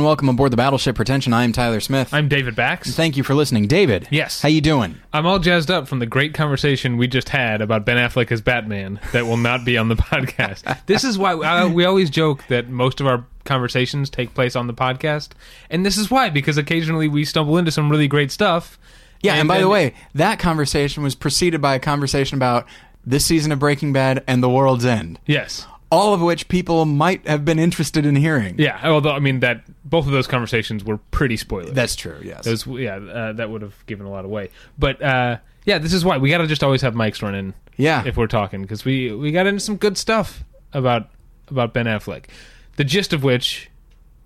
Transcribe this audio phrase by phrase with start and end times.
[0.00, 1.34] and welcome aboard the Battleship Pretension.
[1.34, 2.14] I am Tyler Smith.
[2.14, 2.94] I'm David Bax.
[2.96, 4.08] Thank you for listening, David.
[4.10, 4.40] Yes.
[4.40, 4.96] How you doing?
[5.12, 8.40] I'm all jazzed up from the great conversation we just had about Ben Affleck as
[8.40, 10.86] Batman that will not be on the podcast.
[10.86, 14.68] This is why uh, we always joke that most of our conversations take place on
[14.68, 15.32] the podcast,
[15.68, 18.78] and this is why because occasionally we stumble into some really great stuff.
[19.20, 22.66] Yeah, and, by then- the way, that conversation was preceded by a conversation about
[23.04, 27.26] this season of Breaking Bad and The World's End, yes, all of which people might
[27.26, 28.58] have been interested in hearing.
[28.58, 28.80] yeah.
[28.84, 31.70] Although I mean that both of those conversations were pretty spoiler.
[31.70, 32.44] That's true, yes.
[32.44, 34.50] Those, yeah, uh, that would have given a lot away.
[34.78, 37.54] But uh, yeah, this is why we got to just always have mics running.
[37.76, 38.04] Yeah.
[38.04, 41.08] if we're talking because we we got into some good stuff about
[41.48, 42.26] about Ben Affleck.
[42.76, 43.70] The gist of which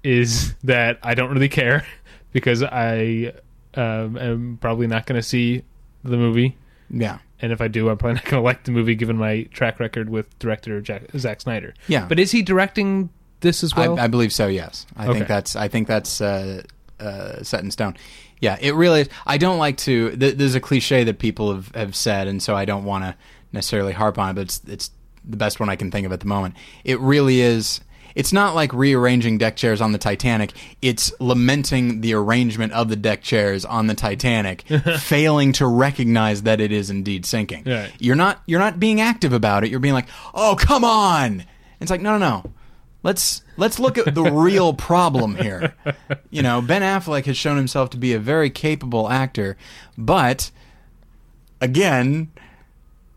[0.02, 1.86] is that I don't really care
[2.32, 3.32] because I
[3.74, 5.62] um, am probably not going to see
[6.02, 6.56] the movie,
[6.90, 7.18] yeah.
[7.40, 9.80] And if I do, I'm probably not going to like the movie given my track
[9.80, 11.74] record with director Jack, Zack Snyder.
[11.88, 12.06] Yeah.
[12.08, 13.10] but is he directing
[13.40, 13.98] this as well?
[13.98, 14.46] I, I believe so.
[14.46, 15.14] Yes, I Okay.
[15.14, 16.62] think that's I think that's uh,
[17.00, 17.96] uh, set in stone.
[18.40, 19.02] Yeah, it really.
[19.02, 19.08] is.
[19.26, 20.16] I don't like to.
[20.16, 23.14] Th- there's a cliche that people have, have said, and so I don't want to
[23.52, 24.34] necessarily harp on it.
[24.34, 24.90] But it's it's
[25.24, 26.54] the best one I can think of at the moment.
[26.84, 27.80] It really is.
[28.14, 30.52] It's not like rearranging deck chairs on the Titanic.
[30.80, 34.62] It's lamenting the arrangement of the deck chairs on the Titanic,
[34.98, 37.64] failing to recognize that it is indeed sinking.
[37.64, 37.92] Right.
[37.98, 39.70] You're not you're not being active about it.
[39.70, 41.44] You're being like, "Oh, come on."
[41.80, 42.52] It's like, "No, no, no.
[43.02, 45.74] Let's let's look at the real problem here."
[46.30, 49.56] You know, Ben Affleck has shown himself to be a very capable actor,
[49.98, 50.50] but
[51.60, 52.30] again,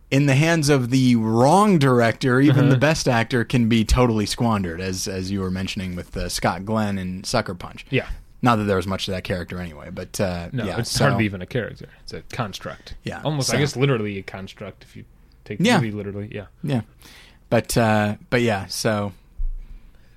[0.09, 4.79] in the hands of the wrong director, even the best actor can be totally squandered,
[4.79, 7.85] as as you were mentioning with uh, Scott Glenn and Sucker Punch.
[7.89, 8.07] yeah,
[8.41, 11.05] Not that there was much to that character anyway, but uh, no, yeah, it's so-
[11.09, 12.95] hardly even a character; it's a construct.
[13.03, 13.49] Yeah, almost.
[13.49, 15.03] so- I guess literally a construct if you
[15.45, 15.77] take the Yeah.
[15.77, 16.29] movie literally.
[16.31, 16.45] Yeah.
[16.63, 16.81] Yeah,
[17.49, 19.11] but uh, but yeah, so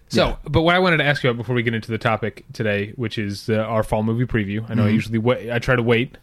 [0.09, 0.37] So, Yeah.
[0.45, 2.93] but what I wanted to ask you about before we get into the topic today,
[2.97, 4.65] which is uh, our fall movie preview.
[4.69, 4.95] I know I Mhm.
[4.95, 6.17] usually wait, I try to wait,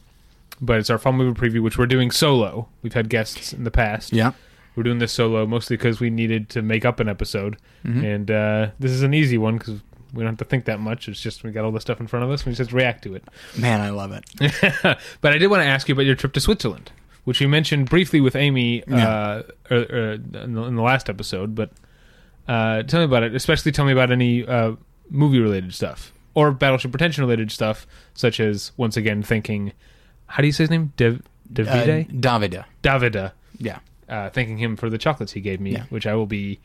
[0.61, 2.67] but it's our fall movie preview, which we're doing solo.
[2.81, 4.11] We've had guests in the past.
[4.13, 4.31] yeah,
[4.75, 8.03] We're doing this solo mostly because we needed to make up an episode, Mhm.
[8.15, 9.81] and uh, this is an easy one because
[10.13, 11.07] we don't have to think that much.
[11.09, 12.45] It's just we got all the stuff in front of us.
[12.45, 13.23] We just react to it.
[13.57, 14.23] man, I love it.
[15.21, 16.91] but I did want to ask you about your trip to Switzerland,
[17.25, 19.07] which you mentioned briefly with Amy Yeah.
[19.09, 21.55] uh, er, er, in, the, in the last episode.
[21.55, 21.71] But
[22.47, 23.35] uh, tell me about it.
[23.35, 24.73] Especially tell me about any uh,
[25.09, 29.73] movie related stuff or Battleship Pretension related stuff, such as once again thinking,
[30.27, 30.93] how do you say his name?
[30.97, 33.31] Dav- Uh, Davide, Davida, Davida.
[33.57, 33.79] yeah.
[34.09, 35.83] Uh, thanking him for the chocolates he gave me, Yeah.
[35.89, 36.59] which I will be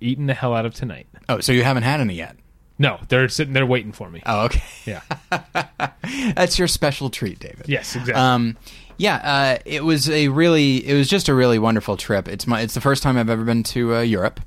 [0.00, 1.06] eating the hell out of tonight.
[1.28, 2.36] Oh, so you haven't had any yet?
[2.78, 4.22] No, they're sitting there waiting for me.
[4.26, 4.62] Oh, okay.
[4.84, 5.00] Yeah.
[6.34, 7.66] That's your special treat, David.
[7.68, 8.14] yes, exactly.
[8.14, 8.56] Um,
[8.98, 12.28] yeah, uh, it was a really, it was just a really wonderful trip.
[12.28, 14.40] It's my, it's the first time I've ever been to uh, Europe,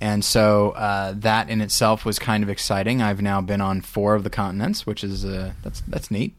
[0.00, 3.00] and so uh, that in itself was kind of exciting.
[3.02, 6.34] I've now been on four of the continents, which is uh, that's that's neat.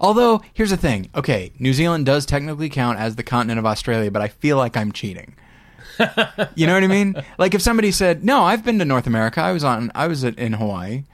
[0.00, 4.10] Although here's the thing, okay, New Zealand does technically count as the continent of Australia,
[4.10, 5.34] but I feel like I'm cheating.
[6.54, 7.14] you know what I mean?
[7.38, 9.40] Like if somebody said, "No, I've been to North America.
[9.40, 11.04] I was on, I was in Hawaii."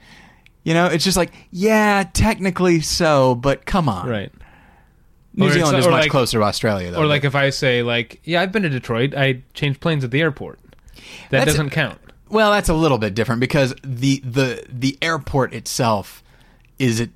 [0.63, 4.07] You know, it's just like, yeah, technically so, but come on.
[4.09, 4.31] right.
[5.33, 7.01] New Or Zealand is much like- closer to Australia, though.
[7.01, 9.13] Or like if I say like, yeah, I've been to Detroit.
[9.15, 10.59] I changed planes at the airport.
[11.29, 11.97] That doesn't count.
[12.29, 16.23] well, that's a little bit different because the the the airport itself
[16.77, 17.09] is it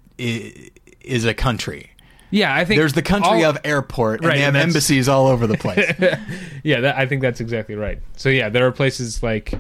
[1.04, 1.90] is a country.
[2.32, 5.08] Yeah, I think There's the country all- of airport, and Right, they have and embassies
[5.08, 5.94] all over the place.
[6.64, 8.00] yeah, that, I think that's exactly right.
[8.18, 9.54] So yeah, there are places like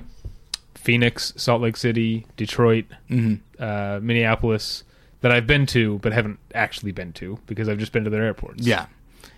[0.75, 3.39] Phoenix, Salt Lake City, Detroit, Mhm.
[3.59, 4.83] uh, Minneapolis
[5.21, 8.23] that I've been to but haven't actually been to because I've just been to their
[8.23, 8.65] airports.
[8.65, 8.87] Yeah,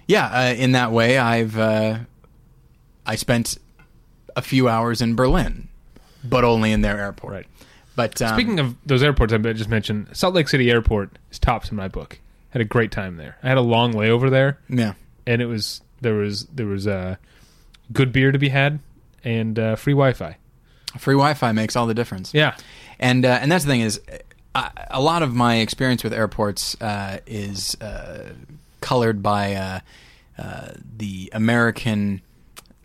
[0.08, 0.28] yeah.
[0.28, 2.00] Uh, in that way, I've uh,
[3.06, 3.58] I spent
[4.36, 5.68] a few hours in Berlin,
[6.24, 7.34] but only in their airport.
[7.34, 7.48] Right.
[7.96, 11.70] But um, Speaking of those airports I just mentioned, Salt Lake City Airport is tops
[11.72, 12.20] in my book.
[12.50, 13.38] Had a great time there.
[13.44, 14.94] I had a long layover there, yeah,
[15.28, 17.16] and it was there was there was uh,
[17.92, 18.80] good beer to be had
[19.24, 20.38] and uh, free Wi-Fi.
[20.98, 22.34] free Wi-Fi makes all the difference.
[22.34, 22.56] Yeah,
[23.00, 24.00] And uh, and that's the thing is,
[24.54, 28.30] I, a lot of my experience with airports uh, is uh,
[28.82, 29.80] colored by uh,
[30.38, 32.22] uh, the American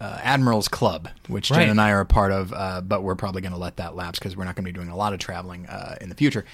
[0.00, 2.52] uh, Admirals Club, which Jen and I are a part of.
[2.52, 4.74] Uh, but we're probably going to let that lapse because we're not going to be
[4.74, 6.44] doing a lot of traveling uh, in the future.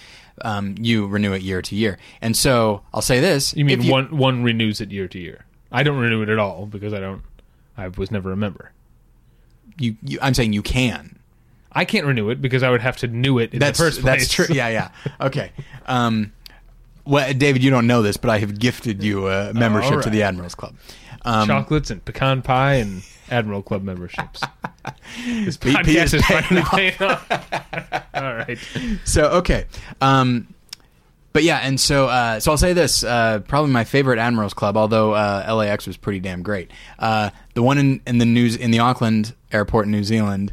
[0.42, 3.88] Um, you renew it year to year, and so I'll say this: you mean if
[3.88, 5.44] one one renews it year to year?
[5.70, 7.22] I don't renew it at all because I don't.
[7.76, 8.72] I was never a member.
[9.78, 11.18] You, you, I'm saying you can.
[11.70, 14.00] I can't renew it because I would have to new it in That's the first
[14.00, 14.22] place.
[14.22, 14.46] that's true.
[14.50, 14.90] Yeah, yeah.
[15.20, 15.52] Okay.
[15.84, 16.32] Um,
[17.04, 20.12] well, David, you don't know this, but I have gifted you a membership to right.
[20.12, 20.74] the Admirals Club.
[21.22, 24.42] Um, Chocolates and pecan pie and Admiral Club memberships.
[25.24, 26.70] This podcast is is finally off.
[26.70, 28.04] paying off.
[28.14, 28.58] All right.
[29.04, 29.66] so okay
[30.00, 30.52] um
[31.32, 34.76] but yeah and so uh so i'll say this uh probably my favorite admirals club
[34.76, 36.70] although uh lax was pretty damn great
[37.00, 40.52] uh the one in in the news in the auckland airport in new zealand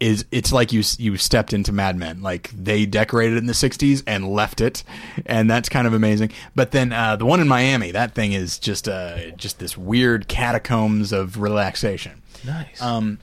[0.00, 2.22] is it's like you you stepped into Mad Men.
[2.22, 4.84] Like they decorated it in the '60s and left it,
[5.26, 6.30] and that's kind of amazing.
[6.54, 10.28] But then uh, the one in Miami, that thing is just uh, just this weird
[10.28, 12.22] catacombs of relaxation.
[12.44, 12.80] Nice.
[12.80, 13.18] Um,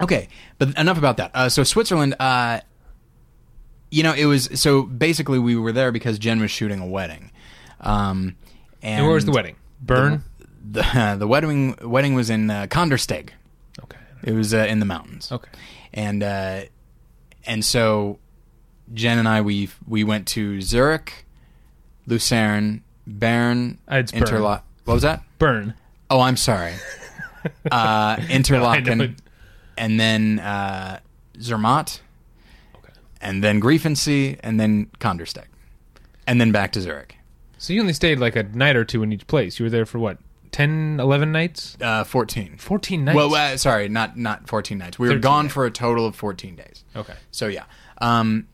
[0.00, 1.32] okay, but enough about that.
[1.34, 2.60] Uh, so Switzerland, uh,
[3.90, 7.30] you know, it was so basically we were there because Jen was shooting a wedding.
[7.80, 8.36] Um,
[8.82, 9.56] and, and where was the wedding?
[9.80, 10.22] Bern.
[10.70, 13.30] The the wedding wedding was in uh, Kandersteg.
[13.82, 13.98] okay.
[14.22, 15.30] It was uh, in the mountains.
[15.32, 15.50] Okay.
[15.96, 16.62] And uh,
[17.46, 18.18] and so
[18.94, 21.24] Jen and I we we went to Zurich,
[22.06, 24.12] Lucerne, Bern, it's.
[24.84, 25.22] What was that?
[25.38, 25.74] Bern.
[26.08, 26.74] Oh, I'm sorry.
[27.72, 29.16] uh, Interlaken,
[29.76, 31.00] and then uh,
[31.40, 32.00] Zermatt,
[32.76, 32.92] Okay.
[33.20, 35.46] and then Greifensee, and then Kandersteg,
[36.26, 37.16] and then back to Zurich.
[37.58, 39.58] So you only stayed like a night or two in each place.
[39.58, 40.18] You were there for what?
[40.56, 41.76] 10, 11 nights?
[41.82, 42.56] Uh, Fourteen.
[42.56, 43.14] 14 nights.
[43.14, 44.98] Well, uh, sorry, not not fourteen nights.
[44.98, 45.54] We were gone nights.
[45.54, 46.82] for a total of fourteen days.
[46.96, 47.12] okay.
[47.30, 47.64] So yeah,
[47.98, 48.48] um,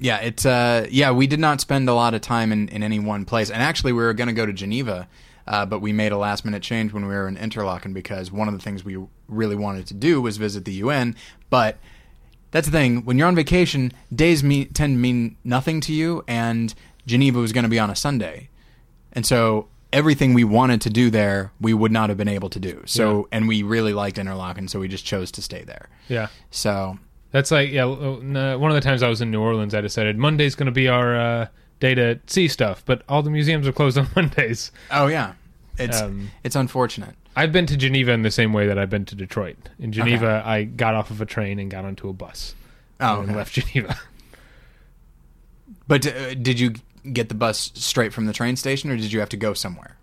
[0.00, 1.12] yeah, it's uh, yeah.
[1.12, 3.92] We did not spend a lot of time in, in any one place, and actually,
[3.92, 5.06] we were going to go to Geneva,
[5.46, 8.48] uh, but we made a last minute change when we were in Interlaken because one
[8.48, 8.98] of the things we
[9.28, 11.14] really wanted to do was visit the UN.
[11.50, 11.78] But
[12.50, 16.24] that's the thing: when you're on vacation, days mean, tend to mean nothing to you,
[16.26, 16.74] and
[17.06, 18.48] Geneva was going to be on a Sunday,
[19.12, 22.60] and so everything we wanted to do there, we would not have been able to
[22.60, 22.82] do.
[22.84, 25.88] So, and we really liked Interlaken, so we just chose to stay there.
[26.08, 26.26] Yeah.
[26.50, 26.98] So
[27.30, 27.84] That's like yeah.
[27.86, 30.72] uh, One of the times I was in New Orleans, I decided Monday's going to
[30.72, 31.46] be our uh,
[31.80, 34.70] day to see stuff, but all the museums are closed on Mondays.
[34.90, 35.32] Oh yeah,
[35.78, 37.14] it's Um, it's unfortunate.
[37.36, 39.56] I've been to Geneva in the same way that I've been to Detroit.
[39.80, 42.54] In Geneva, I got off of a train and got onto a bus
[43.00, 43.36] Oh, and okay.
[43.36, 43.98] left Geneva.
[45.88, 46.74] But uh, did you
[47.12, 49.96] get the bus straight from the train station, or did you have to go somewhere?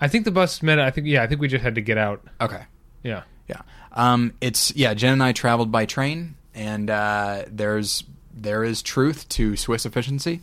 [0.00, 0.78] I think the bus met.
[0.78, 1.22] I think yeah.
[1.22, 2.22] I think we just had to get out.
[2.40, 2.62] Okay,
[3.02, 3.22] Yeah.
[3.48, 3.62] yeah.
[3.92, 4.94] Um, it's yeah.
[4.94, 10.40] Jen and I traveled by train, and uh, there's there is truth to Swiss efficiency.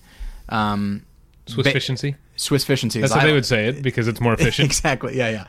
[0.49, 1.05] Um,
[1.45, 2.15] Swiss ba- efficiency.
[2.35, 2.99] Swiss efficiency.
[2.99, 4.65] That's how I- they would say it because it's more efficient.
[4.65, 5.17] exactly.
[5.17, 5.47] Yeah, yeah.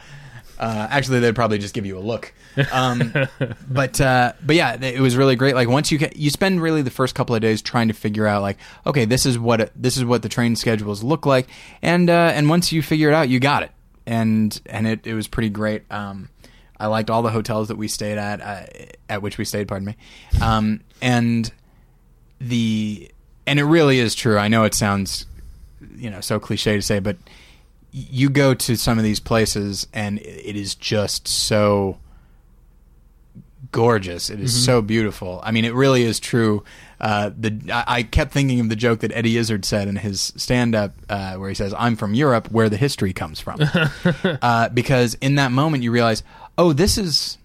[0.59, 2.33] Uh, actually, they'd probably just give you a look.
[2.73, 3.13] Um,
[3.69, 5.55] but uh, but yeah, it was really great.
[5.55, 8.27] Like once you get, you spend really the first couple of days trying to figure
[8.27, 11.49] out like, okay, this is what this is what the train schedules look like,
[11.83, 13.71] and uh, and once you figure it out, you got it,
[14.07, 15.83] and and it, it was pretty great.
[15.91, 16.29] Um,
[16.79, 18.67] I liked all the hotels that we stayed at, uh,
[19.09, 19.69] at which we stayed.
[19.69, 19.97] Pardon me,
[20.41, 21.51] um, and
[22.41, 23.11] the
[23.47, 24.39] and it really is true.
[24.39, 25.27] I know it sounds
[25.97, 27.17] you know so cliche to say, but
[27.99, 31.97] you go to some of these places and it is just so
[33.73, 34.29] gorgeous.
[34.29, 35.41] It is so beautiful.
[35.43, 36.63] I mean, it really is true.
[37.01, 40.33] Uh, the I, I kept thinking of the joke that Eddie Izzard said in his
[40.37, 43.61] stand-up, uh, where he says, "I'm from Europe, where the history comes from,"
[44.43, 46.23] uh, because in that moment you realize,
[46.59, 47.39] oh, this is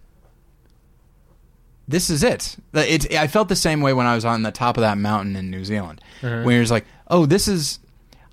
[1.87, 2.55] this is it.
[2.73, 3.13] It.
[3.15, 5.49] I felt the same way when I was on the top of that mountain in
[5.49, 6.43] New Zealand, Uh-huh.
[6.43, 7.79] where it's like, oh, this is.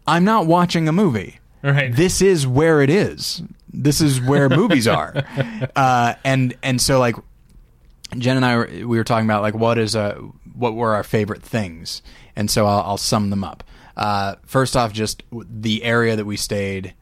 [0.07, 1.38] I'm not watching a movie.
[1.63, 1.95] Right.
[1.95, 3.43] This is where it is.
[3.73, 5.25] This is where movies are,
[5.77, 7.17] uh, and and so like
[8.17, 10.15] Jen and I were, we were talking about like what is uh
[10.55, 12.03] what were our favorite things,
[12.37, 13.63] and so I'll, I'll sum them up.
[13.97, 16.95] Uh, first off, just the area that we stayed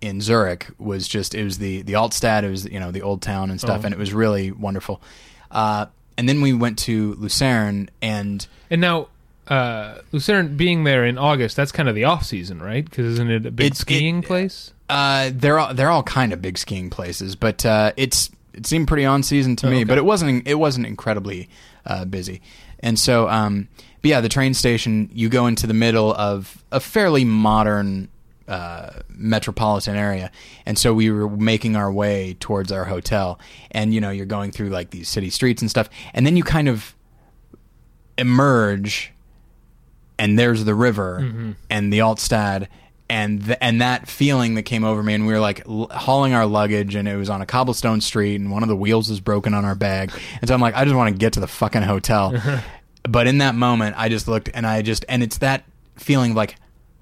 [0.00, 3.22] in Zurich was just it was the the Altstadt, it was you know the old
[3.22, 3.86] town and stuff, Oh.
[3.86, 5.02] and it was really wonderful.
[5.50, 9.08] Uh, and then we went to Lucerne, and And now,
[9.48, 12.84] uh, Lucerne being there in August, that's kind of the off season, right?
[12.84, 14.72] Because isn't it a big It's- skiing it- place?
[14.88, 18.86] Uh, they're all they're all kind of big skiing places, but uh, it's it seemed
[18.86, 19.76] pretty on season to Oh, me.
[19.76, 19.84] okay.
[19.84, 21.48] But it wasn't it wasn't incredibly
[21.86, 22.42] uh, busy,
[22.80, 23.68] and so um,
[24.02, 28.08] but yeah, the train station you go into the middle of a fairly modern
[28.46, 30.30] uh, metropolitan area,
[30.66, 34.50] and so we were making our way towards our hotel, and you know you're going
[34.52, 36.94] through like these city streets and stuff, and then you kind of
[38.18, 39.13] emerge
[40.18, 41.52] and there's the river Mm-hmm.
[41.70, 42.68] and the Altstadt
[43.10, 46.32] and th- and that feeling that came over me and we were like l- hauling
[46.34, 49.20] our luggage and it was on a cobblestone street and one of the wheels was
[49.20, 50.10] broken on our bag.
[50.40, 52.32] And so I'm like I just want to get to the fucking hotel.
[53.06, 55.64] But in that moment I just looked and I just and it's that
[55.96, 56.56] feeling of like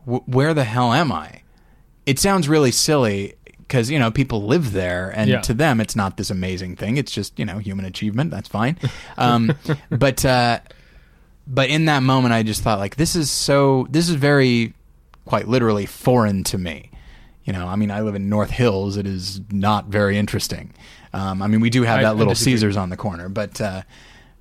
[0.04, 1.42] w- where the hell am I?
[2.06, 5.40] It sounds really silly because you know people live there and Yeah.
[5.42, 6.96] to them it's not this amazing thing.
[6.96, 8.32] It's just you know human achievement.
[8.32, 8.76] That's fine.
[9.16, 9.52] Um,
[9.90, 10.58] but uh,
[11.46, 14.74] but in that moment i just thought like this is so this is very
[15.24, 16.90] quite literally foreign to me
[17.44, 18.96] you know, I mean, I live in North Hills.
[18.96, 20.72] It is not very interesting.
[21.12, 22.36] Um, I mean, we do have I- that little.
[22.36, 23.82] Caesars on the corner, but uh,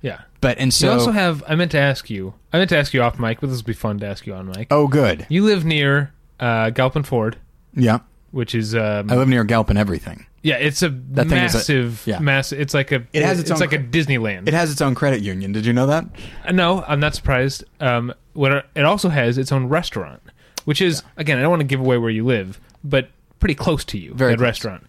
[0.02, 0.20] Yeah.
[0.40, 1.42] but and So so you also have.
[1.48, 2.34] I meant to ask you.
[2.52, 4.34] I meant to ask you off mic, but this will be fun to ask you
[4.34, 4.68] on mic.
[4.70, 7.38] oh, good, You live near uh, Galpin Ford,
[7.74, 7.98] yeah.
[8.30, 9.76] which is um, I live near Galpin.
[9.76, 10.26] Everything.
[10.42, 12.18] Yeah, it's a That thing is a- massive, yeah.
[12.18, 12.60] massive.
[12.60, 13.04] It's like a.
[13.12, 14.48] It has its it's own like a Disneyland.
[14.48, 15.52] It has its own credit union.
[15.52, 16.04] Did you know that?
[16.46, 17.64] Uh, No, I'm not surprised.
[17.80, 20.20] Um, what it- it also has its own restaurant,
[20.64, 23.08] which is again, I don't want to give away where you live, but
[23.40, 24.14] pretty close to you.
[24.14, 24.46] Very that close.
[24.46, 24.86] restaurant.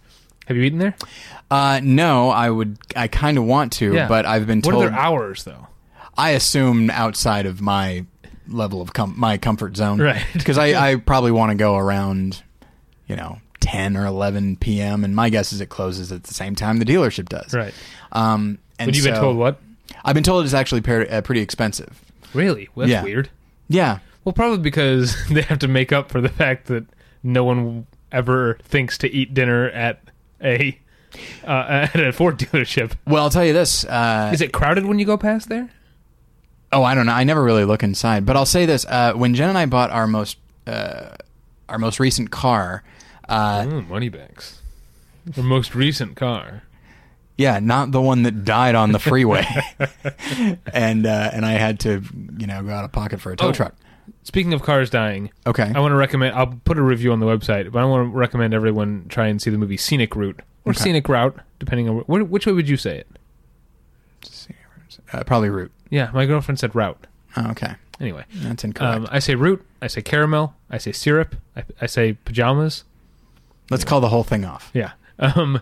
[0.47, 0.95] Have you eaten there?
[1.49, 2.77] Uh, no, I would.
[2.95, 4.07] I kind of want to, Yeah.
[4.07, 4.83] but I've been What told.
[4.85, 5.67] are their hours though?
[6.17, 8.05] I assume outside of my
[8.47, 10.23] level of com- my comfort zone, Right.
[10.33, 12.43] Because I, I probably want to go around,
[13.07, 15.03] you know, ten or eleven p.m.
[15.03, 17.53] And my guess is it closes at the same time the dealership does.
[17.53, 17.73] Right.
[18.11, 19.59] Um, and But you've been told what?
[20.05, 22.01] I've been told it's actually per- uh, pretty expensive.
[22.33, 22.67] Really?
[22.75, 23.03] Well, that's Yeah.
[23.03, 23.29] weird.
[23.69, 23.99] Yeah.
[24.25, 26.85] Well, probably because they have to make up for the fact that
[27.23, 29.99] no one ever thinks to eat dinner at
[30.43, 30.77] a
[31.45, 32.93] uh, at a Ford dealership.
[33.07, 33.85] Well, I'll tell you this.
[33.85, 35.69] Uh, Is it crowded when you go past there?
[36.71, 37.11] Oh, I don't know.
[37.13, 39.91] I never really look inside, but I'll say this: uh, when Jen and I bought
[39.91, 41.09] our most uh,
[41.69, 42.83] our most recent car,
[43.29, 44.61] uh, Mm, money bags.
[45.25, 46.63] The most recent car.
[47.37, 49.45] yeah, not the one that died on the freeway,
[50.73, 52.01] and uh, and I had to
[52.37, 53.51] you know go out of pocket for a tow Oh.
[53.53, 53.75] truck.
[54.23, 56.35] Speaking of cars dying, Okay, I want to recommend.
[56.35, 59.41] I'll put a review on the website, but I want to recommend everyone try and
[59.41, 60.79] see the movie Scenic Route or Okay.
[60.79, 63.07] Scenic Route, depending on wh- which way would you say it.
[65.13, 65.71] uh, probably route.
[65.89, 67.07] Yeah, my girlfriend said route.
[67.37, 68.95] Oh, okay, Anyway, that's incorrect.
[68.95, 69.63] um, I say root.
[69.81, 70.55] I say caramel.
[70.69, 71.35] I say syrup.
[71.55, 72.83] I, I say pajamas.
[73.69, 74.69] Let's call the whole thing off.
[74.73, 74.91] Yeah.
[75.19, 75.61] Um,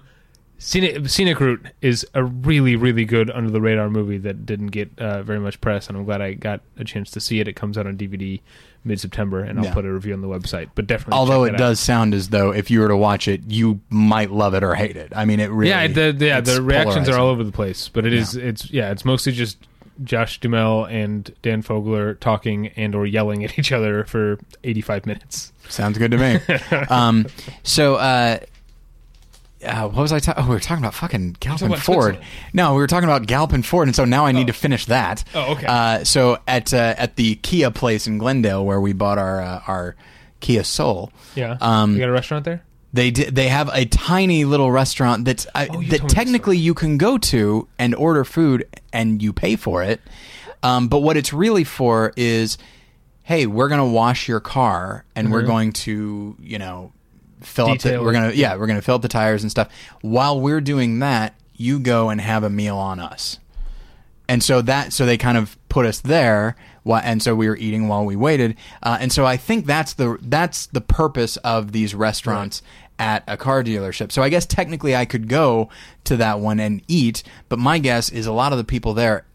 [0.58, 4.92] Scenic, Scenic Route is a really, really good under the radar movie that didn't get
[5.00, 7.48] uh, very much press, and I'm glad I got a chance to see it.
[7.48, 8.40] It comes out on DVD
[8.84, 9.74] mid September, and I'll Yeah.
[9.74, 10.70] put a review on the website.
[10.76, 11.68] But definitely, Although check it that out.
[11.70, 14.76] does sound as though if you were to watch it, you might love it or
[14.76, 15.12] hate it.
[15.16, 15.70] I mean, it really.
[15.70, 17.22] yeah, the, the- yeah, it's the reactions are polarizing.
[17.22, 19.58] all over the place, but it is, it's yeah, it's mostly just
[20.04, 25.54] Josh Duhamel and Dan Fogler talking and or yelling at each other for 85 minutes.
[25.70, 26.40] Sounds good to me.
[26.90, 27.28] um,
[27.64, 28.40] so, uh,
[29.64, 30.44] uh, what was I talking?
[30.44, 32.20] Oh, we were talking about fucking Galpin about Ford.
[32.52, 35.24] No, we were talking about Galpin Ford, and so now I need to finish that.
[35.36, 35.68] Oh, okay.
[35.68, 39.62] Uh, so at uh, at the Kia place in Glendale, where we bought our uh,
[39.68, 39.96] our
[40.40, 42.64] Kia Soul, Yeah, Um, you got a restaurant there.
[42.94, 46.14] They did, they have a tiny little restaurant that's uh, Oh, that told me this
[46.14, 50.02] technically you can go to and order food and you pay for it.
[50.64, 52.58] Um, but what it's really for is,
[53.24, 56.92] hey, we're gonna wash your car and we're going to, you know,
[57.42, 57.80] fill up.
[57.80, 59.70] The, we're gonna yeah, we're gonna fill up the tires and stuff.
[60.02, 63.40] While we're doing that, you go and have a meal on us.
[64.28, 67.88] And so that so they kind of put us there, and so we were eating
[67.88, 68.58] while we waited.
[68.82, 72.62] Uh, and so I think that's the that's the purpose of these restaurants
[73.00, 74.12] at a car dealership.
[74.12, 75.70] So I guess technically I could go
[76.04, 79.26] to that one and eat, but my guess is a lot of the people there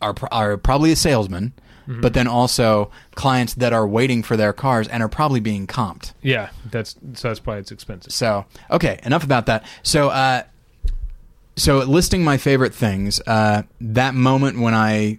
[0.00, 1.52] are are probably a salesman,
[1.86, 6.12] but then also clients that are waiting for their cars and are probably being comped.
[6.22, 8.12] Yeah, that's so that's why it's expensive.
[8.12, 9.64] So okay, enough about that.
[9.82, 10.42] So uh,
[11.56, 13.20] so listing my favorite things.
[13.26, 15.18] Uh, that moment when I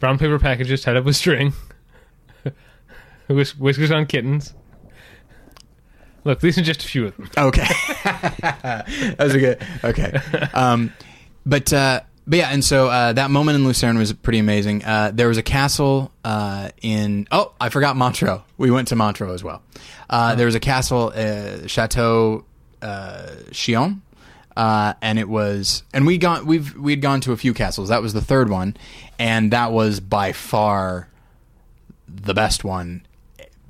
[0.00, 1.52] Brown paper packages tied up with string.
[3.28, 4.54] Whis- Whiskers on kittens.
[6.24, 7.30] Look, these are just a few of them.
[7.38, 7.66] Okay,
[8.04, 9.62] that was a good.
[9.84, 10.12] Okay,
[10.52, 10.92] um,
[11.46, 14.84] but uh, but yeah, and so uh, that moment in Lucerne was pretty amazing.
[14.84, 17.26] Uh, there was a castle uh, in.
[17.30, 18.42] Oh, I forgot Montreux.
[18.58, 19.62] We went to Montreux as well.
[20.10, 22.44] Uh, There was a castle, uh, Chateau
[22.82, 24.02] uh, Chillon.
[24.56, 27.88] Uh, and it was, and we gone, we've we'd gone to a few castles.
[27.88, 28.76] That was the third one,
[29.20, 31.06] and that was by far
[32.08, 33.02] the best one.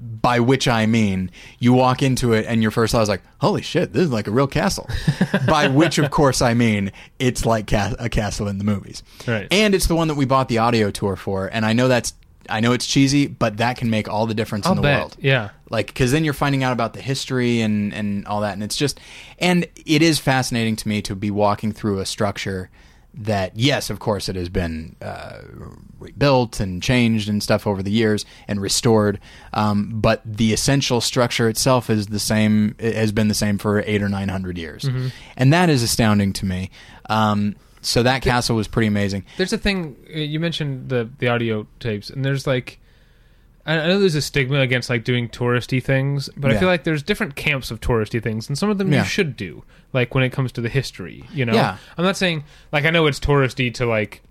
[0.02, 3.60] By which I mean, you walk into it and your first thought is like, "Holy
[3.60, 4.88] shit, this is like a real castle."
[5.46, 9.46] By which, of course, I mean it's like ca- a castle in the movies, Right.
[9.50, 11.48] and it's the one that we bought the audio tour for.
[11.52, 12.14] And I know that's,
[12.48, 14.98] I know it's cheesy, but that can make all the difference I'll in the bet.
[15.00, 15.50] world Yeah.
[15.68, 18.76] like because then you're finding out about the history and and all that and it's
[18.76, 18.98] just
[19.38, 22.70] and it is fascinating to me to be walking through a structure
[23.14, 25.40] that yes of course it has been uh,
[25.98, 29.18] rebuilt and changed and stuff over the years and restored
[29.52, 33.82] um, but the essential structure itself is the same it has been the same for
[33.86, 34.88] eight or nine hundred years.
[35.36, 36.70] And that is astounding to me.
[37.08, 39.24] Um, so that castle was pretty amazing.
[39.36, 42.78] There's a thing uh, you mentioned the the audio tapes, and there's like,
[43.66, 46.84] I I know there's a stigma against like doing touristy things, but I feel like
[46.84, 49.00] there's different camps of touristy things, and some of them Yeah.
[49.00, 49.64] you should do.
[49.92, 51.52] Like when it comes to the history, you know.
[51.54, 51.76] Yeah.
[51.98, 54.22] I'm not saying like I know it's touristy to like.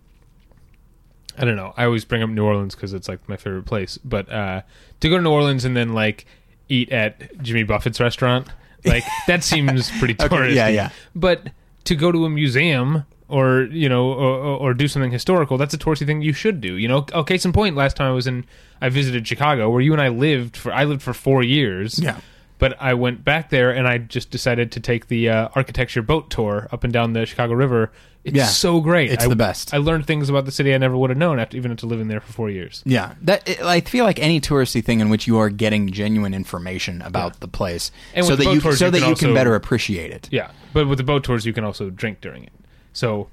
[1.38, 1.74] I don't know.
[1.78, 4.62] I always bring up New Orleans because it's like my favorite place, but uh,
[5.00, 6.26] to go to New Orleans and then like
[6.68, 8.48] eat at Jimmy Buffett's restaurant
[8.86, 10.56] Like that seems pretty Okay, touristy.
[10.56, 10.90] yeah, yeah.
[11.16, 11.50] But
[11.86, 15.78] to go to a museum or you know or, or, do something historical, that's a
[15.78, 16.76] touristy thing you should do.
[16.76, 18.46] You know, oh, case in point, last time I was in,
[18.82, 20.74] I visited Chicago, where you and I lived for.
[20.74, 22.00] I lived for four years.
[22.00, 22.20] Yeah.
[22.58, 26.30] But I went back there and I just decided to take the uh, architecture boat
[26.30, 27.90] tour up and down the Chicago River.
[28.26, 28.48] It's Yeah.
[28.48, 29.14] so great.
[29.14, 29.74] It's I- the best.
[29.74, 32.10] I learned things about the city I never would have known after even after living
[32.10, 32.84] there for four years.
[32.86, 36.34] Yeah, that it, I feel like any touristy thing in which you are getting genuine
[36.34, 39.56] information about the place, And so that you so you that can you can better
[39.56, 40.28] appreciate it.
[40.30, 42.52] Yeah, but with the boat tours, you can also drink during it.
[42.94, 43.28] So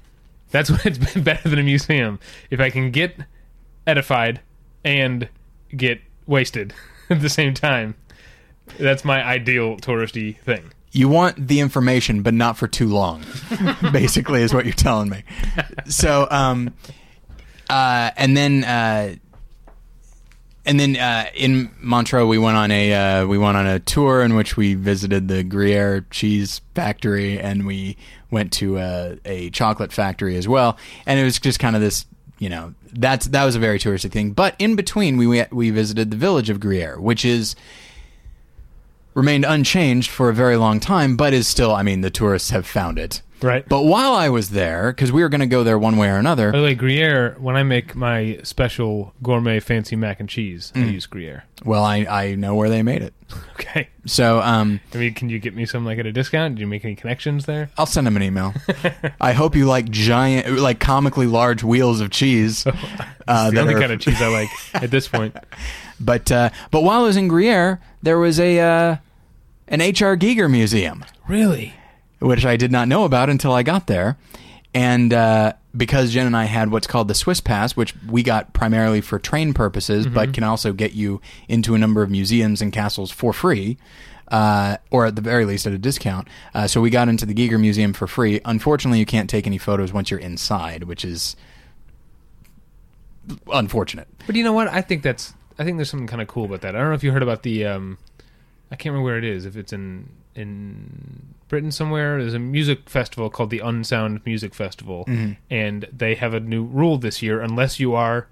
[0.51, 2.19] that's what it's been better than a museum.
[2.49, 3.15] If I can get
[3.85, 4.41] edified
[4.83, 5.29] and
[5.75, 6.73] get wasted
[7.09, 7.95] at the same time,
[8.77, 10.71] that's my ideal touristy thing.
[10.91, 13.23] You want the information, but not for too long.
[13.91, 15.23] basically, is what you're telling me.
[15.87, 16.73] So, um,
[17.69, 18.63] uh, and then.
[18.63, 19.15] Uh,
[20.67, 24.21] and then uh, in Montreux, we went on a uh, we went on a tour
[24.21, 27.95] in which we visited the Gruyere cheese factory, and we
[28.29, 30.77] went to a, a chocolate factory as well.
[31.05, 32.05] And it was just kind of this,
[32.37, 34.31] you know, that's that was a very touristy thing.
[34.31, 37.55] But in between, we we visited the village of Gruyere, which is
[39.17, 41.73] remained unchanged for a very long time, but is still.
[41.73, 43.21] I mean, the tourists have found it.
[43.39, 43.67] Right.
[43.69, 46.15] But while I was there, because we were going to go there one way or
[46.17, 50.71] another, By the way, Gruyere, when I make my special gourmet fancy mac and cheese,
[50.75, 50.85] Mm.
[50.85, 51.43] I use Gruyere.
[51.63, 53.13] well, I I know where they made it.
[53.59, 53.89] Okay.
[54.05, 56.55] So, um, I mean, can you get me some like at a discount?
[56.55, 57.69] Did you make any connections there?
[57.77, 58.53] I'll send them an email.
[59.21, 62.65] I hope you like giant, like comically large wheels of cheese.
[63.29, 65.35] Uh, the that only are- kind of cheese I like at this point.
[65.99, 68.95] But uh, but while I was in Gruyere, there was a uh,
[69.67, 70.15] an H.R.
[70.17, 71.73] Giger museum, Really?
[72.19, 74.17] which I did not know about until I got there,
[74.73, 78.53] and uh, because Jen and I had what's called the Swiss Pass, which we got
[78.53, 82.71] primarily for train purposes, but can also get you into a number of museums and
[82.73, 83.77] castles for free.
[84.29, 86.27] Uh, or at the very least at a discount.
[86.53, 88.41] Uh, so we got into the Giger Museum for free.
[88.43, 91.37] Unfortunately, you can't take any photos once you're inside, which is
[93.51, 94.07] unfortunate.
[94.25, 94.67] But you know what?
[94.67, 95.33] I think that's.
[95.59, 96.75] I think there's something kind of cool about that.
[96.75, 97.65] I don't know if you heard about the.
[97.65, 97.97] Um,
[98.71, 99.45] I can't remember where it is.
[99.45, 105.05] If it's in in Britain somewhere, there's a music festival called the Unsound Music Festival,
[105.07, 105.31] Mm-hmm.
[105.49, 108.27] and they have a new rule this year: unless you are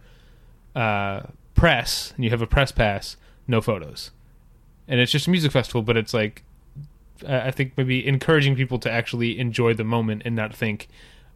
[0.75, 1.21] uh,
[1.53, 3.17] press and you have a press pass,
[3.47, 4.11] no photos.
[4.87, 6.43] And it's just a music festival, but it's like
[7.27, 10.87] I I think maybe encouraging people to actually enjoy the moment and not think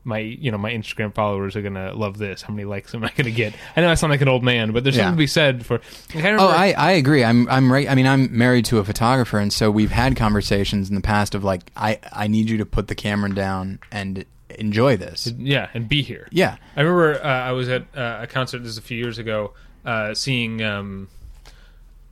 [0.04, 2.42] my you know my Instagram followers are gonna love this.
[2.42, 3.54] How many likes am I gonna get?
[3.76, 5.04] I know I sound like an old man, but there's Yeah.
[5.04, 5.82] something to be said for.
[6.16, 7.24] Like, I Oh, I, I agree.
[7.24, 7.90] I'm I'm right.
[7.90, 11.36] I mean, I'm married to a photographer, and so we've had conversations in the past
[11.36, 14.26] of like, I I need you to put the camera down and
[14.58, 15.32] enjoy this.
[15.38, 16.28] yeah, and be here.
[16.32, 19.18] Yeah, I remember uh, I was at uh, a concert this is a few years
[19.20, 19.54] ago,
[19.86, 20.62] uh, seeing.
[20.64, 21.08] Um,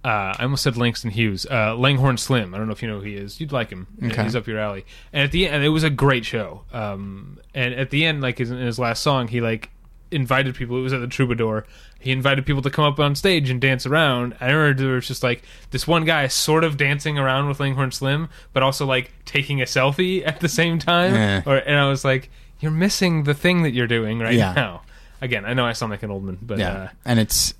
[0.06, 2.54] uh, I almost said Langston Hughes, uh, Langhorne Slim.
[2.54, 3.40] I don't know if you know who he is.
[3.42, 3.88] You'd like him.
[4.04, 4.24] Okay.
[4.24, 4.86] He's up your alley.
[5.12, 6.62] And at the end, it was a great show.
[6.72, 9.70] Um, and at the end, like his, in his last song, he like
[10.12, 10.78] invited people.
[10.78, 11.66] It was at the Troubadour.
[12.00, 14.36] He invited people to come up on stage and dance around.
[14.40, 17.92] I remember there was just like this one guy sort of dancing around with Langhorne
[17.92, 21.14] Slim, but also like taking a selfie at the same time.
[21.16, 21.42] Yeah.
[21.46, 22.30] Or and I was like,
[22.62, 24.54] you're missing the thing that you're doing right Yeah.
[24.54, 24.82] now.
[25.20, 27.54] Again, I know I sound like an old man, but yeah, uh, and it's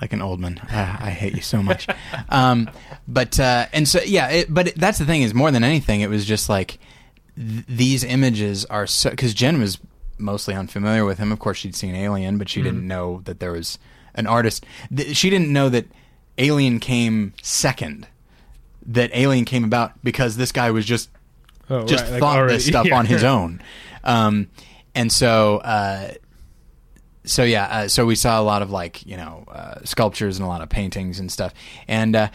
[0.00, 0.58] like an old man.
[0.70, 1.86] I hate you so much.
[2.28, 2.70] um,
[3.06, 6.00] but uh, and so yeah, it, but it, that's the thing is more than anything,
[6.00, 6.78] it was just like
[7.36, 9.78] th- these images are so because Jen was
[10.18, 11.32] mostly unfamiliar with him.
[11.32, 13.78] Of course, she'd seen Alien, but she didn't know that there was
[14.14, 14.64] an artist.
[14.94, 15.86] Th- she didn't know that
[16.38, 18.08] Alien came second.
[18.86, 21.08] That Alien came about because this guy was just
[21.70, 22.98] oh, just right, like thought already- this stuff yeah.
[22.98, 23.62] on his own.
[24.02, 24.48] Um,
[24.94, 26.12] and so, uh,
[27.24, 30.44] so yeah, uh, so we saw a lot of like you know uh, sculptures and
[30.44, 31.52] a lot of paintings and stuff.
[31.88, 32.28] And uh,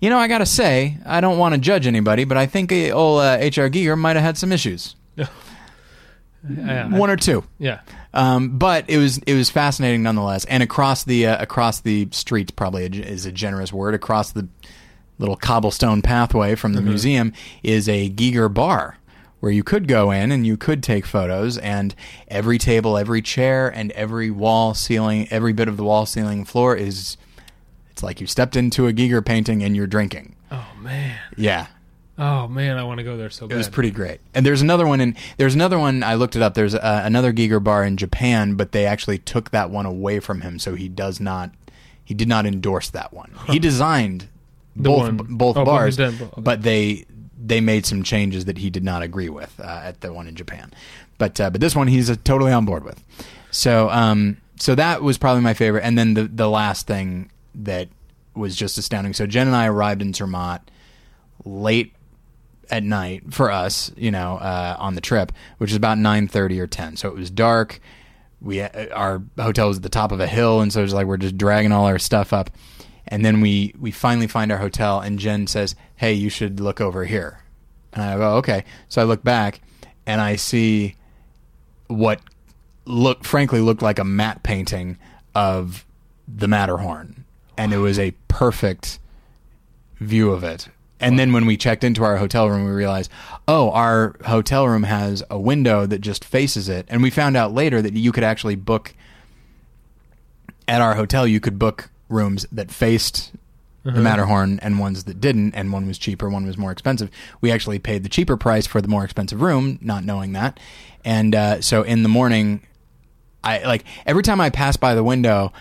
[0.00, 2.90] you know, I gotta say, I don't want to judge anybody, but I think uh,
[2.90, 3.68] old uh, H.R.
[3.68, 4.96] Giger might have had some issues,
[6.48, 7.44] Yeah, one or two.
[7.58, 7.80] yeah.
[8.14, 10.46] Um, but it was it was fascinating nonetheless.
[10.46, 13.94] And across the uh, across the street probably is a generous word.
[13.94, 14.48] Across the
[15.18, 18.96] little cobblestone pathway from the museum is a Giger bar
[19.40, 21.58] where you could go in and you could take photos.
[21.58, 21.94] And
[22.28, 26.76] every table, every chair, and every wall, ceiling, every bit of the wall, ceiling, floor
[26.76, 27.16] is
[27.90, 30.36] it's like you stepped into a Giger painting and you're drinking.
[30.50, 31.18] Oh man.
[31.36, 31.66] Yeah,
[32.22, 33.56] Oh man, I want to go there so it bad.
[33.56, 34.20] was pretty great.
[34.34, 36.52] And there's another one in there's another one I looked it up.
[36.52, 40.42] There's uh, another Giger bar in Japan, but they actually took that one away from
[40.42, 41.50] him, so he does not
[42.04, 43.32] he did not endorse that one.
[43.46, 44.28] He designed
[44.76, 46.40] both one- both oh, bars, both, okay.
[46.42, 47.06] but they
[47.42, 50.34] they made some changes that he did not agree with uh, at the one in
[50.34, 50.72] Japan.
[51.18, 53.02] But uh, but this one he's uh, totally on board with.
[53.50, 55.82] So um so that was probably my favorite.
[55.82, 57.88] And then the the last thing that
[58.34, 59.12] was just astounding.
[59.14, 60.60] So Jen and I arrived in Zermatt
[61.44, 61.94] late
[62.70, 66.60] at night for us, you know, uh, on the trip, which is about nine thirty
[66.60, 66.96] or ten.
[66.96, 67.80] So it was dark.
[68.40, 71.06] We uh, our hotel was at the top of a hill, and so it's like
[71.06, 72.50] we're just dragging all our stuff up.
[73.10, 76.80] And then we we finally find our hotel, and Jen says, "Hey, you should look
[76.80, 77.40] over here."
[77.92, 79.60] And I go, "Okay." So I look back,
[80.06, 80.94] and I see
[81.88, 82.20] what
[82.84, 84.96] look frankly looked like a matte painting
[85.34, 85.84] of
[86.28, 87.24] the Matterhorn,
[87.56, 89.00] and it was a perfect
[89.98, 90.68] view of it.
[91.00, 93.10] And then when we checked into our hotel room, we realized,
[93.48, 96.84] oh, our hotel room has a window that just faces it.
[96.88, 98.94] And we found out later that you could actually book
[100.68, 101.26] at our hotel.
[101.26, 103.32] You could book rooms that faced
[103.82, 107.10] the Matterhorn and ones that didn't, and one was cheaper, one was more expensive.
[107.40, 110.60] We actually paid the cheaper price for the more expensive room, not knowing that.
[111.02, 112.66] And uh, so in the morning,
[113.42, 115.54] I like every time I passed by the window,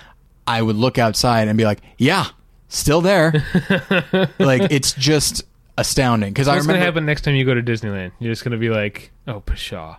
[0.45, 2.25] I would look outside and be like, "Yeah,
[2.67, 3.31] still there."
[4.39, 5.43] like it's just
[5.77, 6.81] astounding because I What's remember.
[6.81, 8.12] to happen next time you go to Disneyland?
[8.19, 9.97] You're just going to be like, oh, pshaw.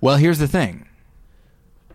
[0.00, 0.88] Well, here's the thing.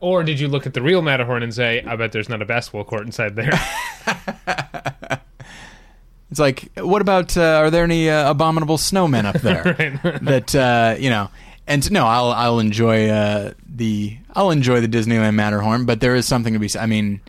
[0.01, 2.45] Or did you look at the real Matterhorn and say, I bet there's not a
[2.45, 3.51] basketball court inside there?
[6.31, 7.37] It's like, what about?
[7.37, 9.63] Uh, are there any uh, abominable snowmen up there
[10.23, 11.29] that uh, you know?
[11.65, 16.27] And no, I'll I'll enjoy uh, the I'll enjoy the Disneyland Matterhorn, but there is
[16.27, 16.67] something to be.
[16.67, 16.81] said.
[16.81, 17.21] I mean,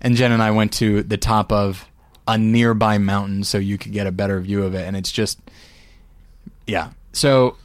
[0.00, 1.88] and Jen and I went to the top of
[2.28, 5.38] a nearby mountain so you could get a better view of it, and it's just,
[6.66, 6.90] yeah.
[7.12, 7.56] So,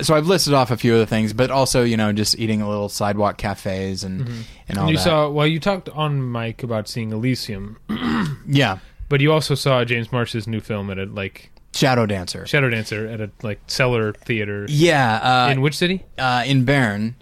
[0.00, 2.62] so I've listed off a few of the things, but also you know just eating
[2.62, 4.28] a little sidewalk cafes and
[4.68, 5.02] and all you that.
[5.02, 7.78] saw, well, you talked on mic about seeing Elysium,
[8.46, 8.78] yeah,
[9.08, 12.46] but you also saw James Marsh's new film at a, like, Shadow Dancer.
[12.46, 14.66] Shadow Dancer at a, like, cellar theater.
[14.68, 16.04] yeah, uh, in which city?
[16.18, 17.14] uh, in Bern,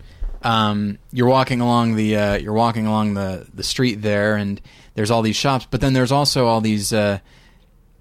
[0.43, 4.61] um, you're walking along the uh, you're walking along the the street there, and
[4.95, 7.19] there's all these shops, but then there's also all these uh,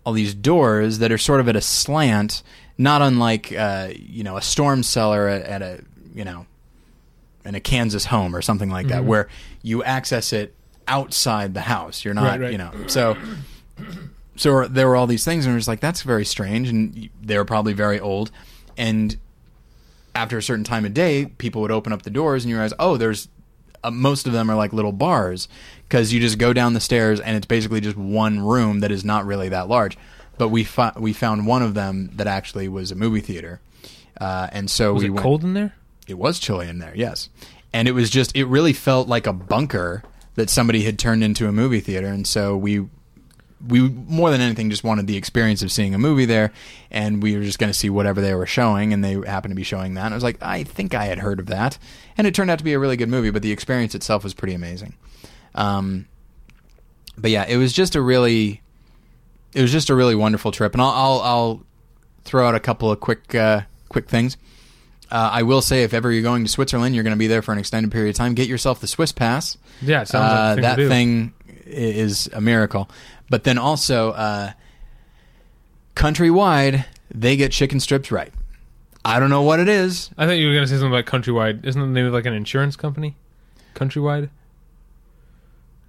[0.05, 2.41] all these doors that are sort of at a slant,
[2.79, 5.83] not unlike uh, you know a storm cellar at, at a
[6.15, 6.47] you know
[7.45, 9.27] in a Kansas home or something like that, where
[9.61, 10.55] you access it
[10.87, 12.03] outside the house.
[12.03, 12.51] You're not Right, right.
[12.51, 13.15] you know so.
[14.35, 17.45] So there were all these things, and we're like, "That's very strange," and they were
[17.45, 18.31] probably very old.
[18.77, 19.17] And
[20.15, 22.73] after a certain time of day, people would open up the doors, and you realize,
[22.79, 23.27] oh, there's
[23.83, 25.47] uh, most of them are like little bars
[25.87, 29.03] because you just go down the stairs, and it's basically just one room that is
[29.03, 29.97] not really that large.
[30.39, 33.61] But we fi- we found one of them that actually was a movie theater,
[34.19, 35.23] uh, and so Was we it went.
[35.23, 35.75] cold in there?
[36.07, 37.29] It was chilly in there, yes,
[37.71, 40.01] and it was just it really felt like a bunker
[40.35, 42.87] that somebody had turned into a movie theater, and so we
[43.67, 46.53] we more than anything just wanted the experience of seeing a movie there,
[46.89, 49.55] and we were just going to see whatever they were showing, and they happened to
[49.55, 50.05] be showing that.
[50.05, 51.77] And I was like, I think I had heard of that,
[52.17, 54.33] and it turned out to be a really good movie, but the experience itself was
[54.33, 54.95] pretty amazing.
[55.53, 56.07] Um,
[57.17, 58.61] but yeah, it was just a really,
[59.53, 61.63] it was just a really wonderful trip, and I'll I'll, I'll
[62.23, 64.37] throw out a couple of quick uh, quick things.
[65.11, 67.41] Uh, I will say, if ever you're going to Switzerland, you're going to be there
[67.41, 68.35] for an extended period of time.
[68.35, 69.57] Get yourself the Swiss pass.
[69.81, 72.89] Yeah, it sounds Uh, like the thing that thing is a miracle.
[73.29, 74.51] But then also, uh,
[75.95, 78.31] countrywide, they get chicken strips right.
[79.03, 80.09] I don't know what it is.
[80.17, 81.65] I thought you were going to say something about Countrywide.
[81.65, 83.15] Isn't it maybe like an insurance company?
[83.75, 84.29] Countrywide?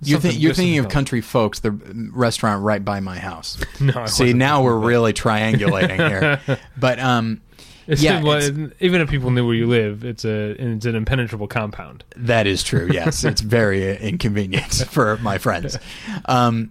[0.02, 1.72] You're, thi- you're thinking of Country Folks, the
[2.12, 3.58] restaurant right by my house.
[3.80, 6.58] No, I See, wasn't now we're really triangulating here.
[6.78, 7.40] But um,
[7.86, 11.48] It's, yeah, it's- even if people knew where you live, it's a it's an impenetrable
[11.48, 12.04] compound.
[12.16, 12.88] That is true.
[12.92, 15.78] Yes, it's very inconvenient for my friends.
[16.24, 16.70] Um,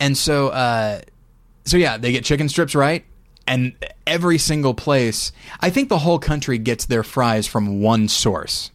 [0.00, 1.00] and so, uh,
[1.64, 3.04] so yeah, they get chicken strips right,
[3.46, 3.72] and
[4.06, 5.30] every single place.
[5.60, 8.70] I think the whole country gets their fries from one source,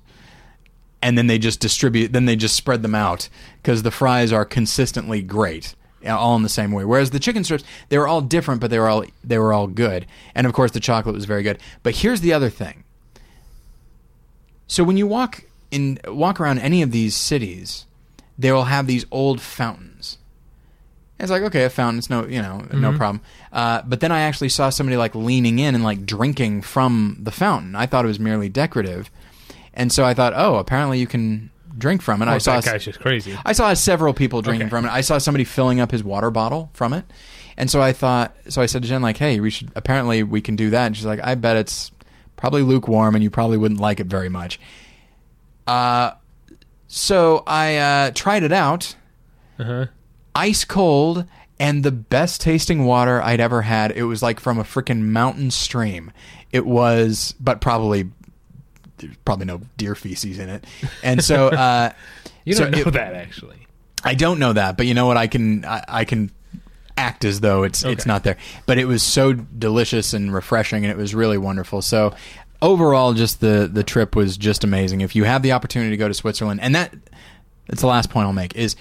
[1.02, 2.14] and then they just distribute.
[2.14, 3.30] Then they just spread them out
[3.62, 5.76] because the fries are consistently great.
[6.06, 6.86] All in the same way.
[6.86, 9.68] Whereas the chicken strips, they were all different, but they were all they were all
[9.68, 10.06] good.
[10.36, 11.60] And of course, the chocolate was very good.
[11.84, 12.84] But here's the other thing.
[14.68, 17.86] So when you walk in walk around any of these cities,
[18.38, 20.18] they will have these old fountains.
[21.20, 23.22] It's like okay, a fountain, it's no you know no problem.
[23.52, 27.32] Uh, but then I actually saw somebody like leaning in and like drinking from the
[27.32, 27.76] fountain.
[27.76, 29.10] I thought it was merely decorative,
[29.78, 32.26] and so I thought, oh, apparently you can drink from it.
[32.28, 33.38] I Oh, saw that guy's just crazy.
[33.46, 34.70] I saw several people drinking Okay.
[34.72, 34.92] from it.
[34.92, 37.06] I saw somebody filling up his water bottle from it.
[37.56, 40.42] And so I thought, so I said to Jen, like, hey, we should, apparently we
[40.42, 40.88] can do that.
[40.88, 41.92] And she's like, I bet it's
[42.36, 44.60] probably lukewarm and you probably wouldn't like it very much.
[45.66, 46.12] Uh,
[46.88, 48.96] so I uh, tried it out,
[49.60, 49.88] Uh-huh.
[50.36, 51.26] ice cold,
[51.60, 53.92] and the best tasting water I'd ever had.
[53.92, 56.12] It was like from a freaking mountain stream.
[56.52, 58.10] It was, but probably,
[58.98, 60.66] there's probably no deer feces in it.
[61.04, 61.92] And so, uh,
[62.46, 63.68] You don't know it- that actually.
[64.04, 65.18] I don't know that, but you know what?
[65.18, 66.32] I can I, I can
[66.98, 68.38] act as though it's it's not there.
[68.66, 71.82] But it was so delicious and refreshing, and it was really wonderful.
[71.82, 72.14] So
[72.62, 75.02] overall, just the the trip was just amazing.
[75.02, 76.94] If you have the opportunity to go to Switzerland, and that
[77.68, 78.76] that's the last point I'll make is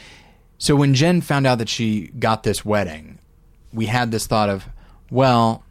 [0.58, 3.18] so when Jen found out that she got this wedding,
[3.72, 4.66] we had this thought of,
[5.10, 5.64] well,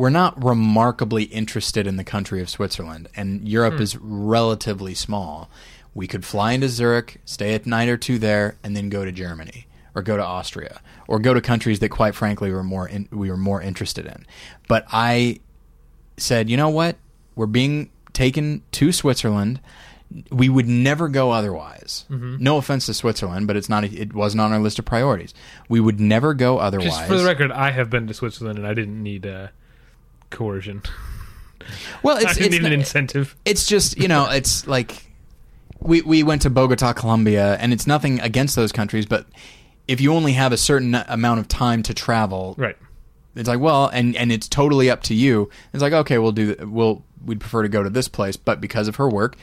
[0.00, 5.50] we're not remarkably interested in the country of Switzerland, and Europe is relatively small.
[5.92, 9.12] We could fly into Zurich, stay a night or two there, and then go to
[9.12, 13.10] Germany or go to Austria or go to countries that, quite frankly, were more in,
[13.10, 14.24] we were more interested in.
[14.68, 15.40] But I
[16.16, 16.96] said, you know what?
[17.34, 19.60] We're being taken to Switzerland.
[20.32, 22.06] We would never go otherwise.
[22.42, 23.84] No offense to Switzerland, but it's not.
[23.84, 25.34] It wasn't on our list of priorities.
[25.68, 26.88] We would never go otherwise.
[26.88, 29.48] Just for the record, I have been to Switzerland and I didn't need uh,
[30.30, 30.82] coercion.
[32.02, 33.36] well, it's it's, an incentive.
[33.44, 35.06] it's just you know it's like
[35.80, 39.26] we we went to Bogota, Colombia, and it's nothing against those countries, but
[39.88, 42.76] if you only have a certain amount of time to travel, Right.
[43.34, 45.50] it's like well, and and it's totally up to you.
[45.72, 48.88] It's like okay, we'll do we'll we'd prefer to go to this place, but because
[48.88, 49.36] of her work,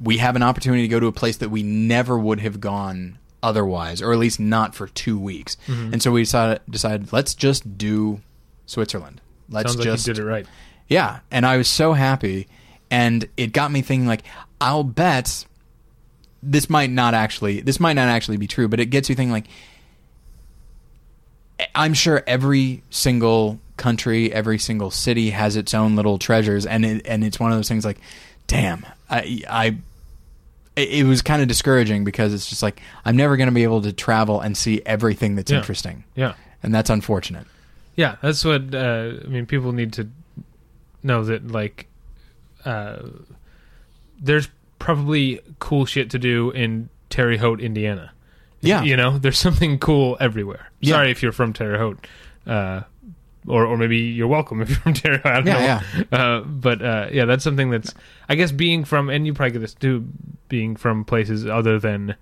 [0.00, 3.18] we have an opportunity to go to a place that we never would have gone
[3.42, 5.56] otherwise, or at least not for two weeks.
[5.66, 5.92] Mm-hmm.
[5.94, 8.20] And so we decided decided let's just do
[8.66, 9.20] Switzerland.
[9.50, 10.46] Let's Sounds like just you did it right.
[10.88, 12.48] yeah, and I was so happy,
[12.90, 14.06] and it got me thinking.
[14.06, 14.22] Like,
[14.60, 15.44] I'll bet
[16.42, 19.32] this might not actually this might not actually be true, but it gets you thinking.
[19.32, 19.46] Like,
[21.74, 27.06] I'm sure every single country, every single city has its own little treasures, and it,
[27.06, 27.84] and it's one of those things.
[27.84, 27.98] Like,
[28.46, 29.66] damn, I I.
[30.76, 33.64] It it was kind of discouraging because it's just like I'm never going to be
[33.64, 35.58] able to travel and see everything that's Yeah.
[35.58, 36.34] interesting, Yeah.
[36.62, 37.46] and that's unfortunate.
[37.98, 39.44] Yeah, that's what uh, I mean.
[39.46, 40.08] People need to
[41.02, 41.88] know that, like,
[42.64, 42.98] uh,
[44.20, 48.12] there's probably cool shit to do in Terre Haute, Indiana.
[48.60, 48.82] Yeah.
[48.84, 50.70] you know, there's something cool everywhere.
[50.80, 50.94] Yeah.
[50.94, 52.06] Sorry if you're from Terre Haute,
[52.46, 52.82] uh,
[53.48, 55.26] or or maybe you're welcome if you're from Terre Haute.
[55.26, 55.82] I don't Yeah,
[56.12, 56.18] know.
[56.18, 57.94] Uh, but uh, yeah, that's something that's
[58.28, 60.06] I guess being from, and you probably get this too,
[60.48, 62.14] being from places other than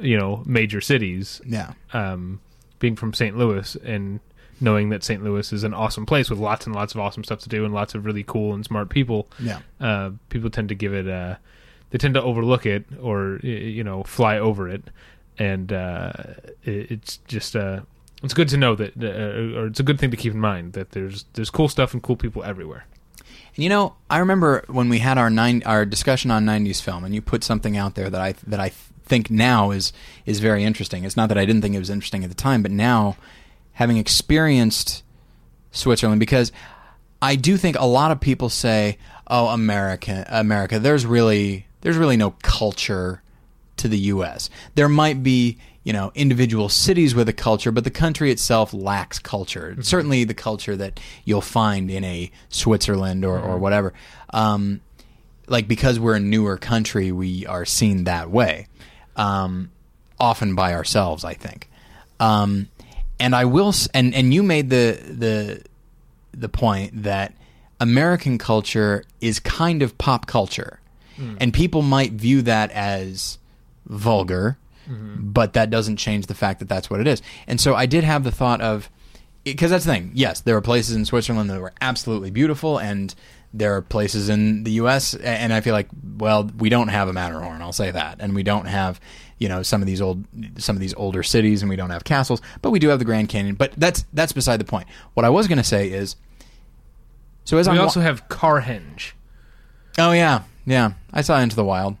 [0.00, 2.40] you know major cities Yeah, um,
[2.78, 3.36] being from St.
[3.36, 4.20] Louis and
[4.60, 5.22] knowing that St.
[5.22, 7.72] Louis is an awesome place with lots and lots of awesome stuff to do and
[7.72, 9.28] lots of really cool and smart people.
[9.38, 9.60] yeah.
[9.80, 11.36] Uh, people tend to give it, uh,
[11.90, 14.84] they tend to overlook it or you know fly over it,
[15.38, 16.12] and uh,
[16.64, 17.80] it, it's just uh,
[18.22, 20.74] it's good to know that, uh, or it's a good thing to keep in mind
[20.74, 22.86] that there's there's cool stuff and cool people everywhere.
[23.56, 27.04] And you know, I remember when we had our nine our discussion on '90s film,
[27.04, 28.70] and you put something out there that I that I
[29.04, 29.92] think now is
[30.26, 31.04] is very interesting.
[31.04, 33.16] It's not that I didn't think it was interesting at the time, but now,
[33.80, 35.02] having experienced
[35.72, 36.52] Switzerland, because
[37.22, 42.18] I do think a lot of people say, "Oh, America, America, there's really there's really
[42.18, 43.22] no culture
[43.78, 44.50] to the U.S.
[44.74, 49.18] There might be, you know, individual cities with a culture, but the country itself lacks
[49.18, 49.74] culture.
[49.80, 53.94] Certainly, the culture that you'll find in a Switzerland or, or whatever.
[54.28, 54.82] Um,
[55.46, 58.66] like because we're a newer country, we are seen that way,
[59.16, 59.70] um,
[60.18, 61.24] often by ourselves.
[61.24, 61.70] I think,
[62.20, 62.68] um,
[63.20, 65.62] and I will, and and you made the the
[66.32, 67.34] the point that
[67.78, 70.80] American culture is kind of pop culture,
[71.16, 71.36] hmm.
[71.38, 73.38] and people might view that as
[73.86, 75.30] vulgar, mm-hmm.
[75.30, 77.22] but that doesn't change the fact that that's what it is.
[77.46, 78.90] And so I did have the thought of
[79.44, 80.10] because that's the thing.
[80.14, 83.14] Yes, there are places in Switzerland that were absolutely beautiful, and
[83.52, 85.14] there are places in the U.S.
[85.14, 87.62] And I feel like, well, we don't have a Matterhorn.
[87.62, 89.00] I'll say that, and we don't have,
[89.40, 90.24] you know, some of these old,
[90.58, 93.04] some of these older cities, and we don't have castles, but we do have the
[93.04, 93.56] Grand Canyon.
[93.56, 94.86] But that's that's beside the point.
[95.14, 96.14] What I was going to say is,
[97.44, 99.12] so as We I'm wa- also have Carhenge.
[99.98, 101.96] oh yeah, yeah, I saw Into the Wild.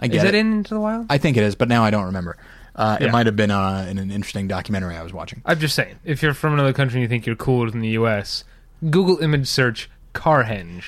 [0.00, 0.38] I get Is that it.
[0.38, 1.06] in Into the Wild?
[1.10, 2.36] I think it is, but now I don't remember.
[2.74, 5.42] Uh, It might have been uh, in an interesting documentary I was watching.
[5.44, 7.88] I'm just saying, if you're from another country and you think you're cooler than the
[7.90, 8.44] U.S.,
[8.88, 10.84] Google image search Carhenge.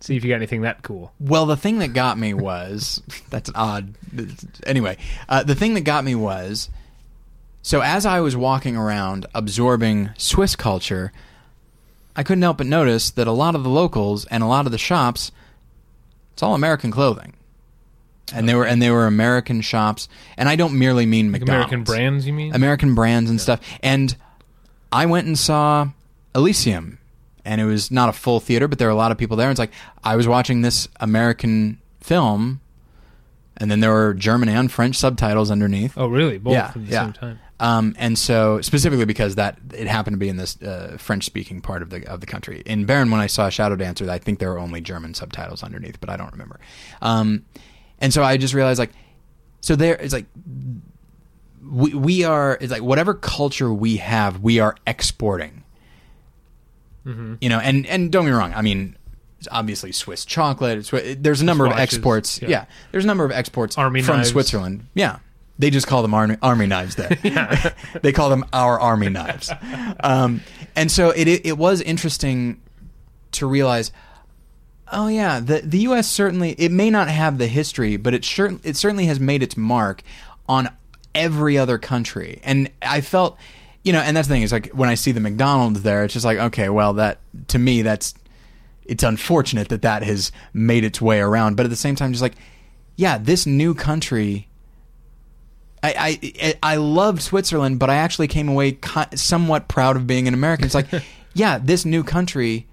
[0.00, 1.12] See if you got anything that cool.
[1.18, 3.94] Well, the thing that got me was that's an odd.
[4.64, 4.96] Anyway,
[5.28, 6.68] uh, the thing that got me was
[7.62, 11.12] so as I was walking around absorbing Swiss culture,
[12.16, 14.72] I couldn't help but notice that a lot of the locals and a lot of
[14.72, 15.32] the shops,
[16.32, 17.34] it's all American clothing,
[18.32, 20.08] and they were and they were American shops.
[20.36, 21.72] And I don't merely mean Like McDonald's.
[21.72, 22.54] American brands, you mean?
[22.54, 23.60] American brands and stuff.
[23.82, 24.16] And
[24.92, 25.88] I went and saw
[26.34, 26.97] Elysium,
[27.48, 29.48] and it was not a full theater, but there were a lot of people there.
[29.48, 29.72] And it's like
[30.04, 32.60] I was watching this American film,
[33.56, 35.96] and then there were German and French subtitles underneath.
[35.96, 36.36] oh, really?
[36.36, 37.04] Both Yeah, at the yeah.
[37.04, 37.38] same time.
[37.58, 41.80] Um, and so specifically because that it happened to be in this uh, French-speaking part
[41.82, 42.62] of the of the country.
[42.66, 45.98] In Bern, when I saw Shadow Dancer, I think there were only German subtitles underneath,
[46.00, 46.60] but I don't remember.
[47.00, 47.46] Um,
[47.98, 48.92] and so I just realized like,
[49.60, 50.26] so there it's like
[51.68, 55.64] we we are it's like whatever culture we have, we are exporting.
[57.08, 57.34] Mm-hmm.
[57.40, 58.52] You know, and and don't get me wrong.
[58.54, 58.96] I mean,
[59.38, 60.78] it's obviously Swiss chocolate.
[60.80, 62.40] Swi- There's a number of exports.
[62.42, 62.48] yeah.
[62.48, 62.64] Yeah.
[62.92, 64.30] there's a number of exports Army from knives.
[64.30, 64.86] Switzerland.
[64.94, 65.18] Yeah,
[65.58, 67.10] they just call them army, army knives there.
[68.02, 69.50] they call them our army knives.
[70.00, 70.42] Um,
[70.76, 72.60] and so it, it it was interesting
[73.32, 73.90] to realize.
[74.90, 76.08] Oh yeah, the the U.S.
[76.08, 79.56] certainly it may not have the history, but it sure it certainly has made its
[79.56, 80.02] mark
[80.48, 80.70] on
[81.14, 82.40] every other country.
[82.42, 83.36] And I felt,
[83.84, 86.14] you know, and that's the thing is like when I see the McDonald's there, it's
[86.14, 88.14] just like okay, well that to me that's
[88.84, 92.22] it's unfortunate that that has made its way around, but at the same time, just
[92.22, 92.36] like
[92.96, 94.46] yeah, this new country.
[95.80, 98.78] I, I I loved Switzerland, but I actually came away
[99.14, 100.64] somewhat proud of being an American.
[100.64, 100.88] It's like,
[101.34, 102.66] yeah, this new country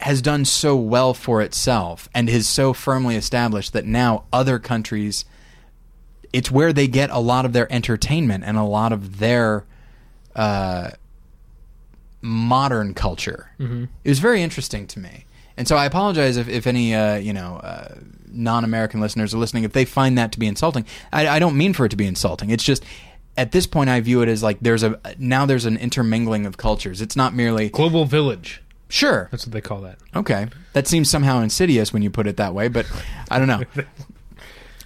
[0.00, 5.24] has done so well for itself and is so firmly established that now other countries
[6.32, 9.64] it's where they get a lot of their entertainment and a lot of their
[10.34, 10.90] uh,
[12.22, 13.50] modern culture.
[13.58, 13.84] Mm-hmm.
[14.02, 17.32] It was very interesting to me, and so I apologize if, if any uh, you
[17.32, 17.94] know uh,
[18.28, 20.84] non-American listeners are listening if they find that to be insulting.
[21.12, 22.50] I, I don't mean for it to be insulting.
[22.50, 22.84] It's just
[23.36, 26.56] at this point I view it as like there's a now there's an intermingling of
[26.56, 27.00] cultures.
[27.00, 28.62] It's not merely Global Village.
[28.88, 29.98] sure That's what they call that.
[30.14, 32.86] Okay, that seems somehow insidious when you put it that way, but
[33.30, 33.62] I don't know.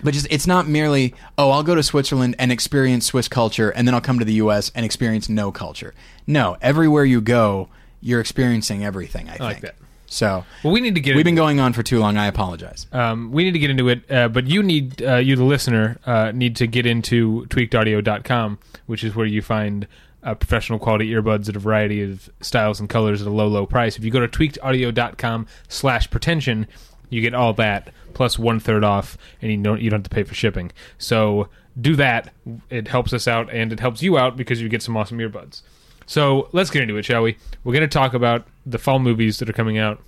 [0.02, 3.86] But just it's not merely oh I'll go to Switzerland and experience Swiss culture and
[3.86, 4.70] then I'll come to the U.S.
[4.74, 5.94] and experience no culture.
[6.26, 7.68] No, everywhere you go,
[8.00, 9.28] you're experiencing everything.
[9.28, 9.40] I, think.
[9.40, 9.74] like that.
[10.06, 11.16] So Well, we need to get.
[11.16, 12.16] we've been going on for too long.
[12.16, 12.86] I apologize.
[12.92, 15.98] Um, we need to get into it, uh, but you need, uh, you the listener,
[16.06, 19.86] uh, need to get into tweakedaudio.com, which is where you find
[20.22, 23.66] uh, professional quality earbuds at a variety of styles and colors at a low, low
[23.66, 23.96] price.
[23.98, 26.66] If you go to tweakedaudio.com slash pretension,
[27.10, 30.10] you get all that plus one third off, and you don't you don't have to
[30.10, 30.72] pay for shipping.
[30.98, 31.48] So
[31.80, 32.34] do that.
[32.68, 35.62] It helps us out, and it helps you out because you get some awesome earbuds.
[36.04, 37.38] So let's get into it, shall we?
[37.64, 40.02] We're going to talk about the fall movies that are coming out,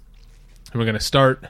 [0.73, 1.47] and we're going to start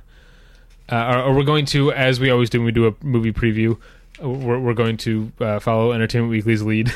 [0.90, 3.78] uh, or, we're going to, as we always do when we do a movie preview,
[4.20, 6.92] we're, we're going to uh, follow Entertainment Weekly's lead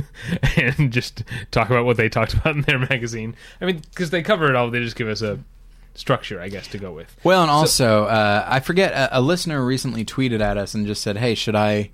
[0.56, 3.34] and just talk about what they talked about in their magazine.
[3.60, 5.40] I mean, because they cover it all, they just give us a
[5.94, 7.14] structure, I guess, to go with.
[7.24, 11.02] Well, and also uh, I forget a, a listener recently tweeted at us and just
[11.02, 11.90] said, "Hey, should I?"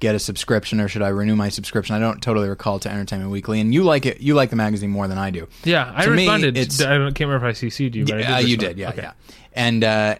[0.00, 1.94] Get a subscription, or should I renew my subscription?
[1.94, 4.20] I don't totally recall to Entertainment Weekly, and you like it.
[4.20, 5.46] You like the magazine more than I do.
[5.62, 6.56] Yeah, I To me, responded.
[6.56, 8.78] it's- I don't- can't remember if I CC'd you, but I did Yeah, you did,
[8.78, 9.02] yeah, Okay.
[9.02, 9.12] yeah.
[9.52, 10.16] And uh,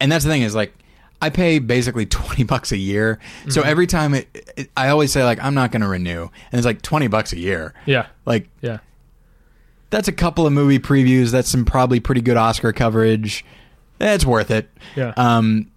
[0.00, 0.74] and that's the thing is like
[1.20, 3.70] I pay basically twenty bucks a year, so Mm-hmm.
[3.70, 6.66] every time it, it, I always say like I'm not going to renew, and it's
[6.66, 7.74] like twenty bucks a year.
[7.86, 8.78] Yeah, Like yeah.
[9.92, 11.30] That's a couple of movie previews.
[11.30, 13.44] That's some probably pretty good Oscar coverage.
[14.00, 14.68] It's worth it.
[14.96, 15.12] Yeah.
[15.16, 15.70] Um.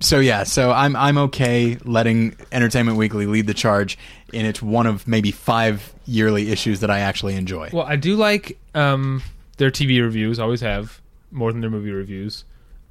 [0.00, 0.42] So yeah.
[0.42, 3.96] So I'm I'm okay letting Entertainment Weekly lead the charge,
[4.34, 7.70] and it's one of maybe five yearly issues that I actually enjoy.
[7.72, 9.22] Well, I do like um,
[9.56, 10.38] their TV reviews.
[10.38, 12.44] Always have more than their movie reviews.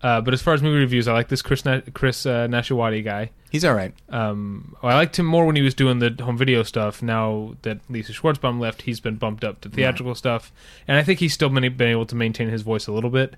[0.03, 3.03] Uh, but as far as movie reviews, I like this Chris Na- Chris uh, Nashawaty
[3.03, 3.29] guy.
[3.51, 3.93] He's all right.
[4.09, 7.03] Um, I liked him more when he was doing the home video stuff.
[7.03, 10.51] Now that Lisa Schwartzbaum left, he's been bumped up to theatrical stuff,
[10.87, 13.35] and I think he's still been, been able to maintain his voice a little bit.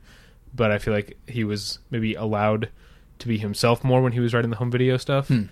[0.56, 2.70] But I feel like he was maybe allowed
[3.20, 5.28] to be himself more when he was writing the home video stuff.
[5.28, 5.44] Hmm.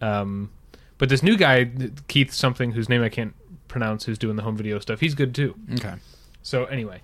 [0.00, 0.50] Um,
[0.98, 1.70] but this new guy,
[2.08, 3.34] Keith something, whose name I can't
[3.68, 5.54] pronounce, who's doing the home video stuff, he's good too.
[5.74, 5.94] Okay.
[6.42, 7.02] So anyway,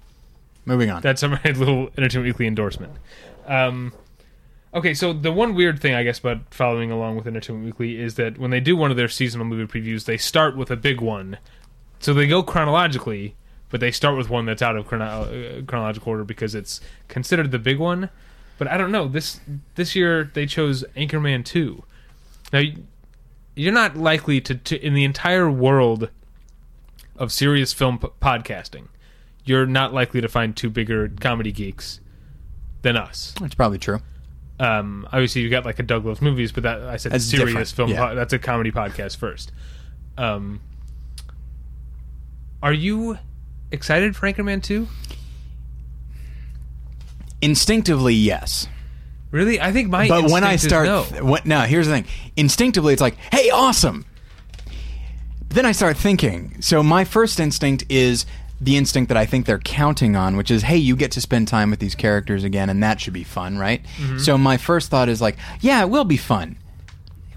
[0.64, 1.02] Moving on.
[1.02, 2.94] that's my little Entertainment Weekly endorsement.
[3.46, 3.92] Um,
[4.74, 8.14] okay, so the one weird thing I guess about following along with Entertainment Weekly is
[8.14, 11.00] that when they do one of their seasonal movie previews, they start with a big
[11.00, 11.38] one.
[12.00, 13.36] So they go chronologically,
[13.70, 17.50] but they start with one that's out of chrono- uh, chronological order because it's considered
[17.50, 18.10] the big one.
[18.58, 19.40] But I don't know this
[19.74, 21.84] this year they chose Anchorman two.
[22.52, 22.62] Now
[23.54, 26.10] you're not likely to, to in the entire world
[27.16, 28.88] of serious film p- podcasting
[29.44, 32.00] you're not likely to find two bigger comedy geeks
[32.82, 33.34] than us.
[33.40, 34.00] That's probably true.
[34.60, 37.48] Um, obviously, you got like a Doug Loves Movies, but that I said That's serious
[37.48, 37.90] different, film.
[37.90, 38.08] yeah.
[38.08, 39.50] Po- that's a comedy podcast first.
[40.16, 40.60] Um,
[42.62, 43.18] are you
[43.72, 44.86] excited for Anchorman Two?
[47.40, 48.68] Instinctively, yes.
[49.32, 51.24] Really, I think my but when I instinct is start, no.
[51.24, 52.04] what, now here's the thing.
[52.36, 54.04] Instinctively, it's like, hey, awesome.
[55.48, 56.60] Then I start thinking.
[56.60, 58.26] So my first instinct is
[58.62, 61.48] the instinct that I think they're counting on, which is, hey, you get to spend
[61.48, 63.82] time with these characters again, and that should be fun, right?
[63.98, 64.18] Mm-hmm.
[64.18, 66.56] So my first thought is like, yeah, it will be fun.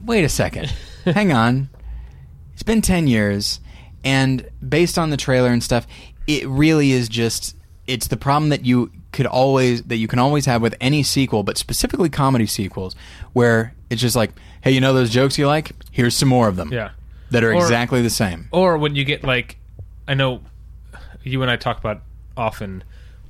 [0.03, 0.71] Wait a second.
[1.05, 1.69] Hang on.
[2.53, 3.59] It's been 10 years,
[4.03, 5.87] and based on the trailer and stuff,
[6.27, 7.55] it really is just
[7.87, 11.41] it's the problem that you could always that you can always have with any sequel,
[11.43, 12.95] but specifically comedy sequels,
[13.33, 15.71] where it's just like, hey, you know those jokes you like?
[15.91, 16.71] Here's some more of them.
[16.71, 16.91] yeah.
[17.31, 18.47] that are Or- exactly the same.
[18.51, 19.57] or when you get like
[20.07, 20.39] i know
[21.25, 22.01] you and i talk about
[22.37, 22.83] often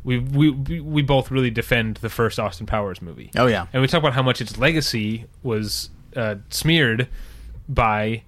[0.03, 3.31] we we we both really defend the first austin powers movie.
[3.35, 7.07] Oh yeah, and we talk about how much its legacy was uh, smeared
[7.67, 8.23] by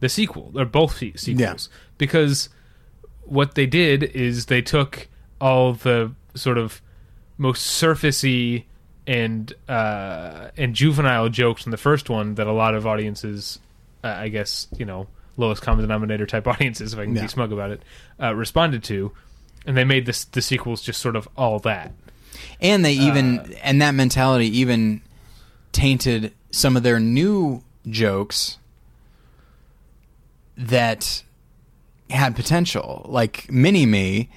[0.00, 1.68] the sequel or both se- sequels.
[1.98, 2.48] Because
[3.22, 5.08] what they did is they took
[5.40, 6.82] all the sort of
[7.38, 8.64] most surfacey
[9.06, 13.60] and uh, and juvenile jokes from the first one that a lot of audiences,
[14.02, 15.06] uh, I guess you know
[15.36, 17.22] lowest common denominator type audiences, if I can Yeah.
[17.22, 17.82] be smug about it,
[18.22, 19.12] uh, responded to,
[19.66, 21.92] and they made this the sequels just sort of all that.
[22.60, 25.00] and they even Uh, and that mentality even
[25.72, 28.58] tainted some of their new jokes
[30.56, 31.22] that
[32.08, 34.28] had potential, like Mini Me.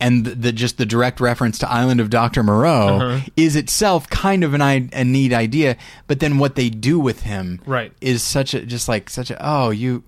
[0.00, 3.20] And the, the just the direct reference to Island of Doctor Moreau Uh-huh.
[3.36, 4.60] is itself kind of an
[4.92, 5.76] a neat idea,
[6.08, 7.92] but then what they do with him Right.
[8.00, 10.02] is such a just like such a oh you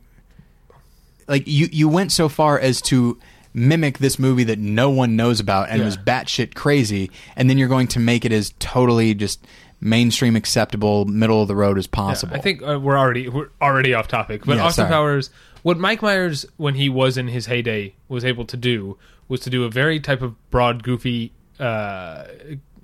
[1.28, 3.18] like you you went so far as to
[3.52, 5.84] mimic this movie that no one knows about and Yeah.
[5.86, 9.46] was batshit crazy, and then you're going to make it as totally just
[9.80, 12.34] mainstream acceptable, middle of the road as possible.
[12.36, 14.90] I think uh, we're already we're already off topic, but Yeah, Austin sorry.
[14.92, 15.30] Powers,
[15.62, 18.96] what Mike Myers when he was in his heyday was able to do
[19.28, 22.24] was to do a very type of broad, goofy, uh,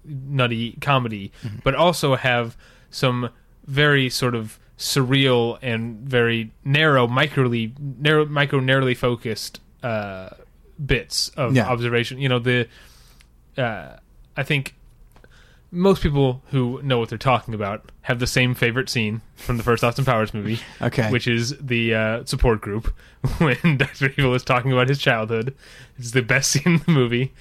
[0.04, 1.56] nutty comedy, Mm-hmm.
[1.64, 2.56] but also have
[2.90, 3.30] some
[3.66, 10.30] very sort of surreal and very narrow, microly narrow, micro narrowly focused uh,
[10.84, 11.68] bits of Yeah.
[11.68, 12.18] observation.
[12.18, 12.66] You know the.
[13.56, 13.96] Uh,
[14.36, 14.74] I think
[15.70, 19.62] most people who know what they're talking about have the same favorite scene from the
[19.62, 20.58] first Austin Powers movie.
[20.80, 21.10] Okay.
[21.10, 22.86] Which is the uh, support group
[23.38, 24.12] when Dr.
[24.16, 25.54] Evil is talking about his childhood.
[25.98, 27.32] It's the best scene in the movie.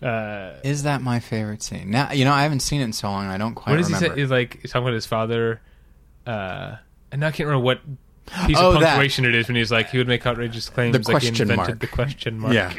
[0.00, 1.90] Uh, is that my favorite scene?
[1.90, 3.26] Now you know I haven't seen it in so long.
[3.26, 4.06] I don't quite what does remember.
[4.08, 4.20] he say?
[4.20, 5.60] He's like he's talking about his father.
[6.26, 6.76] Uh,
[7.14, 7.80] and now I can't remember what
[8.46, 8.88] piece Oh, of that.
[8.96, 11.56] punctuation it is when he's like he would make outrageous claims The like he invented
[11.56, 11.78] mark.
[11.78, 12.52] the question mark.
[12.54, 12.74] Yeah.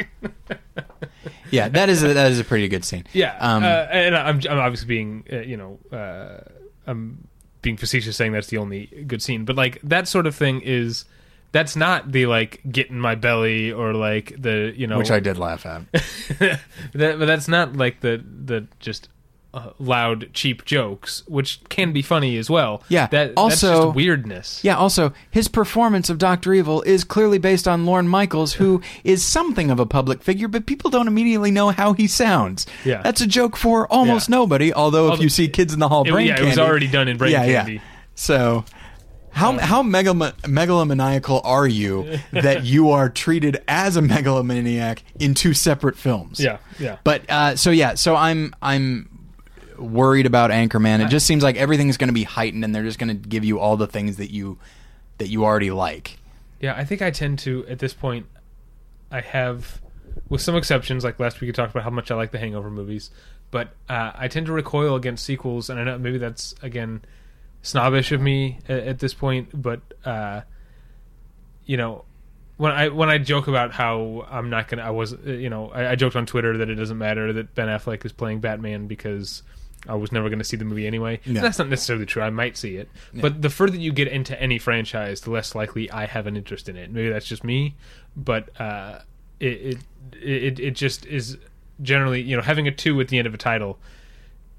[1.52, 3.06] yeah, that is a, that is a pretty good scene.
[3.14, 6.42] Yeah, Um, uh, and I'm, I'm obviously being, uh, you know, uh,
[6.88, 7.28] I'm
[7.62, 11.06] being facetious saying that's the only good scene, but like that sort of thing is
[11.52, 15.20] that's not the like get in my belly or like the you know which I
[15.20, 15.84] did laugh at.
[16.40, 16.60] that,
[16.94, 19.08] but that's not like the the just
[19.56, 22.84] uh, loud cheap jokes, which can be funny as well.
[22.90, 24.60] Yeah, that that's also- just weirdness.
[24.64, 26.54] Yeah, also, his performance of Dr.
[26.54, 30.66] Evil is clearly based on Lorne Michaels, who is something of a public figure, but
[30.66, 32.68] people don't immediately know how he sounds.
[32.84, 33.02] Yeah.
[33.02, 34.36] That's a joke for almost Yeah.
[34.36, 36.88] nobody, although if you see Kids in the Hall It- Brain yeah, it was already
[36.88, 37.74] done in Brain yeah, Candy.
[37.76, 37.80] Yeah.
[38.16, 38.66] So,
[39.32, 45.54] how, how megalo- megalomaniacal are you that you are treated as a megalomaniac in two
[45.54, 46.40] separate films?
[46.40, 46.98] Yeah, yeah.
[47.04, 49.10] But uh, so yeah, so I'm I'm
[49.78, 51.06] worried about Anchorman.
[51.06, 53.44] It just seems like everything's going to be heightened, and they're just going to give
[53.46, 54.58] you all the things that you
[55.18, 56.18] that you already like.
[56.60, 58.28] Yeah, I think I tend to at this point.
[59.12, 59.82] I have,
[60.30, 62.70] with some exceptions, like last week we talked about how much I like the Hangover
[62.70, 63.12] movies,
[63.52, 67.02] but uh, I tend to recoil against sequels, and I know maybe that's again
[67.62, 70.42] snobbish of me at, at this point, but uh,
[71.66, 72.06] you know.
[72.58, 75.72] When I when I joke about how I'm not gonna I was uh, you know
[75.72, 78.88] I, I joked on Twitter that it doesn't matter that Ben Affleck is playing Batman
[78.88, 79.44] because
[79.88, 81.20] I was never going to see the movie anyway.
[81.26, 81.42] Yeah.
[81.42, 82.22] That's not necessarily true.
[82.22, 85.90] I might see it, but the further you get into any franchise, the less likely
[85.92, 86.92] I have an interest in it.
[86.92, 87.76] Maybe that's just me,
[88.16, 89.00] but uh,
[89.40, 89.78] it, it
[90.22, 91.38] it it just is
[91.82, 93.80] generally you know having a two at the end of a title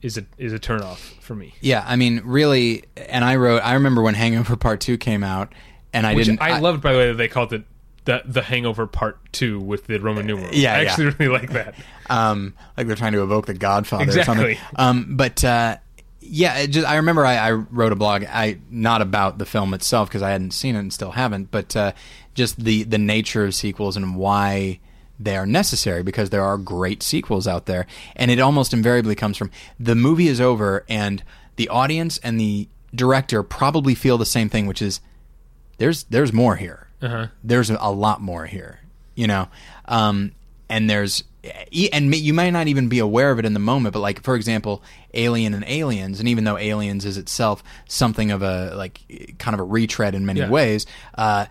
[0.03, 1.55] is a is a turnoff for me.
[1.61, 2.85] Yeah, I mean, really.
[2.97, 3.59] And I wrote.
[3.59, 5.53] I remember when Hangover Part Two came out,
[5.93, 6.43] and I Which didn't.
[6.43, 7.65] I, loved, by the way, that they called it
[8.07, 10.57] the the Hangover Part Two with the Roman numerals.
[10.57, 10.89] Yeah, I yeah.
[10.91, 11.75] actually really like that.
[12.09, 14.55] um, like they're trying to evoke the Godfather or Exactly.
[14.55, 14.59] something.
[14.77, 15.77] Um, but uh,
[16.21, 18.25] yeah, it just I remember I, I wrote a blog.
[18.25, 21.77] I not about the film itself because I hadn't seen it and still haven't, but
[21.77, 21.93] uh,
[22.35, 24.81] just the the nature of sequels and why
[25.19, 27.87] they are necessary because there are great sequels out there,
[28.17, 31.23] and it almost invariably comes from the movie is over and
[31.57, 35.01] the audience and the director probably feel the same thing, which is
[35.79, 36.86] there's there's more here.
[37.07, 37.27] Uh-huh.
[37.45, 38.81] There's a lot more here,
[39.15, 39.49] you know.
[39.87, 40.33] Um,
[40.69, 41.25] and there's
[41.93, 44.35] and you might not even be aware of it in the moment, but like for
[44.35, 44.83] example,
[45.15, 49.01] Alien and Aliens, and even though Aliens is itself something of a like
[49.39, 50.51] kind of a retread in many Yeah.
[50.51, 50.87] ways,
[51.17, 51.47] uh,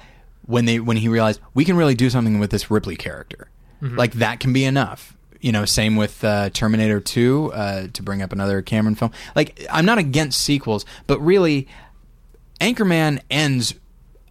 [0.46, 3.50] when they when he realized we can really do something with this Ripley character,
[3.82, 5.14] like that can be enough.
[5.40, 9.12] You know, same with uh, Terminator Two, uh, to bring up another Cameron film.
[9.36, 11.68] Like, I'm not against sequels, but really,
[12.60, 13.76] Anchorman ends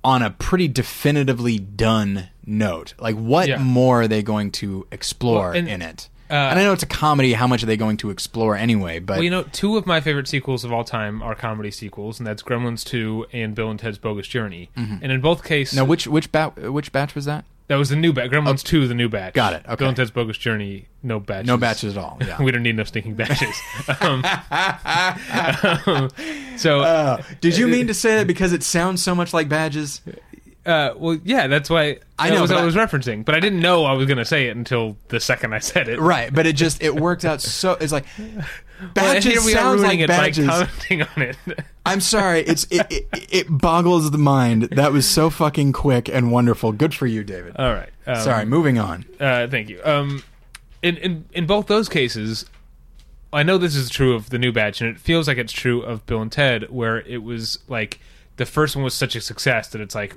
[0.05, 2.95] on a pretty definitively done note.
[2.99, 3.59] Like, what Yeah.
[3.59, 6.09] more are they going to explore Well, and- in it?
[6.37, 7.33] And I know it's a comedy.
[7.33, 8.99] How much are they going to explore anyway?
[8.99, 12.19] But Well, you know, two of my favorite sequels of all time are comedy sequels,
[12.19, 14.71] and that's Gremlins 2 and Bill and Ted's Bogus Journey.
[14.77, 17.45] And in both cases, now, which which bat which batch was that?
[17.67, 18.31] that was the new batch.
[18.31, 19.35] Gremlins 2, the new batch.
[19.35, 19.77] Got it, okay.
[19.77, 21.47] Bill and Ted's Bogus Journey, no batches.
[21.47, 22.19] No batches at all.
[22.21, 22.43] Yeah.
[22.43, 23.57] we don't need no stinking batches.
[24.01, 24.23] um,
[25.87, 26.11] um,
[26.57, 30.03] so, Uh, did you mean to say that because it sounds so much like badges?
[30.67, 33.25] Uh, well, yeah, that's why I that know, was what I I- was referencing.
[33.25, 35.89] But I didn't know I was going to say it until the second I said
[35.89, 36.01] it.
[36.01, 37.73] Right, but it just it worked out so.
[37.81, 38.07] It's like
[38.81, 40.49] Well, badges here we are sounds like badges.
[40.49, 41.37] commenting on it.
[41.87, 42.41] I'm sorry.
[42.41, 44.65] It's it, it, it boggles the mind.
[44.73, 46.73] That was so fucking quick and wonderful.
[46.73, 47.55] Good for you, David.
[47.57, 47.91] All right.
[48.07, 48.45] Um, sorry.
[48.47, 49.05] Moving on.
[49.21, 49.81] Uh, thank you.
[49.85, 50.25] Um,
[50.83, 52.47] in, in in both those cases,
[53.33, 55.81] I know this is true of the new batch, and it feels like it's true
[55.83, 58.01] of Bill and Ted, where it was like
[58.37, 60.15] the first one was such a success that it's like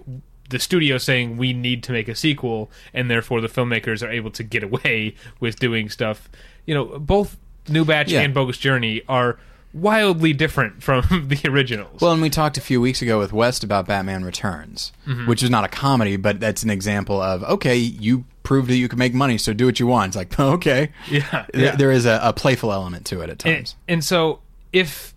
[0.49, 4.31] the studio saying we need to make a sequel, and therefore the filmmakers are able
[4.31, 6.29] to get away with doing stuff.
[6.65, 7.37] You know, both
[7.67, 8.21] New Batch Yeah.
[8.21, 9.37] and Bogus Journey are
[9.73, 12.01] wildly different from the originals.
[12.01, 15.27] Well, and we talked a few weeks ago with West about Batman Returns, Mm-hmm.
[15.27, 18.87] which is not a comedy, but that's an example of okay, you proved that you
[18.87, 20.09] can make money, so do what you want.
[20.09, 21.75] It's like okay, yeah, There- yeah.
[21.75, 23.75] there is a, a playful element to it at and, times.
[23.87, 24.39] and so
[24.71, 25.13] if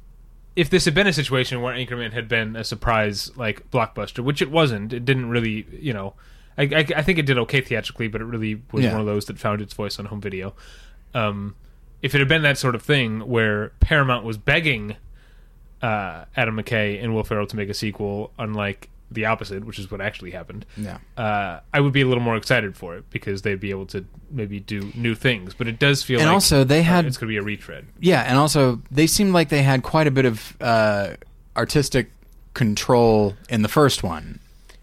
[0.56, 4.42] if this had been a situation where Anchorman had been a surprise like blockbuster, which
[4.42, 6.14] it wasn't, it didn't really, you know,
[6.58, 8.92] I, I, I think it did okay theatrically, but it really was Yeah.
[8.92, 10.54] one of those that found its voice on home video.
[11.14, 11.54] Um,
[12.02, 14.96] if it had been that sort of thing where Paramount was begging
[15.82, 19.90] uh, Adam McKay and Will Ferrell to make a sequel, unlike the opposite, which is
[19.90, 20.98] what actually happened, yeah.
[21.16, 24.04] uh, I would be a little more excited for it because they'd be able to
[24.30, 25.52] maybe do new things.
[25.54, 27.42] But it does feel And like also, they uh, had- it's going to be a
[27.42, 27.86] retread.
[27.98, 31.14] Yeah, and also they seemed like they had quite a bit of uh,
[31.56, 32.10] artistic
[32.54, 34.40] control in the first one.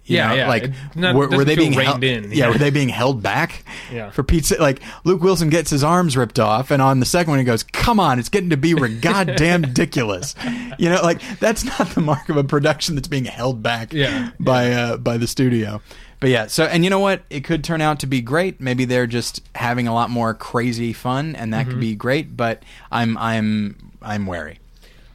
[0.08, 0.48] You Yeah, know, yeah.
[0.48, 2.32] Like, not- were, were they being held, in.
[2.32, 3.64] Yeah, were they being held back?
[3.94, 4.10] Yeah.
[4.10, 7.40] For Pete's like Luke Wilson gets his arms ripped off, and on the second one
[7.40, 10.34] he goes, "Come on, it's getting to be goddamn ridiculous."
[10.80, 14.32] You know, like that's not the mark of a production that's being held back Yeah.
[14.40, 15.82] by uh, by the studio.
[16.20, 17.22] But yeah, so and you know what?
[17.30, 18.60] It could turn out to be great.
[18.60, 21.70] Maybe they're just having a lot more crazy fun, and that Mm-hmm.
[21.72, 22.36] could be great.
[22.38, 24.60] But I'm I'm I'm wary.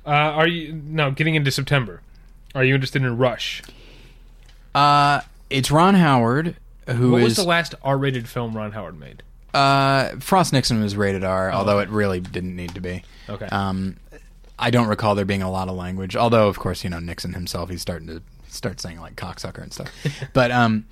[0.07, 2.03] Uh, are you now getting into September?
[2.55, 3.63] Are you interested in Rush?
[4.75, 5.21] Uh,
[5.51, 6.57] it's Ron Howard
[6.89, 9.23] who what was is the last R-rated film Ron Howard made?
[9.55, 13.03] uh, Frost Nixon was rated R, although it really didn't need to be.
[13.29, 13.47] Oh, Okay.
[13.47, 13.97] Um,
[14.59, 17.33] I don't recall there being a lot of language, although of course you know Nixon
[17.35, 19.91] himself he's starting to start saying like cocksucker and stuff.
[20.33, 20.87] but um,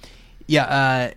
[0.46, 0.64] yeah.
[0.64, 1.10] Uh,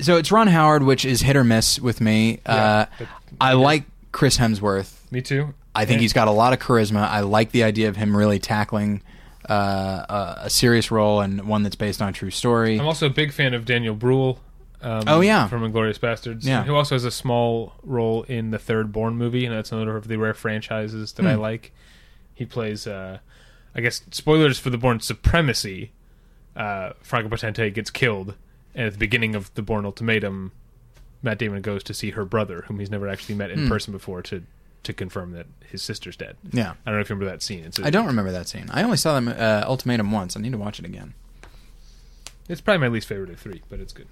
[0.00, 2.40] so it's Ron Howard, which is hit or miss with me.
[2.46, 3.08] uh, but-
[3.40, 4.92] I like Chris Hemsworth.
[5.10, 5.54] Me too.
[5.74, 7.06] I think he's got a lot of charisma.
[7.08, 9.02] I like the idea of him really tackling
[9.48, 12.78] uh, a, serious role and one that's based on a true story.
[12.80, 14.40] I'm also a big fan of Daniel Bruhl.
[14.82, 15.48] Um, Oh, yeah.
[15.48, 16.44] from Inglourious Basterds.
[16.44, 16.62] Yeah.
[16.64, 20.06] who also has a small role in the third Bourne movie, and that's another of
[20.08, 21.40] the rare franchises that I Hmm.
[21.40, 21.72] like.
[22.34, 23.18] He plays, uh,
[23.74, 25.92] I guess, spoilers for the Bourne Supremacy.
[26.54, 28.34] Uh, Franka Potente gets killed,
[28.74, 30.52] and at the beginning of the Bourne Ultimatum,
[31.22, 33.68] Matt Damon goes to see her brother, whom he's never actually met in Hmm.
[33.68, 34.42] person before, to
[34.86, 36.36] to confirm that his sister's dead.
[36.52, 36.74] yeah.
[36.84, 37.64] I don't know if you remember that scene.
[37.64, 38.66] It's I don't remember that scene.
[38.72, 40.36] I only saw them uh, Ultimatum once.
[40.36, 41.14] I need to watch it again.
[42.48, 44.06] It's probably my least favorite of three, but it's good.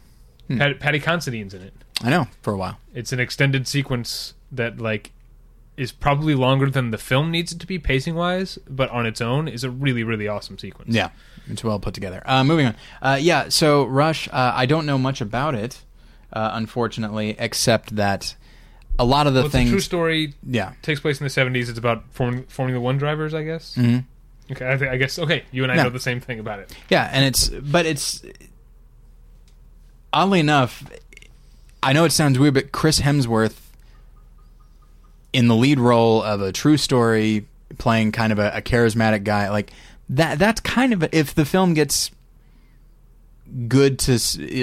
[0.49, 0.59] Hmm.
[0.59, 1.73] Pat, Paddy Considine's in it.
[2.03, 2.79] I know for a while.
[2.93, 5.13] It's an extended sequence that like
[5.77, 9.21] is probably longer than the film needs it to be pacing wise, but on its
[9.21, 10.95] own is a really really awesome sequence.
[10.95, 11.11] Yeah,
[11.49, 12.23] it's well put together.
[12.27, 12.77] Uh, moving on.
[13.01, 14.29] Uh, yeah, so Rush.
[14.29, 15.83] Uh, I don't know much about it,
[16.33, 18.35] uh, unfortunately, except that
[18.99, 19.71] a lot of the Well, things.
[19.71, 20.35] true story.
[20.47, 20.73] yeah.
[20.83, 21.69] Takes place in the seventies.
[21.69, 23.75] It's about Form- Formula One drivers, I guess.
[23.75, 23.99] hmm
[24.53, 25.43] Okay, I, th- I guess okay.
[25.53, 25.85] You and I Yeah.
[25.85, 26.77] know the same thing about it.
[26.91, 28.23] Yeah, and it's but it's
[30.13, 30.85] oddly enough,
[31.83, 33.57] I know it sounds weird, but Chris Hemsworth
[35.33, 37.47] in the lead role of a true story,
[37.79, 39.73] playing kind of a, a charismatic guy, like
[40.11, 40.39] that.
[40.39, 42.11] That's kind of a, if the film gets
[43.69, 44.19] good to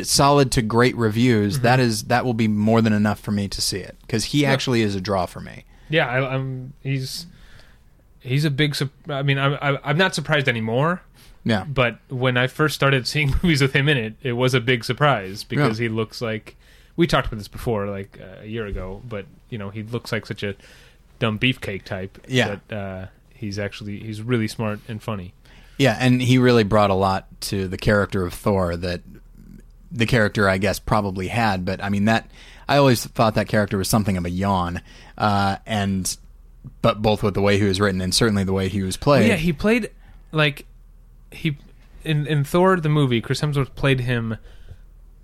[0.05, 3.61] solid to great reviews, that is that will be more than enough for me to
[3.61, 5.65] see it because he actually is a draw for me.
[5.89, 6.73] Yeah, I, I'm.
[6.81, 7.25] He's
[8.19, 8.75] he's a big.
[9.09, 11.01] I mean, I'm I- I'm not surprised anymore.
[11.43, 14.61] Yeah, But when I first started seeing movies with him in it, it was a
[14.61, 15.85] big surprise because Yeah.
[15.85, 16.55] he looks like
[16.97, 19.01] we talked about this before, like uh, a year ago.
[19.09, 20.55] But you know, he looks like such a
[21.17, 22.23] dumb beefcake type.
[22.27, 22.57] Yeah.
[22.67, 25.33] that uh, he's actually he's really smart and funny.
[25.81, 29.01] Yeah, and he really brought a lot to the character of Thor that
[29.91, 31.65] the character, I guess, probably had.
[31.65, 32.29] But I mean, that
[32.69, 34.81] I always thought that character was something of a yawn,
[35.17, 36.15] uh, and
[36.83, 39.21] but both with the way he was written and certainly the way he was played.
[39.21, 39.89] Well, yeah, he played
[40.31, 40.67] like
[41.31, 41.57] he
[42.03, 43.19] in in Thor the movie.
[43.19, 44.37] Chris Hemsworth played him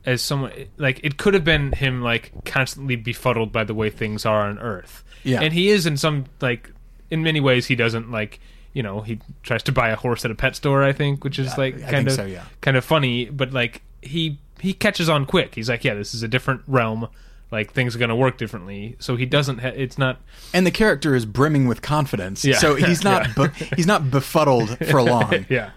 [0.07, 4.25] as someone like it could have been him like constantly befuddled by the way things
[4.25, 5.03] are on Earth.
[5.23, 5.41] Yeah.
[5.41, 6.71] and he is in some like
[7.11, 8.39] in many ways he doesn't like
[8.73, 11.39] you know he tries to buy a horse at a pet store I think which
[11.39, 12.43] is like I kind think of so, yeah.
[12.61, 16.23] kind of funny but like he he catches on quick he's like yeah this is
[16.23, 17.07] a different realm
[17.51, 20.19] like things are going to work differently so he doesn't ha- it's not
[20.53, 22.43] and the character is brimming with confidence.
[22.43, 22.57] Yeah.
[22.57, 23.33] So he's not Yeah.
[23.35, 25.45] bu- he's not befuddled for long.
[25.49, 25.71] yeah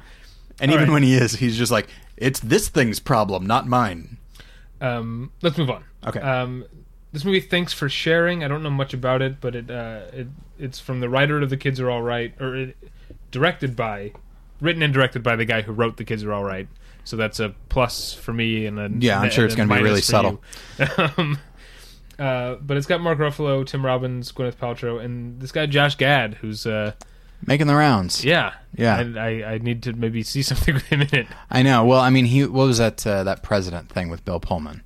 [0.61, 0.95] And All even right.
[0.95, 4.17] when he is, he's just like, it's this thing's problem, not mine.
[4.81, 6.21] um let's move on Okay.
[6.21, 6.65] um
[7.13, 10.29] this movie thanks for sharing i don't know much about it but it uh it
[10.59, 12.77] it's from the writer of the kids are all right or it,
[13.31, 14.13] directed by
[14.61, 16.69] written and directed by the guy who wrote the kids are all right
[17.05, 20.01] so that's a plus for me and a Yeah, I'm sure it's gonna be really
[20.01, 20.43] subtle.
[21.17, 21.39] um,
[22.19, 26.35] uh, but it's got Mark Ruffalo, Tim Robbins, Gwyneth Paltrow, and this guy Josh Gad,
[26.35, 26.93] who's uh,
[27.47, 28.23] Making the rounds.
[28.23, 28.97] yeah, Yeah.
[28.97, 31.27] I, I I need to maybe see something with him in it.
[31.51, 31.85] I know.
[31.85, 34.83] Well, I mean, he what was that uh, that president thing with Bill Pullman,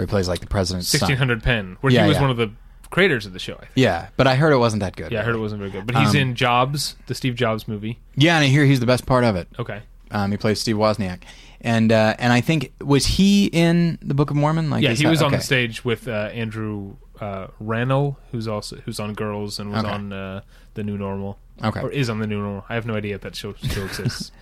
[0.00, 1.00] where he plays like the president's son.
[1.00, 2.20] Sixteen hundred Penn, where Yeah, he was yeah.
[2.22, 2.50] one of the
[2.90, 3.54] creators of the show.
[3.56, 3.70] I think.
[3.74, 5.12] Yeah, but I heard it wasn't that good.
[5.12, 7.68] Yeah, I heard it wasn't very good, but he's Um, in Jobs, the Steve Jobs
[7.68, 7.98] movie.
[8.16, 9.46] Yeah, and I hear he's the best part of it.
[9.58, 11.22] Okay, Um, he plays Steve Wozniak,
[11.60, 14.70] and uh, and I think was he in the Book of Mormon?
[14.70, 15.44] Like, yeah, is he that- was on the okay.
[15.44, 19.92] stage with uh, Andrew uh, Rannell, who's also who's on Girls and was Okay.
[19.92, 20.40] on uh,
[20.74, 22.64] the New Normal, Okay, or is on the New Normal.
[22.70, 24.32] I have no idea if that show still exists.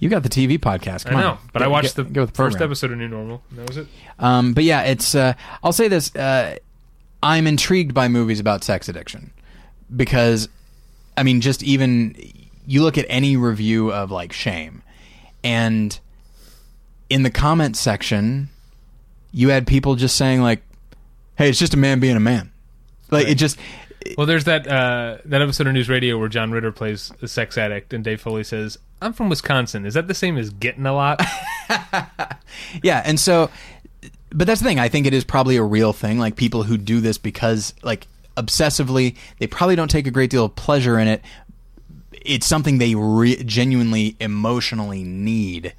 [0.00, 1.04] You got the TV podcast.
[1.04, 1.38] Come I know, on.
[1.52, 3.42] but I watched the first episode of New Normal.
[3.52, 3.86] That was it.
[4.18, 5.14] Um, but yeah, it's.
[5.14, 6.56] Uh, I'll say this: uh,
[7.22, 9.30] I'm intrigued by movies about sex addiction
[9.94, 10.48] because,
[11.16, 12.16] I mean, just even
[12.66, 14.82] you look at any review of like Shame,
[15.44, 15.98] and
[17.10, 18.48] in the comment section,
[19.32, 20.62] you had people just saying like,
[21.36, 22.52] "Hey, it's just a man being a man."
[23.10, 23.58] Like it just.
[24.16, 27.58] Well, there's that uh, that episode of News Radio where John Ritter plays a sex
[27.58, 29.86] addict, and Dave Foley says, "I'm from Wisconsin.
[29.86, 31.20] Is that the same as getting a lot?"
[32.82, 33.50] Yeah, and so,
[34.30, 34.78] but that's the thing.
[34.78, 36.18] I think it is probably a real thing.
[36.18, 40.44] Like people who do this because, like, obsessively, they probably don't take a great deal
[40.44, 41.22] of pleasure in it.
[42.12, 45.74] It's something they re- genuinely emotionally need,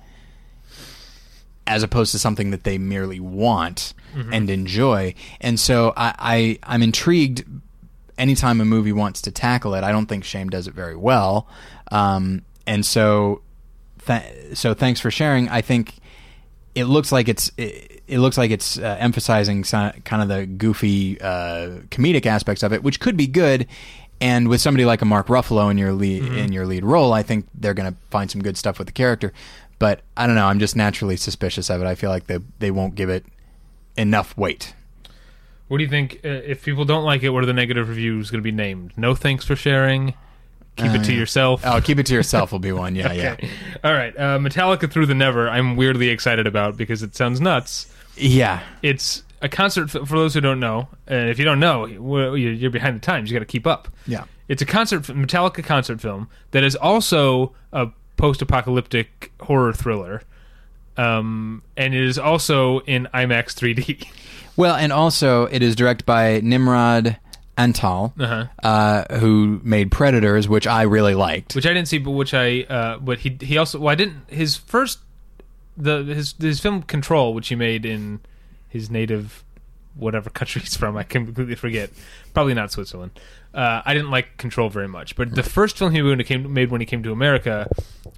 [1.67, 3.93] as opposed to something that they merely want
[4.33, 5.13] and enjoy.
[5.39, 7.45] And so, I, I I'm intrigued.
[8.17, 11.47] Anytime a movie wants to tackle it, I don't think Shame does it very well.
[11.91, 13.41] Um, and so,
[14.07, 15.49] th- so thanks for sharing.
[15.49, 15.95] I think
[16.73, 20.45] it looks like it's it, it looks like it's uh, emphasizing so, kind of the
[20.45, 23.67] goofy uh, comedic aspects of it, which could be good.
[24.21, 27.23] And with somebody like a Mark Ruffalo in your lead in your lead role, I
[27.23, 29.33] think they're going to find some good stuff with the character.
[29.79, 30.45] But I don't know.
[30.45, 31.85] I'm just naturally suspicious of it.
[31.87, 33.25] I feel like they they won't give it
[33.97, 34.73] enough weight.
[35.67, 36.21] what do you think?
[36.23, 38.93] Uh, if people don't like it, what are the negative reviews going to be named?
[38.95, 40.13] No thanks for sharing.
[40.81, 41.61] Keep it to Uh, yourself.
[41.65, 42.95] Oh, keep it to yourself will be one.
[42.95, 43.35] Yeah, yeah,
[43.83, 44.15] All right.
[44.17, 45.49] Uh, Metallica Through the Never.
[45.49, 47.91] I'm weirdly excited about because it sounds nuts.
[48.15, 48.61] yeah.
[48.81, 50.87] It's a concert for those who don't know.
[51.07, 51.85] And if you don't know,
[52.35, 53.29] you're behind the times.
[53.31, 53.87] You got to keep up.
[54.05, 54.25] Yeah.
[54.47, 60.21] It's a concert, Metallica concert film that is also a post-apocalyptic horror thriller,
[60.97, 64.07] um, and it is also in IMAX 3D.
[64.57, 67.17] Well, and also it is directed by Nimrod
[67.57, 68.45] Antal, Uh-huh.
[68.67, 71.53] uh, who made Predators, which I really liked.
[71.55, 74.29] which I didn't see, but which I, uh, but he he also, well, I didn't.
[74.29, 74.99] His first,
[75.77, 78.19] the his his film Control, which he made in
[78.69, 79.43] his native
[79.95, 81.89] whatever country he's from, I completely forget.
[82.33, 83.11] Probably not Switzerland.
[83.53, 86.23] Uh, I didn't like Control very much, but the first film he made when he
[86.23, 87.67] came, made when he came to America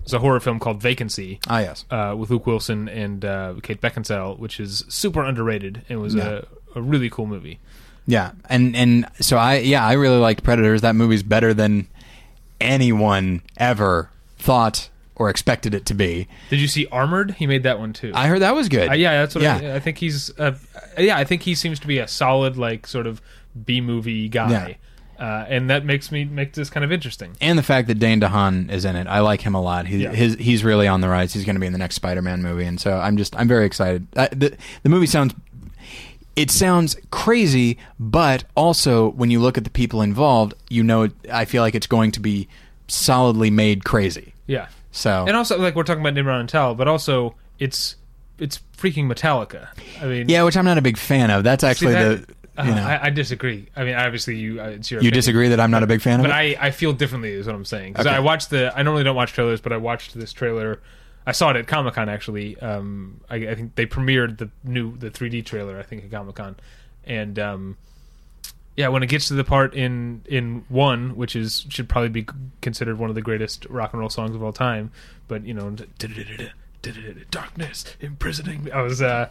[0.03, 1.39] was a horror film called Vacancy.
[1.47, 1.85] Ah, yes.
[1.89, 6.41] uh, with Luke Wilson and uh, Kate Beckinsale, which is super underrated and was Yeah.
[6.75, 7.57] a, a really cool movie.
[8.05, 10.81] Yeah, and and so I yeah I really liked Predators.
[10.81, 11.87] That movie's better than
[12.59, 16.27] anyone ever thought or expected it to be.
[16.49, 17.31] Did you see Armored?
[17.35, 18.11] He made that one too.
[18.15, 18.89] I heard that was good.
[18.89, 19.59] Uh, yeah, that's what Yeah.
[19.73, 20.37] I, I think he's.
[20.39, 20.53] Uh,
[20.97, 23.21] yeah, I think he seems to be a solid like sort of
[23.65, 24.77] B movie guy,
[25.19, 27.35] uh, and that makes me makes this kind of interesting.
[27.41, 29.85] and the fact that Dane DeHaan is in it, I like him a lot.
[29.85, 30.11] He, Yeah.
[30.11, 31.33] his, he's really on the rise.
[31.33, 33.65] He's going to be in the next Spider-Man movie, and so I'm just I'm very
[33.65, 34.07] excited.
[34.15, 35.33] Uh, the the movie sounds
[36.35, 41.45] it sounds crazy, but also when you look at the people involved, you know I
[41.45, 42.47] feel like it's going to be
[42.87, 44.33] solidly made crazy.
[44.47, 47.95] Yeah, So and also like we're talking about Nimrod Antal, but also it's
[48.39, 49.67] it's freaking Metallica.
[50.01, 51.43] I mean, yeah, which I'm not a big fan of.
[51.43, 53.67] That's actually that- the uh, you know I, I disagree.
[53.75, 55.13] I mean, obviously you uh, it's your you opinion.
[55.13, 56.59] disagree that I'm not a big fan of but it.
[56.61, 58.15] I, I feel differently is what I'm saying because Okay.
[58.15, 60.79] I watched the I normally don't watch trailers but I watched this trailer
[61.25, 64.97] I saw it at Comic Con actually um I, I think they premiered the new
[64.97, 66.55] the 3D trailer I think at Comic Con
[67.05, 67.77] and um
[68.75, 72.25] yeah when it gets to the part in in one which is should probably be
[72.61, 74.91] considered one of the greatest rock and roll songs of all time
[75.27, 75.75] but you know
[77.31, 79.29] darkness imprisoning me I was uh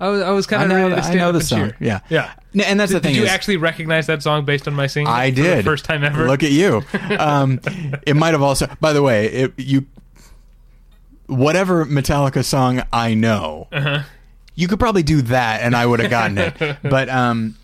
[0.00, 1.58] I was, I was kind I of know, ready to the- I know the song.
[1.68, 1.76] cheer.
[1.78, 2.32] Yeah, Yeah.
[2.66, 3.12] And that's Did, the thing.
[3.14, 5.06] did you is, actually recognize that song based on my singing?
[5.06, 5.64] I it for the did.
[5.64, 6.26] first time ever.
[6.26, 6.82] Look at you.
[7.20, 7.60] Um,
[8.04, 8.66] it might have also.
[8.80, 9.86] By the way, it, you.
[11.26, 14.02] Whatever Metallica song I know, Uh-huh.
[14.54, 16.76] you could probably do that, and I would have gotten it.
[16.82, 17.56] But um,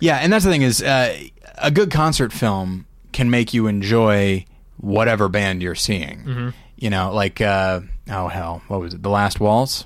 [0.00, 1.16] yeah, and that's the thing is, uh,
[1.56, 4.44] a good concert film can make you enjoy
[4.76, 6.18] whatever band you're seeing.
[6.24, 6.48] Mm-hmm.
[6.76, 7.80] You know, like uh,
[8.10, 9.02] oh hell, what was it?
[9.02, 9.84] The Last Waltz,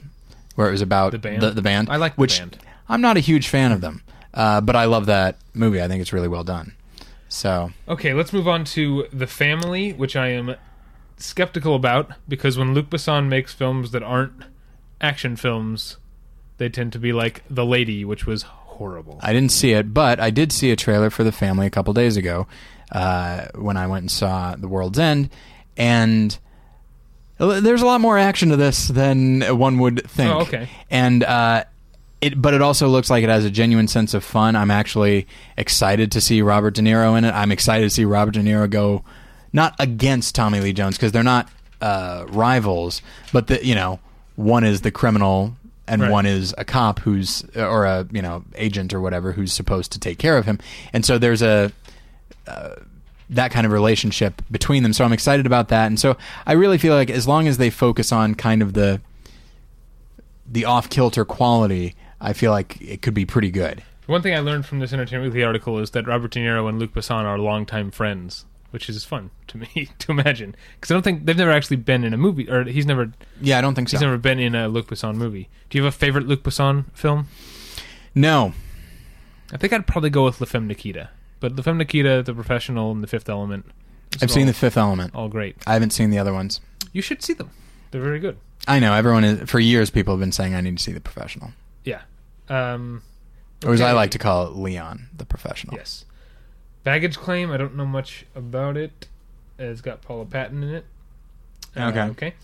[0.57, 1.41] where it was about The band?
[1.43, 1.89] The, the band.
[1.89, 2.59] I like the which band.
[2.89, 4.03] I'm not a huge fan of them,
[4.35, 5.81] uh, but I love that movie.
[5.81, 6.75] I think it's really well done.
[7.31, 10.55] So Okay, let's move on to The Family, which I am
[11.23, 14.45] skeptical about because when Luc Besson makes films that aren't
[15.01, 15.97] action films,
[16.59, 19.19] they tend to be like The Lady, which was horrible.
[19.23, 21.93] I didn't see it, but I did see a trailer for the family a couple
[21.95, 22.47] days ago
[22.91, 25.31] uh, when I went and saw The World's End,
[25.77, 26.37] and
[27.39, 30.33] there's a lot more action to this than one would think.
[30.33, 30.69] Oh, okay.
[30.91, 31.65] And uh,
[32.21, 34.55] it, but it also looks like it has a genuine sense of fun.
[34.55, 37.33] I'm actually excited to see Robert De Niro in it.
[37.33, 39.05] I'm excited to see Robert De Niro go
[39.53, 41.49] not against Tommy Lee Jones because they're not
[41.81, 44.01] uh, rivals, but the you know
[44.37, 45.57] one is the criminal
[45.89, 46.11] and Right.
[46.11, 49.99] one is a cop who's or a you know agent or whatever who's supposed to
[49.99, 50.59] take care of him,
[50.93, 51.73] and so there's a
[52.47, 52.77] uh,
[53.31, 54.93] that kind of relationship between them.
[54.93, 57.71] So I'm excited about that, and so I really feel like as long as they
[57.71, 59.01] focus on kind of the
[60.47, 63.83] the off kilter quality, I feel like it could be pretty good.
[64.07, 66.79] One thing I learned from this Entertainment Weekly article is that Robert De Niro and
[66.79, 70.55] Luc Besson are longtime friends, which is fun to me to imagine.
[70.75, 73.59] Because I don't think they've never actually been in a movie, or he's never Yeah,
[73.59, 73.97] I don't think so.
[73.97, 75.49] he's never been in a Luc Besson movie.
[75.71, 77.29] Do you have a favorite Luc Besson film?
[78.15, 78.53] no,
[79.53, 81.11] I think I'd probably go with La Femme Nikita.
[81.41, 83.67] But La Femme Nikita, The Professional, and The Fifth Element.
[84.21, 85.15] I've seen all, The Fifth Element.
[85.15, 85.57] all great.
[85.67, 86.61] I haven't seen the other ones.
[86.93, 87.51] You should see them.
[87.91, 88.39] They're very good.
[88.69, 89.91] I know everyone is for years.
[89.91, 91.51] People have been saying I need to see the professional,
[91.85, 92.03] Yeah.
[92.49, 93.03] Um,
[93.65, 95.77] or as I like to call it, Leon, the professional.
[95.77, 96.05] Yes.
[96.85, 97.51] Baggage claim.
[97.51, 99.09] I don't know much about it.
[99.59, 100.85] It's got Paula Patton in it.
[101.77, 102.01] Uh, Okay.
[102.03, 102.35] Okay.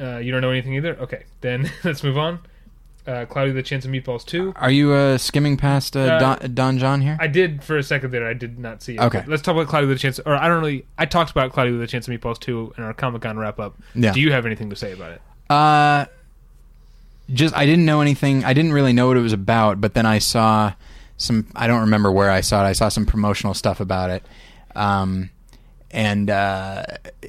[0.00, 0.96] Uh, you don't know anything either.
[0.96, 1.24] Okay.
[1.40, 2.40] Then let's move on.
[3.06, 4.52] Uh, Cloudy with a Chance of Meatballs two.
[4.56, 7.16] Are you uh, skimming past uh, Uh, Don, Don Jon here?
[7.18, 8.26] I did for a second there.
[8.28, 9.00] I did not see it.
[9.00, 9.24] Okay.
[9.26, 10.18] Let's talk about Cloudy with a Chance.
[10.20, 10.84] Or I don't really.
[10.98, 13.58] I talked about Cloudy with a Chance of Meatballs two in our Comic Con wrap
[13.58, 13.76] up.
[13.94, 14.12] Yeah.
[14.12, 15.22] Do you have anything to say about it?
[15.48, 16.04] Uh,
[17.32, 18.44] just I didn't know anything.
[18.44, 20.74] I didn't really know what it was about, but then I saw
[21.18, 21.46] some.
[21.54, 22.68] I don't remember where I saw it.
[22.68, 24.22] I saw some promotional stuff about it,
[24.74, 25.30] um,
[25.90, 26.84] and uh,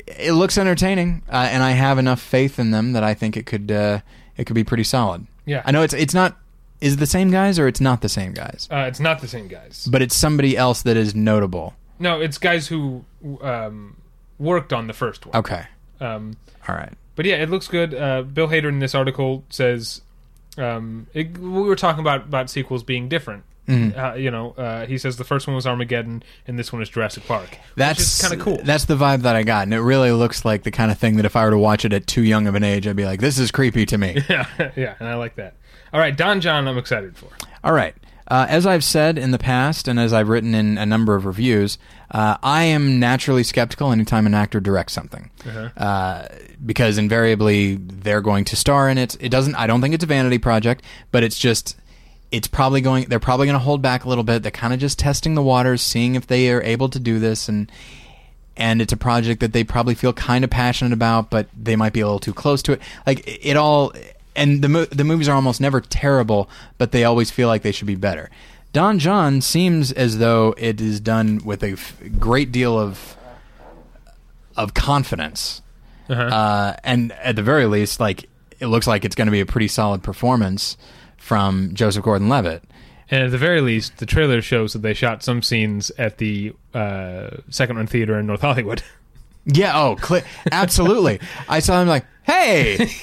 [0.07, 1.23] it looks entertaining.
[1.27, 3.99] Uh, and I have enough faith in them that I think it could uh,
[4.37, 5.27] it could be pretty solid.
[5.45, 5.63] Yeah.
[5.65, 6.37] I know it's it's not.
[6.79, 8.69] Is it the same guys or it's not the same guys?
[8.71, 9.85] Uh, it's not the same guys.
[9.91, 11.73] But it's somebody else that is notable.
[11.99, 13.03] No, it's guys who
[13.41, 13.97] um,
[14.37, 15.35] worked on the first one.
[15.35, 15.65] Okay.
[15.99, 16.37] Um,
[16.69, 16.93] All right.
[17.17, 17.93] But yeah, it looks good.
[17.93, 20.01] Uh, Bill Hader in this article says
[20.57, 23.43] um, it, we were talking about about sequels being different.
[23.69, 23.99] Mm-hmm.
[23.99, 26.89] Uh, you know, uh, he says the first one was Armageddon and this one is
[26.89, 27.57] Jurassic Park.
[27.75, 28.59] That's kind of cool.
[28.63, 31.17] That's the vibe that I got, and it really looks like the kind of thing
[31.17, 33.05] that if I were to watch it at too young of an age, I'd be
[33.05, 35.55] like, "This is creepy to me." yeah, yeah, and I like that.
[35.93, 37.29] All right, Don Jon, I'm excited for.
[37.63, 37.95] All right.
[38.29, 41.25] Uh, as I've said in the past, and as I've written in a number of
[41.25, 41.79] reviews,
[42.11, 45.31] uh, I am naturally skeptical anytime an actor directs something,
[45.75, 46.27] uh,
[46.63, 49.17] because invariably they're going to star in it.
[49.19, 49.55] It doesn't.
[49.55, 51.75] I don't think it's a vanity project, but it's just.
[52.31, 53.05] It's probably going.
[53.05, 54.43] They're probably going to hold back a little bit.
[54.43, 57.49] They're kind of just testing the waters, seeing if they are able to do this,
[57.49, 57.71] and
[58.55, 61.93] and it's a project that they probably feel kind of passionate about, but they might
[61.93, 62.81] be a little too close to it.
[63.07, 63.93] Like it all,
[64.35, 67.71] and the mo- the movies are almost never terrible, but they always feel like they
[67.71, 68.29] should be better.
[68.73, 73.17] Don Jon seems as though it is done with a f- great deal of
[74.55, 75.61] of confidence,
[76.09, 76.21] Uh-huh.
[76.21, 79.45] uh, and at the very least, like it looks like it's going to be a
[79.45, 80.75] pretty solid performance
[81.29, 82.63] from Joseph Gordon-Levitt.
[83.11, 86.53] and at the very least, the trailer shows that they shot some scenes at the
[86.73, 88.81] uh, Second Run Theater in North Hollywood.
[89.45, 89.71] Yeah.
[89.81, 90.21] Oh, cli
[90.51, 91.19] absolutely.
[91.47, 92.75] I saw him like, hey,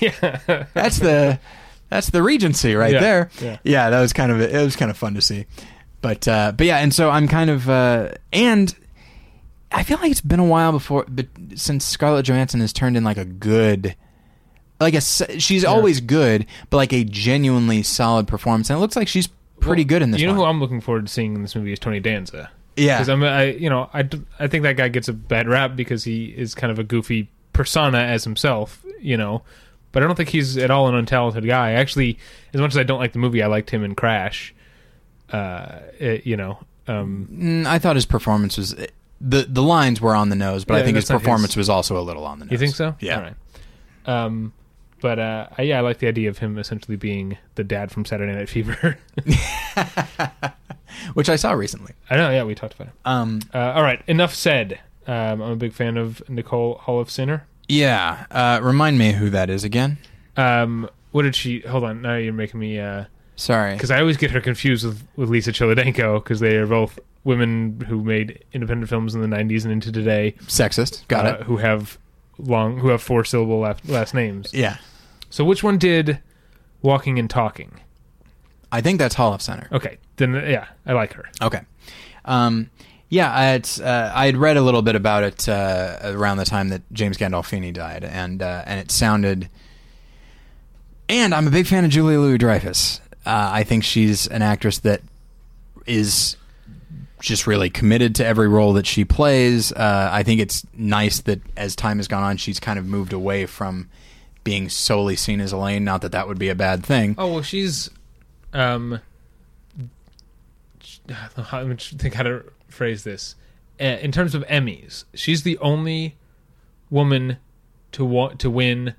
[0.75, 1.41] that's the
[1.89, 3.31] that's the Regency right Yeah, there.
[3.65, 3.91] yeah.
[3.91, 5.47] that was kind of it was kind of fun to see.
[6.03, 8.73] But uh, but yeah, and so I'm kind of uh, and
[9.73, 13.03] I feel like it's been a while before, but since Scarlett Johansson has turned in
[13.03, 13.97] like a good.
[14.81, 19.09] Like a, she's always good, but like a genuinely solid performance, and it looks like
[19.09, 19.27] she's
[19.61, 20.21] pretty Well, good in this.
[20.21, 20.41] You know one.
[20.41, 22.51] who I'm looking forward to seeing in this movie is Tony Danza.
[22.77, 24.07] Yeah, because I'm, I, you know, I,
[24.39, 27.31] I think that guy gets a bad rap because he is kind of a goofy
[27.55, 29.43] persona as himself, you know.
[29.93, 31.73] But I don't think he's at all an untalented guy.
[31.73, 32.19] Actually,
[32.53, 34.55] as much as I don't like the movie, I liked him in Crash.
[35.33, 38.75] Uh, it- you know, um, Mm, I thought his performance was
[39.23, 41.99] the the lines were on the nose, but I think his performance his- was also
[41.99, 42.53] a little on the nose.
[42.53, 42.95] you think so?
[43.01, 43.17] Yeah.
[43.17, 43.35] All right.
[44.25, 44.53] Um,
[45.07, 48.05] but uh, I, yeah, I like the idea of him essentially being the dad from
[48.05, 48.99] Saturday Night Fever.
[51.15, 51.93] which I saw recently.
[52.11, 52.95] I know, yeah, we talked about it.
[53.05, 54.81] Um, Uh, all right, enough said.
[55.07, 57.43] Um, I'm a big fan of Nicole Holofcener.
[57.69, 59.99] yeah, uh, remind me who that is again.
[60.37, 61.61] Um, what did she?
[61.61, 62.81] Hold on, now you're making me
[63.37, 63.75] Sorry.
[63.75, 67.81] because I always get her confused with, with Lisa Cholodenko because they are both women
[67.87, 70.33] who made independent films in the '90s and into today.
[70.47, 71.07] Sexist.
[71.07, 71.43] Got uh, it.
[71.45, 71.97] Who have
[72.39, 74.53] long, who have four syllable last, last names.
[74.53, 74.79] Yeah.
[75.31, 76.21] So which one did
[76.83, 77.81] Walking and Talking?
[78.73, 79.71] I think that's Holofcener.
[79.73, 81.25] Okay, then yeah, I like her.
[81.41, 81.61] Okay.
[82.25, 82.71] Um,
[83.09, 86.45] yeah, I had, uh, I had read a little bit about it uh, around the
[86.45, 89.49] time that James Gandolfini died, and uh, and it sounded.
[91.09, 93.01] And I'm a big fan of Julia Louis Dreyfus.
[93.25, 95.03] Uh, I think she's an actress that
[95.87, 96.37] is
[97.21, 99.73] just really committed to every role that she plays.
[99.73, 103.13] Uh, I think it's nice that as time has gone on, she's kind of moved
[103.13, 103.89] away from
[104.47, 105.85] being solely seen as Elaine.
[105.85, 107.15] Not that that would be a bad thing.
[107.19, 107.91] Oh well, she's
[108.55, 109.01] um.
[111.09, 113.35] Me think how to phrase this.
[113.81, 116.17] Uh, in terms of Emmys, she's the only
[116.91, 117.37] woman
[117.93, 118.95] to want to win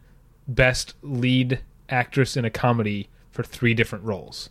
[0.47, 4.49] best lead actress in a comedy for three different roles.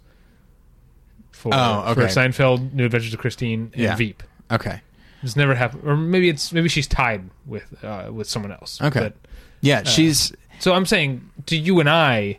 [1.31, 2.03] For, Oh, for.
[2.03, 3.97] Seinfeld, New Adventures of Christine, and Yeah.
[3.97, 4.23] Veep.
[4.51, 4.81] Okay.
[5.23, 8.81] It's never happened, or maybe it's maybe she's tied with uh, with someone else.
[8.81, 9.01] Okay.
[9.01, 9.17] But-
[9.61, 12.39] Yeah, she's so I'm saying to you and I,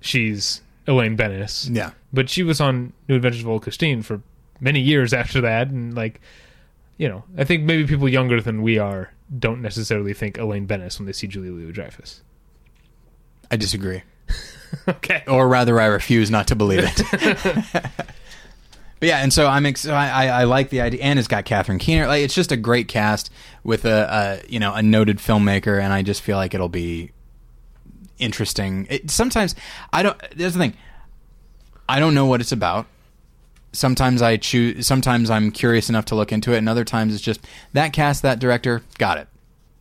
[0.00, 1.68] she's Elaine Benes.
[1.70, 1.92] yeah.
[2.12, 4.20] but she was on New Adventures of Old Christine for
[4.60, 6.20] many years after that, and like,
[6.98, 10.98] you know, I think maybe people younger than we are don't necessarily think Elaine Benes
[10.98, 12.22] when they see Julia Louis Dreyfus.
[13.50, 14.02] I disagree.
[14.88, 15.22] okay.
[15.26, 17.02] or rather, I refuse not to believe it.
[17.72, 21.44] but yeah, and so I'm ex- I, I I like the idea, and it's got
[21.44, 22.06] Catherine Keener.
[22.06, 23.30] Like it's just a great cast
[23.64, 27.10] with a, a you know a noted filmmaker, and I just feel like it'll be
[28.20, 28.86] interesting.
[28.90, 29.54] It, sometimes
[29.92, 30.16] I don't.
[30.36, 30.74] There's the thing.
[31.88, 32.86] I don't know what it's about.
[33.72, 34.86] Sometimes I choose.
[34.86, 38.22] Sometimes I'm curious enough to look into it, and other times it's just that cast,
[38.22, 39.28] that director, got it,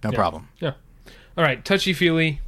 [0.04, 0.16] no Yeah.
[0.16, 0.48] problem.
[0.60, 0.74] Yeah.
[1.38, 1.64] All right.
[1.64, 2.42] Touchy feely.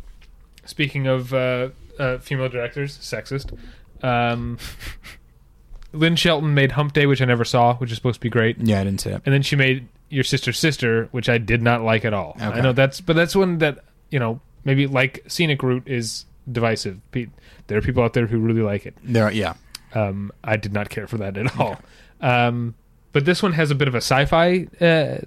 [0.65, 1.69] Speaking of uh,
[1.99, 3.57] uh, female directors, sexist.
[4.03, 4.57] Um,
[5.93, 8.57] Lynn Shelton made Hump Day, which I never saw, which is supposed to be great.
[8.59, 9.21] Yeah, I didn't see it.
[9.25, 12.31] and then she made your sister's sister, which I did not like at all.
[12.37, 12.45] Okay.
[12.45, 13.79] I know that's, but that's one that
[14.09, 16.99] you know maybe like scenic route is divisive.
[17.11, 18.95] There are people out there who really like it.
[19.03, 19.53] There, yeah,
[19.93, 21.79] Um, I did not care for that at all.
[22.21, 22.75] Um,
[23.13, 25.17] but this one has a bit of a sci-fi uh,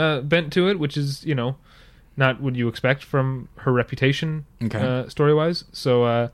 [0.00, 1.56] uh, bent to it, which is you know
[2.16, 4.78] not what you expect from her reputation Okay.
[4.78, 5.64] uh, story-wise.
[5.72, 6.28] So uh,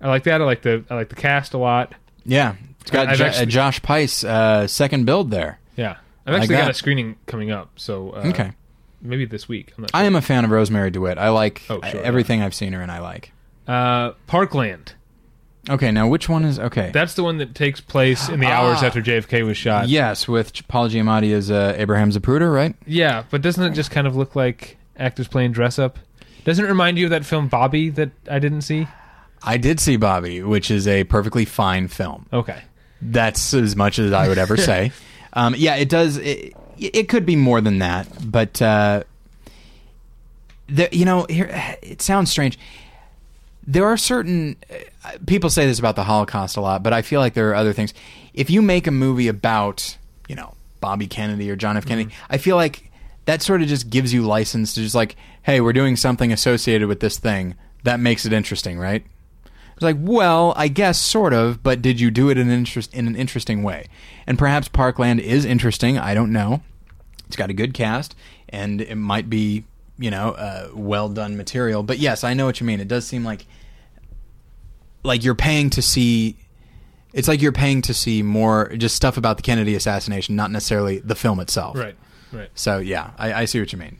[0.00, 0.40] I like that.
[0.40, 1.94] I like the I like the cast a lot.
[2.24, 2.54] yeah.
[2.80, 5.58] It's got Jo- actually- uh, Josh Pais uh, second billed there.
[5.76, 5.96] Yeah,
[6.26, 7.70] I've actually got a screening coming up.
[7.76, 8.52] So uh, Okay.
[9.04, 9.72] Maybe this week.
[9.76, 11.18] I'm not I am a fan of Rosemarie DeWitt.
[11.18, 12.88] I like Oh, sure, everything I've seen her in.
[12.90, 13.32] I like.
[13.68, 14.94] Uh, Parkland.
[15.70, 16.90] Okay, now which one is okay?
[16.92, 18.86] That's the one that takes place in the hours Ah.
[18.86, 19.88] after JFK was shot.
[19.88, 22.74] yes, with Paul Giamatti as uh, Abraham Zapruder, right?
[22.86, 25.98] Yeah, but doesn't it just kind of look like actors playing dress up?
[26.44, 28.86] Doesn't it remind you of that film Bobby that I didn't see?
[29.42, 32.26] I did see Bobby, which is a perfectly fine film.
[32.32, 32.60] Okay.
[33.00, 34.92] That's as much as I would ever say.
[35.32, 36.18] Um, yeah, it does.
[36.18, 39.04] It, it could be more than that, but uh,
[40.68, 41.48] the, you know, here
[41.82, 42.58] it sounds strange.
[43.66, 47.20] There are certain uh, people say this about the Holocaust a lot, but I feel
[47.20, 47.94] like there are other things.
[48.34, 49.96] If you make a movie about,
[50.28, 51.86] you know, Bobby Kennedy or John F.
[51.86, 52.90] Kennedy, I feel like
[53.24, 56.88] that sort of just gives you license to just like, hey, we're doing something associated
[56.88, 57.54] with this thing
[57.84, 59.04] that makes it interesting, right?
[59.74, 62.94] It's like, well, I guess sort of, but did you do it in an interest
[62.94, 63.86] in an interesting way?
[64.26, 65.98] And perhaps Parkland is interesting.
[65.98, 66.62] I don't know.
[67.26, 68.14] It's got a good cast,
[68.48, 69.64] and it might be,
[69.98, 71.82] you know, uh, well done material.
[71.82, 72.80] But yes, I know what you mean.
[72.80, 73.46] It does seem like
[75.02, 76.36] like you're paying to see.
[77.12, 80.98] It's like you're paying to see more just stuff about the Kennedy assassination, not necessarily
[80.98, 81.76] the film itself.
[81.76, 81.96] Right.
[82.32, 82.50] Right.
[82.54, 83.98] So yeah, I, I see what you mean.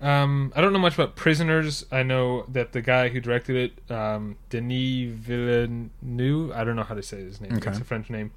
[0.00, 1.86] Um, I don't know much about Prisoners.
[1.90, 6.94] I know that the guy who directed it, um, Denis Villeneuve, I don't know how
[6.94, 7.54] to say his name.
[7.54, 7.70] Okay.
[7.70, 8.32] It's a French name.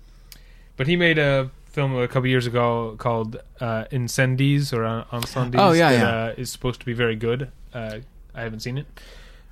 [0.77, 5.59] But he made a film a couple years ago called uh, Incendies or uh, Incendies.
[5.59, 6.09] Oh, yeah, that, yeah.
[6.09, 7.51] Uh, is supposed to be very good.
[7.73, 7.99] Uh,
[8.33, 8.85] I haven't seen it.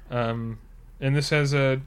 [0.10, 0.60] Um,
[1.02, 1.82] and this has a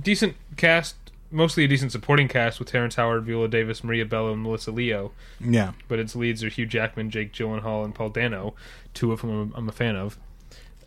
[0.00, 0.94] decent cast,
[1.32, 5.12] mostly a decent supporting cast with Terrence Howard, Viola Davis, Maria Bello, and Melissa Leo
[5.40, 5.72] Yeah.
[5.88, 8.54] but its leads are Hugh Jackman, Jake Gyllenhaal, and Paul Dano,
[8.94, 10.18] two of whom I'm, I'm a fan of.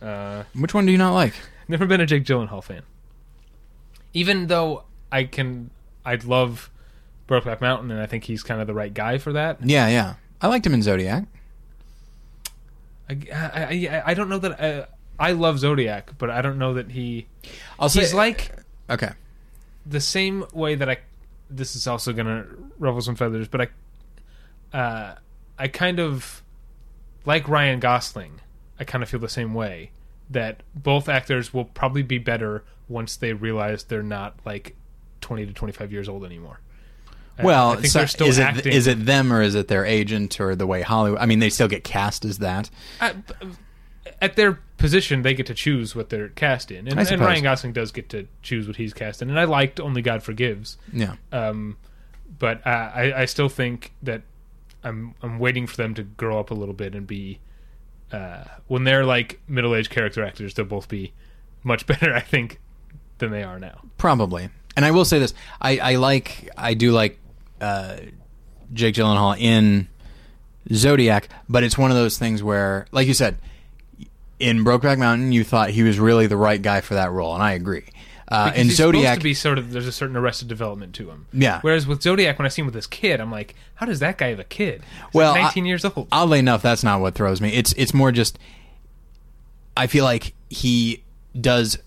[0.00, 1.34] Uh, Which one do you not like?
[1.68, 2.82] never been a Jake Gyllenhaal fan,
[4.14, 5.70] even though I can,
[6.04, 6.70] I'd love
[7.28, 9.58] Brokeback Mountain, and I think he's kind of the right guy for that.
[9.64, 10.14] Yeah, yeah.
[10.40, 11.24] I liked him in Zodiac.
[13.08, 14.60] I, I, I, I don't know that.
[14.60, 14.86] I,
[15.18, 17.26] I love Zodiac, but I don't know that he.
[17.78, 18.50] I'll He's say like
[18.90, 19.10] okay.
[19.88, 20.98] The same way that I.
[21.48, 22.44] This is also gonna
[22.78, 23.68] ruffle some feathers, but
[24.72, 25.14] I, uh,
[25.58, 26.42] I kind of
[27.24, 28.40] like Ryan Gosling.
[28.78, 29.92] I kind of feel the same way
[30.28, 34.76] that both actors will probably be better once they realize they're not like
[35.20, 36.60] twenty to twenty five years old anymore.
[37.42, 38.72] Well, I think so they're still is it acting.
[38.72, 41.20] is it them or is it their agent or the way Hollywood?
[41.20, 42.70] I mean, they still get cast as that.
[43.00, 43.14] I-
[44.22, 47.20] at their position, they get to choose what they're cast in, and, and.
[47.20, 49.30] Ryan Gosling does get to choose what he's cast in.
[49.30, 51.16] And I liked Only God Forgives, Yeah.
[51.32, 51.76] um,
[52.38, 54.22] but I, I still think that
[54.84, 57.40] I'm I'm waiting for them to grow up a little bit and be
[58.12, 61.12] uh, when they're like middle aged character actors, they'll both be
[61.64, 62.60] much better, I think,
[63.18, 63.80] than they are now.
[63.98, 64.48] Probably.
[64.76, 67.18] And I will say this: I, I like, I do like
[67.60, 67.96] uh,
[68.74, 69.88] Jake Gyllenhaal in
[70.72, 73.38] Zodiac, but it's one of those things where, like you said,
[74.38, 77.42] in Brokeback Mountain, you thought he was really the right guy for that role, and
[77.42, 77.84] I agree.
[78.28, 81.26] Uh, in Zodiac, to be sort of there's a certain arrested development to him.
[81.32, 81.60] Yeah.
[81.60, 84.18] Whereas with Zodiac, when I see him with this kid, I'm like, how does that
[84.18, 84.82] guy have a kid?
[84.82, 86.08] He's Well, like I- 19 years old.
[86.10, 87.50] oddly enough, that's not what throws me.
[87.54, 88.36] It's it's more just
[89.76, 91.04] I feel like he
[91.40, 91.78] does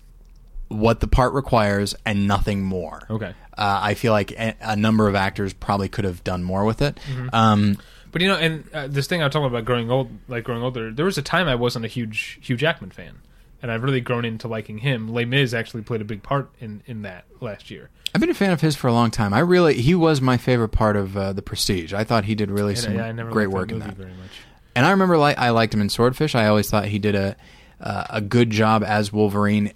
[0.68, 3.02] what the part requires and nothing more.
[3.10, 3.34] Okay.
[3.58, 6.80] Uh, I feel like a, a number of actors probably could have done more with
[6.80, 6.98] it.
[7.10, 7.28] Mm-hmm.
[7.34, 7.78] Um,
[8.12, 10.90] But you know, and uh, this thing I'm talking about growing old, like growing older.
[10.90, 13.18] There was a time I wasn't a huge Hugh Jackman fan,
[13.62, 15.12] and I've really grown into liking him.
[15.12, 17.90] Les Mis actually played a big part in in that last year.
[18.14, 19.32] I've been a fan of his for a long time.
[19.32, 21.92] I really he was my favorite part of uh, the Prestige.
[21.92, 23.94] I thought he did really And some I, great work in that.
[23.94, 24.30] very much.
[24.74, 26.34] And I remember like I liked him in Swordfish.
[26.34, 27.36] I always thought he did a
[27.80, 29.72] uh, a good job as Wolverine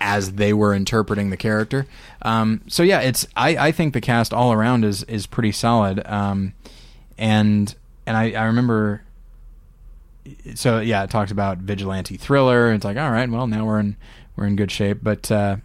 [0.00, 1.86] as they were interpreting the character.
[2.22, 6.02] Um, so yeah, it's I, I think the cast all around is is pretty solid.
[6.06, 6.54] Um,
[7.18, 7.74] and
[8.06, 9.02] and I, I remember
[10.54, 12.72] so yeah, it talks about vigilante thriller.
[12.72, 13.96] It's like all right, well now we're in
[14.36, 14.98] we're in good shape.
[15.02, 15.56] But uh,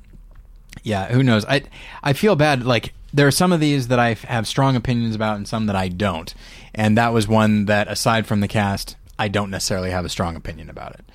[0.84, 1.46] yeah, who knows?
[1.46, 1.64] I
[2.04, 2.64] I feel bad.
[2.64, 5.76] Like there are some of these that I have strong opinions about, and some that
[5.76, 6.34] I don't.
[6.74, 10.36] And that was one that, aside from the cast, I don't necessarily have a strong
[10.36, 11.06] opinion about it.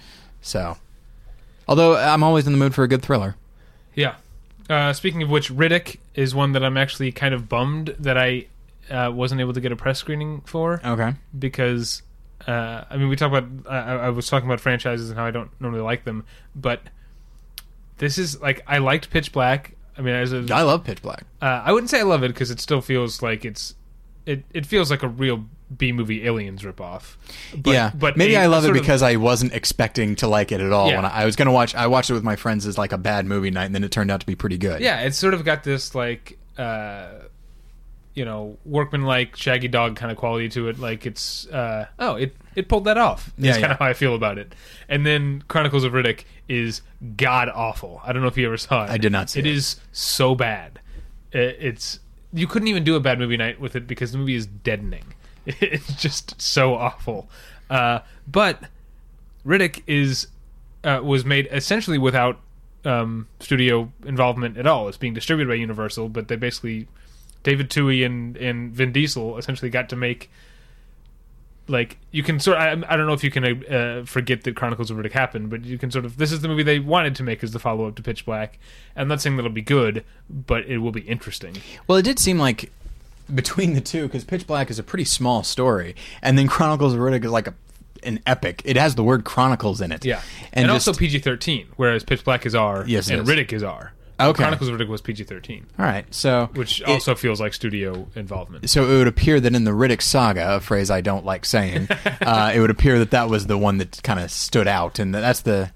[0.43, 0.77] So,
[1.67, 3.37] although I'm always in the mood for a good thriller.
[3.95, 4.17] Yeah.
[4.69, 8.47] Uh, speaking of which, Riddick is one that I'm actually kind of bummed that I
[8.91, 11.15] uh, wasn't able to get a press screening for Okay.
[11.39, 12.03] because
[12.47, 15.31] uh, I mean we talk about I, I was talking about franchises and how I
[15.31, 16.25] don't normally like them,
[16.55, 16.81] but
[17.99, 19.73] this is like I liked Pitch Black.
[19.99, 21.25] I mean, as a I love Pitch Black.
[21.41, 23.75] Uh, I wouldn't say I love it because it still feels like it's
[24.27, 24.45] it.
[24.53, 27.17] It feels like a real B movie Aliens ripoff.
[27.57, 30.29] But, yeah, but maybe a- I love it sort of- because I wasn't expecting to
[30.29, 30.89] like it at all.
[30.91, 30.97] Yeah.
[30.97, 32.93] When I, I was going to watch, I watched it with my friends as like
[32.93, 34.81] a bad movie night, and then it turned out to be pretty good.
[34.83, 37.09] yeah, it's sort of got this like uh,
[38.17, 40.81] you know workman like Shaggy Dog kind of quality to it.
[40.81, 43.33] Like it's uh, oh it it pulled that off.
[43.39, 43.73] Yeah, That's kind yeah.
[43.75, 44.55] of how I feel about it.
[44.89, 46.83] And then Chronicles of Riddick is
[47.17, 48.01] god awful.
[48.05, 48.91] I don't know if you ever saw it.
[48.91, 49.55] I did not see It it.
[49.55, 50.81] is so bad.
[51.31, 52.01] It, it's
[52.33, 55.05] you couldn't even do a bad movie night with it because the movie is deadening.
[55.61, 57.29] It's just so awful.
[57.71, 58.65] Uh, but
[59.47, 60.27] Riddick is
[60.83, 62.41] uh, was made essentially without
[62.85, 64.89] um, studio involvement at all.
[64.89, 66.89] It's being distributed by Universal, but they basically
[67.47, 70.29] David Twohy and and Vin Diesel essentially got to make
[71.69, 72.59] like you can sort.
[72.59, 75.65] I, I don't know if you can uh, forget that Chronicles of Riddick happened, but
[75.65, 76.17] you can sort of.
[76.17, 78.59] This is the movie they wanted to make as the follow up to Pitch Black.
[78.97, 81.57] I'm not saying that'll be good, but it will be interesting.
[81.87, 82.73] Well, it did seem like
[83.33, 86.99] between the two, because Pitch Black is a pretty small story, and then Chronicles of
[86.99, 87.55] Riddick is like a
[88.03, 88.63] an epic.
[88.65, 90.05] It has the word Chronicles in it.
[90.05, 90.21] Yeah,
[90.53, 93.29] and, and, just, also PG-13, whereas Pitch Black is R, Yes, and is.
[93.29, 93.93] Riddick is R.
[94.19, 94.43] Okay.
[94.43, 96.07] Chronicles of Riddick was PG-13, all right.
[96.15, 98.71] So which it- also feels like studio involvement.
[98.71, 101.89] so it would appear that in the Riddick saga, a phrase I don't like saying,
[102.23, 105.15] uh, it would appear that that was the one that kind of stood out, and
[105.15, 105.71] that's the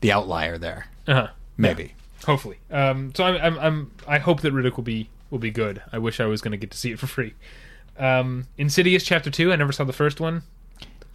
[0.00, 0.86] the outlier there.
[1.08, 1.28] Uh-huh.
[1.56, 1.94] Maybe.
[2.26, 2.58] Hopefully.
[2.70, 5.82] Um, so I'm, I'm, I'm, I hope that Riddick will be will be good.
[5.92, 7.34] I wish I was going to get to see it for free.
[7.98, 9.52] Um, Insidious Chapter Two.
[9.52, 10.42] I never saw the first one.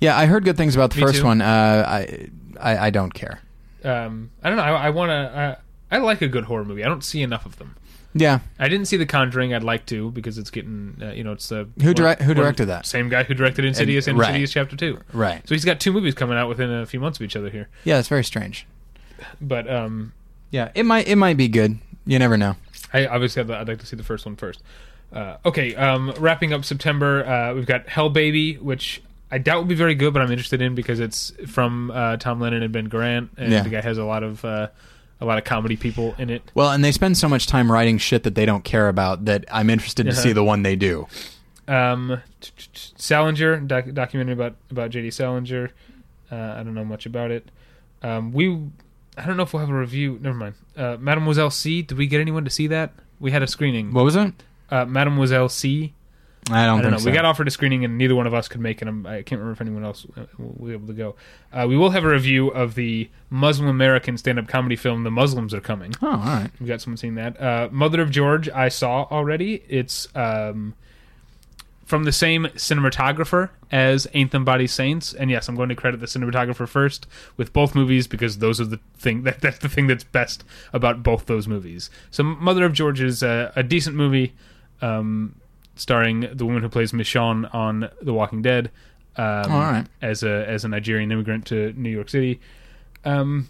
[0.01, 1.25] Yeah, I heard good things about the Me first too.
[1.25, 1.41] one.
[1.41, 2.29] Uh, I,
[2.59, 3.39] I I don't care.
[3.83, 4.63] Um, I don't know.
[4.63, 5.57] I, I want to.
[5.91, 6.83] I like a good horror movie.
[6.83, 7.75] I don't see enough of them.
[8.13, 8.39] Yeah.
[8.57, 9.53] I didn't see The Conjuring.
[9.53, 10.97] I'd like to because it's getting.
[11.01, 12.85] Uh, you know, it's the Who direct- who directed that?
[12.87, 14.29] Same guy who directed Insidious and, right.
[14.29, 14.99] Insidious Chapter Two.
[15.13, 15.47] Right.
[15.47, 17.69] So he's got two movies coming out within a few months of each other here.
[17.83, 18.65] Yeah, it's very strange.
[19.41, 20.13] But um,
[20.51, 21.77] Yeah, it might it might be good.
[22.05, 22.55] You never know.
[22.93, 24.63] I obviously I'd, I'd like to see the first one first.
[25.13, 29.65] Uh, okay, um, wrapping up September, uh, we've got Hell Baby, which I doubt will
[29.65, 32.85] be very good, but I'm interested in because it's from uh, Tom Lennon and Ben
[32.85, 33.61] Grant, and Yeah.
[33.63, 34.67] the guy has a lot of uh,
[35.21, 36.41] a lot of comedy people in it.
[36.55, 39.45] Well, and they spend so much time writing shit that they don't care about that
[39.51, 40.21] I'm interested to Uh-huh.
[40.21, 41.07] see the one they do.
[41.67, 42.21] Um,
[42.73, 45.11] Salinger doc- documentary about about J.D.
[45.11, 45.71] Salinger.
[46.31, 47.49] Uh, I don't know much about it.
[48.03, 48.47] Um, we,
[49.17, 50.17] I don't know if we'll have a review.
[50.21, 50.55] Never mind.
[50.77, 51.81] Uh, Mademoiselle C.
[51.81, 52.93] Did we get anyone to see that?
[53.19, 53.91] We had a screening.
[53.93, 54.33] What was it?
[54.71, 55.93] Uh, Mademoiselle C.
[56.51, 56.97] I don't, I don't know.
[56.97, 58.87] think We got offered a screening, and neither one of us could make it.
[58.87, 61.15] I'm- can't remember if anyone else uh, will be able to go.
[61.53, 65.53] Uh, we will have a review of the Muslim American stand-up comedy film "The Muslims
[65.53, 66.49] Are Coming." Oh, all right.
[66.59, 67.39] We got someone seeing that.
[67.41, 69.63] Uh, Mother of George, I saw already.
[69.67, 70.73] It's um,
[71.85, 75.99] from the same cinematographer as Ain't Them Bodies Saints, and yes, I'm going to credit
[75.99, 79.87] the cinematographer first with both movies because those are the thing that that's the thing
[79.87, 81.89] that's best about both those movies.
[82.11, 84.33] So, Mother of George is a, a decent movie,
[84.81, 85.35] um,
[85.79, 88.69] starring the woman who plays Michonne on The Walking Dead.
[89.15, 89.85] Um, All right.
[90.01, 92.39] As a as a Nigerian immigrant to New York City.
[93.03, 93.47] Um,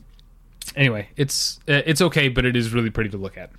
[0.75, 3.51] anyway, it's uh, it's okay, but it is really pretty to look at.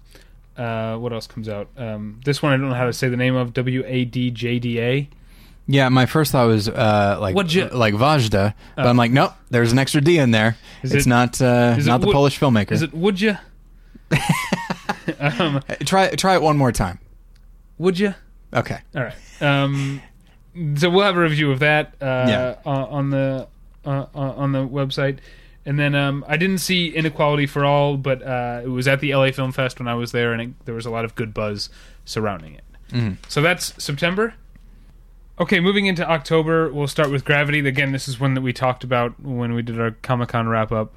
[0.57, 1.69] Uh, what else comes out?
[1.77, 3.53] Um, this one I don't know how to say the name of.
[3.55, 5.09] W A D J D A.
[5.67, 9.79] Yeah, my first thought was uh, like like Wajda, but I'm like, nope, there's an
[9.79, 10.57] extra D in there.
[10.83, 12.73] Is it's it- not uh, is it not the wood- Polish filmmaker.
[12.73, 13.37] Is it Would you?
[15.21, 16.99] um, Try try it one more time.
[17.79, 18.15] would you?
[18.53, 18.79] Okay.
[18.95, 19.15] All right.
[19.43, 20.03] Um,
[20.77, 22.55] so we'll have a review of that uh, Yeah.
[22.65, 23.47] on the
[23.85, 25.19] uh, on the website.
[25.67, 29.15] And then um, I didn't see Inequality for All, but uh, it was at the
[29.15, 31.33] LA Film Fest when I was there, and it, there was a lot of good
[31.35, 31.69] buzz
[32.07, 32.65] surrounding it.
[32.91, 33.17] Mhm.
[33.29, 34.35] So that's September.
[35.39, 37.67] Okay, moving into October, we'll start with Gravity.
[37.67, 40.73] Again, this is one that we talked about when we did our Comic Con wrap
[40.73, 40.95] up.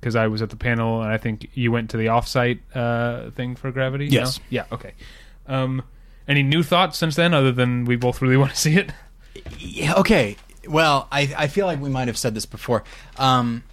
[0.00, 3.30] Because I was at the panel, and I think you went to the offsite uh,
[3.32, 4.06] thing for Gravity.
[4.06, 4.12] no?
[4.12, 4.40] Yes.
[4.48, 4.64] Yeah.
[4.72, 4.92] Okay.
[5.46, 5.82] Um,
[6.30, 8.92] any new thoughts since then, other than we both really want to see it?
[9.58, 10.36] Yeah, okay.
[10.66, 12.84] Well, I I feel like we might have said this before.
[13.18, 13.64] Um,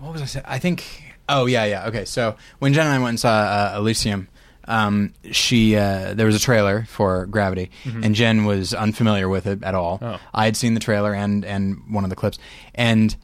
[0.00, 0.44] what was I saying?
[0.46, 1.02] I think.
[1.28, 1.86] Oh yeah, yeah.
[1.86, 4.28] Okay, so when Jen and I went and saw uh, Elysium,
[4.66, 7.70] um, she uh, there was a trailer for Gravity,
[8.02, 9.98] and Jen was unfamiliar with it at all.
[10.02, 10.20] Oh.
[10.34, 12.38] I had seen the trailer and and one of the clips,
[12.74, 13.14] and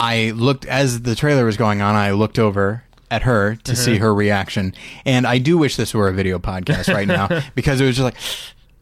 [0.00, 1.94] I looked as the trailer was going on.
[1.94, 6.08] I looked over at her to see her reaction, and I do wish this were
[6.08, 8.16] a video podcast right now because it was just like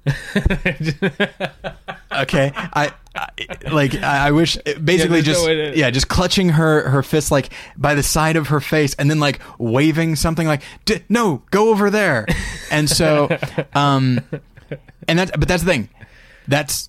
[2.13, 3.29] okay I, I
[3.71, 7.51] like I, I wish basically no just to- yeah just clutching her her fist like
[7.77, 11.71] by the side of her face and then like waving something like D- no go
[11.71, 12.27] over there.
[12.71, 13.29] And so
[13.75, 14.21] um
[15.07, 15.89] and that's but that's the thing.
[16.47, 16.89] That's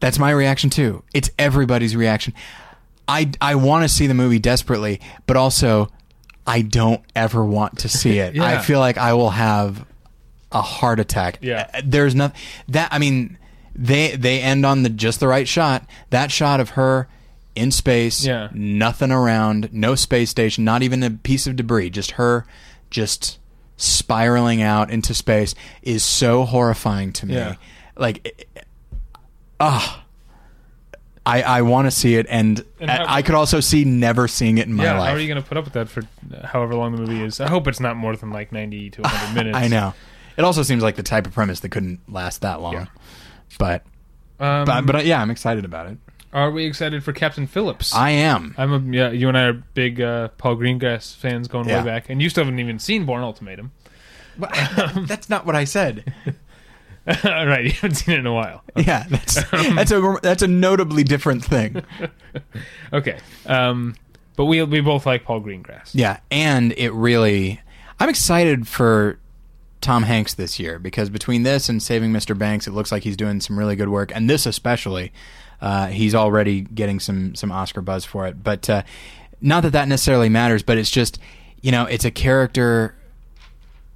[0.00, 1.02] that's my reaction too.
[1.12, 2.34] It's everybody's reaction.
[3.06, 5.88] I i want to see the movie desperately but also
[6.48, 9.84] i don't ever want to see it i feel like i will have
[10.50, 11.68] a heart attack Yeah.
[11.72, 13.36] Uh, there's nothing that i mean
[13.76, 17.06] they they end on the just the right shot that shot of her
[17.54, 18.48] in space Yeah.
[18.52, 22.46] nothing around no space station not even a piece of debris just her
[22.90, 23.38] just
[23.76, 27.54] spiraling out into space is so horrifying to me Yeah.
[27.96, 28.56] like
[29.60, 30.04] ah
[31.28, 34.58] I, I want to see it, and, And how- I, could also see never seeing
[34.58, 34.98] it in my yeah.
[34.98, 35.08] life.
[35.10, 36.02] How are you going to put up with that for
[36.34, 37.40] uh, however long the movie is?
[37.40, 39.56] I hope it's not more than like ninety to hundred minutes.
[39.58, 39.94] I know.
[40.36, 42.74] It also seems like the type of premise that couldn't last that long.
[42.74, 42.86] Yeah.
[43.58, 43.82] But,
[44.40, 45.98] Um, but but uh, yeah, I'm excited about it.
[46.32, 47.92] are we excited for Captain Phillips?
[47.94, 48.54] I am.
[48.56, 49.10] I'm a yeah.
[49.10, 51.80] You and I are big uh, Paul Greengrass fans going Yeah.
[51.80, 53.72] way back, and you still haven't even seen Bourne Ultimatum.
[54.38, 54.50] But
[55.08, 56.12] that's not what I said.
[57.24, 58.62] right, you haven't seen it in a while.
[58.76, 61.82] Yeah, that's that's a that's a notably different thing.
[62.92, 63.96] Okay, um,
[64.36, 65.90] but we we both like Paul Greengrass.
[65.92, 67.60] Yeah, and it really
[67.98, 69.18] I'm excited for
[69.80, 72.38] Tom Hanks this year because between this and Saving Mr.
[72.38, 75.12] Banks, it looks like he's doing some really good work, and this especially,
[75.60, 78.42] uh, he's already getting some some Oscar buzz for it.
[78.42, 78.82] But uh,
[79.40, 81.18] not that that necessarily matters, but it's just
[81.60, 82.94] you know it's a character.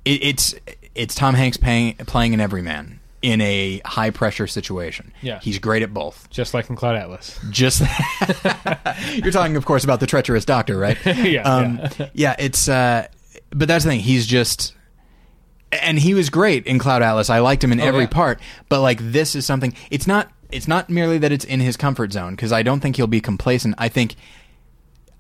[0.05, 0.55] It, it's
[0.94, 5.12] it's Tom Hanks playing playing an everyman in a high pressure situation.
[5.22, 5.38] Yeah.
[5.40, 6.28] he's great at both.
[6.28, 7.38] Just like in Cloud Atlas.
[7.50, 7.80] Just
[9.14, 10.98] you're talking, of course, about the treacherous doctor, right?
[11.06, 12.08] Yeah, um, yeah.
[12.14, 12.36] yeah.
[12.38, 13.06] It's uh,
[13.50, 14.00] but that's the thing.
[14.00, 14.74] He's just,
[15.70, 17.30] and he was great in Cloud Atlas.
[17.30, 18.06] I liked him in Oh, every yeah.
[18.08, 18.40] part.
[18.68, 19.74] But like this is something.
[19.90, 20.30] It's not.
[20.50, 23.20] It's not merely that it's in his comfort zone because I don't think he'll be
[23.22, 23.74] complacent.
[23.78, 24.16] I think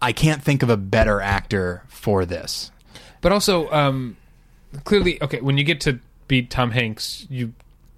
[0.00, 2.70] I can't think of a better actor for this.
[3.22, 4.16] But also, um,
[4.84, 7.52] clearly, okay, when you get to beat Tom Hanks, you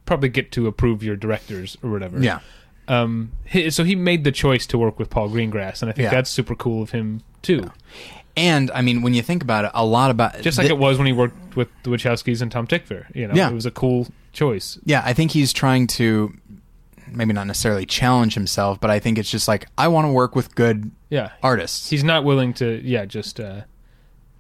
[0.07, 2.19] probably get to approve your directors or whatever.
[2.21, 2.41] Yeah.
[2.89, 3.33] Um.
[3.45, 6.11] He, so he made the choice to work with Paul Greengrass, and I think Yeah.
[6.11, 7.71] that's super cool of him too.
[8.37, 10.79] And I mean, when you think about it, a lot about Just like thi- it
[10.79, 13.07] was when he worked with the Wachowskis and Tom Tykwer.
[13.15, 13.49] You know, Yeah.
[13.49, 14.79] it was a cool choice.
[14.85, 16.35] Yeah, I think he's trying to
[17.13, 20.35] maybe not necessarily challenge himself, but I think it's just like I want to work
[20.35, 21.31] with good Yeah.
[21.45, 21.91] artists.
[21.91, 23.63] He's not willing to, yeah, just uh,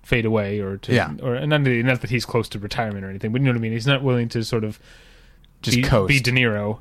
[0.02, 1.12] fade away or to, Yeah.
[1.22, 3.52] or and not that, not that he's close to retirement or anything, but you know
[3.52, 3.72] what I mean.
[3.72, 4.78] He's not willing to sort of
[5.64, 6.08] Just be, coast.
[6.08, 6.78] be De Niro,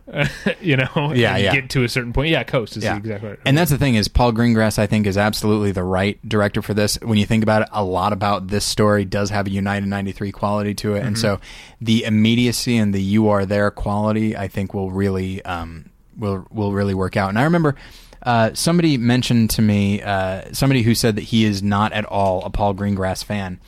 [0.61, 1.51] you know, Yeah, yeah.
[1.53, 2.29] get to a certain point.
[2.29, 2.97] Yeah, coast is Yeah.
[2.97, 3.39] exactly right.
[3.45, 6.73] And that's the thing is Paul Greengrass I think is absolutely the right director for
[6.73, 6.97] this.
[7.01, 10.31] When you think about it, a lot about this story does have a United 93
[10.31, 11.03] quality to it.
[11.05, 11.39] And so
[11.81, 16.73] the immediacy and the you are there quality I think will really um will will
[16.73, 17.29] really work out.
[17.29, 17.75] And I remember
[18.21, 22.41] uh, somebody mentioned to me uh, somebody who said that he is not at all
[22.45, 23.59] a Paul Greengrass fan.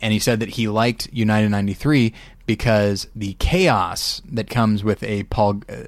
[0.00, 2.14] And he said that he liked United 93
[2.48, 5.84] because the chaos that comes with a Paul uh,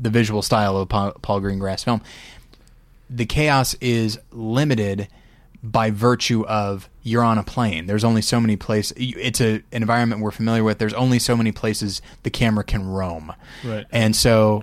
[0.00, 2.02] the visual style of a Paul, Paul Greengrass film
[3.08, 5.08] the chaos is limited
[5.62, 7.86] by virtue of you're on a plane.
[7.86, 8.92] There's only so many places.
[8.98, 10.78] It's a an environment we're familiar with.
[10.78, 13.32] There's only so many places the camera can roam.
[13.64, 13.86] Right.
[13.90, 14.62] And so,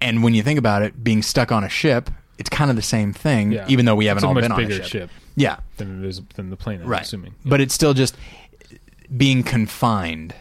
[0.00, 2.08] and when you think about it, being stuck on a ship,
[2.38, 3.52] it's kind of the same thing.
[3.52, 3.66] Yeah.
[3.68, 4.86] Even though we haven't It's all been on a bigger ship.
[4.86, 5.10] ship.
[5.36, 5.56] Yeah.
[5.78, 6.80] than it is than the plane.
[6.82, 7.02] I'm Right.
[7.02, 7.34] assuming.
[7.44, 8.16] But it's still just
[9.14, 10.34] being confined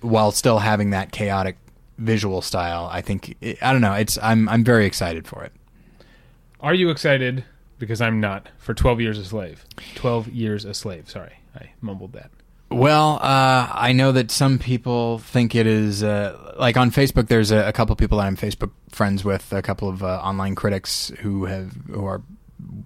[0.00, 1.56] while still having that chaotic
[1.98, 2.88] visual style.
[2.90, 3.94] I think I don't know.
[3.94, 5.52] It's I'm I'm very excited for it.
[6.60, 7.44] Are you excited?
[7.78, 8.48] Because I'm not.
[8.58, 9.64] For 12 years a slave.
[9.94, 11.08] 12 years a slave.
[11.08, 12.30] Sorry, I mumbled that.
[12.70, 17.28] Well, uh, I know that some people think it is uh, like on Facebook.
[17.28, 20.54] There's a, a couple people that I'm Facebook friends with, a couple of uh, online
[20.54, 22.22] critics who have who are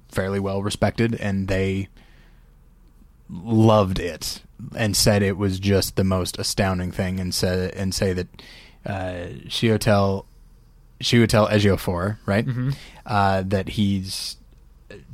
[0.09, 1.89] fairly well respected, and they
[3.29, 4.43] loved it
[4.77, 8.29] and said it was just the most astounding thing, and said and say that
[8.87, 10.25] uh, Chiwetel
[11.01, 12.47] Chiwetel Ejiofor, right?
[13.07, 14.37] Uh, that he's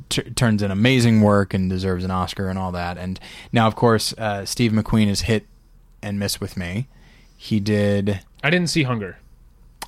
[0.09, 2.97] t- turns in amazing work and deserves an Oscar and all that.
[2.97, 3.19] And
[3.51, 5.45] now, of course, uh, Steve McQueen is hit
[6.01, 6.87] and miss with me.
[7.35, 8.19] He did.
[8.43, 9.17] I didn't see Hunger,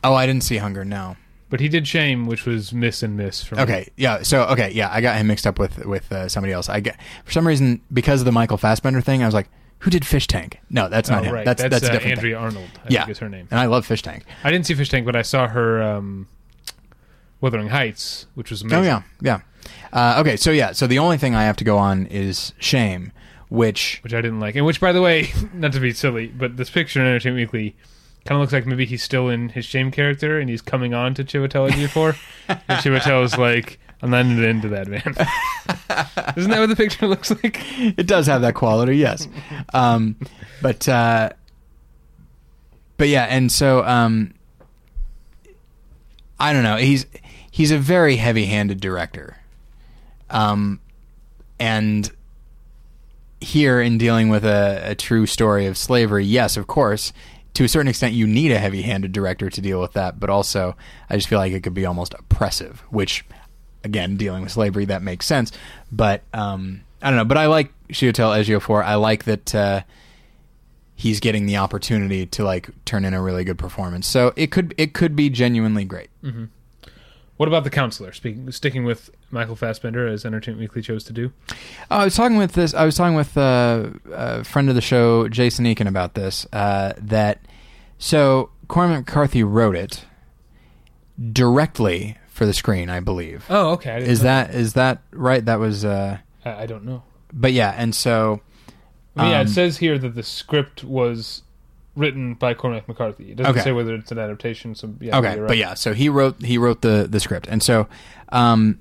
[0.04, 0.84] Oh, I didn't see Hunger.
[0.84, 1.16] No.
[1.52, 3.60] But he did Shame, which was miss and miss me.
[3.60, 3.90] Okay.
[3.96, 4.24] Yeah.
[4.24, 4.72] So okay.
[4.72, 6.68] Yeah, I got him mixed up with with uh, somebody else.
[6.70, 9.22] I get for some reason because of the Michael Fassbender thing.
[9.22, 9.50] I was like,
[9.80, 10.60] who did Fish Tank?
[10.72, 11.34] No, that's Oh, not him.
[11.36, 11.46] right.
[11.46, 12.18] That's that's, uh, a different.
[12.18, 12.44] Andrea thing.
[12.44, 12.70] Arnold.
[12.84, 13.00] I Yeah.
[13.02, 13.48] think is her name.
[13.52, 14.24] And I love Fish Tank.
[14.44, 16.28] I didn't see Fish Tank, but I saw her um,
[17.42, 18.80] Wuthering Heights, which was amazing.
[18.80, 19.40] Oh yeah, yeah.
[19.92, 23.12] Uh, okay, so yeah, so the only thing I have to go on is Shame,
[23.50, 24.56] which which I didn't like.
[24.56, 27.76] And which, by the way, not to be silly, but this picture in Entertainment Weekly
[28.26, 31.14] kind of looks like maybe he's still in his shame character and he's coming on
[31.16, 32.16] to Chiwetel Ejiofor.
[32.48, 35.02] and Chiwetel's like, I'm not into that, man.
[36.38, 37.60] Isn't that what the picture looks like?
[37.98, 39.28] it does have that quality, yes.
[39.74, 40.16] Um,
[40.62, 41.32] but uh,
[42.98, 44.34] but yeah, and so um,
[46.40, 46.78] I don't know.
[46.78, 47.06] He's
[47.52, 49.38] he's a very heavy-handed director,
[50.30, 50.80] um,
[51.60, 52.12] and
[53.40, 57.12] here in dealing with a, a true story of slavery, yes, of course.
[57.56, 60.76] To a certain extent, you need a heavy-handed director to deal with that, but also,
[61.10, 62.82] I just feel like it could be almost oppressive.
[62.90, 63.26] Which,
[63.84, 65.52] again, dealing with slavery, that makes sense.
[65.92, 67.26] But um, I don't know.
[67.26, 68.84] But I like Chiwetel Ejiofor.
[68.86, 69.82] I like that uh,
[70.96, 74.08] he's getting the opportunity to like turn in a really good performance.
[74.08, 76.10] So it could it could be genuinely great.
[77.42, 78.14] What about the counselor?
[78.14, 81.34] Speaking, sticking with Michael Fassbender as Entertainment Weekly chose to do.
[81.90, 82.76] Oh, I was talking with this.
[82.76, 86.46] I was talking with uh, a friend of the show, Jason Eakin, about this.
[86.54, 87.42] Uh, that
[87.98, 90.06] so Cormac McCarthy wrote it
[91.34, 93.48] directly for the screen, I believe.
[93.50, 94.04] Oh, okay.
[94.04, 94.26] Is know.
[94.26, 95.44] that is that right?
[95.44, 95.84] That was.
[95.84, 97.02] Uh, I, I don't know.
[97.34, 98.42] but yeah, and so
[99.16, 101.42] mean, yeah, Um, it says here that the script was
[101.96, 103.32] written by Cormac McCarthy.
[103.32, 103.62] It doesn't Okay.
[103.62, 104.76] say whether it's an adaptation.
[104.76, 105.48] So yeah, okay, right.
[105.48, 107.88] but yeah, so he wrote he wrote the the script, and so
[108.30, 108.80] um,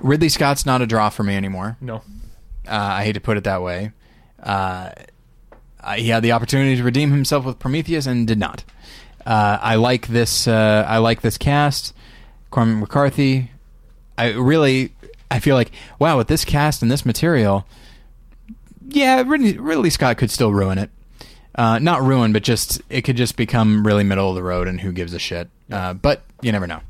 [0.00, 1.76] Ridley Scott's not a draw for me anymore.
[1.80, 2.02] no.
[2.66, 3.92] Uh, I hate to put it that way.
[4.42, 4.90] Uh,
[5.96, 8.64] he had the opportunity to redeem himself with Prometheus and did not.
[9.26, 10.48] Uh, I like this.
[10.48, 11.94] Uh, I like this cast.
[12.50, 13.50] Cormac McCarthy.
[14.16, 14.94] I really.
[15.30, 17.66] I feel like wow, with this cast and this material,
[18.88, 20.90] yeah, Ridley, Ridley Scott could still ruin it.
[21.54, 24.80] Uh, not ruin, but just it could just become really middle of the road, and
[24.80, 25.48] who gives a shit?
[25.70, 26.80] Uh, but you never know.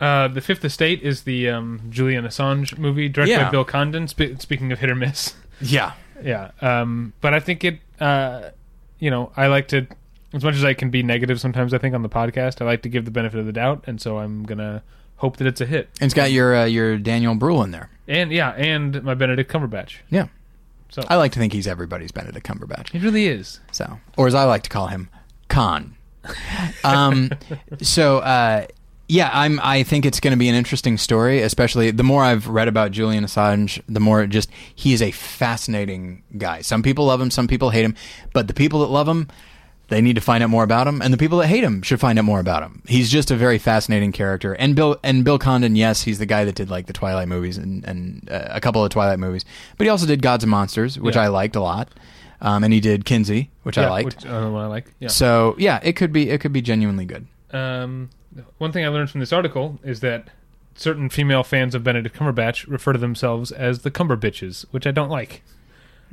[0.00, 3.44] Uh, the Fifth Estate is the um, Julian Assange movie directed Yeah.
[3.44, 4.08] by Bill Condon.
[4.08, 5.92] Spe- speaking of hit or miss, Yeah,
[6.22, 6.50] yeah.
[6.60, 7.78] Um, but I think it.
[8.00, 8.50] Uh,
[8.98, 9.86] you know, I like to,
[10.34, 11.72] as much as I can be negative sometimes.
[11.72, 14.00] I think on the podcast, I like to give the benefit of the doubt, and
[14.00, 14.82] so I'm gonna
[15.16, 15.88] hope that it's a hit.
[16.00, 17.88] and it's got your uh, your Daniel Bruhl in there.
[18.08, 19.96] And yeah, and my Benedict Cumberbatch.
[20.10, 20.26] Yeah,
[20.88, 22.94] So I like to think he's everybody's Benedict Cumberbatch.
[22.94, 23.60] it really is.
[23.72, 25.08] So, or as I like to call him,
[25.48, 25.96] Khan.
[26.84, 27.30] Um,
[27.80, 28.66] so, uh,
[29.08, 29.60] yeah, I'm.
[29.62, 31.42] I think it's going to be an interesting story.
[31.42, 35.12] Especially the more I've read about Julian Assange, the more it just he is a
[35.12, 36.62] fascinating guy.
[36.62, 37.94] Some people love him, some people hate him,
[38.32, 39.28] but the people that love him,
[39.88, 42.00] they need to find out more about him, and the people that hate him should
[42.00, 42.82] find out more about him.
[42.88, 44.54] He's just a very fascinating character.
[44.54, 47.56] And Bill and Bill Condon, yes, he's the guy that did like the Twilight movies
[47.58, 49.44] and and uh, a couple of Twilight movies,
[49.78, 51.22] but he also did Gods and Monsters, which Yeah.
[51.22, 51.88] I liked a lot.
[52.40, 54.16] um, and he did Kinsey, which I liked.
[54.16, 54.92] Which, uh, what I like.
[55.00, 55.08] Yeah.
[55.08, 57.26] So yeah, it could be it could be genuinely good.
[57.52, 58.10] Um,
[58.58, 60.28] one thing I learned from this article is that
[60.74, 64.90] certain female fans of Benedict Cumberbatch refer to themselves as the Cumber bitches, which I
[64.90, 65.42] don't like.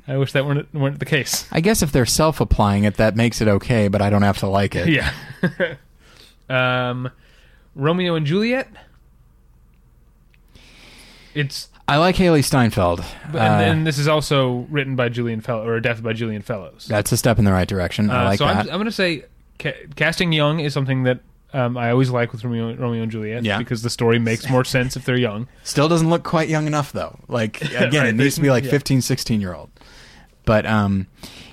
[0.08, 1.48] I wish that weren't weren't the case.
[1.52, 4.48] I guess if they're self-applying it, that makes it okay, but I don't have to
[4.48, 4.90] like it.
[4.90, 5.76] yeah.
[6.90, 7.10] um,
[7.76, 8.68] Romeo and Juliet.
[11.34, 13.04] It's I like Hailee Steinfeld.
[13.26, 16.86] and Uh, then this is also written by Julian Fellowes or adapted by Julian Fellowes.
[16.88, 18.10] that's a step in the right direction.
[18.10, 18.56] I Uh, like so that.
[18.56, 19.26] I'm, I'm going to say
[19.60, 21.20] ca- casting young is something that
[21.54, 23.58] um, I always like with Romeo, Romeo and Juliet Yeah.
[23.60, 25.48] because the story makes more sense if they're young.
[25.64, 27.20] Still doesn't look quite young enough though.
[27.28, 28.72] Like again, Right, it needs to be like yeah.
[28.72, 29.70] 15, 16 year old.
[30.46, 31.08] But um,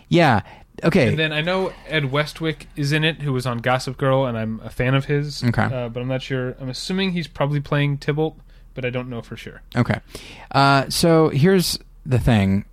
[0.09, 0.41] yeah.
[0.83, 1.09] Okay.
[1.09, 4.39] And then I know Ed Westwick is in it, who was on Gossip Girl, and
[4.39, 5.45] I'm a fan of his.
[5.45, 5.63] Okay.
[5.63, 6.57] Uh, but I'm not sure.
[6.59, 8.39] I'm assuming he's probably playing Tybalt,
[8.73, 9.61] but I don't know for sure.
[9.77, 10.01] Okay.
[10.51, 12.65] Uh, so here's the thing,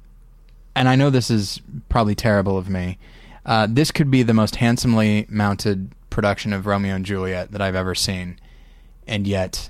[0.74, 2.98] and I know this is probably terrible of me.
[3.46, 7.76] Uh, this could be the most handsomely mounted production of Romeo and Juliet that I've
[7.76, 8.40] ever seen,
[9.06, 9.70] and yet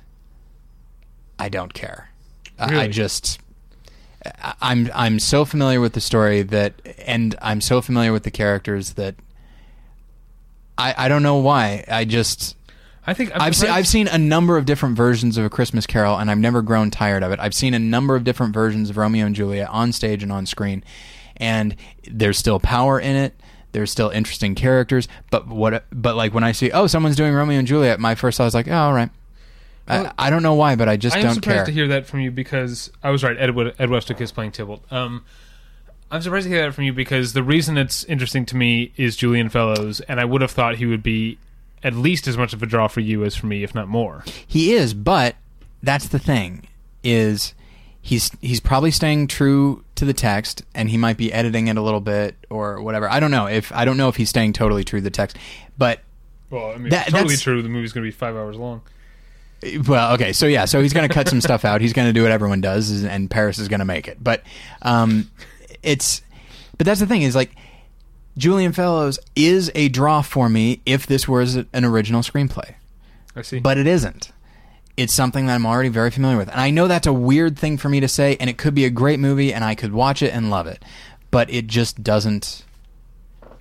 [1.38, 2.10] I don't care.
[2.57, 3.40] I- I just.
[4.26, 6.74] I- I'm I'm so familiar with the story that,
[7.06, 9.15] and I'm so familiar with the characters that
[10.78, 12.56] I I don't know why I just
[13.06, 15.86] I think I'm I've seen I've seen a number of different versions of a Christmas
[15.86, 17.40] Carol, and I've never grown tired of it.
[17.40, 20.45] I've seen a number of different versions of Romeo and Juliet on stage and on
[20.45, 20.84] screen,
[21.38, 21.76] and
[22.10, 23.40] there's still power in it.
[23.78, 25.86] There's still interesting characters, but what?
[25.91, 28.56] But like when I see, oh, someone's doing Romeo and Juliet, my first thought was
[28.56, 29.12] like, oh, all right.
[29.88, 31.28] Well, I, I don't know why, but I just don't care.
[31.28, 31.66] I am don't surprised care.
[31.66, 33.38] to hear that from you because I was right.
[33.38, 34.84] Ed, Ed Westwick is playing Tybalt.
[34.91, 35.26] Um,
[36.10, 39.16] I'm surprised to hear that from you because the reason it's interesting to me is
[39.16, 41.38] Julian Fellowes, and I would have thought he would be
[41.84, 44.24] at least as much of a draw for you as for me, if not more.
[44.48, 45.36] He is, but
[45.84, 46.68] that's the thing
[47.04, 47.54] is
[48.08, 51.82] he's he's probably staying true to the text and he might be editing it a
[51.82, 53.10] little bit or whatever.
[53.12, 55.38] I don't know if I don't know if he's staying totally true to the text.
[55.78, 56.00] But
[56.50, 57.62] Well, I mean, That- totally true.
[57.62, 58.82] The movie's going to be five hours long.
[59.88, 61.82] well, okay, so yeah, so he's going to cut some stuff out.
[61.82, 64.24] He's going to do what everyone does and Paris is going to make it.
[64.24, 64.42] But
[64.82, 65.30] um
[65.84, 66.22] it's
[66.78, 67.52] but that's the thing is like
[68.38, 72.76] Julian Fellowes is a draw for me if this was an original screenplay.
[73.36, 73.60] I see.
[73.60, 74.32] but it isn't.
[74.98, 76.49] It's something that I'm already very familiar with.
[76.49, 78.84] And I know that's a weird thing for me to say, and it could be
[78.86, 80.84] a great movie, and I could watch it and love it.
[81.30, 82.65] But it just doesn't.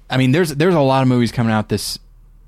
[0.09, 1.99] I mean, there's there's a lot of movies coming out this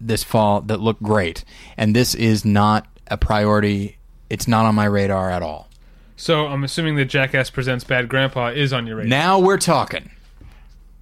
[0.01, 1.45] this fall that look great,
[1.77, 3.99] and this is not a priority.
[4.31, 5.69] It's not on my radar at all.
[6.17, 9.09] so I'm assuming that Jackass Presents Bad Grandpa is on your radar.
[9.09, 10.11] Now we're talking.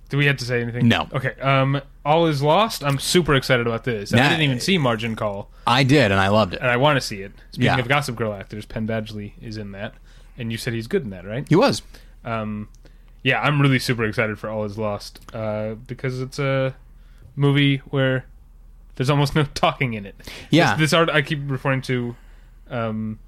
[0.09, 0.89] Do we have to say anything?
[0.89, 1.09] No.
[1.13, 1.35] Okay.
[1.41, 2.85] Um, All is Lost.
[2.85, 4.15] I'm super excited about this.
[4.15, 4.29] I Nah.
[4.31, 6.61] didn't even see Margin Call, I did, and I loved it.
[6.61, 7.33] and I want to see it.
[7.51, 7.79] Speaking Yeah.
[7.79, 9.95] of Gossip Girl actors, Penn Badgley is in that,
[10.39, 11.45] and you said he's good in that, right?
[11.49, 11.83] He was.
[12.25, 12.69] Um,
[13.23, 16.75] yeah, I'm really super excited for All Is Lost uh, because it's a
[17.35, 18.25] movie where
[18.95, 20.15] there's almost no talking in it.
[20.51, 20.73] Yeah.
[20.77, 22.15] This, this art I keep referring to
[22.71, 23.19] um,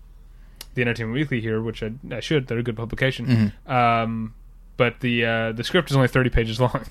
[0.74, 2.46] the Entertainment Weekly here, which I, I should.
[2.46, 3.26] They're a good publication.
[3.66, 3.72] Mm-hmm.
[3.72, 4.34] Um,
[4.76, 6.84] but the uh, the script is only 30 pages long.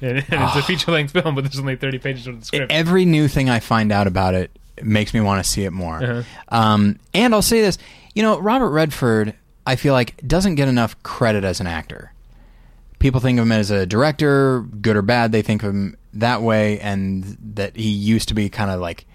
[0.00, 2.72] And, and it's a feature length film, but there's only 30 pages of the script.
[2.72, 4.50] Every new thing I find out about it
[4.82, 6.02] makes me want to see it more.
[6.02, 6.22] Uh-huh.
[6.48, 7.78] Um, and I'll say this,
[8.14, 9.34] you know, Robert Redford,
[9.66, 12.12] I feel like doesn't get enough credit as an actor.
[12.98, 15.32] People think of him as a director, good or bad.
[15.32, 19.06] They think of him that way, and that he used to be kind of like,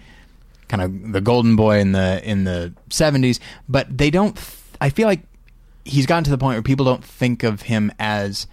[0.68, 3.40] kind of the golden boy in the in the seventies.
[3.70, 4.36] But they don't.
[4.36, 5.22] th- I feel like
[5.84, 8.48] he's gotten to the point where people don't think of him as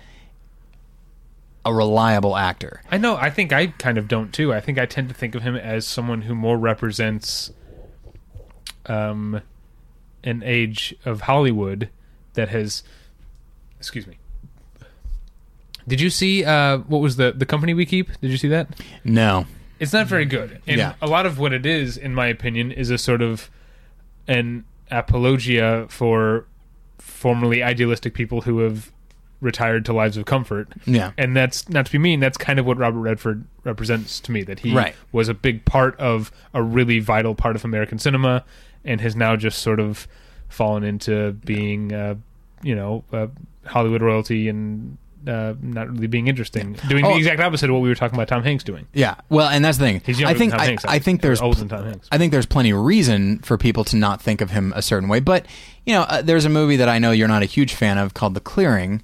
[1.64, 2.82] a reliable actor.
[2.90, 3.16] I know.
[3.16, 4.52] I think I kind of don't too.
[4.52, 7.52] I think I tend to think of him as someone who more represents
[8.86, 9.40] um,
[10.24, 11.88] an age of Hollywood
[12.34, 12.82] that has.
[13.78, 14.18] Excuse me.
[15.86, 18.08] Did you see uh, what was the the company we keep?
[18.20, 18.68] Did you see that?
[19.04, 19.46] No.
[19.80, 20.62] It's not very good.
[20.68, 20.94] And Yeah.
[21.02, 23.50] a lot of what it is, in my opinion, is a sort of
[24.28, 26.46] an apologia for
[26.98, 28.91] formerly idealistic people who have
[29.42, 30.68] retired to lives of comfort.
[30.86, 31.12] Yeah.
[31.18, 34.42] And that's not to be mean, that's kind of what Robert Redford represents to me
[34.44, 34.94] that he Right.
[35.12, 38.44] was a big part of a really vital part of American cinema
[38.84, 40.08] and has now just sort of
[40.48, 42.14] fallen into being uh,
[42.62, 43.26] you know, uh,
[43.66, 44.96] Hollywood royalty and
[45.26, 47.12] uh, not really being interesting, doing Oh.
[47.12, 48.86] the exact opposite of what we were talking about Tom Hanks doing.
[48.92, 50.02] Yeah, well, and that's the thing.
[50.04, 50.84] He's younger I think than Tom I, Hanks.
[50.84, 52.08] I think there's older than Tom Hanks.
[52.10, 55.08] I think there's plenty of reason for people to not think of him a certain
[55.08, 55.20] way.
[55.20, 55.46] But
[55.86, 58.14] you know, uh, there's a movie that I know you're not a huge fan of
[58.14, 59.00] called The Clearing,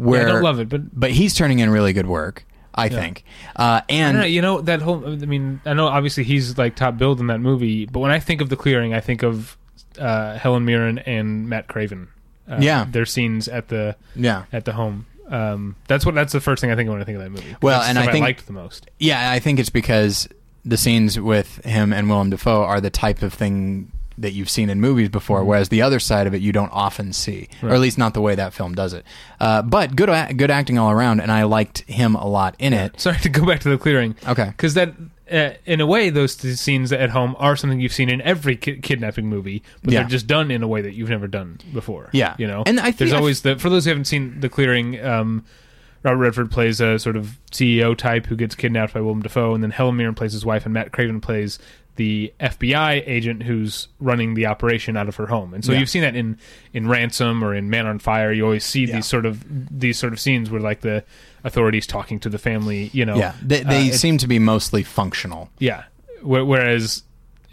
[0.00, 2.44] where I don't love it, but but he's turning in really good work.
[2.72, 3.24] I think,
[3.56, 5.04] uh, and know, you know that whole.
[5.04, 8.20] I mean, I know obviously he's like top billed in that movie, but when I
[8.20, 9.58] think of the clearing, I think of
[9.98, 12.08] uh, Helen Mirren and Matt Craven.
[12.48, 12.86] Uh, Yeah.
[12.88, 15.06] their scenes at the yeah, at the home.
[15.28, 17.30] Um, that's what that's the first thing I think of when I think of that
[17.30, 17.56] movie.
[17.60, 18.88] Well, That's and I think- liked the most.
[18.98, 20.28] Yeah, I think it's because
[20.64, 23.90] the scenes with him and Willem Dafoe are the type of thing
[24.20, 27.12] that you've seen in movies before, whereas the other side of it you don't often
[27.12, 29.04] see, or at least not the way that film does it.
[29.40, 33.00] Uh, but good, good acting all around, and I liked him a lot in it.
[33.00, 34.16] Sorry to go back to the clearing.
[34.26, 34.46] Okay.
[34.46, 34.94] because that
[35.30, 38.78] uh, in a way those scenes at home are something you've seen in every ki-
[38.80, 40.00] kidnapping movie but Yeah.
[40.00, 42.34] they're just done in a way that you've never done before Yeah.
[42.36, 45.00] you know And I think there's always the for those who haven't seen the clearing
[45.04, 45.44] um
[46.02, 49.62] Robert Redford plays a sort of CEO type who gets kidnapped by Willem Dafoe, and
[49.62, 51.58] then Helen Mirren plays his wife, and Matt Craven plays
[52.00, 55.52] the FBI agent who's running the operation out of her home.
[55.52, 55.80] And so Yeah.
[55.80, 56.38] you've seen that in
[56.72, 58.32] in Ransom or in Man on Fire.
[58.32, 58.96] You always see Yeah.
[58.96, 61.04] these sort of these sort of scenes where like the
[61.44, 62.88] authorities talking to the family.
[62.94, 65.50] You know, Yeah, they, Uh, they it- seem to be mostly functional.
[65.58, 65.82] yeah.
[66.22, 67.02] Wh- Whereas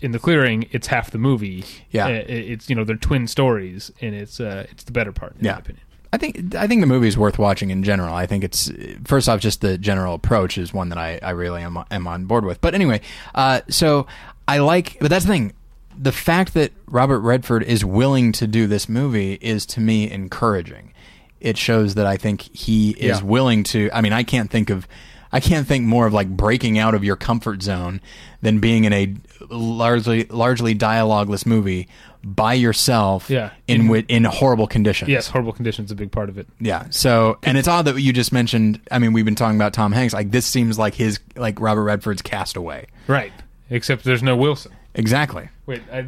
[0.02, 1.66] in the clearing, it's half the movie.
[1.92, 2.06] Yeah.
[2.06, 5.36] Uh, it's you know they're twin stories, and it's uh, it's the better part.
[5.40, 5.54] In Yeah.
[5.54, 5.84] my opinion.
[6.14, 8.14] I think I think the movie is worth watching in general.
[8.16, 8.72] I think it's
[9.04, 12.26] first off just the general approach is one that I, I really am, am on
[12.26, 12.62] board with.
[12.62, 13.02] But anyway,
[13.36, 14.08] uh, so
[14.48, 15.54] I like, but that's the thing.
[15.98, 20.94] The fact that Robert Redford is willing to do this movie is to me encouraging.
[21.42, 23.24] It shows that I think he is Yeah.
[23.24, 23.90] willing to.
[23.94, 24.88] I mean, I can't think of.
[25.32, 28.00] I can't think more of like breaking out of your comfort zone
[28.42, 29.14] than being in a
[29.50, 31.88] largely largely dialogueless movie
[32.24, 33.52] by yourself Yeah.
[33.68, 33.96] in mm-hmm.
[33.96, 35.10] In- in horrible conditions.
[35.10, 36.48] Yes, horrible conditions a big part of it.
[36.60, 36.86] Yeah.
[36.90, 38.80] So, and it's odd that you just mentioned.
[38.92, 40.14] I mean, we've been talking about Tom Hanks.
[40.14, 42.88] Like this seems like his, like Robert Redford's Castaway.
[43.08, 43.32] Right.
[43.70, 44.72] Except there's no Wilson.
[44.96, 45.50] Exactly.
[45.66, 46.08] Wait, I,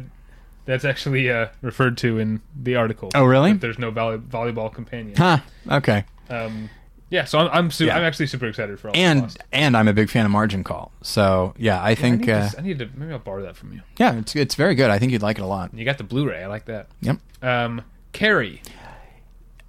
[0.64, 3.10] that's actually uh, referred to in the article.
[3.14, 3.52] Oh, really?
[3.52, 5.16] There's no volley, volleyball companion.
[5.16, 5.38] Huh.
[5.70, 6.04] Okay.
[6.28, 6.70] Um,
[7.10, 7.96] yeah, so I'm I'm, su- Yeah.
[7.96, 10.92] I'm actually super excited for all And and I'm a big fan of Margin Call.
[11.02, 13.56] So yeah, I I think need, uh, to, I need to maybe I'll borrow that
[13.56, 13.80] from you.
[13.98, 14.90] yeah, it's it's very good.
[14.90, 15.74] I think you'd like it a lot.
[15.74, 16.42] You got the Blu-ray.
[16.44, 16.86] I like that.
[17.00, 17.18] Yep.
[17.42, 17.82] Um,
[18.12, 18.62] Carrie.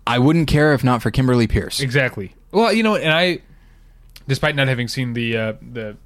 [0.05, 1.79] I wouldn't care if not for Kimberly Peirce.
[1.79, 2.35] Exactly.
[2.51, 3.39] Well, you know, and I,
[4.27, 5.97] despite not having seen the uh, the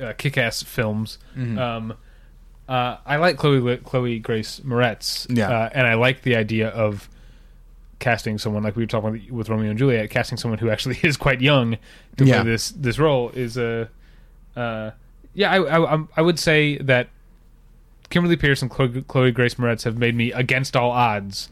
[0.00, 1.58] uh, Kick-Ass films, Mm-hmm.
[1.58, 1.94] um,
[2.68, 5.26] uh, I like Chloe Chloe Grace Moretz.
[5.36, 5.50] Yeah.
[5.50, 7.08] uh, and I like the idea of
[7.98, 11.16] casting someone like we were talking with Romeo and Juliet, casting someone who actually is
[11.16, 11.78] quite young
[12.16, 12.42] to Yeah.
[12.42, 13.88] play this this role is a.
[14.56, 14.92] Uh,
[15.34, 17.08] yeah, I, I I'm- would say that
[18.08, 21.48] Kimberly Peirce and Chloe, Chloe Grace Moretz have made me, against all odds,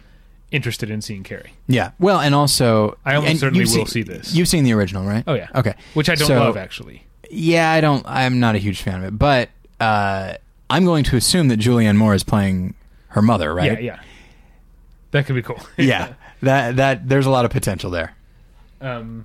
[0.50, 1.52] interested in seeing Carrie.
[1.68, 1.92] Yeah.
[2.00, 4.34] Well, and also I almost and certainly will seen- see this.
[4.34, 5.22] You've seen the original, right?
[5.26, 5.74] Oh yeah, Okay.
[5.94, 7.04] which I don't So- love actually.
[7.30, 8.05] Yeah, I don't.
[8.06, 9.50] I'm not a huge fan of it, but
[9.80, 10.34] uh,
[10.70, 12.74] I'm going to assume that Julianne Moore is playing
[13.09, 13.72] her mother, right?
[13.72, 14.00] Yeah, yeah.
[15.10, 15.60] That could be cool.
[15.76, 16.14] yeah.
[16.42, 18.14] That that there's a lot of potential there.
[18.80, 19.24] um,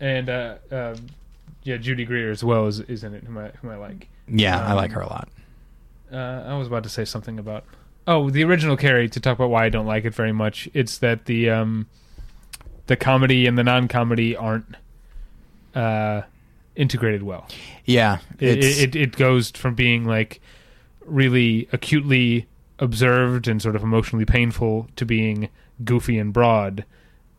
[0.00, 0.96] and uh, uh,
[1.62, 4.08] yeah, Judy Greer as well is, is in it, whom I, whom I like.
[4.28, 5.28] Yeah, I Um, like her a lot.
[6.12, 7.64] Uh, I was about to say something about
[8.06, 10.68] oh the original Carrie to talk about why I don't like it very much.
[10.74, 11.86] It's that the um,
[12.86, 14.76] the comedy and the non-comedy aren't
[15.74, 16.22] uh,
[16.76, 17.46] integrated well.
[17.84, 20.40] Yeah, It, it it goes from being like
[21.04, 22.46] really acutely
[22.78, 25.48] observed and sort of emotionally painful to being
[25.84, 26.84] goofy and broad.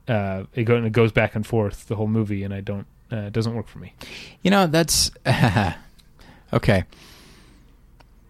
[0.07, 2.85] Uh, it, go, it goes back and forth the whole movie, and I don't.
[3.11, 3.93] Uh, it doesn't work for me.
[4.41, 5.11] you know that's
[6.53, 6.83] okay.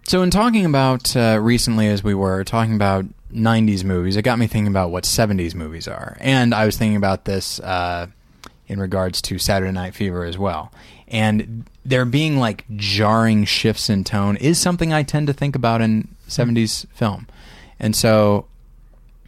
[0.08, 4.38] So in talking about uh, recently, as we were talking about '90s movies, it got
[4.40, 8.08] me thinking about what '70s movies are, and I was thinking about this uh,
[8.68, 10.72] in regards to Saturday Night Fever as well.
[11.08, 15.82] And there being like jarring shifts in tone is something I tend to think about
[15.82, 17.28] in '70s film,
[17.80, 18.48] and so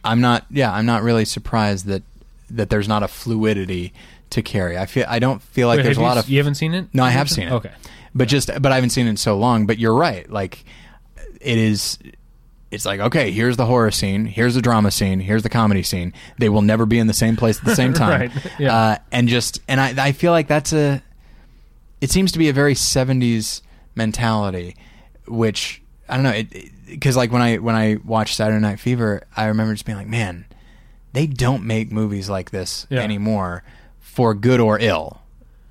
[0.04, 0.46] I'm not.
[0.50, 2.02] Yeah, I'm not really surprised that
[2.50, 3.92] that there's not a fluidity
[4.30, 4.76] to Carrie.
[4.76, 6.56] I feel I don't feel like Wait, there's a have you lot of You haven't
[6.56, 6.86] seen it?
[6.92, 7.52] No, I have seen it.
[7.52, 7.70] Okay.
[8.14, 9.66] but just but I haven't seen it in so long.
[9.66, 10.28] But you're right.
[10.28, 10.64] Like
[11.40, 11.98] it is.
[12.70, 16.12] It's like okay, here's the horror scene, here's the drama scene, here's the comedy scene.
[16.38, 18.20] They will never be in the same place at the same time.
[18.20, 18.74] Right, yeah.
[18.76, 21.02] Uh, and just and I I feel like that's a.
[22.00, 23.62] It seems to be a very '70s
[23.94, 24.76] mentality,
[25.26, 26.30] which I don't know.
[26.30, 29.98] It because like when I when I watched Saturday Night Fever, I remember just being
[29.98, 30.46] like, man,
[31.12, 33.00] they don't make movies like this Yeah.
[33.00, 33.62] anymore,
[34.00, 35.20] for good or ill.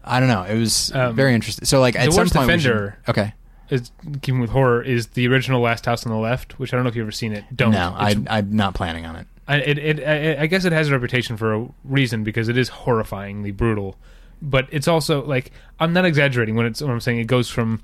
[0.03, 0.43] I don't know.
[0.43, 1.65] It was Um, very interesting.
[1.65, 3.33] So like at The some point, we should- okay.
[3.69, 3.91] Is
[4.21, 6.89] keeping with horror is the original Last House on the Left, which I don't know
[6.89, 7.43] if you've ever seen it.
[7.53, 7.71] Don't.
[7.71, 9.27] No, I, I'm not planning on it.
[9.45, 12.57] I, it, it, I, I guess it has a reputation for a reason because it
[12.57, 13.97] is horrifyingly brutal,
[14.41, 17.81] but it's also like I'm not exaggerating when it's when I'm saying it goes from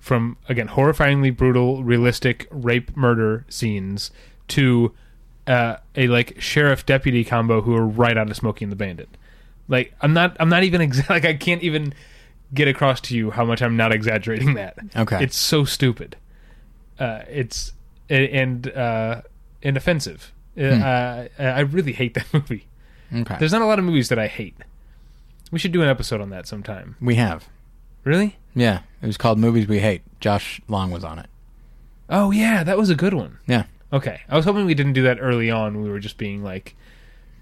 [0.00, 4.10] from again horrifyingly brutal, realistic rape murder scenes
[4.48, 4.92] to
[5.46, 9.08] uh, a like sheriff deputy combo who are right out of Smokey and the Bandit.
[9.66, 11.92] Like I'm not I'm not even exa- like I can't even
[12.54, 14.78] get across to you how much I'm not exaggerating that.
[14.96, 15.22] Okay.
[15.22, 16.16] it's so stupid.
[16.98, 17.72] Uh, it's
[18.08, 19.22] and uh,
[19.62, 20.32] and offensive.
[20.56, 20.82] Uh, Hmm.
[20.82, 22.66] uh, I really hate that movie.
[23.14, 23.36] Okay.
[23.38, 24.56] There's not a lot of movies that I hate.
[25.50, 26.96] We should do an episode on that sometime.
[27.00, 27.48] we have.
[28.04, 28.36] Really?
[28.54, 28.80] Yeah.
[29.02, 30.02] It was called Movies We Hate.
[30.20, 31.26] Josh Long was on it.
[32.10, 33.38] Oh yeah, that was a good one.
[33.46, 33.64] Yeah.
[33.92, 35.82] Okay, I was hoping we didn't do that early on.
[35.82, 36.74] We were just being like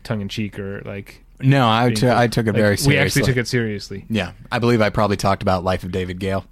[0.05, 1.25] tongue in cheek or like.
[1.41, 2.95] No, I, being t- I took it like, very seriously.
[2.95, 4.07] We actually took it seriously.
[4.09, 4.33] Yeah.
[4.51, 6.47] I believe I probably talked about Life of David Gale.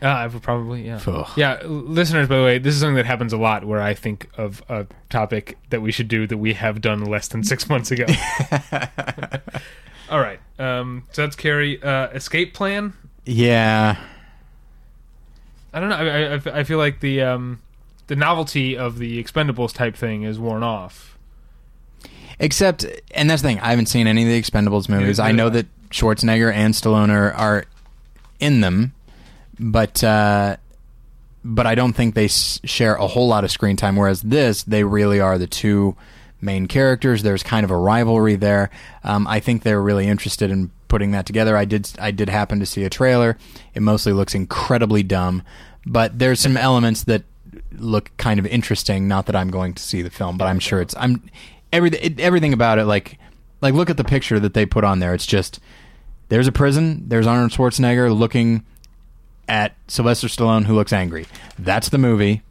[0.00, 1.00] Uh, I would probably yeah.
[1.06, 1.28] Ugh.
[1.36, 2.28] Yeah, listeners.
[2.28, 4.86] By the way, this is something that happens a lot where I think of a
[5.10, 8.06] topic that we should do that we have done less than six months ago.
[10.12, 11.82] All right, um, so that's Carrie.
[11.82, 12.92] Uh, escape plan.
[13.24, 13.96] Yeah.
[15.72, 15.96] I don't know.
[15.96, 17.60] I I feel like the um,
[18.08, 21.16] the novelty of the Expendables type thing is worn off.
[22.38, 23.60] Except, and that's the thing.
[23.60, 25.18] I haven't seen any of the Expendables movies.
[25.18, 27.64] I know that Schwarzenegger and Stallone are, are
[28.38, 28.92] in them,
[29.58, 30.56] but uh,
[31.42, 33.96] but I don't think they s- share a whole lot of screen time.
[33.96, 35.96] Whereas this, they really are the two
[36.42, 37.22] main characters.
[37.22, 38.70] There's kind of a rivalry there.
[39.04, 41.56] Um, I think they're really interested in putting that together.
[41.56, 43.38] I did I did happen to see a trailer.
[43.74, 45.42] It mostly looks incredibly dumb,
[45.86, 47.22] but there's some elements that
[47.72, 49.08] look kind of interesting.
[49.08, 51.30] Not that I'm going to see the film, but I'm sure it's I'm
[51.72, 52.84] everything it, everything about it.
[52.84, 53.18] Like
[53.60, 55.14] like look at the picture that they put on there.
[55.14, 55.60] It's just
[56.28, 57.08] there's a prison.
[57.08, 58.64] There's Arnold Schwarzenegger looking
[59.48, 61.26] at Sylvester Stallone who looks angry.
[61.58, 62.42] That's the movie.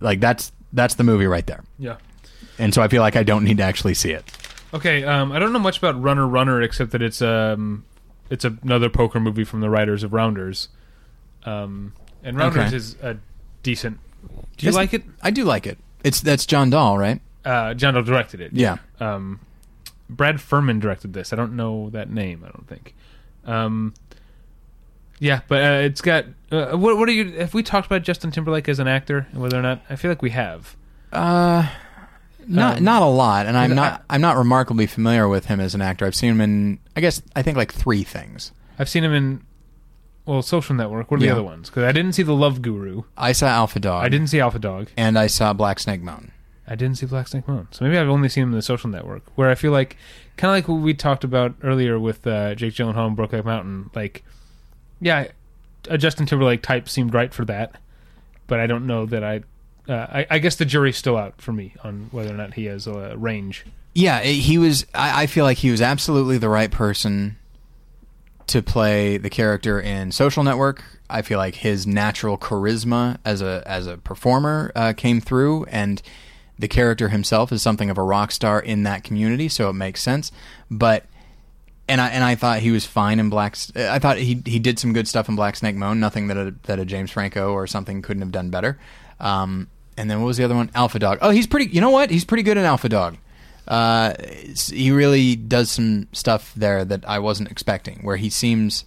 [0.00, 1.64] Like that's that's the movie right there.
[1.78, 1.96] Yeah.
[2.58, 4.24] And so I feel like I don't need to actually see it.
[4.74, 5.04] Okay.
[5.04, 7.84] Um, I don't know much about Runner Runner except that it's um,
[8.30, 10.68] it's another poker movie from the writers of Rounders.
[11.44, 11.92] Um,
[12.22, 12.76] and Rounders Okay.
[12.76, 13.16] is a
[13.62, 13.98] decent.
[14.56, 15.04] Do you It's- like it?
[15.22, 15.78] I do like it.
[16.02, 17.20] It's that's John Dahl, right?
[17.44, 18.52] Uh, John Dahl directed it.
[18.52, 18.78] Yeah.
[19.00, 19.40] Um,
[20.10, 21.32] Brad Furman directed this.
[21.32, 22.42] I don't know that name.
[22.44, 22.94] I don't think.
[23.44, 23.94] Um,
[25.18, 26.26] yeah, but uh, it's got.
[26.50, 27.32] Uh, what, what are you?
[27.38, 29.82] Have we talked about Justin Timberlake as an actor and whether or not?
[29.88, 30.76] I feel like we have.
[31.12, 31.68] Uh
[32.46, 35.74] not Um, not a lot, and I'm not I'm not remarkably familiar with him as
[35.74, 36.06] an actor.
[36.06, 38.52] I've seen him in I guess I think like three things.
[38.78, 39.42] I've seen him in.
[40.26, 41.10] Well, Social Network.
[41.10, 41.70] What are the other ones?
[41.70, 43.02] Because I didn't see The Love Guru.
[43.16, 44.04] I saw Alpha Dog.
[44.04, 44.88] I didn't see Alpha Dog.
[44.96, 46.32] and I saw Black Snake Mountain.
[46.66, 47.68] I didn't see Black Snake Mountain.
[47.70, 49.96] So maybe I've only seen him in the Social Network, where I feel like,
[50.36, 53.90] kind of like what we talked about earlier with uh, Jake Gyllenhaal and Brokeback Mountain.
[53.94, 54.24] Like,
[55.00, 55.28] yeah,
[55.88, 57.76] a Justin Timberlake type seemed right for that,
[58.48, 59.42] but I don't know that I.
[59.88, 62.64] Uh, I, I guess the jury's still out for me on whether or not he
[62.66, 63.64] has a range.
[63.94, 64.86] Yeah, it- he was.
[64.94, 67.36] I, I feel like he was absolutely the right person
[68.48, 70.84] to play the character in Social Network.
[71.08, 76.02] I feel like his natural charisma as a as a performer uh, came through, and
[76.58, 80.02] the character himself is something of a rock star in that community, so it makes
[80.02, 80.32] sense.
[80.70, 81.04] But
[81.88, 83.56] and I and I thought he was fine in Black.
[83.76, 86.00] I thought he he did some good stuff in Black Snake Moan.
[86.00, 88.78] Nothing that a, that a James Franco or something couldn't have done better.
[89.20, 90.70] Um, and then what was the other one?
[90.74, 91.18] Alpha Dog.
[91.22, 91.70] Oh, he's pretty.
[91.72, 92.10] You know what?
[92.10, 93.16] He's pretty good in Alpha Dog.
[93.66, 94.14] Uh,
[94.68, 98.00] he really does some stuff there that I wasn't expecting.
[98.02, 98.84] Where he seems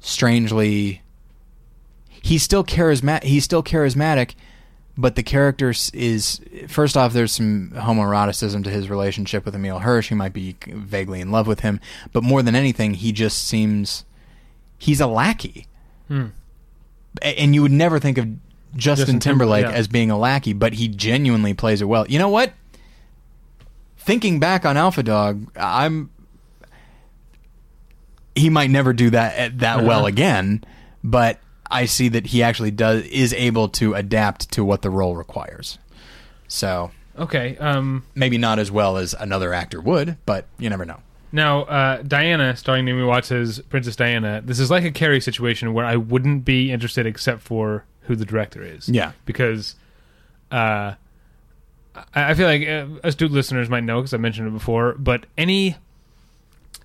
[0.00, 1.02] strangely.
[2.08, 3.24] He's still charismatic.
[3.24, 4.34] He's still charismatic,
[4.98, 7.12] but the character is first off.
[7.12, 10.08] There's some homoeroticism to his relationship with Emile Hirsch.
[10.08, 11.80] He might be vaguely in love with him,
[12.12, 14.04] but more than anything, he just seems
[14.78, 15.66] he's a lackey,
[16.08, 16.26] Hmm.
[17.22, 18.28] And you would never think of
[18.76, 19.72] Justin, Justin Timber- Timberlake yeah.
[19.72, 22.06] as being a lackey, but he genuinely plays it well.
[22.08, 22.52] You know what?
[23.98, 26.10] Thinking back on Alpha Dog, I'm
[28.34, 30.62] he might never do that that well again,
[31.02, 35.16] but I see that he actually does is able to adapt to what the role
[35.16, 35.78] requires.
[36.46, 37.56] So Okay.
[37.58, 41.00] Um, maybe not as well as another actor would, but you never know.
[41.32, 45.74] Now, uh, Diana, starring Naomi Watts as Princess Diana, this is like a Carrie situation
[45.74, 48.88] where I wouldn't be interested except for who the director is.
[48.88, 49.12] Yeah.
[49.24, 49.74] Because
[50.50, 50.94] uh,
[51.94, 55.26] I, I feel like uh, astute listeners might know because I mentioned it before, but
[55.36, 55.76] any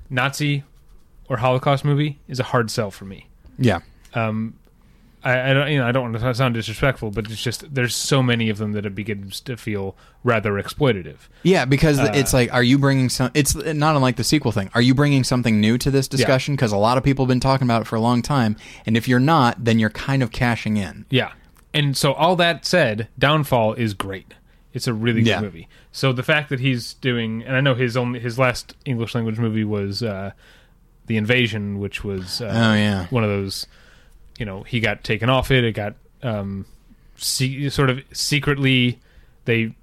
[0.09, 0.63] Nazi
[1.29, 3.27] or Holocaust movie is a hard sell for me.
[3.57, 3.79] Yeah.
[4.13, 4.55] Um,
[5.23, 7.95] I, I don't, you know, I don't want to sound disrespectful, but it's just there's
[7.95, 11.17] so many of them that it begins to feel rather exploitative.
[11.43, 13.29] Yeah, because Uh, it's like, are you bringing some?
[13.33, 14.69] It's not unlike the sequel thing.
[14.73, 16.55] Are you bringing something new to this discussion?
[16.55, 18.97] Because a lot of people have been talking about it for a long time, and
[18.97, 21.05] if you're not, then you're kind of cashing in.
[21.09, 21.31] Yeah.
[21.73, 24.33] And so all that said, Downfall is great.
[24.73, 25.41] It's a really good Yeah.
[25.41, 25.67] movie.
[25.91, 29.37] So the fact that he's doing and I know his only his last English language
[29.37, 30.31] movie was uh
[31.07, 33.07] The Invasion, which was uh, Oh, yeah.
[33.09, 33.67] one of those
[34.41, 35.93] you know, he got taken off it, it got
[36.23, 36.65] um
[37.15, 38.99] se- sort of secretly
[39.45, 39.75] they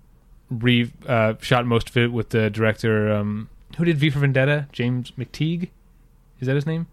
[0.50, 4.66] re uh, shot most of it with the director um who did V for Vendetta?
[4.72, 5.68] James McTeigue?
[6.40, 6.88] Is that his name?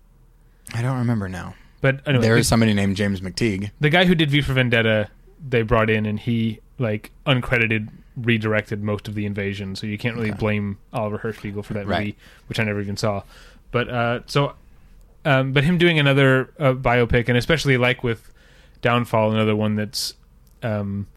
[0.76, 1.56] I don't remember now.
[1.82, 3.72] But anyway, there the- is somebody named James McTeigue.
[3.80, 5.10] the guy who did V for Vendetta,
[5.50, 10.16] they brought in, and he like uncredited redirected most of the invasion, so you can't
[10.16, 10.38] really Okay.
[10.40, 12.00] blame Oliver Hirschbiegel for that Right.
[12.00, 12.16] movie,
[12.48, 13.24] which I never even saw.
[13.72, 14.54] But uh, so,
[15.26, 18.32] um, but him doing another uh, biopic, and especially like with
[18.82, 20.14] Downfall, another one that's
[20.64, 21.08] um,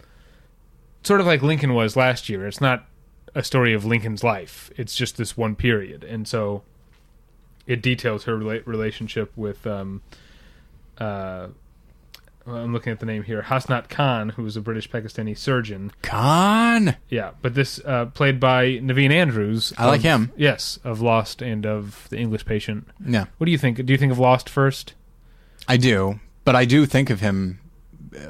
[1.03, 2.47] sort of like Lincoln was last year.
[2.47, 2.87] It's not
[3.35, 6.63] a story of Lincoln's life; it's just this one period, and so
[7.67, 9.67] it details her rela- relationship with.
[9.67, 10.03] Um,
[10.99, 11.49] uh,
[12.49, 15.93] I'm looking at the name here, Hasnat Khan, who was a British Pakistani surgeon.
[16.03, 16.97] Khan.
[17.09, 19.73] Yeah, but this uh, played by Naveen Andrews.
[19.77, 20.33] I like him.
[20.37, 22.89] Yes, of Lost and of The English Patient.
[23.07, 23.85] Yeah, What do you think?
[23.85, 24.95] Do you think of Lost first?
[25.67, 27.61] I do, but I do think of him.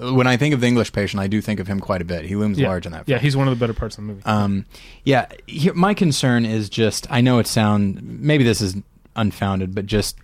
[0.00, 2.24] When I think of the English patient, I do think of him quite a bit.
[2.24, 2.66] He looms Yeah.
[2.68, 3.04] large in that.
[3.06, 4.22] Yeah, he's one of the better parts of the movie.
[4.24, 4.66] Um,
[5.04, 8.76] yeah, here, my concern is just I know it sound maybe this is
[9.14, 10.18] unfounded, but just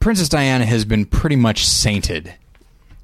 [0.00, 2.34] Princess Diana has been pretty much sainted.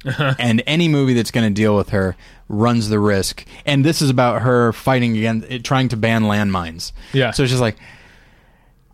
[0.38, 2.14] and any movie that's going to deal with her
[2.48, 3.46] runs the risk.
[3.64, 6.92] And this is about her fighting against, trying to ban landmines.
[7.12, 7.30] yeah.
[7.30, 7.76] So it's just like,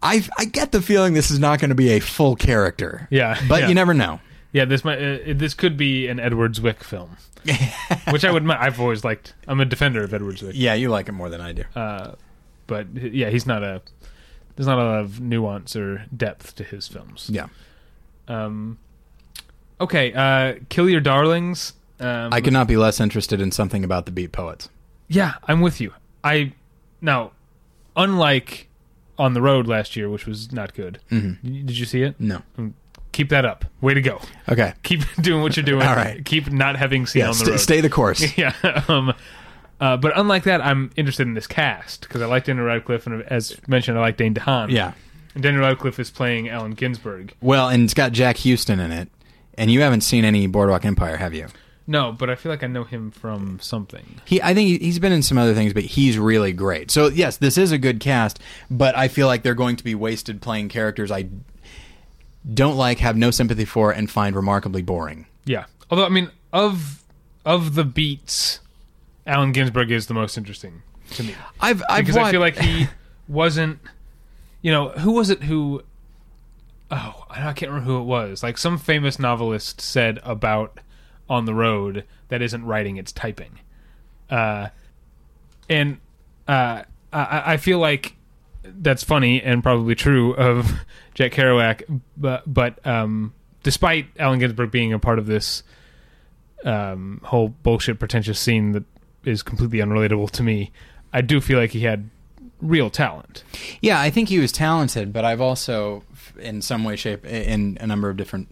[0.03, 3.09] I I get the feeling this is not going to be a full character.
[3.11, 3.39] yeah.
[3.49, 3.69] But yeah.
[3.69, 4.21] you never know.
[4.53, 7.17] Yeah, this might uh, this could be an Edward Zwick film,
[8.11, 8.51] which I would.
[8.51, 9.35] I've always liked.
[9.47, 10.53] I'm a defender of Edward Zwick.
[10.55, 11.65] Yeah, you like it more than I do.
[11.77, 12.15] Uh,
[12.67, 13.81] but yeah, he's not a.
[14.57, 17.31] There's not a lot of nuance or depth to his films.
[17.33, 17.47] Yeah.
[18.31, 18.79] Um,
[19.81, 21.75] okay, uh, Kill Your Darlings.
[21.99, 24.69] Um, I could not be less interested in something about the Beat Poets.
[25.09, 25.93] Yeah, I'm with you.
[26.25, 26.53] I
[27.01, 27.33] now,
[27.97, 28.69] unlike
[29.19, 30.99] on the road last year, which was not good.
[31.11, 32.15] hmm Did you see it?
[32.19, 32.43] No.
[33.13, 33.65] Keep that up.
[33.81, 34.21] Way to go.
[34.49, 34.73] Okay.
[34.83, 35.83] Keep doing what you're doing.
[35.87, 36.25] All right.
[36.25, 37.61] Keep not having seen Yeah, on the st- road.
[37.61, 38.25] stay the course.
[38.39, 38.55] yeah.
[38.89, 39.13] Um,
[39.81, 43.23] uh, but unlike that, I'm interested in this cast because I like Daniel Radcliffe, and
[43.25, 44.71] as mentioned, I like Dane DeHaan.
[44.71, 44.93] yeah.
[45.35, 47.35] And Daniel Radcliffe is playing Allen Ginsberg.
[47.41, 49.09] Well, and it's got Jack Huston in it.
[49.55, 51.49] And you haven't seen any Boardwalk Empire, have you?
[51.87, 54.21] No, but I feel like I know him from something.
[54.25, 56.91] He, I think he- he's been in some other things, but he's really great.
[56.91, 58.39] So yes, this is a good cast,
[58.71, 61.29] but I feel like they're going to be wasted playing characters I
[62.55, 65.27] don't like, have no sympathy for, and find remarkably boring.
[65.45, 65.65] Yeah.
[65.91, 67.03] Although I mean, of
[67.45, 68.61] of the beats,
[69.27, 70.83] Allen Ginsberg is the most interesting
[71.13, 72.87] to me I've, I've because I feel like he
[73.29, 73.79] wasn't.
[74.63, 75.83] You know, who was it who?
[76.91, 78.43] Oh, I can't remember who it was.
[78.43, 80.81] Like some famous novelist said about
[81.29, 83.61] on the road that isn't writing, it's typing.
[84.29, 84.69] Uh,
[85.69, 85.99] and
[86.49, 86.83] uh,
[87.13, 88.17] I, I feel like
[88.65, 90.73] that's funny and probably true of
[91.15, 93.33] Jack Kerouac, but but um,
[93.63, 95.63] despite Allen Ginsberg being a part of this
[96.65, 98.85] um, whole bullshit pretentious scene that
[99.25, 100.73] is completely unrelatable to me,
[101.13, 102.11] I do feel like he had
[102.61, 103.45] real talent.
[103.81, 106.05] Yeah, I think he was talented, but I've also,
[106.39, 108.49] in some way, shape, in a number of different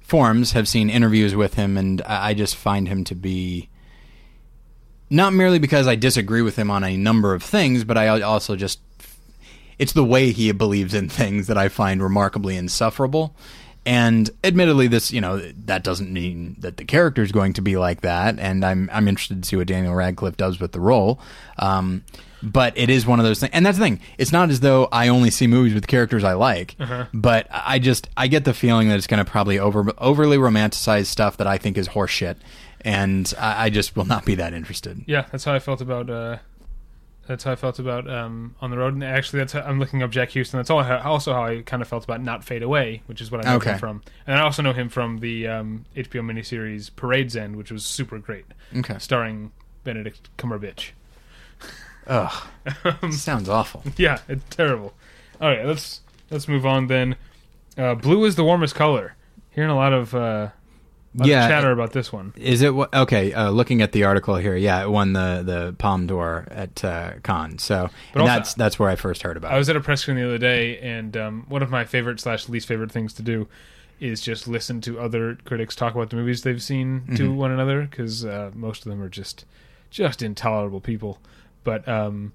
[0.00, 3.68] forms, have seen interviews with him, and I just find him to be
[5.10, 8.56] not merely because I disagree with him on a number of things, but I also
[8.56, 8.80] just
[9.78, 13.34] it's the way he believes in things that I find remarkably insufferable.
[13.86, 17.76] And admittedly, this you know that doesn't mean that the character is going to be
[17.76, 18.38] like that.
[18.38, 21.20] And I'm I'm interested to see what Daniel Radcliffe does with the role.
[21.58, 22.04] Um,
[22.44, 24.00] but it is one of those things, and that's the thing.
[24.18, 26.76] It's not as though I only see movies with characters I like,
[27.12, 31.06] but I just I get the feeling that it's going to probably over overly romanticize
[31.06, 32.36] stuff that I think is horseshit,
[32.82, 35.02] and I, I just will not be that interested.
[35.06, 36.10] Yeah, that's how I felt about.
[36.10, 36.36] Uh,
[37.26, 38.92] that's how I felt about um, on the road.
[38.92, 40.58] And actually, that's how, I'm looking up Jack Huston.
[40.58, 43.30] That's all how, also how I kind of felt about Not Fade Away, which is
[43.30, 43.72] what I know Okay.
[43.72, 44.02] him from.
[44.26, 48.18] And I also know him from the um, HBO miniseries Parade's End, which was super
[48.18, 48.44] great,
[48.76, 48.98] Okay.
[48.98, 49.52] starring
[49.84, 50.90] Benedict Cumberbatch.
[52.06, 52.46] Ugh.
[53.12, 53.82] Sounds awful.
[53.96, 54.94] yeah, it's terrible.
[55.40, 56.00] All right, let's
[56.30, 57.16] let's move on then.
[57.76, 59.14] Uh, blue is the warmest color.
[59.50, 60.48] Hearing a lot of, uh,
[61.14, 62.32] lot Yeah, of chatter about this one.
[62.36, 63.32] Is it wha- okay?
[63.32, 67.12] Uh, looking at the article here, yeah, it won the the Palme d'Or at uh,
[67.22, 67.58] Cannes.
[67.62, 69.58] So But and also- that's that's where I first heard about I it.
[69.58, 72.48] was at a press screen the other day, and um, one of my favorite slash
[72.48, 73.48] least favorite things to do
[74.00, 77.36] is just listen to other critics talk about the movies they've seen to Mhm.
[77.36, 79.44] one another because uh, most of them are just
[79.90, 81.18] just intolerable people.
[81.64, 82.32] But um,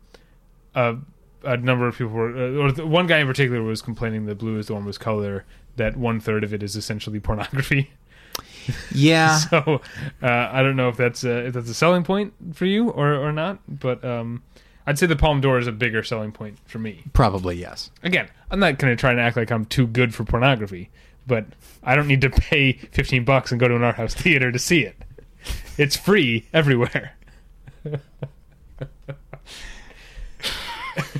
[0.75, 0.97] a,
[1.43, 4.57] a number of people were, uh, or one guy in particular was complaining that blue
[4.57, 5.45] is the warmest color.
[5.77, 7.91] That one third of it is essentially pornography.
[8.93, 9.81] Yeah, so
[10.21, 13.13] uh, I don't know if that's a, if that's a selling point for you or
[13.15, 13.59] or not.
[13.67, 14.43] But um,
[14.85, 17.91] I'd say the Palme d'Or is a bigger selling point for me probably yes.
[18.03, 20.89] again, I'm not going to try and act like I'm too good for pornography,
[21.27, 21.45] but
[21.83, 24.59] I don't need to pay 15 bucks and go to an art house theater to
[24.59, 24.95] see it.
[25.77, 27.13] It's free everywhere.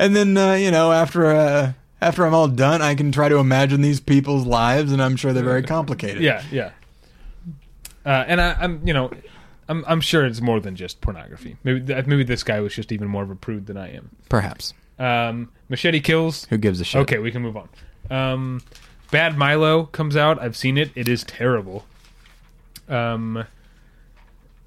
[0.00, 3.36] And then uh, you know after uh, after I'm all done, I can try to
[3.36, 6.22] imagine these people's lives, and I'm sure they're very complicated.
[6.22, 6.70] Yeah, yeah.
[8.06, 9.10] Uh, and I, I'm, you know,
[9.68, 11.56] I'm, I'm sure it's more than just pornography.
[11.64, 14.10] Maybe, th- maybe this guy was just even more of a prude than I am.
[14.28, 14.72] Perhaps.
[14.98, 16.46] Um, Machete Kills.
[16.46, 17.02] Who gives a shit?
[17.02, 17.68] Okay, we can move on.
[18.10, 18.62] Um,
[19.10, 20.40] Bad Milo comes out.
[20.40, 20.90] I've seen it.
[20.94, 21.84] It is terrible.
[22.88, 23.44] Um,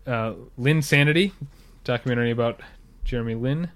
[0.05, 1.31] uh, Linsanity,
[1.83, 2.59] documentary about
[3.03, 3.69] Jeremy Lin.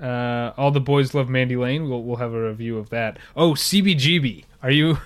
[0.00, 1.88] Uh, All the boys love Mandy Lane.
[1.88, 3.18] We'll we'll have a review of that.
[3.36, 4.44] Oh, CBGB.
[4.62, 4.98] Are you are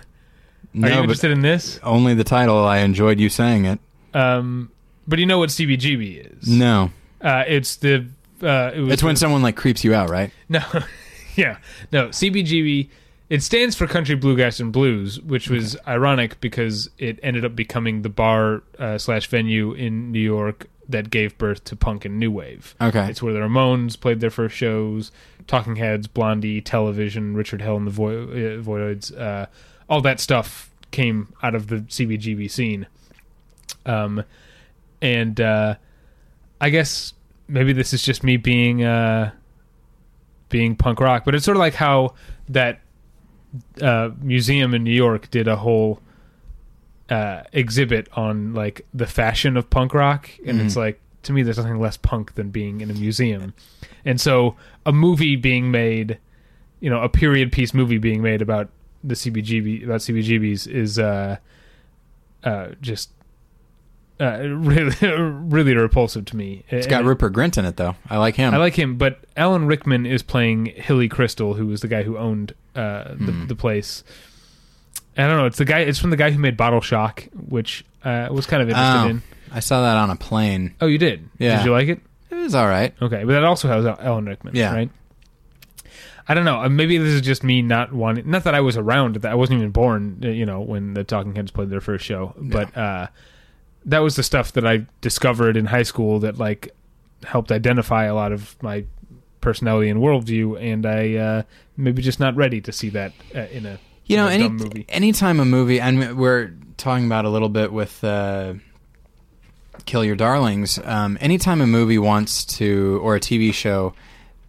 [0.75, 1.81] No, you interested in this?
[1.83, 2.59] only the title.
[2.59, 3.79] I enjoyed you saying it.
[4.15, 4.71] Um,
[5.09, 6.49] but you know what CBGB is?
[6.49, 6.91] No,
[7.21, 8.07] Uh, it's the
[8.43, 10.31] uh, it was it's when someone like creeps you out, right?
[10.49, 10.61] No,
[11.37, 11.59] yeah,
[11.93, 12.09] no.
[12.09, 12.89] CBGB.
[13.31, 18.03] It stands for Country Bluegrass and Blues, which was ironic because it ended up becoming
[18.03, 22.31] the bar uh, slash venue in New York that gave birth to punk and new
[22.31, 22.75] wave.
[22.81, 23.09] Okay.
[23.11, 25.11] It's where the Ramones played their first shows,
[25.47, 29.13] Talking Heads, Blondie, Television, Richard Hell and the Vo- uh, Voids.
[29.13, 29.47] Uh,
[29.89, 32.87] all that stuff came out of the CBGB scene.
[33.85, 34.23] Um,
[35.01, 35.75] and uh,
[36.61, 37.15] I guess
[37.49, 39.33] maybe this is just me being uh,
[40.49, 42.15] being punk rock, but it's sort of like how
[42.49, 42.81] that
[43.81, 46.01] uh, museum in New York did a whole
[47.13, 51.59] uh, exhibit on like the fashion of punk rock, and it's like to me, there's
[51.59, 53.55] nothing less punk than being in a museum,
[54.05, 54.57] and so
[54.87, 56.19] a movie being made,
[56.81, 58.69] you know, a period piece movie being made about
[59.05, 61.37] the CBGB about CBGBs is uh,
[62.45, 63.11] uh, just.
[64.21, 66.63] Uh, really, really repulsive to me.
[66.69, 67.97] It's got And- Rupert Grint in it, though.
[68.09, 68.55] I like him.
[68.55, 72.17] I like him, but Alan Rickman is playing Hilly Kristal, who was the guy who
[72.17, 73.47] owned uh, the, Hmm.
[73.49, 74.05] the place.
[75.17, 75.47] I don't know.
[75.47, 75.81] It's the guy.
[75.81, 78.99] It's from the guy who made Bottle Shock, which uh, I was kind of interested
[78.99, 79.23] Oh, in.
[79.53, 80.75] I saw that on a plane.
[80.81, 81.29] Oh, you did?
[81.39, 81.59] Yeah.
[81.59, 82.01] Did you like it?
[82.31, 82.95] It was all right.
[83.03, 84.73] Okay, but that also has Alan Rickman, Yeah.
[84.75, 84.91] right?
[86.29, 86.61] I don't know.
[86.63, 88.31] uh, Maybe this is just me not wanting.
[88.31, 89.17] Not that I was around.
[89.17, 90.21] That I wasn't even born.
[90.25, 92.35] uh, You know, when the Talking Heads played their first show.
[92.39, 93.09] But uh,
[93.85, 96.71] that was the stuff that I discovered in high school that like
[97.25, 98.85] helped identify a lot of my
[99.41, 100.61] personality and worldview.
[100.63, 101.43] And I uh,
[101.77, 103.79] maybe just not ready to see that uh, in a
[104.13, 108.53] You know, any anytime a movie, and we're talking about a little bit with uh,
[109.87, 110.79] Kill Your Darlings.
[110.85, 113.95] Um, anytime a movie wants to, or a TV show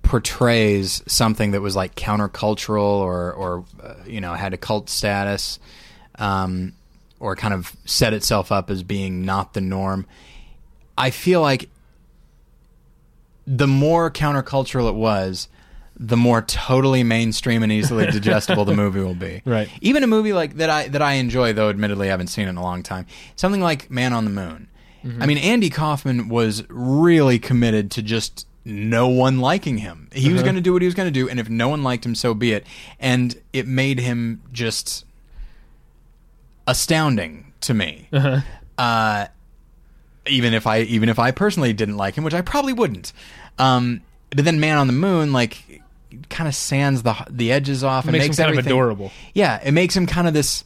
[0.02, 5.60] portrays something that was like countercultural or, or uh, you know, had a cult status,
[6.19, 6.73] um,
[7.22, 10.06] or kind of set itself up as being not the norm,
[10.98, 11.69] I feel like
[13.48, 15.48] the more countercultural it was,
[15.95, 19.41] the more totally mainstream and easily digestible the movie will be.
[19.45, 19.69] Right.
[19.81, 22.49] Even a movie like that I that I enjoy, though admittedly I haven't seen it
[22.49, 23.05] in a long time.
[23.35, 24.67] Something like Man on the Moon.
[25.19, 30.07] I mean, Andy Kaufman was really committed to just no one liking him.
[30.13, 31.83] He was going to do what he was going to do, and if no one
[31.83, 32.65] liked him, so be it.
[33.01, 35.03] And it made him just
[36.65, 38.07] astounding to me.
[38.77, 39.27] Uh,
[40.25, 43.11] even if I even if I personally didn't like him, which I probably wouldn't.
[43.59, 45.72] Um, but then Man on the Moon, like,
[46.30, 49.11] kind of sands the the edges off and Makes him makes kind of adorable.
[49.34, 50.64] Yeah, it makes him kind of this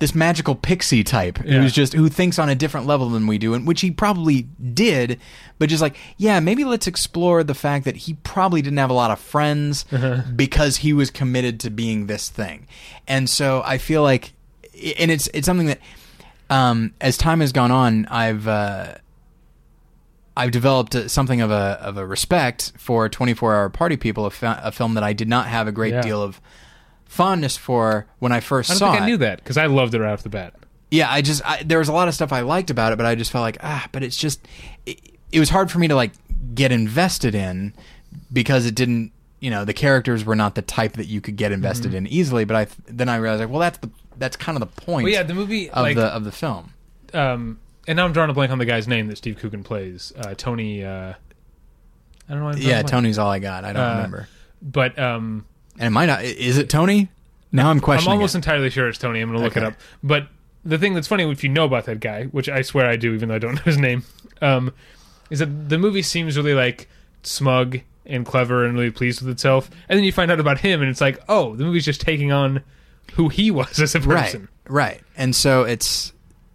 [0.00, 1.60] this magical pixie type Yeah.
[1.60, 4.42] who's just who thinks on a different level than we do, and which he probably
[4.72, 5.18] did,
[5.58, 8.94] but just like, yeah, maybe let's explore the fact that he probably didn't have a
[8.94, 10.22] lot of friends Uh-huh.
[10.36, 12.68] because he was committed to being this thing,
[13.08, 14.34] and so I feel like,
[14.98, 15.80] and it's it's something that,
[16.48, 18.46] um, as time has gone on, I've.
[18.46, 18.94] Uh,
[20.38, 24.32] I've developed something of a of a respect for 24 Hour Party People, a,
[24.62, 26.02] a film that I did not have a great Yeah.
[26.02, 26.40] deal of
[27.06, 29.04] fondness for when I first I don't saw think it.
[29.04, 30.54] I knew that because I loved it right off the bat.
[30.90, 33.06] Yeah, I just I, there was a lot of stuff I liked about it, but
[33.06, 34.46] I just felt like ah, but it's just
[34.86, 35.00] it,
[35.32, 36.12] it was hard for me to like
[36.54, 37.74] get invested in
[38.32, 39.12] because it didn't.
[39.40, 42.44] You know, the characters were not the type that you could get invested in easily.
[42.44, 45.12] But I then I realized like, well, that's the that's kind of the point Well,
[45.12, 46.72] yeah, the movie of like the of the film.
[47.14, 50.12] um, and now I'm drawing a blank on the guy's name that Steve Coogan plays.
[50.16, 50.84] Uh, Tony.
[50.84, 51.14] Uh,
[52.28, 52.52] I don't know.
[52.56, 52.82] Yeah.
[52.82, 53.64] Tony's all I got.
[53.64, 54.28] I don't Uh, remember.
[54.62, 55.46] But um,
[55.78, 56.22] And it might not.
[56.22, 57.08] Is it Tony?
[57.50, 58.12] Now I'm questioning.
[58.12, 58.38] I'm almost it.
[58.38, 59.20] entirely sure it's Tony.
[59.20, 59.74] I'm going to look it up.
[60.02, 60.28] But
[60.64, 63.14] the thing that's funny, if you know about that guy, which I swear I do,
[63.14, 64.04] even though I don't know his name,
[64.42, 64.72] um,
[65.30, 66.88] is that the movie seems really like
[67.22, 70.80] smug and clever and really pleased with itself, and then you find out about him,
[70.80, 72.62] and it's like, oh, the movie's just taking on
[73.14, 74.48] who he was as a person.
[74.66, 75.00] right, right.
[75.16, 76.12] And so it's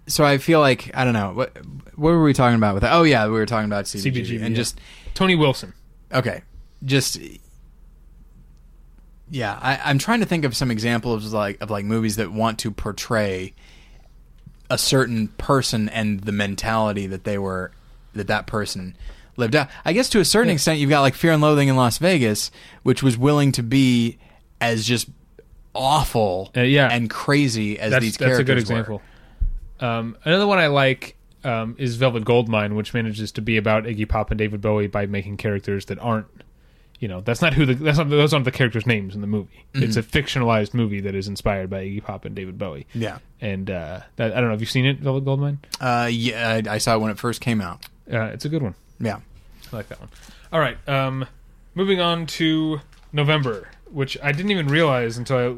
[0.07, 1.57] so I feel like I don't know what
[1.95, 2.93] what were we talking about with that?
[2.93, 4.55] Oh yeah, we were talking about CBGB, CBGB, and yeah.
[4.55, 4.79] just
[5.13, 5.73] Tony Wilson.
[6.11, 6.41] okay,
[6.83, 7.19] just
[9.29, 9.57] yeah.
[9.61, 12.71] I, I'm trying to think of some examples like of like movies that want to
[12.71, 13.53] portray
[14.69, 17.71] a certain person and the mentality that they were
[18.13, 18.95] that that person
[19.37, 19.69] lived out.
[19.85, 22.51] I guess to a certain extent, you've got like Fear and Loathing in Las Vegas,
[22.83, 24.17] which was willing to be
[24.61, 25.09] as just
[25.73, 26.87] awful Uh, yeah.
[26.91, 28.45] and crazy as That's these characters.
[28.45, 29.01] that's a good were.
[29.83, 34.07] Um, another one I like um, is Velvet Goldmine, which manages to be about Iggy
[34.07, 36.27] Pop and David Bowie by making characters that aren't,
[36.99, 39.27] you know, that's not who the that's not those aren't the characters' names in the
[39.27, 39.65] movie.
[39.73, 42.87] It's a fictionalized movie that is inspired by Iggy Pop and David Bowie.
[42.93, 43.17] Yeah.
[43.41, 45.59] And uh, that, I don't know, have you seen it, Velvet Goldmine?
[45.81, 47.85] Uh, yeah, I, I saw it when it first came out.
[48.09, 48.75] Uh, it's a good one.
[49.01, 49.19] Yeah.
[49.71, 50.09] I like that one.
[50.53, 50.77] All right.
[50.87, 51.25] Um,
[51.75, 52.79] moving on to
[53.11, 55.55] November, which I didn't even realize until I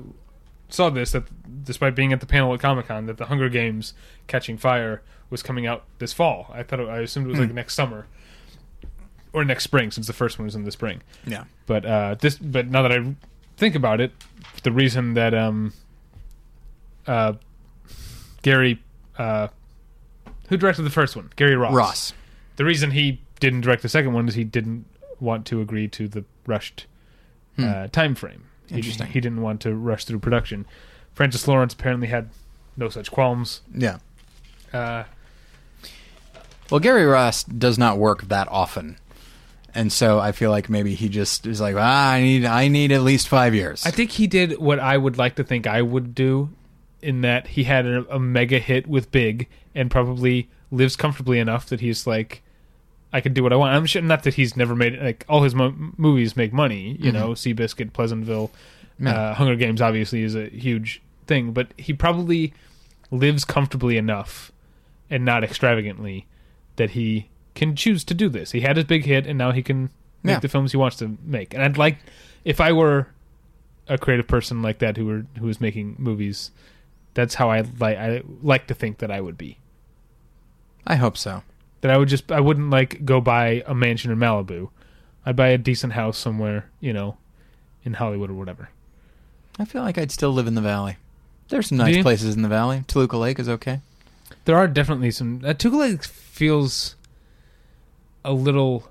[0.75, 1.23] saw this that
[1.63, 3.93] despite being at the panel at Comic Con, that the Hunger Games
[4.27, 6.51] Catching Fire was coming out this fall.
[6.53, 8.05] I thought it, I assumed it was like next summer
[9.33, 11.01] or next spring, since the first one was in the spring.
[11.25, 11.45] Yeah.
[11.65, 13.15] But uh, this, but now that I
[13.57, 14.11] think about it,
[14.63, 15.73] the reason that um,
[17.07, 17.33] uh,
[18.43, 18.81] Gary,
[19.17, 19.47] uh,
[20.49, 22.13] who directed the first one, Gary Ross, Ross.
[22.55, 24.85] the reason he didn't direct the second one is he didn't
[25.19, 26.85] want to agree to the rushed
[27.57, 28.45] uh, time frame.
[28.69, 30.65] He, he didn't want to rush through production.
[31.13, 32.29] Francis Lawrence apparently had
[32.77, 33.61] no such qualms.
[33.73, 33.99] Yeah.
[34.73, 35.03] Uh,
[36.69, 38.97] Well, Gary Ross does not work that often.
[39.73, 42.91] And so I feel like maybe he just is like, ah, I need, I need
[42.91, 43.85] at least five years.
[43.85, 46.49] I think he did what I would like to think I would do,
[47.01, 51.67] in that he had a, a mega hit with Big and probably lives comfortably enough
[51.67, 52.41] that he's like,
[53.15, 53.73] I can do what I want.
[53.75, 56.97] I'm sure not that he's never made like all his mo- movies make money.
[56.99, 58.51] You know, Seabiscuit, Pleasantville,
[59.05, 62.53] uh, Hunger Games obviously is a huge thing, but he probably
[63.11, 64.51] lives comfortably enough
[65.09, 66.25] and not extravagantly
[66.75, 68.51] that he can choose to do this.
[68.51, 69.89] He had his big hit, and now he can
[70.23, 70.39] make Yeah.
[70.39, 71.53] the films he wants to make.
[71.53, 71.99] And I'd like
[72.43, 73.07] if I were
[73.87, 76.51] a creative person like that who were who was making movies.
[77.13, 77.97] That's how I like.
[77.97, 79.57] I like to think that I would be.
[80.85, 81.43] I hope so.
[81.81, 82.31] That I would just.
[82.31, 84.69] I wouldn't like go buy a mansion in Malibu.
[85.25, 87.17] I'd buy a decent house somewhere, you know,
[87.83, 88.69] in Hollywood or whatever.
[89.59, 90.97] I feel like I'd still live in the valley.
[91.49, 92.83] There's some nice places in the valley.
[92.87, 93.81] Toluca Lake is okay.
[94.45, 95.41] There are definitely some.
[95.45, 96.95] Uh, Tuca Lake feels
[98.23, 98.89] a little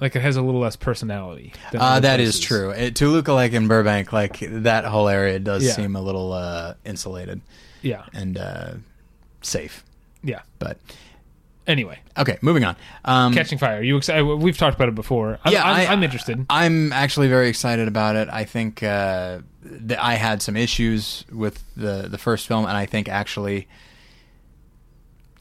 [0.00, 1.52] like it has a little less personality.
[1.72, 2.40] than Uh, that is places.
[2.40, 2.70] true.
[2.70, 5.72] It, Toluca Lake and Burbank, like that whole area, does Yeah.
[5.72, 7.40] seem a little uh, insulated
[7.82, 8.70] Yeah, and uh,
[9.42, 9.84] safe.
[10.22, 10.42] yeah.
[10.60, 10.78] But
[11.68, 12.74] Anyway, okay, moving on.
[13.04, 13.82] Um, Catching Fire.
[13.82, 14.24] You excited?
[14.24, 15.38] We've talked about it before.
[15.44, 16.44] I'm, Yeah, I'm, I- I'm interested.
[16.48, 18.28] I'm actually very excited about it.
[18.32, 22.86] I think uh, that I had some issues with the the first film, and I
[22.86, 23.68] think actually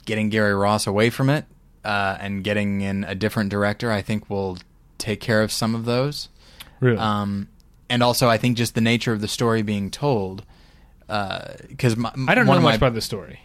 [0.06, 1.46] getting Gary Ross away from it
[1.84, 4.58] uh, and getting in a different director, I think will
[4.98, 6.30] take care of some of those.
[6.80, 6.98] Really?
[6.98, 7.48] Um,
[7.90, 10.44] and also, I think just the nature of the story being told,
[11.08, 11.96] because
[12.28, 13.40] I don't know much about the story.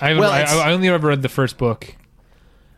[0.00, 1.94] I, Well, I, I only ever read the first book,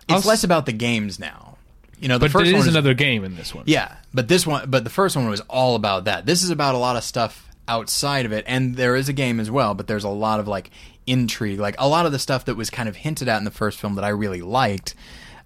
[0.08, 1.56] It's s- less about the games now.
[1.98, 3.64] You know, the but first it one is another game in this one.
[3.66, 6.26] Yeah, but this one, but the first one was all about that.
[6.26, 9.38] This is about a lot of stuff outside of it, and there is a game
[9.38, 9.74] as well.
[9.74, 10.70] But there's a lot of like
[11.06, 13.50] intrigue, like a lot of the stuff that was kind of hinted at in the
[13.52, 14.94] first film that I really liked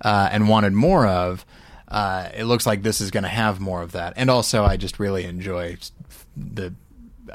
[0.02, 1.44] uh, and wanted more of.
[1.88, 4.76] Uh, it looks like this is going to have more of that, and also I
[4.78, 5.76] just really enjoy
[6.36, 6.72] the.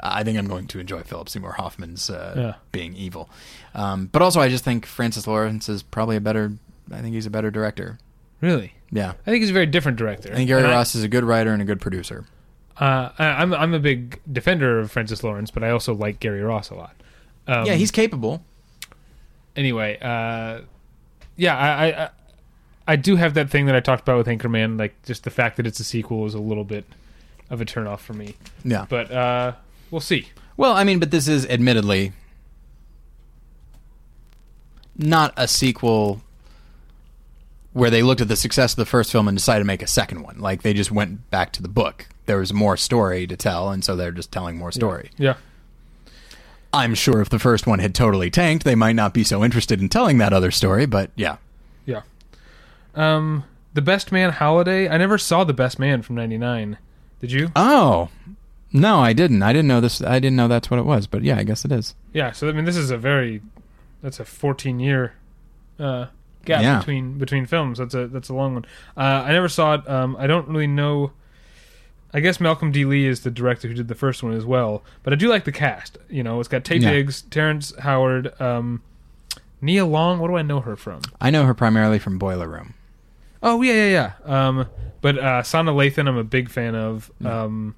[0.02, 2.54] I think I'm going to enjoy Philip Seymour Hoffman's uh, Yeah.
[2.72, 3.30] being evil,
[3.74, 6.52] um, but also I just think Francis Lawrence is probably a better.
[6.90, 7.98] I think he's a better director.
[8.40, 8.74] Really?
[8.90, 10.30] Yeah, I think he's a very different director.
[10.32, 12.24] I think Gary And I- Ross is a good writer and a good producer.
[12.78, 16.42] Uh, I, I'm I'm a big defender of Francis Lawrence, but I also like Gary
[16.42, 16.96] Ross a lot.
[17.46, 18.42] Um, yeah, he's capable.
[19.56, 19.98] anyway.
[20.00, 20.62] Uh,
[21.36, 22.10] yeah, I, I I-
[22.88, 24.76] I do have that thing that I talked about with Anchorman.
[24.76, 26.84] Like just the fact that it's a sequel is a little bit
[27.48, 28.34] of a turnoff for me.
[28.64, 28.86] Yeah.
[28.88, 29.52] But uh,
[29.92, 30.30] we'll see.
[30.56, 32.12] Well, I mean, but this is admittedly
[34.96, 36.22] not a sequel
[37.72, 39.86] where they looked at the success of the first film and decided to make a
[39.86, 40.38] second one.
[40.38, 42.08] Like they just went back to the book.
[42.26, 45.10] There was more story to tell, and so they're just telling more story.
[45.18, 45.34] Yeah.
[46.72, 49.80] I'm sure if the first one had totally tanked, they might not be so interested
[49.80, 51.36] in telling that other story, but yeah.
[51.84, 52.02] Yeah.
[52.94, 53.44] Um,
[53.74, 54.88] the Best Man Holiday.
[54.88, 56.78] I never saw the Best Man from '99.
[57.20, 57.50] Did you?
[57.54, 58.08] Oh.
[58.72, 59.42] No, I didn't.
[59.42, 60.00] I didn't know this.
[60.00, 61.94] I didn't know that's what it was, but yeah, I guess it is.
[62.14, 62.32] Yeah.
[62.32, 63.42] So I mean, this is a very
[64.02, 65.12] that's a 14 year
[65.78, 66.06] uh,
[66.44, 66.78] gap Yeah.
[66.78, 67.78] between between films.
[67.78, 68.64] That's a that's a long one.
[68.96, 69.88] Uh, I never saw it.
[69.88, 71.12] Um, I don't really know.
[72.14, 72.84] I guess Malcolm D.
[72.84, 75.44] Lee is the director who did the first one as well, but I do like
[75.44, 75.96] the cast.
[76.10, 76.90] You know, it's got Taye Yeah.
[76.90, 78.82] Diggs, Terrence Howard, um,
[79.62, 80.18] Nia Long.
[80.18, 81.00] What do I know her from?
[81.20, 82.74] I know her primarily from Boiler Room.
[83.42, 84.48] Oh yeah, yeah, yeah.
[84.48, 84.66] Um,
[85.00, 87.10] but uh, Sanaa Lathan, I'm a big fan of.
[87.24, 87.74] Um,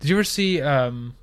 [0.00, 0.60] did you ever see?
[0.60, 1.14] Um,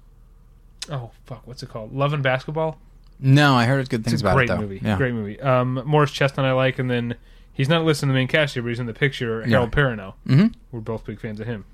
[0.90, 1.94] oh fuck, what's it called?
[1.94, 2.80] Love and Basketball.
[3.20, 4.62] No, I heard good things It's a about great it though.
[4.62, 4.82] movie.
[4.84, 4.98] Yeah.
[4.98, 5.40] Great movie.
[5.40, 7.16] Um, Morris Chestnut I like, and then
[7.54, 9.44] he's not listed in the main cast here, but he's in the picture.
[9.46, 10.14] Harold Perrineau.
[10.28, 11.66] hmm We're both big fans of him.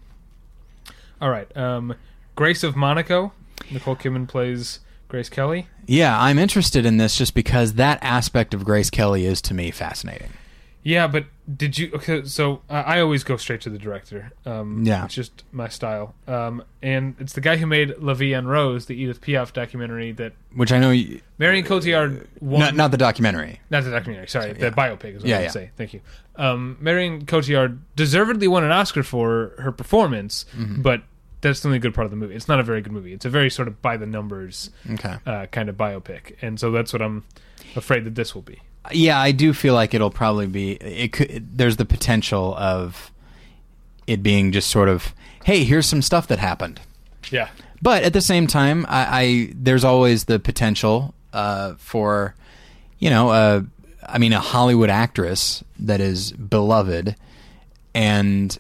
[1.20, 1.56] All right.
[1.58, 1.96] Um,
[2.36, 3.34] Grace of Monaco.
[3.72, 5.68] Nicole Kidman plays Grace Kelly.
[5.86, 9.72] Yeah, I'm interested in this just because that aspect of Grace Kelly is to me
[9.72, 10.32] fascinating.
[10.84, 11.26] Yeah, but
[11.56, 11.92] did you?
[11.96, 14.32] Okay, so uh, I always go straight to the director.
[14.46, 15.06] Um, Yeah.
[15.06, 16.14] it's just my style.
[16.28, 20.12] Um, and it's the guy who made La Vie en Rose, the Edith Piaf documentary
[20.14, 22.60] that Which I know, you, Marion Cotillard won.
[22.60, 23.60] not, not the documentary.
[23.70, 24.70] Not the documentary, sorry, the Yeah.
[24.72, 25.50] biopic is what Yeah, I would yeah.
[25.52, 25.70] say.
[25.78, 26.02] Thank you.
[26.36, 30.82] Um, Marion Cotillard deservedly won an Oscar for her performance, Mm-hmm.
[30.82, 31.04] but
[31.42, 32.36] that's the only good part of the movie.
[32.36, 33.14] It's not a very good movie.
[33.14, 35.16] It's a very sort of by the numbers Okay.
[35.26, 37.24] uh, kind of biopic, and so that's what I'm
[37.76, 38.60] afraid that this will be.
[38.92, 40.72] Yeah, I do feel like it'll probably be.
[40.74, 41.58] It could.
[41.58, 43.12] There's the potential of
[44.08, 45.14] it being just sort of,
[45.44, 46.82] hey, here's some stuff that happened.
[47.30, 47.50] Yeah,
[47.82, 52.36] But at the same time, I, I there's always the potential uh, for,
[53.00, 53.62] you know, uh,
[54.06, 57.16] I mean, a Hollywood actress that is beloved
[57.94, 58.58] and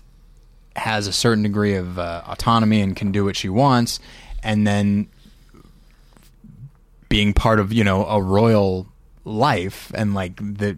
[0.75, 3.99] has a certain degree of uh, autonomy and can do what she wants,
[4.43, 5.07] and then
[7.09, 8.87] being part of you know a royal
[9.25, 10.77] life and like the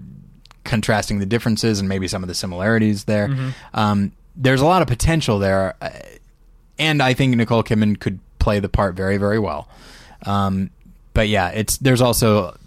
[0.63, 3.29] contrasting the differences and maybe some of the similarities there.
[3.73, 5.89] Um, there's a lot of potential there, uh,
[6.79, 9.67] and I think Nicole Kidman could play the part very very well.
[10.25, 10.69] Um,
[11.13, 12.57] but yeah, it's there's also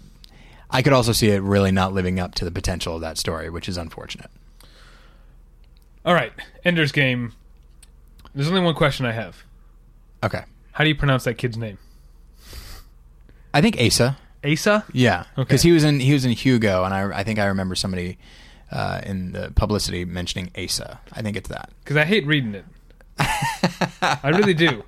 [0.69, 3.49] I could also see it really not living up to the potential of that story,
[3.49, 4.29] which is unfortunate.
[6.05, 6.31] All right,
[6.63, 7.33] Ender's Game.
[8.33, 9.43] There's only one question I have.
[10.23, 11.77] Okay, How do you pronounce that kid's name?
[13.53, 14.17] I think Asa.
[14.51, 14.85] Asa?
[14.93, 15.43] Yeah, Okay.
[15.43, 18.17] because he was in he was in Hugo, and I I think I remember somebody
[18.71, 20.99] uh, in the publicity mentioning Asa.
[21.13, 21.69] I think it's that.
[21.83, 22.65] Because I hate reading it.
[24.01, 24.83] I really do.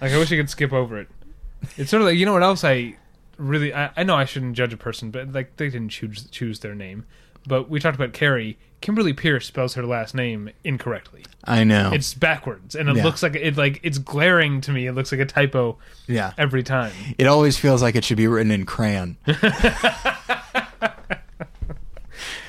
[0.00, 1.08] Like I wish I could skip over it.
[1.76, 2.96] It's sort of like you know what else I
[3.38, 6.60] really I, I know I shouldn't judge a person, but like they didn't choose choose
[6.60, 7.04] their name.
[7.46, 8.58] But we talked about Carrie.
[8.82, 11.24] Kimberly Peirce spells her last name incorrectly.
[11.44, 11.90] I know.
[11.92, 13.04] It's backwards, and it Yeah.
[13.04, 14.86] looks like it like it's glaring to me.
[14.86, 16.32] It looks like a typo yeah.
[16.36, 16.92] every time.
[17.18, 19.16] It always feels like it should be written in crayon.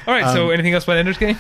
[0.06, 0.34] All right.
[0.34, 1.38] so Um, anything else about Ender's Game?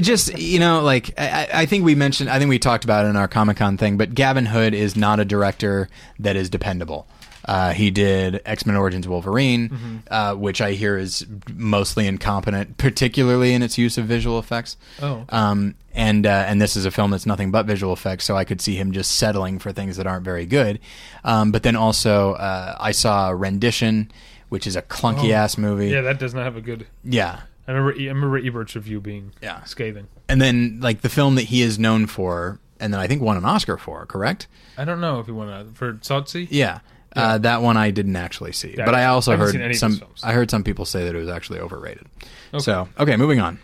[0.00, 3.08] just you know like I, I think we mentioned i think we talked about it
[3.08, 5.88] in our comic-con thing but gavin hood is not a director
[6.20, 7.08] that is dependable
[7.46, 13.62] uh, he did x-men origins wolverine uh, which i hear is mostly incompetent particularly in
[13.62, 15.24] its use of visual effects Oh.
[15.30, 18.44] um, and uh, and this is a film that's nothing but visual effects so i
[18.44, 20.78] could see him just settling for things that aren't very good
[21.24, 24.10] um, but then also uh, i saw rendition
[24.48, 26.86] which is a clunky ass movie Yeah, that does not have a good.
[27.04, 27.92] yeah I remember.
[27.98, 29.62] I remember Ebert's review being Yeah.
[29.62, 30.08] scathing.
[30.28, 33.36] and then like the film that he is known for, and then I think won
[33.36, 34.48] an Oscar for, correct?
[34.76, 36.48] I don't know if he won a, for Tsotsi.
[36.50, 36.80] Yeah.
[37.14, 39.74] Uh, that one I didn't actually see, Yeah, but I also I haven't seen any
[39.74, 40.02] heard some.
[40.22, 42.06] I heard some people say that it was actually overrated.
[42.54, 42.62] Okay.
[42.62, 43.58] So okay, moving on.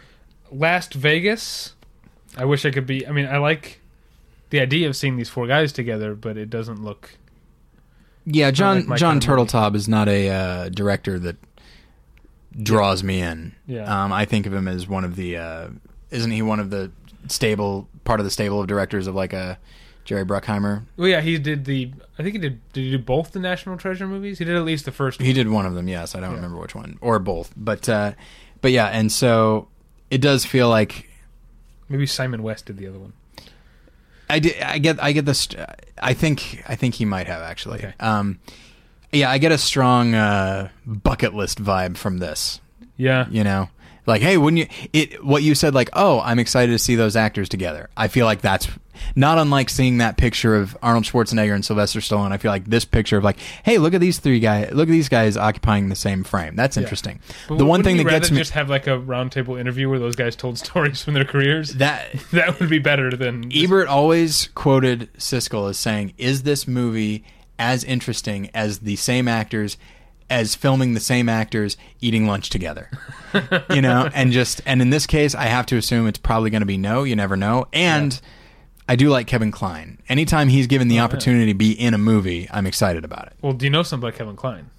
[0.50, 1.74] Last Vegas.
[2.36, 3.06] I wish I could be.
[3.06, 3.80] I mean, I like
[4.50, 7.10] the idea of seeing these four guys together, but it doesn't look.
[8.26, 9.48] Yeah, John like John kind of.
[9.48, 11.36] Turteltaub is not a uh, director that
[12.62, 13.54] draws me in.
[13.66, 14.04] Yeah.
[14.04, 15.36] Um, I think of him as one of the.
[15.38, 15.68] Uh,
[16.10, 16.90] isn't he one of the
[17.28, 19.58] stable part of the stable of directors of like a
[20.08, 20.84] Jerry Bruckheimer?
[20.96, 21.92] Well, yeah, he did the.
[22.18, 22.72] I think he did.
[22.72, 24.38] Did he do both the National Treasure movies?
[24.38, 25.20] He did at least the first.
[25.20, 26.14] He did one of them, yes.
[26.14, 26.36] I don't Yeah.
[26.36, 28.12] remember which one or both, but uh,
[28.62, 29.68] but yeah, and so
[30.10, 31.10] it does feel like
[31.90, 33.12] Maybe Simon West did the other one.
[34.30, 35.46] I, di- I get I get this.
[36.00, 37.80] I think I think he might have actually.
[37.80, 37.92] Okay.
[38.00, 38.38] Um,
[39.12, 42.62] yeah, I get a strong uh, bucket list vibe from this.
[42.96, 43.26] Yeah.
[43.30, 43.68] You know,
[44.06, 44.88] like hey, wouldn't you?
[44.94, 47.90] It what you said, like oh, I'm excited to see those actors together.
[47.94, 48.68] I feel like that's
[49.16, 52.32] not unlike seeing that picture of Arnold Schwarzenegger and Sylvester Stallone.
[52.32, 54.72] I feel like this picture of like, hey, look at these three guys.
[54.72, 56.56] Look at these guys occupying the same frame.
[56.56, 57.20] That's interesting.
[57.48, 60.16] But the one thing that gets me just have like a roundtable interview where those
[60.16, 61.74] guys told stories from their careers.
[61.74, 66.66] that That would be better than just- Ebert always quoted Siskel as saying, "Is this
[66.68, 67.24] movie
[67.58, 69.76] as interesting as the same actors
[70.30, 72.90] as filming the same actors eating lunch together?"
[73.70, 76.62] you know, and just and in this case, I have to assume it's probably going
[76.62, 77.04] to be no.
[77.04, 78.20] You never know, and.
[78.88, 79.98] I do like Kevin Kline.
[80.08, 83.34] Anytime he's given the opportunity to be in a movie, I'm excited about it.
[83.42, 84.70] Well, do you know something about Kevin Kline?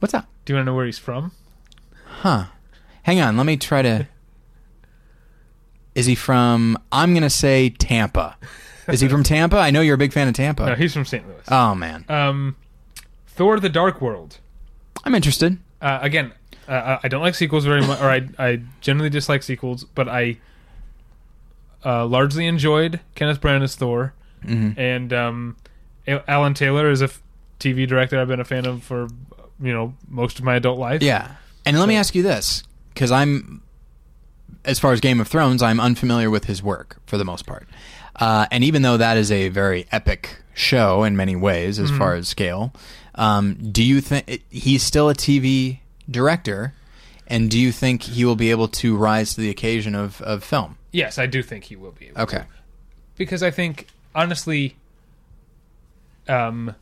[0.00, 0.26] What's up?
[0.44, 1.32] Do you want to know where he's from?
[2.04, 2.46] Huh.
[3.04, 4.08] Hang on, let me try to.
[5.94, 6.76] Is he from?
[6.92, 8.36] I'm gonna say Tampa.
[8.88, 9.56] Is he from Tampa?
[9.56, 10.66] I know you're a big fan of Tampa.
[10.66, 11.26] No, he's from St.
[11.26, 11.42] Louis.
[11.48, 12.56] oh man, Um,
[13.26, 14.38] Thor: The Dark World.
[15.04, 15.58] I'm interested.
[15.80, 16.32] Uh, again,
[16.68, 20.38] uh, I don't like sequels very much, or I, I generally dislike sequels, but I
[21.84, 24.14] uh, largely enjoyed Kenneth Branagh as Thor,
[24.44, 24.78] Mm-hmm.
[24.80, 25.56] and um,
[26.06, 27.20] Alan Taylor is a f-
[27.58, 29.08] TV director I've been a fan of for
[29.60, 31.02] you know most of my adult life.
[31.02, 31.32] Yeah.
[31.66, 32.62] And let me ask you this,
[32.94, 33.62] because I'm,
[34.64, 37.68] as far as Game of Thrones, I'm unfamiliar with his work for the most part.
[38.16, 42.14] Uh, and even though that is a very epic show in many ways, as far
[42.14, 42.72] as scale,
[43.16, 45.80] um, do you think he's still a TV
[46.10, 46.74] director?
[47.28, 50.42] And do you think he will be able to rise to the occasion of, of
[50.42, 50.78] film?
[50.92, 52.06] Yes, I do think he will be.
[52.08, 52.38] Able Okay.
[52.38, 52.46] to.
[53.16, 54.76] because I think honestly,
[56.26, 56.74] um,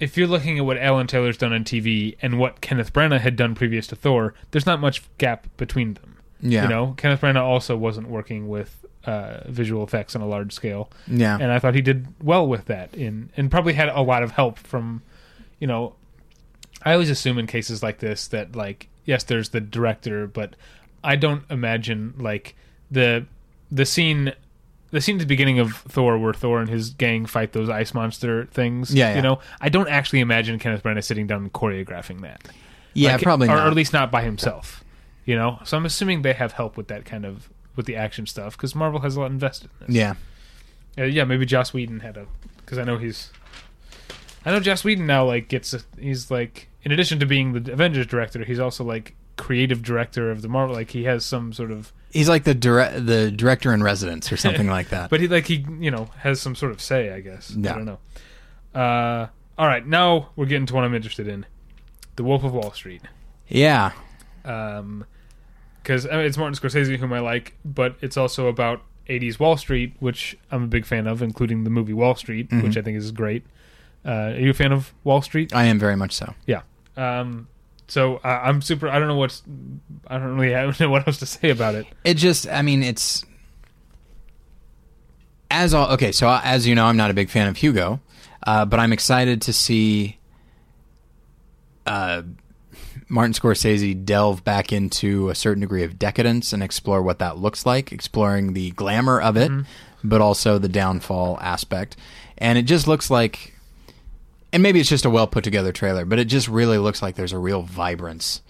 [0.00, 3.36] if you're looking at what Alan Taylor's done on TV and what Kenneth Branagh had
[3.36, 6.16] done previous to Thor, there's not much gap between them.
[6.40, 6.64] Yeah.
[6.64, 10.90] You know, Kenneth Branagh also wasn't working with uh, visual effects on a large scale,
[11.08, 11.36] Yeah.
[11.40, 12.94] and I thought he did well with that.
[12.94, 15.02] In and probably had a lot of help from,
[15.58, 15.94] you know,
[16.88, 20.56] I always assume in cases like this that like yes, there's the director, but
[21.04, 22.54] I don't imagine like
[22.90, 23.26] the
[23.70, 24.32] the scene
[24.90, 27.92] the scene at the beginning of Thor where Thor and his gang fight those ice
[27.92, 28.94] monster things.
[28.94, 29.16] Yeah, yeah.
[29.16, 32.48] you know, I don't actually imagine Kenneth Branagh sitting down and choreographing that.
[32.94, 33.66] yeah, Like, probably or, not.
[33.66, 34.82] or at least not by himself.
[35.26, 38.24] You know, so I'm assuming they have help with that kind of with the action
[38.24, 39.96] stuff because Marvel has a lot invested in this.
[39.96, 40.14] yeah.
[40.96, 43.30] Uh, yeah, maybe Joss Whedon had a because I know he's.
[44.46, 47.72] I know Joss Whedon now like gets a, he's like in addition to being the
[47.72, 50.74] Avengers director, he's also like creative director of the Marvel.
[50.74, 54.36] Like he has some sort of, He's like the dire- the director in residence or
[54.36, 55.10] something like that.
[55.10, 57.12] but he like he you know has some sort of say.
[57.12, 57.72] I guess Yeah.
[57.72, 57.98] I don't know.
[58.80, 59.26] Uh,
[59.58, 61.44] all right, now we're getting to what I'm interested in,
[62.16, 63.02] The Wolf of Wall Street.
[63.48, 63.92] yeah.
[64.44, 65.04] Um,
[65.82, 69.56] because I mean, it's Martin Scorsese whom I like, but it's also about 80s Wall
[69.56, 72.62] Street, which I'm a big fan of, including the movie Wall Street, Mhm.
[72.62, 73.44] which I think is great.
[74.04, 75.54] Uh, are you a fan of Wall Street?
[75.54, 76.34] I am very much so.
[76.46, 76.62] Yeah.
[76.96, 77.48] Um,
[77.88, 78.88] so uh, I'm super.
[78.88, 79.42] I don't know what's.
[80.06, 81.86] I don't really have, know what else to say about it.
[82.04, 83.24] It just, I mean, it's
[85.50, 86.12] as all okay.
[86.12, 88.00] So as you know, I'm not a big fan of Hugo,
[88.46, 90.18] uh, but I'm excited to see
[91.86, 92.22] uh,
[93.08, 97.64] Martin Scorsese delve back into a certain degree of decadence and explore what that looks
[97.64, 99.50] like, exploring the glamour of it,
[100.04, 101.96] but also the downfall aspect.
[102.36, 103.54] And it just looks like,
[104.52, 107.14] and maybe it's just a well put together trailer, but it just really looks like
[107.16, 108.42] there's a real vibrance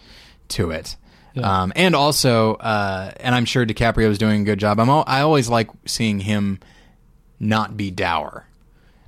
[0.49, 0.97] to it.
[1.35, 1.62] Yeah.
[1.62, 4.81] Um, and also, uh, and I'm sure DiCaprio is doing a good job.
[4.81, 6.59] I'm al- I always like seeing him
[7.39, 8.47] not be dour,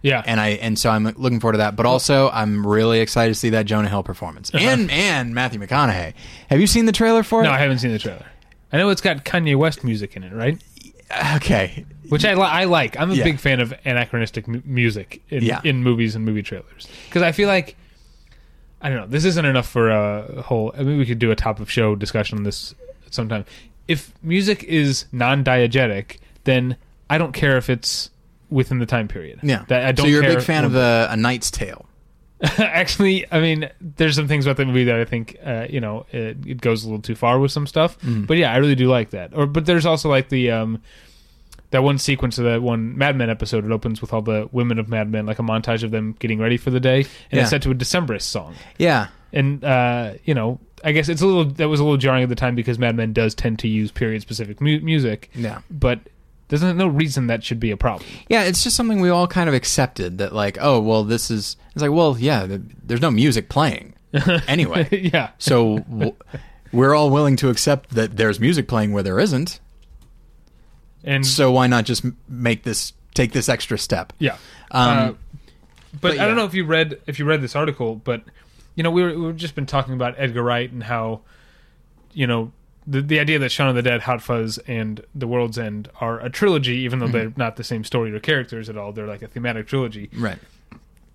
[0.03, 0.23] Yeah.
[0.25, 1.75] and I and so I'm looking forward to that.
[1.77, 6.13] But also, I'm really excited to see that Jonah Hill performance and and Matthew McConaughey.
[6.51, 7.45] Have you seen the trailer for it?
[7.45, 8.27] no, I haven't seen the trailer.
[8.73, 10.63] I know it's got Kanye West music in it, right?
[11.35, 12.99] Okay, Which I, li- I like.
[13.01, 13.25] I'm a Yeah.
[13.25, 15.61] big fan of anachronistic mu- music in, Yeah.
[15.65, 17.77] in movies and movie trailers because I feel like
[18.83, 19.07] I don't know.
[19.07, 20.73] This isn't enough for a whole.
[20.77, 22.75] I mean, we could do a top of show discussion on this
[23.11, 23.45] sometime.
[23.89, 26.77] If music is non-diegetic, then
[27.11, 28.09] I don't care if it's
[28.49, 29.41] within the time period.
[29.43, 29.65] yeah.
[29.69, 30.05] that I don't.
[30.07, 31.87] so you're a care big fan of a, a Knight's Tale.
[32.59, 36.07] Actually, I mean, there's some things about the movie that I think, uh, you know,
[36.11, 38.01] it, it goes a little too far with some stuff.
[38.01, 38.27] Mm.
[38.27, 39.35] But yeah, I really do like that.
[39.37, 40.83] Or, but there's also like the um,
[41.71, 43.65] that one sequence of that one Mad Men episode.
[43.65, 46.39] It opens with all the women of Mad Men, like a montage of them getting
[46.39, 47.41] ready for the day, and Yeah.
[47.43, 48.55] it's set to a Decemberist song.
[48.79, 52.23] Yeah, And uh, you know, I guess it's a little that was a little jarring
[52.23, 55.61] at the time because Mad Men does tend to use period specific mu- music, yeah.
[55.71, 56.01] but
[56.49, 58.09] there's no reason that should be a problem.
[58.29, 61.57] Yeah, it's just something we all kind of accepted that, like, oh, well, this is.
[61.75, 63.95] It's like, well, yeah, th- there's no music playing
[64.49, 64.89] anyway.
[65.13, 66.17] yeah, So w-
[66.73, 69.61] we're all willing to accept that there's music playing where there isn't.
[71.05, 74.13] And So why not just make this take this extra step?
[74.19, 74.37] Yeah.
[74.71, 75.13] Um, Uh,
[75.93, 76.25] but, but I yeah.
[76.27, 78.23] don't know if you read if you read this article, but
[78.77, 81.21] you know we were we've just been talking about Edgar Wright and how
[82.13, 82.53] you know
[82.87, 86.21] the the idea that Shaun of the Dead, Hot Fuzz, and The World's End are
[86.21, 87.13] a trilogy, even though Mm-hmm.
[87.13, 88.93] they're not the same story or characters at all.
[88.93, 90.39] They're like a thematic trilogy, Right.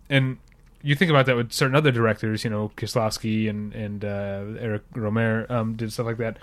[0.09, 0.37] and
[0.83, 4.83] you think about that with certain other directors, you know, Kieslowski and and uh, Eric
[4.93, 6.37] Rohmer um, did stuff like that.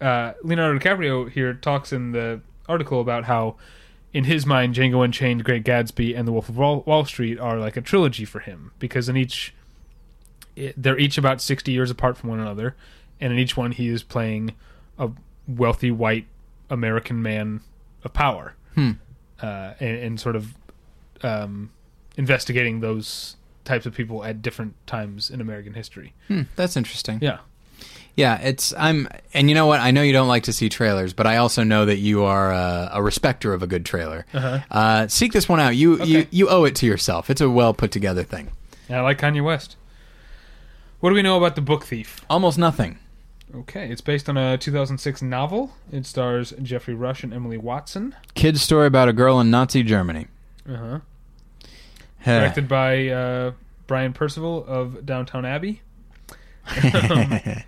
[0.00, 2.40] Uh, Leonardo DiCaprio here talks in the
[2.72, 3.56] article about how,
[4.12, 7.58] in his mind, Django Unchained, Great Gatsby, and The Wolf of Wall, Wall Street are
[7.58, 9.54] like a trilogy for him because in each,
[10.56, 12.74] it, they're each about sixty years apart from one another,
[13.20, 14.52] and in each one he is playing
[14.98, 15.10] a
[15.46, 16.26] wealthy white
[16.70, 17.60] American man
[18.04, 18.92] of power, Hmm.
[19.40, 20.54] uh, and, and sort of
[21.22, 21.70] um,
[22.16, 26.12] investigating those types of people at different times in American history.
[26.28, 27.18] Hmm, that's interesting.
[27.22, 27.38] Yeah.
[28.14, 29.80] Yeah, it's I'm, and you know what?
[29.80, 32.52] I know you don't like to see trailers, but I also know that you are
[32.52, 34.26] a, a respecter of a good trailer.
[34.34, 34.58] Uh-huh.
[34.70, 35.74] Uh, seek this one out.
[35.76, 36.28] You you Okay.
[36.30, 37.30] you owe it to yourself.
[37.30, 38.50] It's a well put together thing.
[38.88, 39.76] And I like Kanye West.
[41.00, 42.20] What do we know about The Book Thief?
[42.28, 42.98] Almost nothing.
[43.54, 45.72] Okay, it's based on a 2006 novel.
[45.90, 48.14] It stars Geoffrey Rush and Emily Watson.
[48.34, 50.26] Kid's story about a girl in Nazi Germany.
[50.68, 51.00] Uh-huh.
[52.24, 53.52] Directed by uh,
[53.86, 55.82] Brian Percival of Downton Abbey.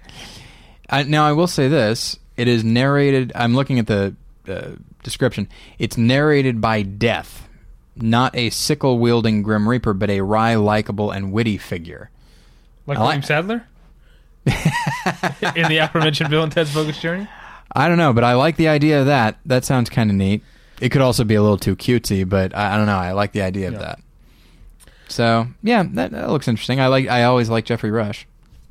[0.91, 3.33] I, now I will say this: it is narrated.
[3.35, 4.15] I'm looking at the
[4.49, 4.71] uh,
[5.03, 5.49] description.
[5.79, 7.49] It's narrated by Death,
[7.97, 12.11] not a sickle wielding Grim Reaper, but a wry, likable, and witty figure.
[12.87, 13.66] Like I like- Sadler
[14.47, 17.27] in the aforementioned Bill and Ted's Bogus Journey.
[17.73, 19.39] I don't know, but I like the idea of that.
[19.47, 20.43] That sounds kind of neat.
[20.81, 22.99] It could also be a little too cutesy, but I, I don't know.
[22.99, 24.01] I like the idea of that.
[25.09, 26.81] So yeah, that, that looks interesting.
[26.81, 27.09] I like.
[27.09, 28.27] I always like Geoffrey Rush.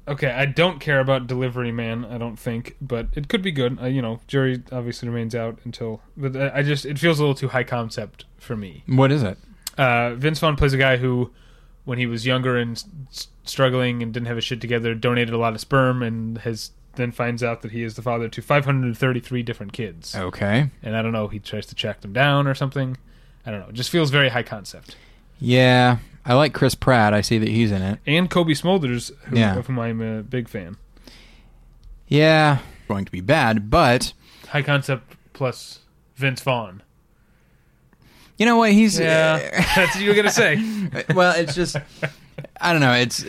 [0.07, 2.03] Okay, I don't care about Delivery Man.
[2.03, 3.79] I don't think, but it could be good.
[3.81, 6.01] Uh, you know, jury obviously remains out until.
[6.17, 8.83] But uh, I just it feels a little too high concept for me.
[8.87, 9.37] What is it?
[9.77, 11.31] Uh, Vince Vaughn plays a guy who,
[11.85, 15.37] when he was younger and s- struggling and didn't have his shit together, donated a
[15.37, 19.41] lot of sperm and has then finds out that he is the father to 533
[19.41, 20.13] different kids.
[20.15, 20.69] Okay.
[20.83, 22.97] And I don't know, he tries to track them down or something.
[23.45, 23.69] I don't know.
[23.69, 24.95] It just feels very high concept.
[25.39, 27.13] Yeah, I like Chris Pratt.
[27.13, 27.99] I see that he's in it.
[28.07, 29.57] And Cobie Smulders, who, Yeah.
[29.57, 30.77] of whom I'm a big fan.
[32.07, 34.13] Yeah, going to be bad, but
[34.49, 35.79] High concept plus
[36.15, 36.83] Vince Vaughn.
[38.37, 38.71] you know what?
[38.71, 39.37] He's Yeah,
[39.75, 40.55] that's what you were gonna say.
[41.15, 41.75] well, it's just
[42.61, 42.93] I don't know.
[42.93, 43.25] It's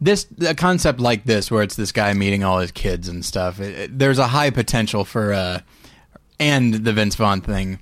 [0.00, 3.58] this a concept like this where it's this guy meeting all his kids and stuff.
[3.60, 5.60] It, it- there's a high potential for uh
[6.38, 7.80] and the Vince Vaughn thing.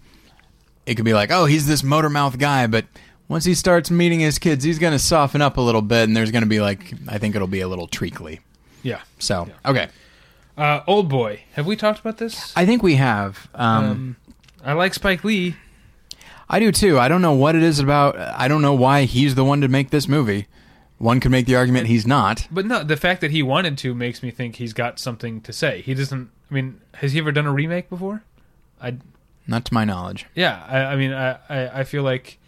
[0.87, 2.87] It could be like, oh, he's this motor mouth guy, but
[3.28, 6.16] once he starts meeting his kids, he's going to soften up a little bit, and
[6.16, 8.40] there's going to be like, I think it'll be a little treacly.
[8.82, 9.01] Yeah.
[9.19, 9.89] So, okay,
[10.57, 11.43] Uh, Old Boy.
[11.55, 12.53] Have we talked about this?
[12.57, 13.48] I think we have.
[13.55, 14.16] Um, Um,
[14.65, 15.57] I like Spike Lee.
[16.48, 16.98] I do too.
[16.98, 18.16] I don't know what it is about.
[18.19, 20.47] I don't know why he's the one to make this movie.
[20.98, 22.47] One could make the argument he's not.
[22.51, 25.53] But no, the fact that he wanted to makes me think he's got something to
[25.53, 25.82] say.
[25.82, 26.31] He doesn't.
[26.51, 28.23] I mean, has he ever done a remake before?
[28.81, 28.97] I
[29.47, 30.27] Not to my knowledge.
[30.35, 30.65] yeah.
[30.69, 32.39] I, I mean, I, I I feel like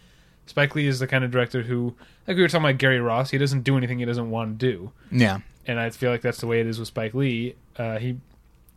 [0.49, 1.95] Spike Lee is the kind of director who,
[2.27, 4.65] like we were talking about Gary Ross, he doesn't do anything he doesn't want to
[4.71, 5.39] do, Yeah.
[5.67, 7.55] and I feel like that's the way it is with Spike Lee.
[7.77, 8.17] Uh, he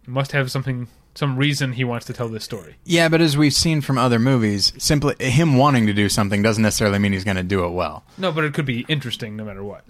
[0.06, 2.76] must have something, some reason he wants to tell this story.
[2.84, 6.62] Yeah, but as we've seen from other movies, simply him wanting to do something doesn't
[6.62, 8.04] necessarily mean he's going to do it well.
[8.18, 9.84] No, but it could be interesting no matter what.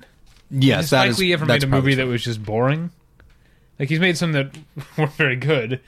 [0.50, 1.18] Yes, Has Spike is.
[1.18, 2.90] Lee ever made a movie that was just boring?
[3.78, 4.54] Like he's made some that
[4.98, 5.80] weren't very good,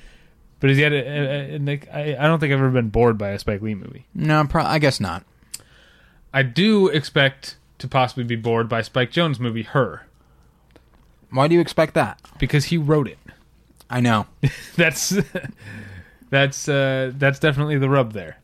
[0.59, 2.89] but has he had a, a, a, like, I, I don't think I've ever been
[2.89, 4.07] bored by a Spike Lee movie.
[4.15, 5.25] No, pro- I guess not.
[6.35, 10.03] I do expect to possibly be bored by Spike Jonze' movie Her
[11.31, 12.21] Why do you expect that?
[12.39, 13.19] because he wrote it.
[13.89, 14.27] I know.
[14.77, 15.15] That's
[16.31, 18.39] that's uh, that's definitely the rub there.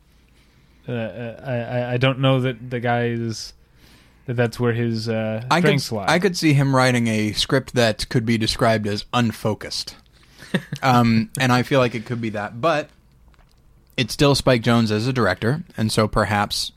[0.87, 3.53] Uh, uh, I I- I don't know that the guy is
[4.27, 6.05] that that's where his uh, I could, strengths lie.
[6.07, 9.95] I could see him writing a script that could be described as unfocused.
[10.83, 12.61] um, and I feel like it could be that.
[12.61, 12.89] But
[13.97, 16.71] it's still Spike Jonze as a director, and so perhaps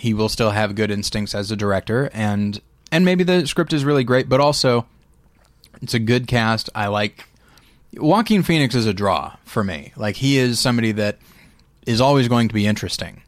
[0.00, 2.60] he will still have good instincts as a director, and
[2.90, 4.86] and maybe the script is really great, but also
[5.82, 6.70] it's a good cast.
[6.74, 7.26] I like
[7.94, 9.92] Joaquin Phoenix is a draw for me.
[9.96, 11.18] Like he is somebody that
[11.86, 13.22] is always going to be interesting.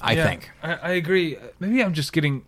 [0.00, 0.50] I Yeah, think.
[0.62, 1.38] I, I agree.
[1.60, 2.44] Maybe I'm just getting.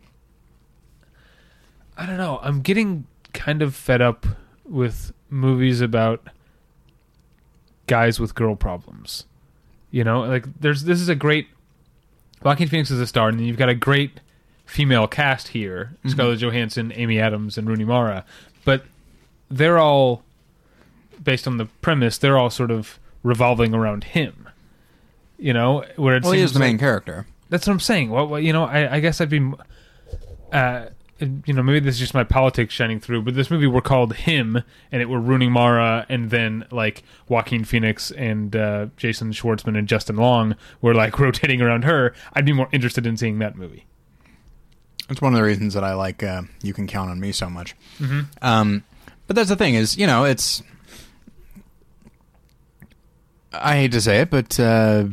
[1.96, 2.40] I don't know.
[2.42, 4.26] I'm getting kind of fed up
[4.64, 6.28] with movies about
[7.86, 9.24] guys with girl problems.
[9.90, 11.48] You know, like there's this is a great.
[12.44, 14.20] Joaquin Phoenix is a star, and then you've got a great
[14.66, 18.24] female cast here: Scarlett Johansson, Amy Adams, and Rooney Mara.
[18.64, 18.84] But
[19.50, 20.22] they're all
[21.22, 22.18] based on the premise.
[22.18, 24.48] They're all sort of revolving around him.
[25.38, 27.26] You know, where it Well, he seems is the main like- character.
[27.48, 28.10] that's what I'm saying.
[28.10, 29.52] Well, well you know, I, I guess I'd be,
[30.52, 30.86] uh,
[31.20, 33.22] you know, maybe this is just my politics shining through.
[33.22, 37.64] But this movie were called Him, and it were Rooney Mara, and then like Joaquin
[37.64, 42.14] Phoenix and uh, Jason Schwartzman and Justin Long were like rotating around her.
[42.32, 43.86] I'd be more interested in seeing that movie.
[45.08, 47.48] It's one of the reasons that I like uh, "You Can Count on Me" so
[47.48, 47.76] much.
[47.98, 48.20] Mm-hmm.
[48.42, 48.84] Um,
[49.26, 50.62] but that's the thing is, you know, it's.
[53.52, 55.04] I hate to say it, but uh,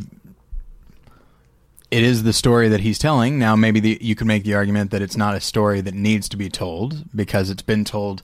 [1.91, 3.37] it is the story that he's telling.
[3.37, 6.29] Now, maybe the, you could make the argument that it's not a story that needs
[6.29, 8.23] to be told because it's been told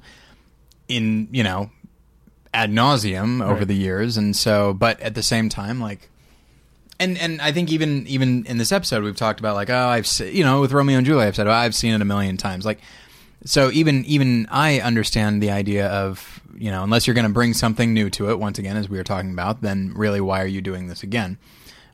[0.88, 1.70] in, you know,
[2.54, 3.68] ad nauseum over Right.
[3.68, 4.74] the years, and so.
[4.74, 6.10] But at the same time, like,
[7.00, 10.08] and and I think even even in this episode we've talked about like, oh, I've
[10.08, 12.38] se- you know with Romeo and Juliet, I've said oh, I've seen it a million
[12.38, 12.80] times, like.
[13.46, 17.54] So even even I understand the idea of you know unless you're going to bring
[17.54, 20.48] something new to it once again as we were talking about then really why are
[20.48, 21.38] you doing this again?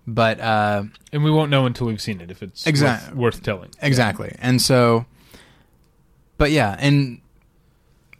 [0.05, 3.69] But uh, And we won't know until we've seen it if it's worth, worth telling.
[3.81, 5.05] exactly, and so,
[6.37, 7.21] but yeah, and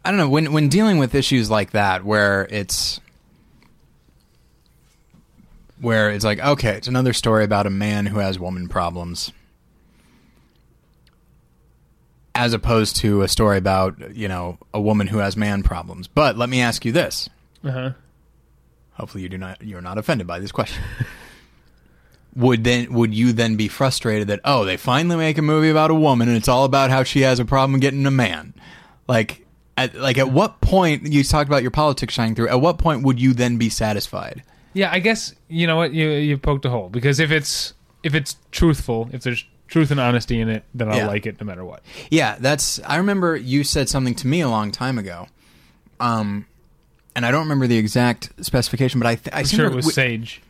[0.04, 3.00] I don't know when when dealing with issues like that where it's
[5.80, 9.32] where it's like okay, it's another story about a man who has woman problems.
[12.36, 16.08] As opposed to a story about, you know, a woman who has man problems.
[16.08, 17.28] But let me ask you this.
[17.62, 17.90] Uh huh.
[18.94, 20.82] hopefully you do not you're not offended by this question.
[22.36, 25.90] would then would you then be frustrated that oh they finally make a movie about
[25.90, 28.54] a woman and it's all about how she has a problem getting a man,
[29.08, 29.46] like
[29.76, 32.48] at, like at what point you talked about your politics shining through?
[32.48, 34.42] At what point would you then be satisfied?
[34.72, 38.14] Yeah, I guess you know what you you poked a hole because if it's if
[38.14, 41.06] it's truthful, if there's truth and honesty in it, then I'll Yeah.
[41.06, 41.82] like it no matter what.
[42.10, 42.80] Yeah, that's.
[42.86, 45.26] I remember you said something to me a long time ago,
[46.00, 46.46] um,
[47.16, 49.92] and I don't remember the exact specification, but I th- I I'm sure it was
[49.94, 50.42] sage,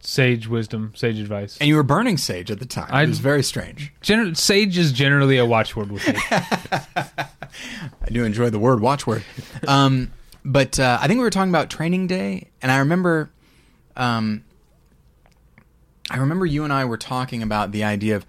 [0.00, 1.56] sage wisdom, sage advice.
[1.58, 2.88] and you were burning sage at the time.
[2.90, 3.92] I- it was very strange.
[4.02, 6.14] Gener- sage is generally a watchword with me.
[6.30, 9.24] I do enjoy the word watchword.
[9.66, 10.12] Um,
[10.44, 13.30] but uh, I think we were talking about Training Day, and I remember,
[13.96, 14.44] um,
[16.10, 18.24] I remember you and I were talking about the idea of,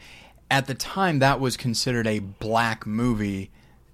[0.49, 3.51] at the time, that was considered a black movie,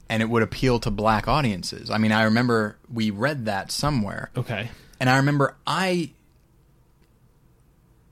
[0.10, 1.90] and it would appeal to black audiences.
[1.90, 4.70] I mean, I remember we read that somewhere, okay.
[5.00, 6.12] and I remember I,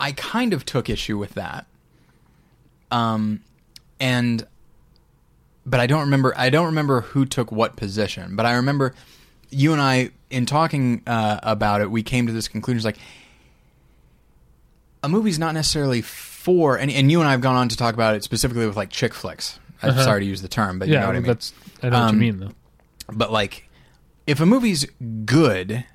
[0.02, 1.66] I kind of took issue with that.
[2.92, 3.42] Um,
[4.00, 4.46] and
[5.66, 6.34] but I don't remember.
[6.36, 8.36] I don't remember who took what position.
[8.36, 8.94] But I remember
[9.52, 12.98] you and I, in talking uh, about it, we came to this conclusion: it's like
[15.04, 16.78] a movie's not necessarily for.
[16.78, 18.90] And, and you and I have gone on to talk about it specifically with like
[18.90, 19.60] chick flicks.
[19.84, 20.04] I'm Uh-huh.
[20.04, 21.28] sorry to use the term, but you yeah, know what I mean.
[21.28, 21.54] that's
[21.84, 22.52] I know what Um, you mean though.
[23.14, 23.70] But like,
[24.28, 24.86] if a movie's
[25.26, 25.86] good,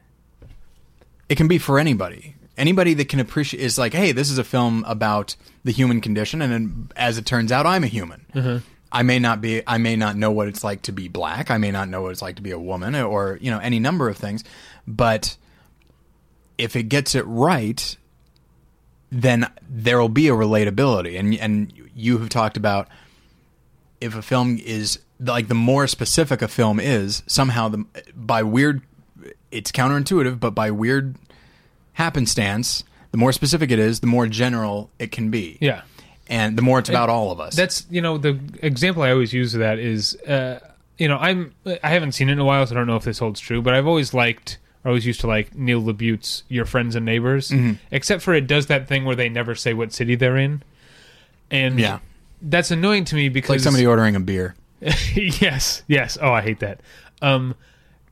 [1.29, 2.36] it can be for anybody.
[2.57, 6.41] Anybody that can appreciate is like, hey, this is a film about the human condition,
[6.41, 8.25] and then, as it turns out, I'm a human.
[8.35, 8.65] Mm-hmm.
[8.91, 9.63] I may not be.
[9.67, 11.51] I may not know what it's like to be black.
[11.51, 13.79] I may not know what it's like to be a woman, or you know, any
[13.79, 14.43] number of things.
[14.87, 15.37] But
[16.57, 17.97] if it gets it right,
[19.11, 21.19] then there will be a relatability.
[21.19, 22.89] And and you have talked about
[24.01, 27.85] if a film is like the more specific a film is, somehow the
[28.15, 28.83] by weird,
[29.51, 31.17] it's counterintuitive, but by weird
[31.97, 35.59] happenstance, the more specific it is, the more general it can be.
[35.61, 35.83] Yeah.
[36.29, 37.55] and the more it's about all of us.
[37.57, 40.59] That's you know the example I always use of that is uh,
[40.99, 43.05] you know I'm I haven't seen it in a while, so I don't know if
[43.05, 44.59] this holds true, but I've always liked.
[44.85, 47.73] I always used to like Neil LaBute's "Your Friends and Neighbors," Mm-hmm.
[47.91, 50.63] except for it does that thing where they never say what city they're in,
[51.51, 51.99] and Yeah.
[52.43, 54.55] that's annoying to me because like somebody ordering a beer.
[55.15, 56.19] yes, yes.
[56.21, 56.81] Oh, I hate that.
[57.23, 57.55] Um,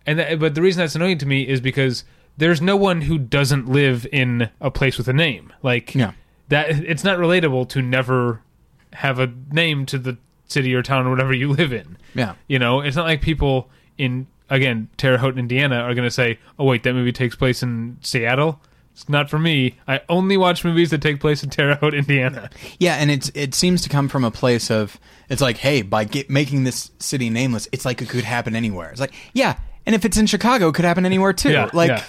[0.07, 2.05] and that, but the reason that's annoying to me is because
[2.37, 5.53] there's no one who doesn't live in a place with a name.
[5.63, 6.13] Like Yeah.
[6.49, 8.41] that, it's not relatable to never
[8.93, 10.17] have a name to the
[10.47, 11.97] city or town or whatever you live in.
[12.15, 12.35] Yeah.
[12.49, 16.39] You know, it's not like people in again Terre Haute, Indiana, are going to say,
[16.59, 18.61] "Oh wait, that movie takes place in Seattle."
[18.93, 19.77] It's not for me.
[19.89, 22.51] I only watch movies that take place in Terre Haute, Indiana.
[22.79, 26.05] Yeah, and it's it seems to come from a place of it's like, hey, by
[26.05, 28.91] get, making this city nameless, it's like it could happen anywhere.
[28.91, 31.51] It's like, yeah, and if it's in Chicago, it could happen anywhere too.
[31.51, 32.05] Yeah, like, yeah.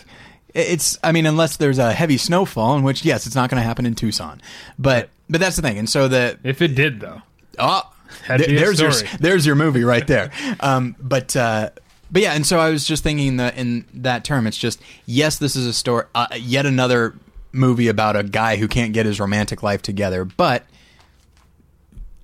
[0.56, 3.68] It's I mean, unless there's a heavy snowfall, in which yes, it's not going to
[3.68, 4.42] happen in Tucson.
[4.80, 7.22] But but that's the thing, and so the If it did, though,
[7.60, 7.82] oh,
[8.30, 10.32] a there's your there's your movie right there.
[10.62, 11.70] um, but uh,
[12.10, 15.38] but yeah, and so I was just thinking that in that term, it's just yes,
[15.38, 17.14] this is a story, uh, yet another
[17.52, 20.26] movie about a guy who can't get his romantic life together.
[20.26, 20.66] But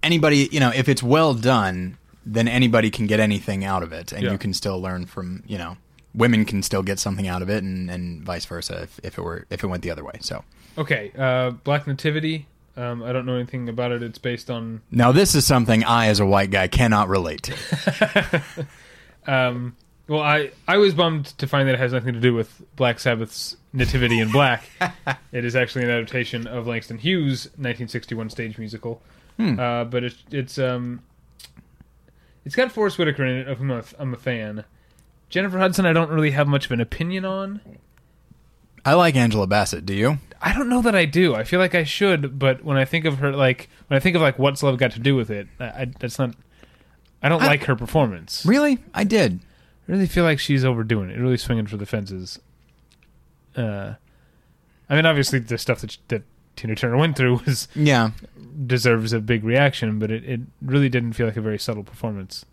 [0.03, 4.11] anybody, you know, if it's well done, then anybody can get anything out of it,
[4.11, 4.31] and Yeah.
[4.31, 5.77] you can still learn from you know.
[6.13, 9.21] Women can still get something out of it, and, and vice versa if, if it
[9.21, 10.17] were if it went the other way.
[10.19, 10.43] So
[10.77, 12.47] Okay, uh, Black Nativity.
[12.77, 14.01] Um, I don't know anything about it.
[14.01, 14.81] It's based on.
[14.91, 18.43] now this is something I, as a white guy, cannot relate to.
[19.27, 19.75] Um,
[20.07, 22.99] well, I I was bummed to find that it has nothing to do with Black
[22.99, 24.67] Sabbath's Nativity in Black.
[25.31, 29.01] it is actually an adaptation of Langston Hughes' 1961 stage musical.
[29.39, 31.01] Uh, but it's it's um,
[32.45, 34.65] it's got Forest Whitaker in it, of whom I'm a fan.
[35.31, 37.61] Jennifer Hudson, I don't really have much of an opinion on.
[38.85, 39.85] I like Angela Bassett.
[39.85, 40.19] Do you?
[40.41, 41.33] I don't know that I do.
[41.35, 44.15] I feel like I should, but when I think of her, like when I think
[44.15, 46.35] of like what's love got to do with it, I, I that's not.
[47.23, 48.45] I don't I- like her performance.
[48.45, 48.77] Really?
[48.93, 49.39] I did.
[49.87, 51.17] I really feel like she's overdoing it.
[51.19, 52.39] Really swinging for the fences.
[53.55, 53.93] Uh,
[54.89, 56.23] I mean, obviously the stuff that that
[56.55, 58.11] Tina Turner went through was Yeah.
[58.65, 62.45] deserves a big reaction, but it, it really didn't feel like a very subtle performance.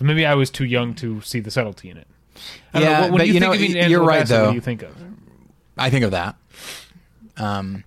[0.00, 2.06] Maybe I was too young to see the subtlety in it.
[2.72, 4.42] I Yeah, know, when but you, you think know, of y- Angela you're right, Bassett,
[4.42, 4.96] What do you think of?
[5.76, 6.36] I think of that.
[7.36, 7.84] Um,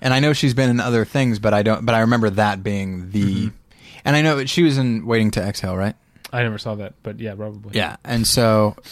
[0.00, 1.84] and I know she's been in other things, but I don't.
[1.84, 3.46] But I remember that being the.
[3.46, 3.56] Mm-hmm.
[4.04, 5.94] And I know she was in Waiting to Exhale, right?
[6.32, 7.72] I never saw that, but yeah, probably.
[7.76, 7.96] Yeah.
[8.04, 8.76] And so.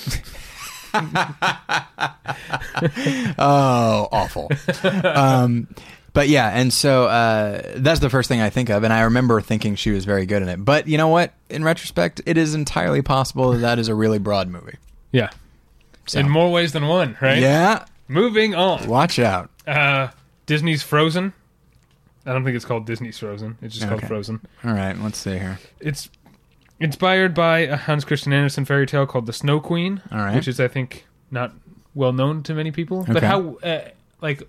[3.38, 4.50] oh, awful.
[5.04, 5.68] Um,
[6.16, 9.42] but yeah, and so uh, that's the first thing I think of, and I remember
[9.42, 10.64] thinking she was very good in it.
[10.64, 11.34] But you know what?
[11.50, 14.78] In retrospect, it is entirely possible that that is a really broad movie.
[15.12, 15.28] yeah.
[16.06, 16.18] So.
[16.20, 17.38] In more ways than one, right?
[17.38, 18.86] Yeah, Moving on.
[18.86, 19.50] Watch out.
[19.66, 20.08] Uh,
[20.46, 21.34] Disney's Frozen.
[22.24, 23.58] I don't think it's called Disney's Frozen.
[23.60, 24.40] It's just called Frozen.
[24.64, 25.58] All right, let's see here.
[25.80, 26.08] It's
[26.80, 30.34] inspired by a Hans Christian Andersen fairy tale called The Snow Queen, All right.
[30.34, 31.52] which is, I think, not
[31.94, 33.04] well known to many people.
[33.06, 33.88] But how, uh,
[34.22, 34.42] like,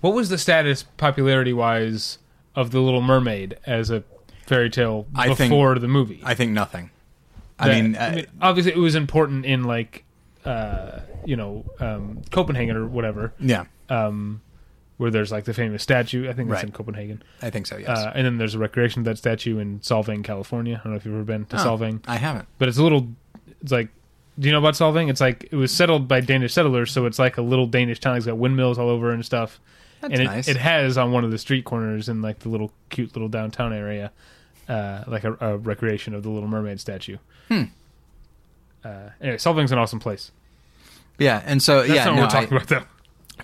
[0.00, 2.18] what was the status, popularity wise,
[2.54, 4.02] of The Little Mermaid as a
[4.46, 6.20] fairy tale I think- before the movie?
[6.24, 6.90] I think nothing.
[7.58, 10.04] I That- mean, uh, obviously, it was important in, like,
[10.44, 14.40] uh, you know, um, Copenhagen or whatever, yeah, um,
[14.96, 16.28] where there's like the famous statue.
[16.28, 16.64] I think that's Right.
[16.64, 17.22] in Copenhagen.
[17.42, 17.76] I think so.
[17.76, 17.88] Yes.
[17.98, 20.76] Uh, and then there's a recreation of that statue in Solvang, California.
[20.80, 22.46] I don't know if you've ever been to Oh, Solvang, I haven't.
[22.58, 23.08] but it's a little.
[23.60, 23.88] It's like,
[24.38, 25.10] do you know about Solvang?
[25.10, 28.16] It's like it was settled by Danish settlers, so it's like a little Danish town.
[28.16, 29.60] It's got windmills all over and stuff.
[30.00, 30.48] That's and it, nice.
[30.48, 33.72] it has on one of the street corners in like the little cute little downtown
[33.72, 34.12] area,
[34.68, 37.16] uh, like a, a recreation of the Little Mermaid statue.
[37.48, 37.64] Hmm.
[38.84, 40.30] Uh, anyway, Solvang's an awesome place.
[41.18, 42.82] yeah, and so That's yeah, no, we're I- talking about though.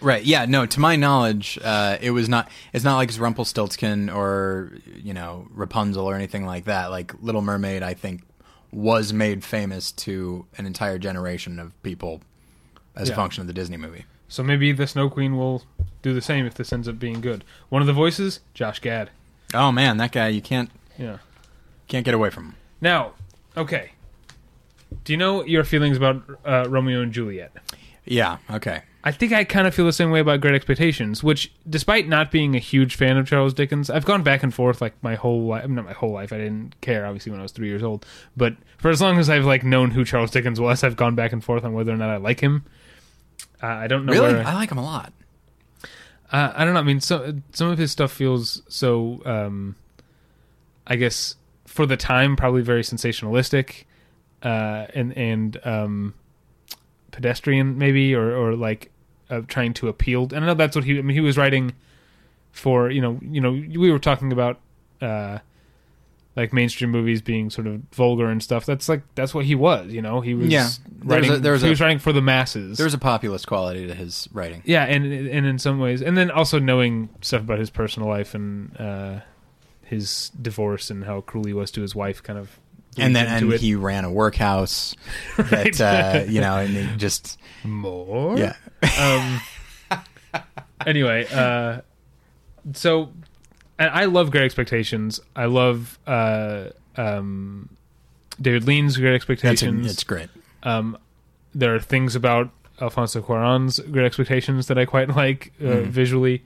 [0.00, 0.24] Right.
[0.24, 0.44] Yeah.
[0.46, 0.66] No.
[0.66, 2.50] To my knowledge, uh, it was not.
[2.72, 6.90] It's not like it's Rumpelstiltskin or you know Rapunzel or anything like that.
[6.90, 8.22] Like Little Mermaid, I think,
[8.72, 12.22] was made famous to an entire generation of people
[12.96, 13.12] as Yeah.
[13.14, 14.04] a function of the Disney movie.
[14.34, 15.62] So maybe the Snow Queen will
[16.02, 17.44] do the same if this ends up being good.
[17.68, 19.10] One of the voices, Josh Gad.
[19.54, 21.18] Oh man, that guy you can't Yeah.
[21.86, 22.54] can't get away from him.
[22.80, 23.12] Now,
[23.56, 23.92] okay.
[25.04, 27.52] Do you know your feelings about uh, Romeo and Juliet?
[28.04, 28.38] Yeah.
[28.50, 28.82] Okay.
[29.04, 32.30] I think I kind of feel the same way about Great Expectations, which, despite not
[32.32, 35.42] being a huge fan of Charles Dickens, I've gone back and forth like my whole
[35.46, 35.68] life.
[35.68, 36.32] Not my whole life.
[36.32, 38.04] I didn't care, obviously, when I was three years old.
[38.36, 41.32] But for as long as I've like known who Charles Dickens was, I've gone back
[41.32, 42.64] and forth on whether or not I like him.
[43.64, 44.12] Uh, I don't know.
[44.12, 45.12] Really, where- I like him a lot.
[46.30, 46.80] Uh, I don't know.
[46.80, 49.22] I mean, so, some of his stuff feels so.
[49.24, 49.76] Um,
[50.86, 51.36] I guess
[51.66, 53.84] for the time, probably very sensationalistic,
[54.42, 56.14] uh, and and um,
[57.10, 58.90] pedestrian, maybe, or or like
[59.30, 60.24] uh, trying to appeal.
[60.34, 60.98] And I know that's what he.
[60.98, 61.72] I mean, he was writing
[62.52, 64.60] for you know you know we were talking about
[65.00, 65.38] uh,
[66.36, 68.66] like mainstream movies being sort of vulgar and stuff.
[68.66, 69.92] That's like that's what he was.
[69.92, 70.68] You know, he was Yeah.
[70.88, 71.30] There's writing.
[71.32, 72.76] a- there's he a- was writing for the masses.
[72.78, 74.62] There's a populist quality to his writing.
[74.64, 78.34] Yeah, and and in some ways, and then also knowing stuff about his personal life
[78.34, 79.20] and uh,
[79.82, 82.58] his divorce and how cruel he was to his wife, kind of.
[82.96, 83.60] And then and it.
[83.60, 84.94] he ran a workhouse
[85.38, 85.74] Right.
[85.78, 88.38] that uh, you know, and just more.
[88.38, 88.54] yeah.
[89.00, 89.40] Um.
[90.86, 91.80] anyway, uh,
[92.72, 93.10] so,
[93.78, 95.20] and I love Great Expectations.
[95.34, 97.68] I love uh, um,
[98.40, 99.90] David Lean's Great Expectations.
[99.90, 100.28] it's great.
[100.62, 100.96] Um,
[101.54, 105.86] there are things about Alfonso Cuarón's Great Expectations that I quite like uh, Mhm.
[105.86, 106.42] visually.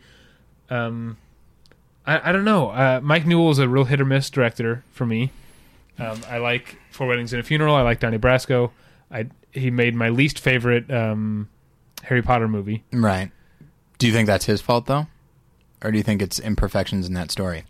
[0.71, 1.17] Um,
[2.07, 2.71] I, I don't know.
[2.71, 5.31] Uh, Mike Newell is a real hit or miss director for me.
[5.99, 7.75] Um, I like Four Weddings and a Funeral.
[7.75, 8.71] I like Donnie Brasco.
[9.11, 11.49] I he made my least favorite um,
[12.05, 12.85] Harry Potter movie.
[12.93, 13.31] Right.
[13.99, 15.07] Do you think that's his fault though,
[15.83, 17.65] or do you think it's imperfections in that story?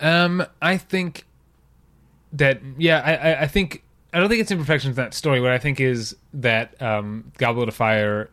[0.00, 1.26] Um, I think
[2.32, 3.82] that yeah, I, I, I think
[4.12, 5.40] I don't think it's imperfections in that story.
[5.40, 8.30] What I think is that um, Goblet of Fire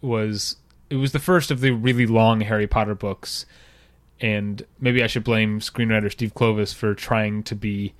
[0.00, 0.56] was
[0.90, 3.46] it was the first of the really long Harry Potter books,
[4.20, 7.94] and maybe I should blame screenwriter Steve Kloves for trying to be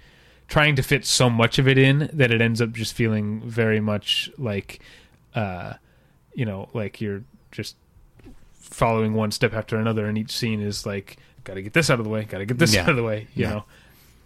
[0.47, 3.81] trying to fit so much of it in that it ends up just feeling very
[3.81, 4.81] much like
[5.35, 5.75] uh
[6.33, 7.23] you know like you're
[7.53, 7.77] just
[8.71, 11.99] following one step after another and each scene is like got to get this out
[11.99, 12.83] of the way got to get this Yeah.
[12.83, 13.51] out of the way you Yeah.
[13.51, 13.65] know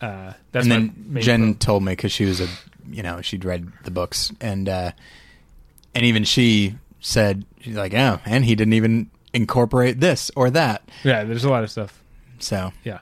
[0.00, 2.48] uh that's and then Jen pro- told me because she was a,
[2.90, 4.90] you know, she'd read the books, and uh,
[5.94, 10.82] and even she said she's like, oh, and he didn't even incorporate this or that.
[11.04, 12.02] yeah there's a lot of stuff
[12.40, 12.98] So yeah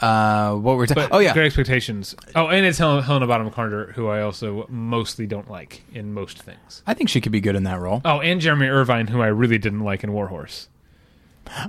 [0.00, 1.08] uh, what we're talking?
[1.10, 5.26] Oh yeah, great expectations oh and it's Hel- Helena Bonham Carter who I also mostly
[5.26, 8.00] don't like in most things I think she could be good in that role.
[8.04, 10.68] oh and Jeremy Irvine who I really didn't like in Warhorse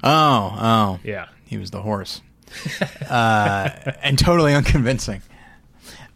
[0.04, 2.22] Oh, oh, yeah he was the horse,
[3.10, 3.70] uh,
[4.04, 5.22] and totally unconvincing.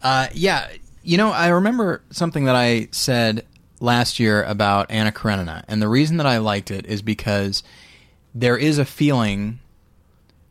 [0.02, 0.68] Uh, yeah,
[1.02, 3.44] you know, I remember something that I said
[3.80, 7.62] last year about Anna Karenina, and the reason that I liked it is because
[8.34, 9.58] there is a feeling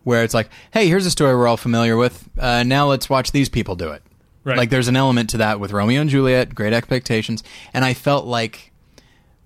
[0.03, 2.29] where it's like, hey, here's a story we're all familiar with.
[2.37, 4.01] Uh, now let's watch these people do it.
[4.43, 4.57] Right.
[4.57, 7.43] Like there's an element to that with Romeo and Juliet, Great Expectations,
[7.73, 8.73] and I felt like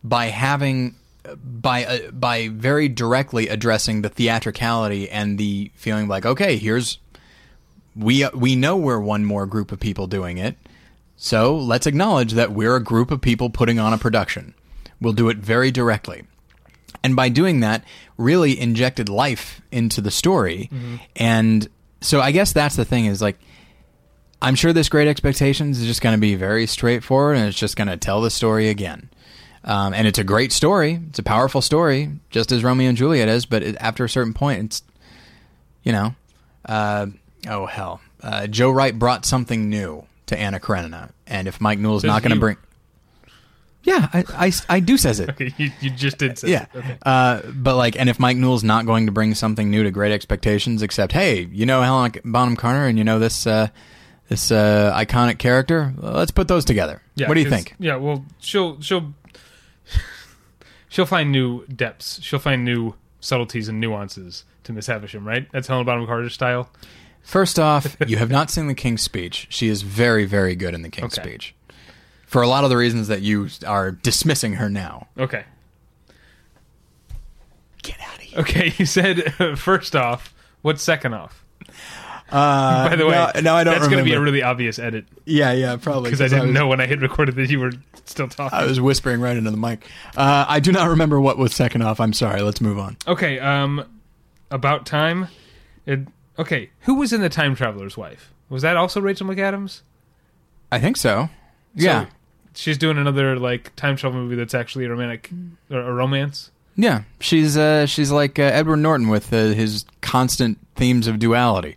[0.03, 0.95] by having
[1.35, 6.99] by uh, by very directly addressing the theatricality and the feeling like okay here's
[7.95, 10.55] we we know we're one more group of people doing it
[11.15, 14.53] so let's acknowledge that we're a group of people putting on a production
[15.01, 16.23] we'll do it very directly
[17.07, 17.83] and by doing that
[18.17, 20.69] really injected life into the story
[21.15, 21.67] and
[22.01, 23.39] so i guess that's the thing is like
[24.41, 27.75] i'm sure this great expectations is just going to be very straightforward and it's just
[27.77, 29.09] going to tell the story again
[29.63, 30.99] Um, and it's a great story.
[31.09, 33.45] It's a powerful story, just as Romeo and Juliet is.
[33.45, 34.83] But it, after a certain point, it's
[35.83, 36.15] you know,
[36.63, 37.07] uh,
[37.49, 42.03] oh hell, uh, Joe Wright brought something new to Anna Karenina, and if Mike Newell's
[42.05, 42.57] not going to bring,
[43.87, 45.29] yeah, I, I, I do says it.
[45.29, 46.77] Okay, you, you just did say Yeah, it.
[46.77, 46.97] Okay.
[47.03, 50.11] uh, but like, and if Mike Newell's not going to bring something new to Great
[50.11, 53.69] Expectations, except hey, you know Helen Bonham Carter, and you know this uh,
[54.27, 57.01] this uh, iconic character, let's put those together.
[57.15, 57.75] Yeah, what do you think?
[57.79, 59.13] Yeah, well, she'll she'll
[60.89, 62.21] she'll find new depths.
[62.21, 65.47] She'll find new subtleties and nuances to Miss Havisham, right?
[65.51, 66.69] That's Helen Bonham Carter's style.
[67.21, 69.47] First off, you have not seen the King's Speech.
[69.49, 71.29] She is very, very good in the King's Okay.
[71.29, 71.55] Speech.
[72.27, 75.07] For a lot of the reasons that you are dismissing her now.
[75.17, 75.45] Okay.
[77.83, 78.39] Get out of here.
[78.39, 80.33] Okay, you said first off.
[80.61, 81.43] What's second off?
[82.29, 84.79] Uh, By the way, no, no, I don't that's going to be a really obvious
[84.79, 86.09] edit Yeah, yeah, probably.
[86.09, 87.71] because I didn't was, know when I hit recorded that you were
[88.03, 88.57] still talking.
[88.57, 89.85] I was whispering right into the mic.
[90.17, 92.01] Uh, I do not remember what was second off.
[92.01, 92.41] I'm sorry.
[92.41, 92.97] Let's move on.
[93.07, 93.85] Okay, um,
[94.51, 95.29] about time.
[95.85, 96.01] It,
[96.37, 98.33] okay, who was in the Time Traveler's Wife?
[98.49, 99.81] Was that also Rachel McAdams?
[100.69, 101.29] I think so.
[101.75, 102.07] Yeah.
[102.57, 105.29] So she's doing another like time travel movie that's actually a romantic
[105.69, 106.49] or a romance.
[106.75, 111.75] Yeah, she's uh, she's like uh, Edward Norton with uh, his constant themes of duality.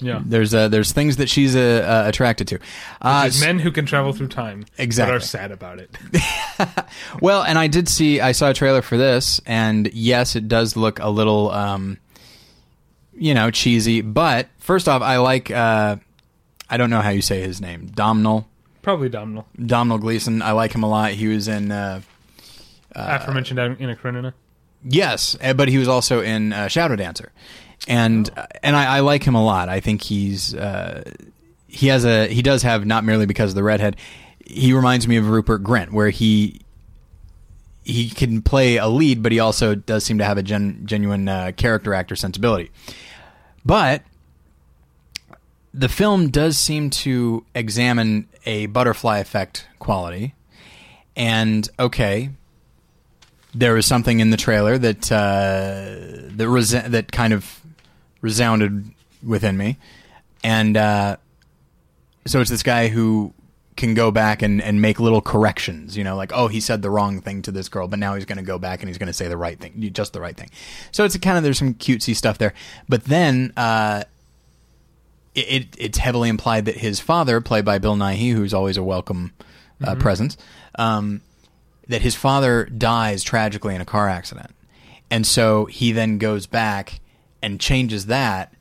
[0.00, 0.22] Yeah.
[0.24, 2.60] There's uh, there's things that she's uh, uh, attracted to.
[3.02, 5.10] Uh, There's men who can travel through time Exactly.
[5.12, 5.94] but are sad about it.
[7.20, 10.76] well, and I did see I saw a trailer for this, and yes, it does
[10.78, 11.98] look a little, um,
[13.12, 14.00] you know, cheesy.
[14.00, 15.96] But first off, I like uh,
[16.70, 18.48] I don't know how you say his name, Domhnall
[18.84, 19.48] Probably Domhnall.
[19.64, 20.42] Domhnall Gleeson.
[20.42, 21.12] I like him a lot.
[21.12, 21.72] He was in.
[21.72, 22.02] Uh,
[22.94, 24.34] uh, Aforementioned Anna Karenina.
[24.84, 27.32] Yes, eh, but he was also in uh, Shadow Dancer,
[27.88, 29.70] and uh, and I, I like him a lot.
[29.70, 31.02] I think he's uh,
[31.66, 33.96] he has a he does have not merely because of the redhead.
[34.44, 36.60] He reminds me of Rupert Grint, where he
[37.84, 41.26] he can play a lead, but he also does seem to have a gen, genuine
[41.26, 42.70] uh, character actor sensibility.
[43.64, 44.02] But
[45.74, 50.34] the film does seem to examine a butterfly effect quality,
[51.16, 52.30] and okay,
[53.52, 57.60] there was something in the trailer that uh, that rese- that kind of
[58.20, 58.94] resounded
[59.26, 59.76] within me,
[60.44, 61.16] and uh,
[62.24, 63.34] so it's this guy who
[63.76, 65.96] can go back and, and make little corrections.
[65.96, 68.26] You know, like oh, he said the wrong thing to this girl, but now he's
[68.26, 70.36] going to go back and he's going to say the right thing, just the right
[70.36, 70.50] thing.
[70.92, 72.54] So it's kind of there's some cutesy stuff there,
[72.88, 73.52] but then.
[73.56, 74.04] Uh,
[75.34, 78.82] it, it it's heavily implied that his father, played by Bill Nighy, who's always a
[78.82, 79.32] welcome
[79.82, 80.36] uh, presence,
[80.78, 81.22] um,
[81.88, 84.54] that his father dies tragically in a car accident,
[85.10, 87.00] and so he then goes back
[87.42, 88.52] and changes that.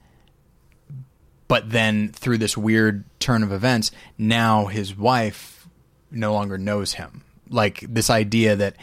[1.47, 5.67] But then, through this weird turn of events, now his wife
[6.09, 7.23] no longer knows him.
[7.49, 8.75] Like this idea that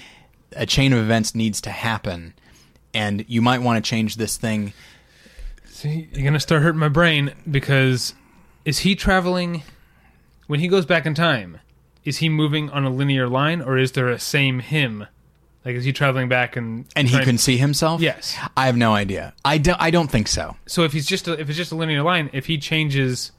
[0.55, 2.35] a chain of events needs to happen,
[2.95, 4.73] and you might want to change this thing.
[5.81, 8.13] See, you're gonna start hurting my brain because
[8.67, 9.63] is he traveling
[10.47, 11.59] when he goes back in time?
[12.05, 15.07] Is he moving on a linear line, or is there a same him?
[15.65, 18.03] Like, is he traveling back and And he can see himself.
[18.03, 18.37] Yes.
[18.59, 19.33] I have no idea.
[19.43, 19.81] I don't.
[19.81, 20.55] I don't think so.
[20.67, 23.33] So if he's just a, if it's just a linear line, if he changes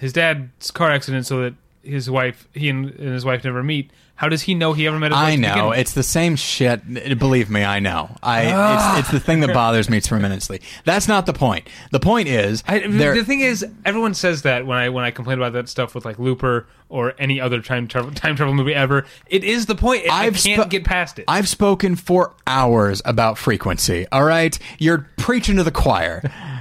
[0.00, 1.54] his dad's car accident so that
[1.84, 4.98] his wife, he and, and his wife never meet, how does he know he ever
[4.98, 5.26] met his wife?
[5.28, 7.18] I begin know it's the same shit.
[7.18, 8.10] Believe me, I know.
[8.22, 8.98] I Ah.
[8.98, 10.60] it's, it's the thing that bothers me tremendously.
[10.84, 11.66] That's not the point.
[11.90, 15.38] The point is I, the thing is, everyone says that when I when I complain
[15.38, 19.06] about that stuff with like Looper or any other time travel time travel movie ever.
[19.26, 20.04] It is the point.
[20.10, 21.24] I I've can't spo- get past it.
[21.26, 24.06] I've spoken for hours about frequency.
[24.12, 26.20] All right, you're preaching to the choir.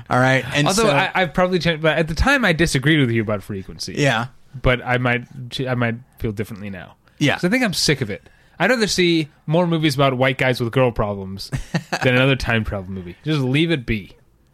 [0.10, 3.00] All right, and Although so, I, I've probably changed, but at the time I disagreed
[3.02, 3.96] with you about frequency.
[3.98, 4.28] yeah,
[4.62, 5.24] but I might
[5.68, 6.96] I might feel differently now.
[7.20, 7.36] Yeah.
[7.36, 8.28] 'Cause I think I'm sick of it.
[8.62, 11.50] I'd rather see more movies about white guys with girl problems
[12.04, 13.16] than another time travel movie.
[13.24, 14.12] Just leave it be.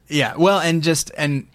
[0.08, 1.48] Yeah, well, and just and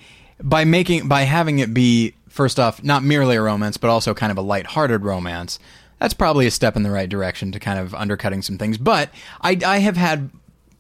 [0.43, 4.33] by making by having it be first off not merely a romance, but also kind
[4.33, 5.61] of a lighthearted romance,
[6.01, 8.79] that's probably a step in the right direction to kind of undercutting some things.
[8.79, 9.11] But
[9.41, 10.31] I I have had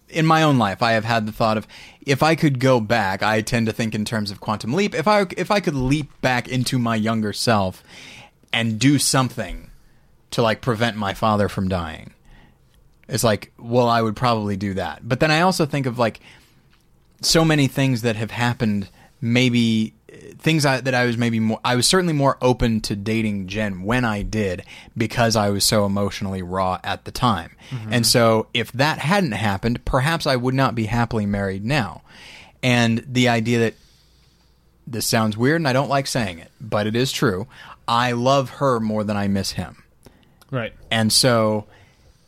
[0.08, 1.68] in my own life, I have had the thought of
[2.04, 3.22] if I could go back.
[3.22, 4.92] I tend to think in terms of quantum leap.
[4.92, 7.84] If I if I could leap back into my younger self
[8.52, 9.69] and do something
[10.32, 12.14] to like prevent my father from dying.
[13.08, 15.00] It's like, well, I would probably do that.
[15.08, 16.20] But then I also think of like
[17.20, 18.88] so many things that have happened
[19.20, 19.94] maybe
[20.38, 23.82] things I, that I was maybe more I was certainly more open to dating Jen
[23.82, 24.64] when I did
[24.96, 27.56] because I was so emotionally raw at the time.
[27.70, 27.92] Mm-hmm.
[27.92, 32.02] And so if that hadn't happened, perhaps I would not be happily married now.
[32.62, 33.74] And the idea that
[34.86, 37.46] this sounds weird and I don't like saying it, but it is true.
[37.86, 39.79] I love her more than I miss him.
[40.50, 40.72] Right.
[40.90, 41.66] And so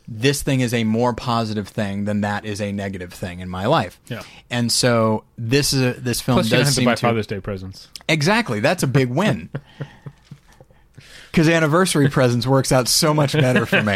[0.07, 3.65] this thing is a more positive thing than that is a negative thing in my
[3.65, 3.99] life.
[4.07, 4.23] Yeah.
[4.49, 7.01] And so this is a, this film Plus, you don't does have to buy to
[7.01, 7.87] Father's Day presents.
[8.09, 8.59] Exactly.
[8.59, 9.49] That's a big win.
[11.31, 13.93] Because anniversary presents works out so much better for me.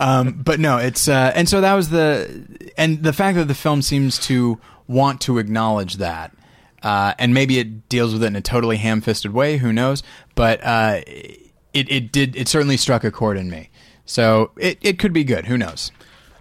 [0.00, 2.46] Um, but no, it's uh, and so that was the
[2.78, 4.58] and the fact that the film seems to
[4.88, 6.32] want to acknowledge that,
[6.82, 9.58] uh, and maybe it deals with it in a totally ham-fisted way.
[9.58, 10.02] Who knows?
[10.34, 11.02] But uh,
[11.74, 13.70] it it did it certainly struck a chord in me.
[14.04, 15.46] So it, it could be good.
[15.46, 15.92] Who knows?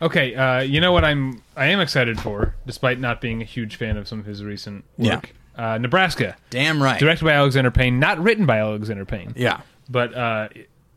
[0.01, 3.75] Okay, uh, you know what I'm I am excited for, despite not being a huge
[3.75, 5.31] fan of some of his recent work.
[5.55, 6.99] Uh, Nebraska, Damn right.
[6.99, 9.61] directed by Alexander Payne, not written by Alexander Payne, Yeah.
[9.89, 10.47] but uh,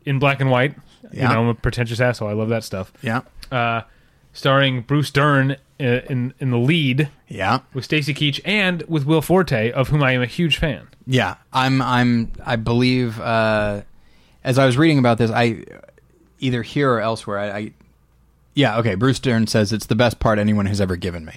[0.05, 0.75] in black and white.
[1.11, 1.33] You Yeah.
[1.33, 2.29] know, I'm a pretentious asshole.
[2.29, 2.91] I love that stuff.
[3.01, 3.21] Yeah.
[3.51, 3.81] Uh,
[4.33, 7.59] starring Bruce Dern uh, in in the lead Yeah.
[7.75, 10.87] with Stacy Keach and with Will Forte, of whom I am a huge fan.
[11.05, 11.79] Yeah, I'm.
[11.81, 12.31] I'm.
[12.43, 13.19] I believe.
[14.45, 15.63] As I was reading about this, I
[16.39, 17.39] either here or elsewhere.
[17.39, 17.71] I, I
[18.53, 18.77] yeah.
[18.77, 18.93] Okay.
[18.93, 21.33] Bruce Dern says it's the best part anyone has ever given me,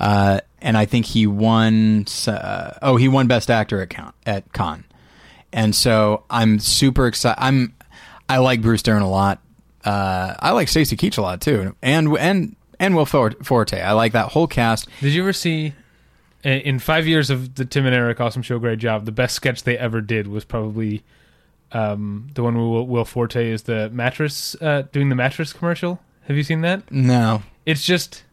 [0.00, 2.04] uh, and I think he won.
[2.26, 4.84] Uh, oh, he won Best Actor at at Cannes,
[5.52, 7.40] and so I'm super excited.
[7.40, 7.74] I'm.
[8.28, 9.40] I like Bruce Dern a lot.
[9.84, 13.80] Uh, I like Stacy Keach a lot too, and and and Will Forte.
[13.80, 14.88] I like that whole cast.
[15.00, 15.74] Did you ever see?
[16.44, 19.06] In five years of the Tim and Eric Awesome Show, great job.
[19.06, 21.02] The best sketch they ever did was probably
[21.72, 26.00] um, the one where Will, Will Forte is the mattress uh, doing the mattress commercial.
[26.22, 26.90] Have you seen that?
[26.90, 27.42] No.
[27.66, 28.24] It's just,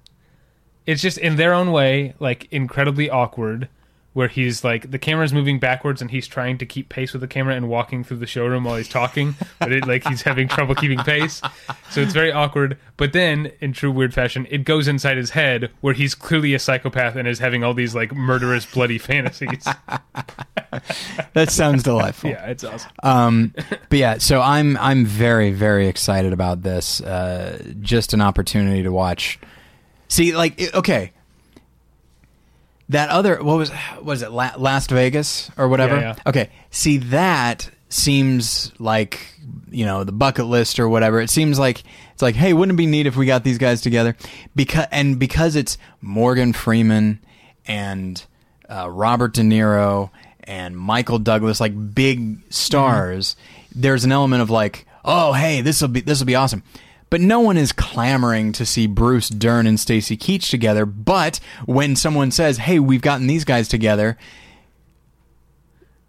[0.86, 3.70] it's just in their own way, like incredibly awkward.
[4.16, 7.28] Where he's like the camera's moving backwards and he's trying to keep pace with the
[7.28, 10.74] camera and walking through the showroom while he's talking, but it like he's having trouble
[10.74, 11.42] keeping pace.
[11.92, 12.78] So it's very awkward.
[12.96, 16.60] But then, in true weird fashion, it goes inside his head where he's clearly a
[16.60, 19.68] psychopath and is having all these like murderous, bloody fantasies.
[21.34, 22.30] That sounds delightful.
[22.32, 22.92] yeah, it's awesome.
[23.04, 23.54] Um,
[23.90, 27.02] but yeah, so I'm I'm very very excited about this.
[27.02, 29.40] Uh, just an opportunity to watch.
[30.08, 31.12] See, like okay,
[32.90, 33.72] that other what was
[34.02, 35.96] was it La- Last Vegas or whatever?
[35.96, 36.16] Yeah, yeah.
[36.28, 39.34] Okay, see that seems like
[39.70, 41.20] you know the bucket list or whatever.
[41.20, 41.84] It seems like
[42.14, 44.16] it's like hey, wouldn't it be neat if we got these guys together?
[44.56, 47.20] Because and because it's Morgan Freeman
[47.66, 48.24] and
[48.70, 50.12] uh, Robert De Niro
[50.44, 53.36] and Michael Douglas, like big stars.
[53.74, 56.64] There's an element of like, oh hey, this will be this will be awesome.
[57.16, 60.86] But no one is clamoring to see Bruce Dern and Stacy Keach together.
[60.86, 64.18] But when someone says, "Hey, we've gotten these guys together,"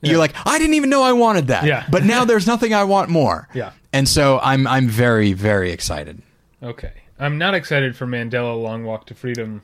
[0.02, 1.84] you're like, "I didn't even know I wanted that." Yeah.
[1.88, 3.48] But now there's nothing I want more.
[3.54, 3.70] Yeah.
[3.92, 6.20] And so I'm I'm very very excited.
[6.60, 9.62] Okay, I'm not excited for Mandela: Long Walk to Freedom,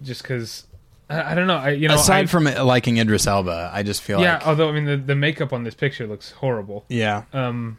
[0.00, 0.64] just because
[1.10, 1.58] I, I don't know.
[1.58, 4.46] I you know Aside I- from liking Idris Elba, I just feel like yeah, like
[4.46, 6.86] although I mean the the makeup on this picture looks horrible.
[6.88, 7.24] yeah.
[7.34, 7.76] Um,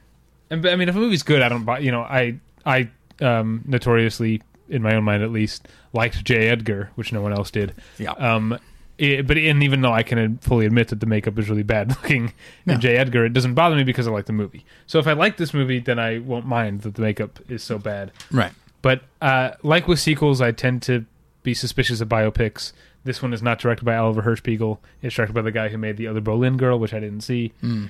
[0.52, 1.80] and but, I mean, if a movie's good, I don't buy.
[1.80, 2.90] You know, I I
[3.22, 6.48] um notoriously, in my own mind at least, liked J.
[6.50, 7.74] Edgar, which no one else did.
[7.98, 8.12] Yeah.
[8.14, 8.58] Um,
[8.98, 11.90] it, but and even though I can fully admit that the makeup is really bad
[12.02, 12.34] looking
[12.66, 12.76] Yeah.
[12.76, 12.98] in J.
[12.98, 14.66] Edgar, it doesn't bother me because I like the movie.
[14.86, 17.78] So if I like this movie, then I won't mind that the makeup is so
[17.80, 18.12] bad.
[18.32, 18.52] Right.
[18.84, 21.06] But uh, like with sequels, I tend to
[21.44, 22.74] be suspicious of biopics.
[23.04, 24.78] This one is not directed by Oliver Hirschbiegel.
[25.02, 27.52] It's directed by the guy who made the other Boleyn Girl, which I didn't see.
[27.64, 27.90] Mm.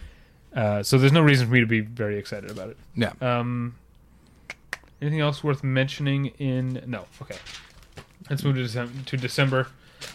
[0.56, 2.77] Uh, so there's no reason for me to be very excited about it.
[2.95, 3.11] Yeah.
[3.22, 3.75] Um,
[5.02, 6.28] anything else worth mentioning?
[6.38, 7.38] In no, okay.
[8.30, 8.94] Let's move to December.
[9.06, 9.68] To December,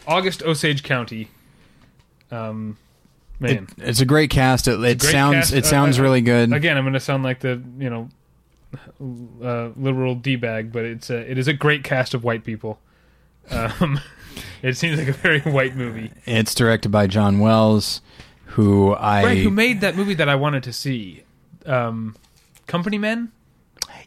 [0.07, 1.29] August Osage County.
[2.31, 2.77] Um,
[3.39, 4.67] man, It- it's a great cast.
[4.69, 5.53] It, it great sounds cast.
[5.53, 6.53] it Uh, sounds uh, really good.
[6.53, 8.09] again, I'm going to sound like the you know
[9.43, 12.79] uh, liberal d bag, but it's a, it is a great cast of white people.
[13.51, 14.01] Um,
[14.63, 16.11] it seems like a very white movie.
[16.25, 18.01] It's directed by John Wells,
[18.47, 21.23] who I Right, who made that movie that I wanted to see?
[21.65, 22.17] Um,
[22.67, 23.31] Company Men.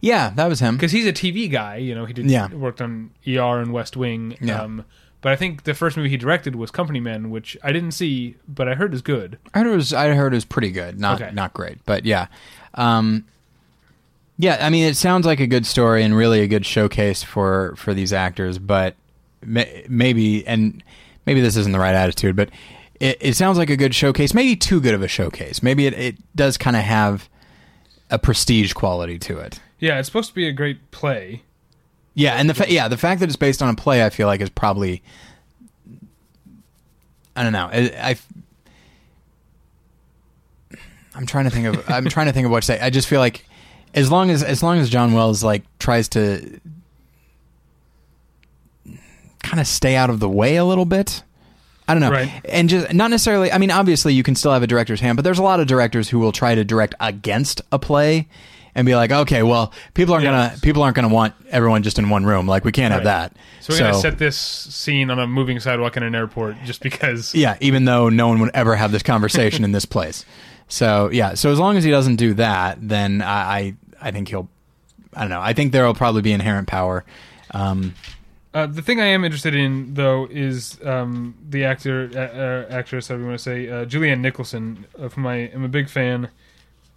[0.01, 0.75] Yeah that was him.
[0.75, 1.77] because he's a TV guy.
[1.77, 2.47] You know, he did Yeah.
[2.53, 4.37] worked on ER and West Wing.
[4.41, 4.61] Yeah.
[4.61, 4.85] Um,
[5.21, 8.35] but I think the first movie he directed was Company Men, which I didn't see,
[8.47, 9.37] but I heard is good.
[9.53, 11.31] I heard it was I heard it was pretty good, not Okay.
[11.33, 12.27] not great, but yeah,
[12.75, 13.25] um,
[14.37, 14.57] yeah.
[14.61, 17.93] I mean, it sounds like a good story and really a good showcase for for
[17.93, 18.57] these actors.
[18.59, 18.95] But
[19.45, 20.81] may, maybe and
[21.25, 22.49] maybe this isn't the right attitude, but
[23.01, 24.33] it, it sounds like a good showcase.
[24.33, 25.61] Maybe too good of a showcase.
[25.61, 27.27] Maybe it, it does kind of have
[28.09, 29.59] a prestige quality to it.
[29.79, 31.43] Yeah, it's supposed to be a great play.
[32.13, 34.27] Yeah, and the fa- yeah the fact that it's based on a play, I feel
[34.27, 35.01] like is probably
[37.35, 37.69] I don't know.
[37.71, 38.17] I, I
[41.15, 42.79] I'm trying to think of I'm trying to think of what to say.
[42.79, 43.45] I just feel like
[43.93, 46.59] as long as as long as John Wells like tries to
[49.41, 51.23] kind of stay out of the way a little bit.
[51.87, 52.11] I don't know.
[52.11, 52.41] Right.
[52.45, 55.23] And just not necessarily I mean obviously you can still have a director's hand, but
[55.23, 58.27] there's a lot of directors who will try to direct against a play
[58.75, 60.49] and be like, okay, well, people aren't Yeah.
[60.49, 62.47] gonna people aren't gonna want everyone just in one room.
[62.47, 63.31] Like we can't have Right.
[63.31, 63.33] that.
[63.61, 67.33] So we're gonna set this scene on a moving sidewalk in an airport just because.
[67.39, 70.25] Yeah, even though no one would ever have this conversation in this place.
[70.67, 74.27] So yeah, so as long as he doesn't do that, then I I, I think
[74.29, 74.49] he'll.
[75.15, 75.41] I don't know.
[75.41, 77.03] I think there will probably be inherent power.
[77.51, 77.95] Um,
[78.53, 83.07] Uh, the thing I am interested in, though, is um, the actor, uh, uh, actress,
[83.07, 86.29] however you want to say, uh, Julianne Nicholson, of whom I am a big fan,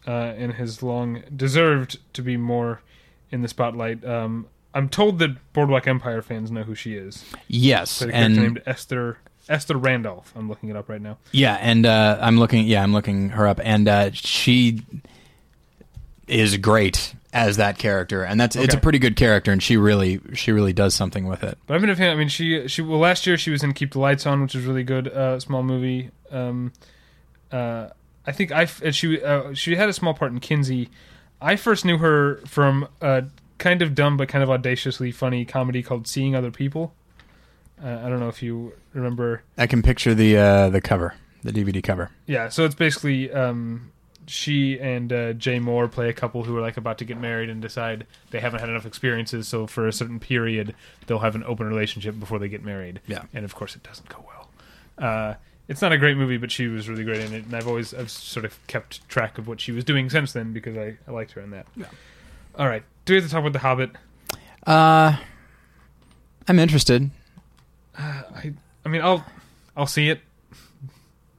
[0.06, 2.82] uh, and has long deserved to be more
[3.30, 4.04] in the spotlight.
[4.04, 7.24] Um, I'm told that Boardwalk Empire fans know who she is.
[7.48, 10.32] yes, a character and named Esther Esther Randolph.
[10.36, 11.18] I'm looking it up right now.
[11.32, 12.66] yeah, and uh, I'm looking.
[12.66, 14.82] Yeah, I'm looking her up, and uh, she
[16.26, 20.20] is great as that character, and that's it's a pretty good character, and she really
[20.34, 21.58] she really does something with it.
[21.66, 22.10] But I've been a fan.
[22.10, 24.54] I mean, she she well last year she was in Keep the Lights On, which
[24.54, 26.10] is really good, uh, small movie.
[26.30, 26.72] Um,
[27.50, 27.88] uh,
[28.26, 30.88] I think I she uh, she had a small part in Kinsey.
[31.40, 33.24] I first knew her from a
[33.58, 36.94] kind of dumb but kind of audaciously funny comedy called Seeing Other People.
[37.82, 39.42] Uh, I don't know if you remember.
[39.58, 42.10] I can picture the uh, the cover, the DVD cover.
[42.26, 43.90] Yeah, so it's basically um,
[44.26, 47.50] she and uh, Jay Mohr play a couple who are like about to get married
[47.50, 50.76] and decide they haven't had enough experiences, so for a certain period
[51.06, 53.00] they'll have an open relationship before they get married.
[53.08, 53.24] Yeah.
[53.34, 55.36] and of course it doesn't go well.
[55.72, 57.66] Uh, it's not a great movie, but she was really great in it, and I've
[57.66, 60.96] always I've sort of kept track of what she was doing since then because I,
[61.08, 61.66] I liked her in that.
[61.76, 61.86] Yeah.
[62.58, 63.90] All right, do we have to talk about The Hobbit?
[64.66, 65.16] Uh,
[66.48, 67.10] I'm interested.
[67.98, 68.52] I
[68.84, 69.24] I mean I'll
[69.76, 70.20] I'll see it,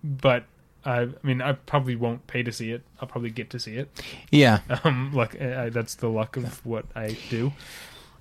[0.03, 0.45] but
[0.85, 2.81] I, I mean I probably won't pay to see it.
[2.99, 3.89] I'll probably get to see it.
[4.31, 7.53] Yeah, Um, like I, that's the luck of what I do.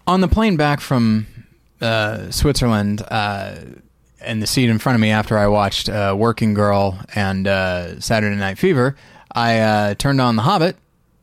[0.06, 1.26] on the plane back from
[1.80, 3.56] uh, Switzerland, uh,
[4.24, 8.00] and the seat in front of me after I watched uh, Working Girl and uh,
[8.00, 8.96] Saturday Night Fever,
[9.30, 10.76] I uh, turned on The Hobbit,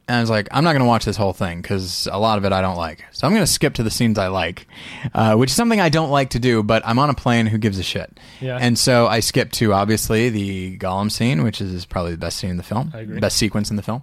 [0.07, 2.39] and I was like, I'm not going to watch this whole thing because a lot
[2.39, 3.05] of it I don't like.
[3.11, 4.65] So I'm going to skip to the scenes I like,
[5.13, 6.63] uh, which is something I don't like to do.
[6.63, 7.45] But I'm on a plane.
[7.45, 8.19] Who gives a shit?
[8.41, 8.57] Yeah.
[8.59, 12.49] And so I skipped to obviously the Gollum scene, which is probably the best scene
[12.49, 13.19] in the film, I agree.
[13.19, 14.01] best sequence in the film.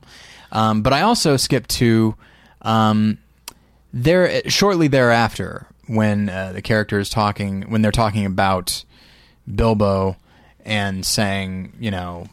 [0.53, 2.15] Um, but I also skipped to
[2.63, 3.19] um,
[3.93, 8.85] there shortly thereafter when uh, the character is talking when they're talking about
[9.53, 10.17] Bilbo
[10.65, 12.27] and saying, you know,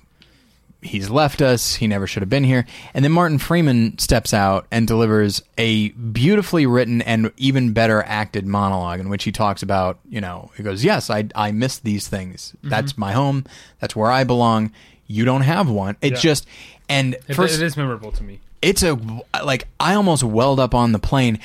[0.82, 2.66] he's left us, he never should have been here.
[2.94, 8.46] And then Martin Freeman steps out and delivers a beautifully written and even better acted
[8.48, 12.08] monologue in which he talks about, you know, he goes, "Yes, I I miss these
[12.08, 12.54] things.
[12.64, 13.46] That's my home.
[13.80, 14.72] That's where I belong.
[15.08, 16.20] You don't have one." It Yeah.
[16.20, 16.48] just
[16.90, 18.40] and It, first it is memorable to me.
[18.62, 19.00] it's a
[19.44, 21.40] like I almost welled up on the plane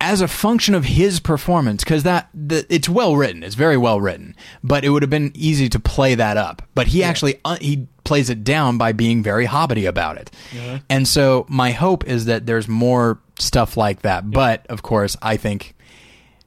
[0.00, 4.00] as a function of his performance because that the, it's well written it's very well
[4.00, 7.56] written but it would have been easy to play that up but he actually uh,
[7.60, 10.80] he plays it down by being very hobbity about it Yeah.
[10.90, 15.36] and so my hope is that there's more stuff like that but of course I
[15.38, 15.74] think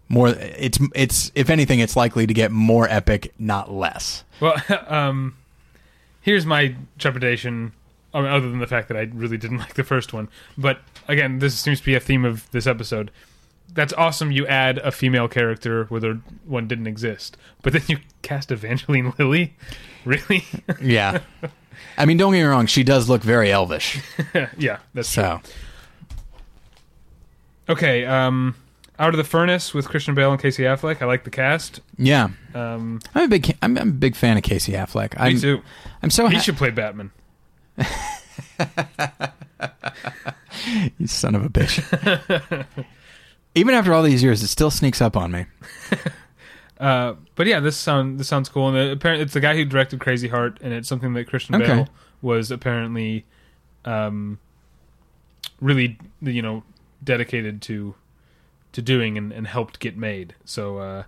[0.09, 4.55] more it's it's if anything it's likely to get more epic not less Well,
[4.87, 5.35] um,
[6.21, 7.73] here's my trepidation.
[8.11, 11.59] Other than the fact that I really didn't like the first one, but again, this
[11.59, 13.11] seems to be a theme of this episode.
[13.73, 14.31] That's awesome.
[14.31, 16.15] You add a female character where there
[16.45, 19.55] one didn't exist, but then you cast Evangeline Lilly.
[20.05, 20.43] Really?
[20.81, 21.19] yeah
[21.97, 23.99] I mean don't get me wrong she does look very elvish
[24.57, 25.23] yeah, that's true.
[25.23, 25.41] so
[27.67, 28.55] Okay, um,
[28.97, 31.01] Out of the Furnace with Christian Bale and Casey Affleck.
[31.01, 31.81] I like the cast.
[31.97, 35.13] yeah Um, I'm a big I'm, I'm a big fan of Casey Affleck.
[35.17, 35.61] I'm, me too.
[36.01, 37.11] I'm so He ha- should play Batman.
[40.97, 42.65] you son of a bitch.
[43.55, 45.45] Even after all these years, it still sneaks up on me.
[46.79, 48.69] Uh, but yeah, this sound this sounds cool.
[48.69, 51.55] And uh, apparently, it's the guy who directed Crazy Heart, and it's something that Christian
[51.55, 51.65] Okay.
[51.67, 51.89] Bale
[52.21, 53.25] was apparently,
[53.83, 54.39] um,
[55.59, 56.63] really you know
[57.03, 57.95] dedicated to
[58.71, 60.35] to doing and, and helped get made.
[60.45, 61.03] So uh,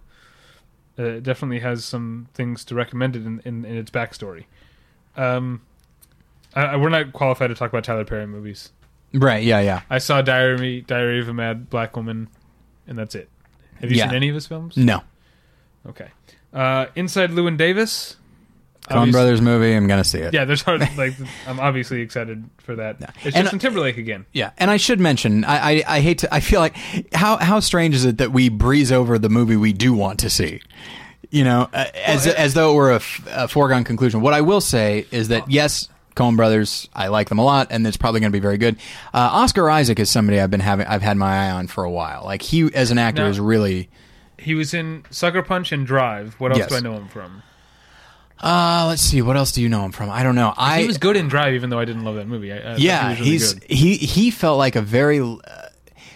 [0.99, 4.43] uh, it definitely has some things to recommend it in, in, in its backstory.
[5.15, 5.61] Um,
[6.53, 8.73] I, I- we're not qualified to talk about Tyler Perry movies.
[9.13, 9.43] Right?
[9.43, 9.81] Yeah, yeah.
[9.89, 12.29] I saw Diary Diary of a Mad Black Woman,
[12.87, 13.29] and that's it.
[13.81, 14.07] Have you Yeah.
[14.07, 14.77] seen any of his films?
[14.77, 15.01] No,
[15.87, 16.07] Okay.
[16.53, 18.17] Uh, Inside Llewyn Davis.
[18.89, 19.73] Coen Brothers movie.
[19.73, 20.33] I'm gonna see it.
[20.33, 20.81] Yeah, there's hard.
[20.97, 21.13] Like,
[21.47, 22.97] I'm obviously excited for that.
[23.23, 24.25] It's And- Justin Timberlake again.
[24.33, 26.75] Yeah, and I should mention, I, I, I hate to, I feel like
[27.13, 30.29] how how strange is it that we breeze over the movie we do want to
[30.29, 30.61] see,
[31.29, 34.19] you know, uh, as it- as though it were a, f- a foregone conclusion.
[34.21, 37.85] What I will say is that yes, Coen Brothers, I like them a lot, and
[37.87, 38.75] it's probably going to be very good.
[39.13, 41.91] Uh, Oscar Isaac is somebody I've been having, I've had my eye on for a
[41.91, 42.23] while.
[42.25, 43.89] Like he, as an actor, is really.
[44.37, 46.33] He was in Sucker Punch and Drive.
[46.39, 46.69] What else Yes.
[46.69, 47.43] do I know him from?
[48.39, 49.21] Uh, let's see.
[49.21, 50.09] What else do you know him from?
[50.09, 50.51] I don't know.
[50.57, 52.51] I he was good in Drive, even though I didn't love that movie.
[52.51, 53.63] I, I yeah, he really he's good.
[53.71, 55.19] he he felt like a very.
[55.19, 55.37] Uh,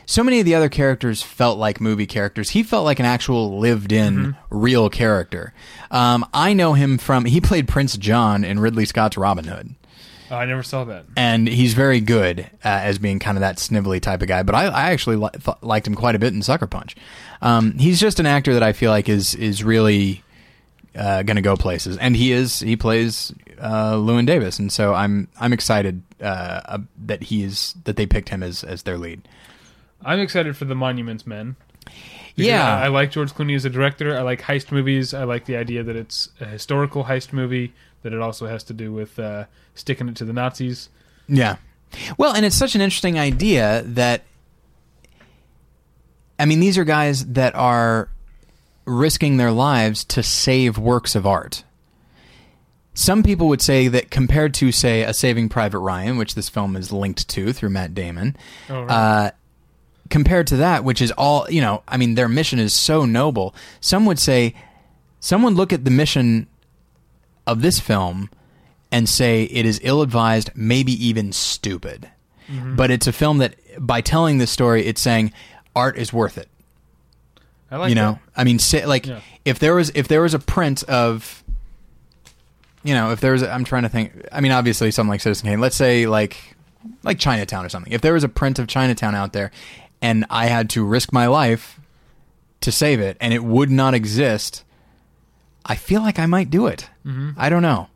[0.08, 2.52] so many of the other characters felt like movie characters.
[2.52, 4.32] He felt like an actual lived-in, Mm-hmm.
[4.58, 5.54] real character.
[5.92, 9.76] Um, I know him from he played Prince John in Ridley Scott's Robin Hood,
[10.32, 11.06] Oh, I never saw that.
[11.16, 14.42] and he's very good uh, as being kind of that snivelly type of guy.
[14.44, 16.96] But I, I actually li- th- liked him quite a bit in Sucker Punch.
[17.42, 20.24] Um, he's just an actor that I feel like is is really
[20.96, 22.60] uh, going to go places, and he is.
[22.60, 26.24] He plays uh, Llewyn Davis, and so I'm I'm excited uh,
[26.66, 29.28] uh, that he is that they picked him as as their lead.
[30.04, 31.56] I'm excited for the Monuments Men.
[32.36, 32.78] Yeah.
[32.78, 34.18] I, I like George Clooney as a director.
[34.18, 35.14] I like heist movies.
[35.14, 37.74] I like the idea that it's a historical heist movie.
[38.06, 40.90] That it also has to do with uh, sticking it to the Nazis.
[41.28, 41.56] Yeah.
[42.20, 44.22] Well, and it's such an interesting idea that
[46.38, 48.10] I mean, these are guys that are
[48.86, 51.64] risking their lives to save works of art.
[52.94, 56.76] Some people would say that compared to, say, a Saving Private Ryan, which this film
[56.76, 58.38] is linked to through Matt Damon,
[58.70, 58.92] Oh, right.
[58.92, 59.32] uh,
[60.10, 63.56] compared to that, which is all, you know, I mean, their mission is so noble.
[63.82, 64.54] Some would say,
[65.20, 66.48] someone look at the mission
[67.48, 68.30] of this film
[68.92, 72.10] and say it is ill advised, maybe even stupid.
[72.50, 72.76] Mm-hmm.
[72.76, 75.34] But it's a film that, by telling this story, it's saying
[75.76, 76.48] art is worth it.
[77.72, 79.20] I like you know, I mean, say, like Yeah.
[79.44, 81.44] if there was if there was a print of,
[82.84, 84.14] you know, if there was, a, I'm trying to think.
[84.32, 85.60] I mean, obviously, something like Citizen Kane.
[85.60, 86.38] Let's say like
[87.04, 87.92] like Chinatown or something.
[87.92, 89.52] If there was a print of Chinatown out there,
[90.02, 91.80] and I had to risk my life
[92.62, 94.64] to save it, and it would not exist,
[95.66, 96.90] I feel like I might do it.
[97.06, 97.32] Mm-hmm.
[97.38, 97.88] I don't know.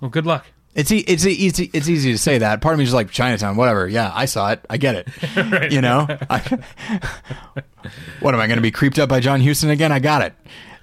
[0.00, 0.46] Well, good luck.
[0.74, 2.60] It's e- it's e- easy it's easy to say that.
[2.60, 3.86] Part of me is like Chinatown, whatever.
[3.86, 4.64] Yeah, I saw it.
[4.68, 5.08] I get it.
[5.72, 6.38] You know, I,
[8.20, 9.92] what am I going to be creeped up by John Huston again?
[9.92, 10.34] I got it.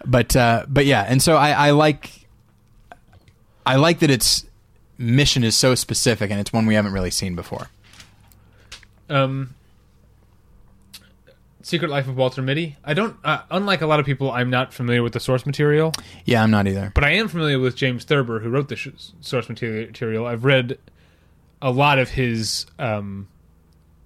[0.06, 2.10] But uh, but yeah, and so I, I like
[3.66, 4.46] I like that its
[4.98, 7.68] mission is so specific and it's one we haven't really seen before.
[9.10, 9.54] Um,
[11.64, 12.78] Secret Life of Walter Mitty.
[12.84, 13.16] I don't.
[13.24, 15.94] Uh, unlike a lot of people, I'm not familiar with the source material,
[16.26, 16.92] Yeah, I'm not either.
[16.96, 18.90] but I am familiar with James Thurber, who wrote the sh-
[19.22, 19.88] source material.
[19.88, 20.26] material.
[20.26, 20.78] I've read
[21.62, 23.28] a lot of his um,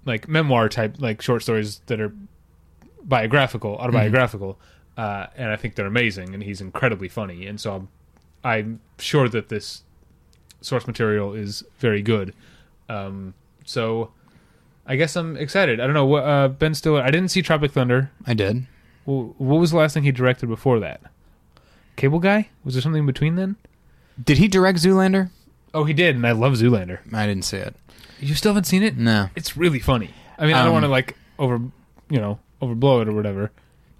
[0.04, 2.12] like memoir type, like short stories that are
[3.02, 4.58] biographical, autobiographical,
[4.96, 6.34] uh, and I think they're amazing.
[6.34, 7.88] And he's incredibly funny, and so I'm,
[8.44, 9.82] I'm sure that this
[10.60, 12.34] source material is very good.
[12.88, 14.12] Um, so
[14.86, 15.80] I guess I'm excited.
[15.80, 17.02] I don't know what uh, Ben Stiller.
[17.02, 18.10] I didn't see Tropic Thunder.
[18.26, 18.66] I did.
[19.04, 21.00] Wh- What was the last thing he directed before that?
[21.96, 22.48] Cable Guy?
[22.64, 23.56] Was there something in between then?
[24.22, 25.30] Did he direct Zoolander?
[25.74, 27.00] Oh, he did, and I love Zoolander.
[27.12, 27.74] I didn't see it.
[28.20, 28.96] You still haven't seen it?
[28.96, 29.28] No.
[29.34, 30.10] It's really funny.
[30.38, 31.60] I mean, I don't Um, want to like over,
[32.08, 33.50] you know, overblow it or whatever.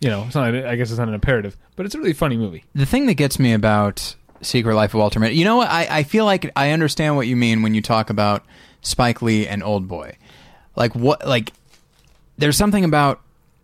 [0.00, 0.55] You know, it's not.
[0.55, 2.65] I guess it's not an imperative, but it's a really funny movie.
[2.74, 5.70] The thing that gets me about Secret Life of Walter Mitty, you know what?
[5.70, 8.44] I, I feel like I understand what you mean when you talk about
[8.82, 10.16] Spike Lee and Old Boy.
[10.77, 11.27] Like what?
[11.27, 11.53] Like
[12.39, 13.21] there's something about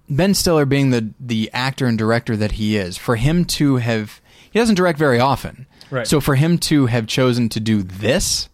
[0.08, 2.96] Ben Stiller being the the actor and director that he is.
[2.98, 5.66] For him to have, he doesn't direct very often.
[5.90, 6.06] Right.
[6.06, 8.48] So for him to have chosen to do this,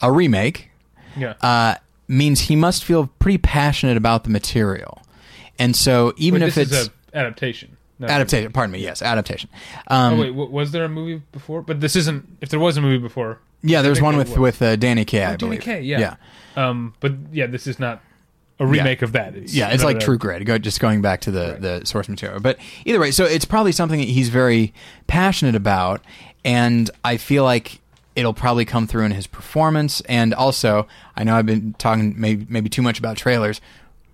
[0.00, 0.70] a remake,
[1.16, 1.34] Yeah.
[1.42, 1.74] uh,
[2.08, 5.02] means he must feel pretty passionate about the material.
[5.58, 7.76] And so even But if this it's is a adaptation.
[8.02, 9.50] adaptation, pardon me, yes, adaptation.
[9.88, 11.60] Um, Oh wait, was there a movie before?
[11.60, 12.38] But this isn't.
[12.40, 14.38] If there was a movie before, Yeah, there's think one with was.
[14.38, 15.60] with uh, Danny Kaye, I Oh, Danny believe.
[15.62, 15.98] Kaye, yeah.
[16.00, 16.14] yeah,
[16.56, 18.00] um, but yeah, this is not
[18.58, 19.34] a remake of that.
[19.34, 19.68] It's yeah.
[19.70, 20.44] It's like another- True Grit.
[20.44, 21.60] Go, just going back to the Right.
[21.60, 22.40] the source material.
[22.40, 24.72] But either way, so it's probably something that he's very
[25.06, 26.02] passionate about,
[26.44, 27.80] and I feel like
[28.16, 30.00] it'll probably come through in his performance.
[30.02, 33.60] And also, I know I've been talking maybe maybe too much about trailers.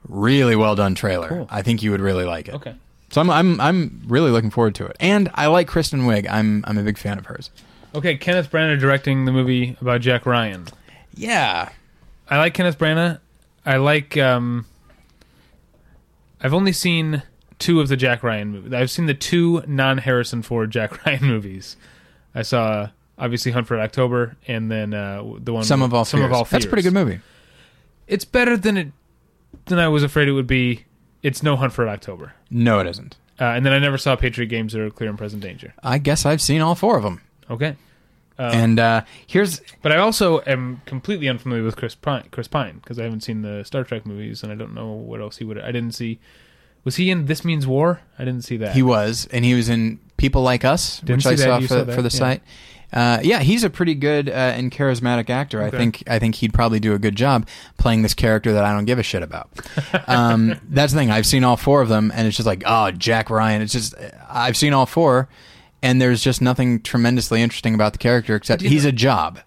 [0.09, 1.29] Really well done trailer.
[1.29, 1.49] Cool.
[1.51, 2.55] I think you would really like it.
[2.55, 2.75] Okay.
[3.11, 4.97] So I'm I'm I'm really looking forward to it.
[5.01, 6.29] And I like Kristen Wiig.
[6.31, 7.51] I'm I'm a big fan of hers.
[7.95, 10.67] Okay, Kenneth Branagh directing the movie about Jack Ryan.
[11.15, 11.71] Yeah.
[12.29, 13.21] I like Kenneth Branagh.
[13.65, 14.17] I like.
[14.17, 14.67] Um,
[16.41, 17.23] I've only seen
[17.59, 18.73] two of the Jack Ryan movies.
[18.73, 21.77] I've seen the two non-Harrison Ford Jack Ryan movies.
[22.35, 26.21] I saw obviously Hunt for October, and then uh, the one Some of all Some
[26.21, 26.27] fears.
[26.31, 27.21] of all That's a pretty good movie.
[28.07, 28.89] It's better than it
[29.67, 30.85] than I was afraid it would be.
[31.23, 32.35] It's no Hunt for October.
[32.51, 33.17] No, it isn't.
[33.41, 35.75] Uh, and then I never saw Patriot Games or Clear and Present Danger.
[35.83, 37.21] I guess I've seen all four of them.
[37.51, 37.77] Okay.
[38.39, 42.77] Um, and uh, here's But I also am completely unfamiliar with Chris Pine, Chris Pine
[42.77, 45.45] because I haven't seen the Star Trek movies and I don't know what else he
[45.45, 45.59] would.
[45.59, 46.19] I didn't see.
[46.85, 48.01] Was he in This Means War?
[48.19, 48.75] I didn't see that.
[48.75, 51.85] he was, and he was in People Like Us, Didn't which I saw for, saw
[51.85, 52.09] for the yeah.
[52.09, 52.43] site.
[52.93, 55.63] Uh, yeah, he's a pretty good uh, and charismatic actor.
[55.63, 57.49] I think I think he'd probably do a good job
[57.79, 59.51] playing this character that I don't give a shit about.
[60.07, 61.11] um, that's the thing.
[61.11, 63.63] I've seen all four of them, and it's just like, oh, Jack Ryan.
[63.63, 63.95] It's just
[64.31, 65.29] I've seen all four,
[65.83, 69.41] and there's just nothing tremendously interesting about the character except he's know- a job.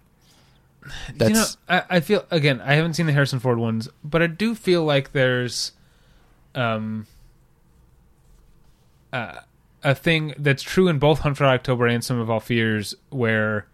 [1.14, 2.60] That's you know, I, I feel again.
[2.62, 5.72] I haven't seen the Harrison Ford ones, but I do feel like there's,
[6.54, 7.06] um,
[9.12, 9.40] uh,
[9.82, 13.66] a thing that's true in both Hunt for October and Sum of All Fears, where,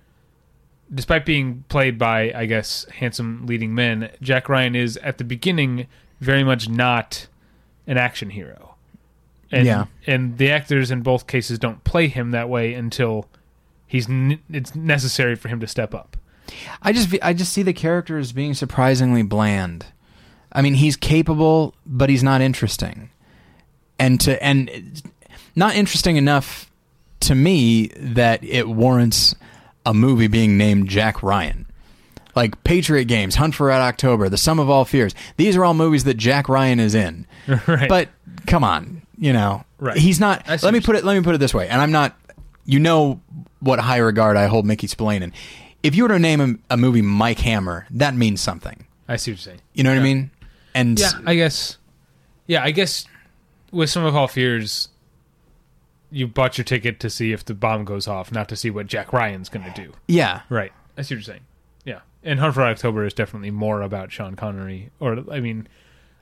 [0.92, 5.86] despite being played by, I guess, handsome leading men, Jack Ryan is at the beginning
[6.20, 7.28] very much not
[7.86, 8.65] an action hero.
[9.52, 9.84] And, Yeah.
[10.06, 13.26] and the actors in both cases don't play him that way until
[13.86, 16.16] he's n- it's necessary for him to step up.
[16.82, 19.86] I just I just see the character as being surprisingly bland.
[20.52, 23.10] I mean, he's capable, but he's not interesting,
[23.98, 25.02] and to and
[25.56, 26.70] not interesting enough
[27.20, 29.34] to me that it warrants
[29.84, 31.66] a movie being named Jack Ryan.
[32.36, 35.14] Like Patriot Games, Hunt for Red October, The Sum of All Fears.
[35.38, 37.26] These are all movies that Jack Ryan is in.
[37.66, 37.88] right.
[37.88, 38.08] But
[38.46, 39.96] come on, you know, Right.
[39.96, 40.46] he's not.
[40.62, 41.04] Let me put it.
[41.04, 42.16] Let me put it this way, and I'm not.
[42.64, 43.20] You know
[43.60, 45.32] what high regard I hold Mickey Spillane in.
[45.82, 48.86] If you were to name a, a movie Mike Hammer, that means something.
[49.08, 49.60] I see what you're saying.
[49.72, 50.30] You know what I mean?
[50.74, 51.78] And Yeah, I guess.
[52.48, 53.06] Yeah, I guess
[53.70, 54.88] with Sum of All Fears,
[56.10, 58.86] you bought your ticket to see if the bomb goes off, not to see what
[58.88, 59.92] Jack Ryan's going to do.
[60.08, 60.72] yeah, Right.
[60.98, 61.44] I see what you're saying.
[61.84, 62.00] Yeah.
[62.24, 64.90] And Hunt for October is definitely more about Sean Connery.
[64.98, 65.68] Or, I mean,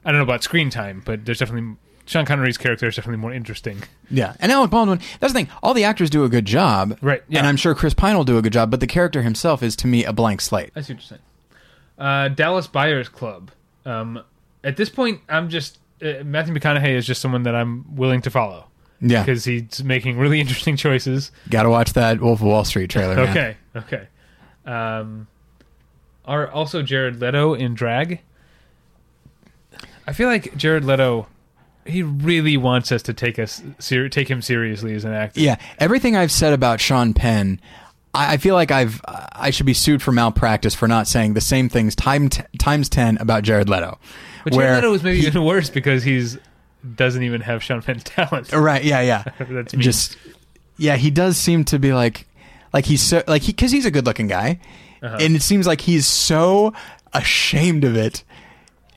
[0.05, 1.77] I don't know about screen time, but there's definitely.
[2.07, 3.83] Sean Connery's character is definitely more interesting.
[4.10, 4.34] yeah.
[4.41, 5.00] And Alec Baldwin.
[5.20, 5.49] That's the thing.
[5.62, 7.39] All the actors do a good job, Right, yeah.
[7.39, 8.70] And I'm sure Chris Pine will do a good job.
[8.70, 10.70] But the character himself is to me a blank slate.
[10.76, 11.23] I see what you're saying.
[11.99, 13.50] Uh, Dallas Buyers Club.
[13.86, 14.23] Um,
[14.62, 15.78] at this point, I'm just.
[16.02, 18.66] Uh, Matthew McConaughey is just someone that I'm willing to follow.
[19.00, 21.31] Yeah, Because he's making really interesting choices.
[21.49, 23.15] got to watch that Wolf of Wall Street trailer.
[23.16, 23.28] man.
[23.28, 24.08] Okay, okay.
[24.66, 25.26] Um,
[26.24, 28.20] are also Jared Leto in drag?
[30.07, 31.26] I feel like Jared Leto,
[31.87, 35.41] he really wants us to take us ser- take him seriously as an actor.
[35.41, 37.61] Yeah, everything I've said about Sean Penn,
[38.15, 41.41] I, I feel like I've I should be sued for malpractice for not saying the
[41.41, 43.99] same things time t- times ten about Jared Leto.
[44.45, 46.39] but Jared Leto was maybe even worse because he's
[46.97, 48.53] doesn't even have Sean Penn's talent.
[48.53, 49.83] right, yeah, yeah, That's mean.
[49.83, 50.17] just
[50.77, 52.27] yeah, he does seem to be like
[52.73, 54.59] like he's so like he because he's a good looking guy,
[55.03, 55.17] Uh-huh.
[55.21, 56.73] and it seems like he's so
[57.13, 58.25] ashamed of it.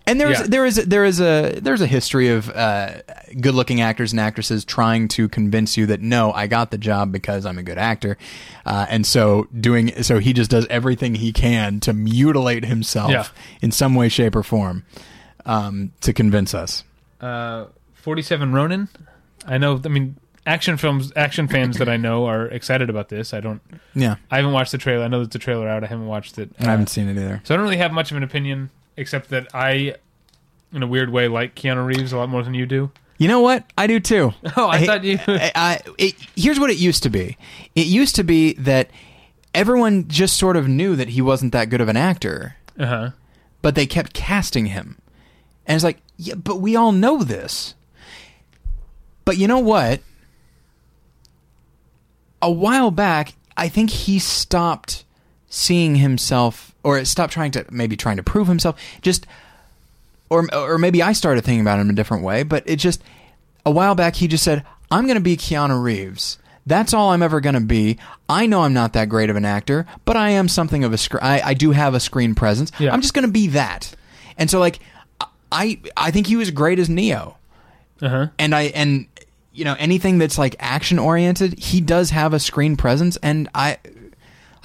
[0.07, 0.45] And there's Yeah.
[0.47, 3.01] there is there is a there's a history of uh,
[3.41, 7.11] good looking actors and actresses trying to convince you that no, I got the job
[7.11, 8.17] because I'm a good actor,
[8.65, 13.25] uh, and so doing so he just does everything he can to mutilate himself Yeah.
[13.61, 14.85] in some way, shape, or form
[15.45, 16.83] um, to convince us.
[17.21, 18.87] uh, Forty-seven Ronin.
[19.45, 19.81] I know.
[19.83, 23.33] I mean, action films, action fans that I know are excited about this.
[23.33, 23.61] I don't.
[23.93, 25.03] Yeah, I haven't watched the trailer.
[25.03, 25.83] I know there's a trailer out.
[25.83, 26.51] I haven't watched it.
[26.61, 27.41] I haven't seen it either.
[27.43, 29.95] So I don't really have much of an opinion, except that I,
[30.73, 32.91] in a weird way, like Keanu Reeves a lot more than you do.
[33.19, 33.63] You know what?
[33.77, 34.33] I do too.
[34.57, 37.37] Oh, I thought you- I, I- it, here's what it used to be.
[37.75, 38.89] It used to be that
[39.53, 43.09] everyone just sort of knew that he wasn't that good of an actor, Uh huh.
[43.61, 44.97] but they kept casting him,
[45.65, 47.73] and it's like, yeah, but we all know this.
[49.25, 50.01] But you know what?
[52.41, 55.03] A while back, I think he stopped
[55.49, 58.79] seeing himself, or stopped trying to maybe trying to prove himself.
[59.01, 59.27] Just
[60.29, 63.01] or or maybe I started thinking about him a different way, but it just
[63.65, 66.37] a while back he just said, "I'm going to be Keanu Reeves.
[66.65, 67.97] That's all I'm ever going to be.
[68.27, 70.97] I know I'm not that great of an actor, but I am something of a
[70.97, 71.23] screen.
[71.23, 72.71] I, I do have a screen presence.
[72.79, 72.91] Yeah.
[72.93, 73.93] I'm just going to be that."
[74.37, 74.79] And so, like,
[75.51, 77.37] I I think he was great as Neo,
[78.01, 78.27] Uh huh.
[78.37, 79.07] and I and
[79.53, 83.77] you know anything that's like action oriented, he does have a screen presence, and I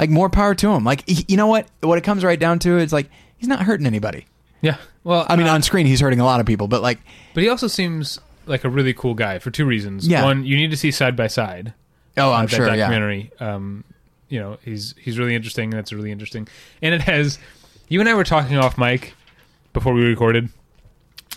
[0.02, 0.84] like more power to him.
[0.84, 1.66] Like, he- you know what?
[1.80, 3.08] What it comes right down to is like
[3.38, 4.26] he's not hurting anybody.
[4.60, 4.76] Yeah.
[5.04, 6.98] Well, I mean, uh, on screen he's hurting a lot of people, but like.
[7.34, 10.06] but he also seems like a really cool guy for two reasons.
[10.06, 10.24] Yeah.
[10.24, 11.72] One, you need to see side by side.
[12.16, 12.66] Oh, uh, I'm that sure.
[12.66, 12.76] Yeah.
[12.76, 13.30] documentary.
[13.40, 13.84] Um,
[14.28, 15.70] you know, he's he's really interesting.
[15.70, 16.48] That's really interesting,
[16.82, 17.38] and it has.
[17.88, 19.14] You and I were talking off mic
[19.72, 20.48] before we recorded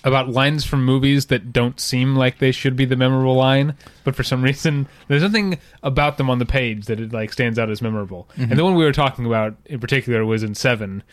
[0.05, 4.15] about lines from movies that don't seem like they should be the memorable line, but
[4.15, 7.69] for some reason there's something about them on the page that it like stands out
[7.69, 8.29] as memorable.
[8.33, 8.51] Mm-hmm.
[8.51, 11.03] And the one we were talking about in particular was in Seven.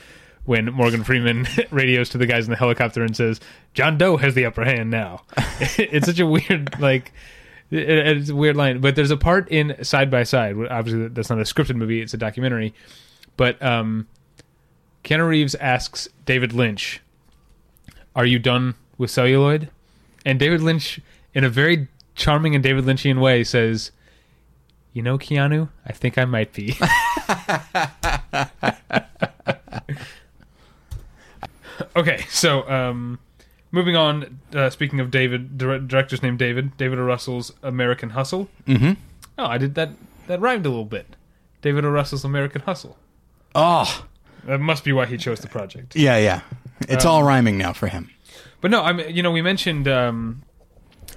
[0.45, 3.39] When Morgan Freeman radios to the guys in the helicopter and says,
[3.75, 5.23] "John Doe has the upper hand now,"
[5.79, 7.13] it's such a weird, like,
[7.71, 8.81] it's a weird line.
[8.81, 10.57] But there's a part in Side by Side.
[10.69, 12.75] Obviously, that's not a scripted movie; it's a documentary.
[13.37, 14.09] But um,
[15.05, 17.01] Keanu Reeves asks David Lynch,
[18.17, 19.69] "Are you done with celluloid?"
[20.25, 20.99] And David Lynch,
[21.35, 23.91] in a very charming and David Lynchian way, says,
[24.95, 26.79] "You know, Keanu, I think I might be."
[31.97, 33.19] okay, so um,
[33.71, 34.39] moving on.
[34.55, 37.03] Uh, speaking of David, dir- director's named David, David O.
[37.03, 38.49] Russell's American Hustle.
[38.67, 38.93] Mm-hmm.
[39.39, 39.91] Oh, I did that.
[40.27, 41.07] that rhymed a little bit.
[41.63, 41.91] David O.
[41.91, 42.97] Russell's American Hustle.
[43.55, 44.05] Oh,
[44.47, 45.95] That must be why he chose the project.
[45.95, 46.41] yeah, yeah.
[46.89, 48.11] It's Um, all rhyming now for him.
[48.63, 50.43] But no, I mean, you know, we mentioned um,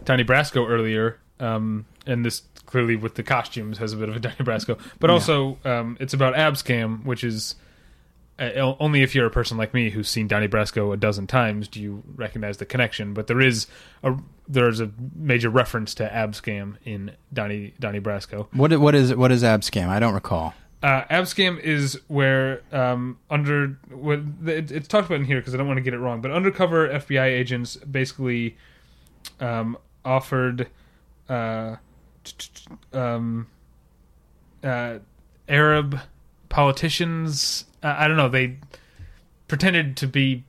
[0.03, 4.19] Donnie Brasco earlier, um, and this clearly with the costumes has a bit of a
[4.25, 4.77] Donnie Brasco.
[4.99, 7.55] But also, um, it's about Abscam, which is
[8.37, 11.67] uh, only if you're a person like me who's seen Donnie Brasco a dozen times
[11.67, 13.13] do you recognize the connection.
[13.13, 13.67] But there is
[14.03, 14.15] a
[14.47, 18.47] there's a major reference to Abscam in Donnie Donnie Brasco.
[18.53, 19.87] What what is what is Abscam?
[19.87, 20.53] I don't recall.
[20.85, 25.57] Uh, Abscam is where um, under what it, it's talked about in here because I
[25.57, 28.55] don't want to get it wrong, but undercover FBI agents basically
[29.39, 30.67] um, offered
[31.27, 31.77] uh,
[32.93, 33.47] um,
[34.63, 34.99] uh,
[35.49, 36.01] Arab
[36.49, 37.65] politicians.
[37.81, 38.29] I don't know.
[38.29, 38.59] They
[39.47, 40.43] pretended to be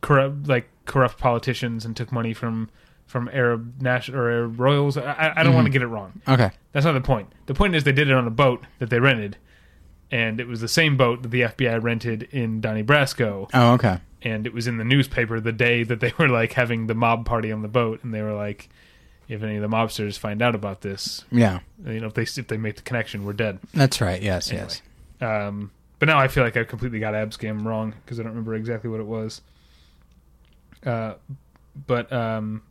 [0.00, 2.70] corrupt, like corrupt politicians, and took money from
[3.12, 4.96] from Arab national or Arab royals.
[4.96, 6.20] I, I- don't want to get it wrong.
[6.26, 6.50] Okay.
[6.72, 7.30] That's not the point.
[7.46, 9.36] The point is they did it on a boat that they rented,
[10.10, 13.98] and it was the same boat that the FBI rented in Donnie Brasco, Oh, okay.
[14.22, 17.26] and it was in the newspaper the day that they were like having the mob
[17.26, 18.70] party on the boat, and they were like,
[19.28, 22.48] if any of the mobsters find out about this, Yeah, you know, if they if
[22.48, 23.60] they make the connection, we're dead.
[23.74, 24.20] that's right.
[24.22, 24.68] Yes, Anyway.
[24.68, 24.82] yes.
[25.20, 28.54] Um, but now I feel like I completely got Abscam wrong because I don't remember
[28.54, 29.40] exactly what it was.
[30.84, 31.14] Uh,
[31.86, 32.62] but um,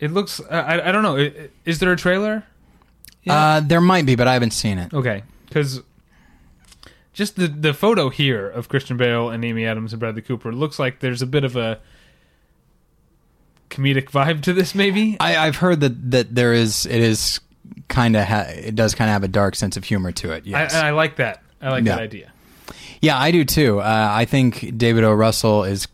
[0.00, 0.40] it looks.
[0.50, 1.16] I, I don't know.
[1.16, 2.44] I- I- Is there a trailer?
[3.28, 4.92] Uh, there might be, but I haven't seen it.
[4.94, 5.82] Okay, because
[7.12, 10.78] just the the photo here of Christian Bale and Amy Adams and Bradley Cooper looks
[10.78, 11.78] like there's a bit of a
[13.68, 14.74] comedic vibe to this.
[14.74, 17.40] Maybe I, I've heard that that there is it is
[17.88, 20.46] kind of ha- it does kind of have a dark sense of humor to it.
[20.46, 20.74] Yes.
[20.74, 21.42] I, I like that.
[21.60, 21.96] I like Yeah.
[21.96, 22.32] that idea.
[23.02, 23.80] Yeah, I do too.
[23.80, 25.12] Uh, I think David O.
[25.12, 25.88] Russell is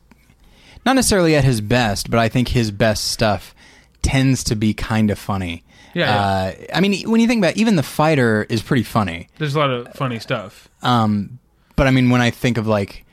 [0.84, 3.54] not necessarily at his best, but I think his best stuff
[4.02, 5.64] tends to be kind of funny.
[5.94, 6.20] Yeah, yeah.
[6.20, 9.28] Uh, I mean, when you think about it, even the fighter is pretty funny.
[9.38, 10.68] There's a lot of funny stuff.
[10.82, 11.38] Um,
[11.74, 13.04] but I mean, when I think of like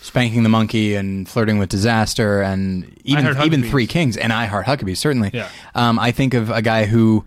[0.00, 4.66] spanking the monkey and flirting with disaster and even even Three Kings and I Heart
[4.66, 5.30] Huckabee certainly.
[5.32, 5.48] Yeah.
[5.74, 7.24] Um, I think of a guy who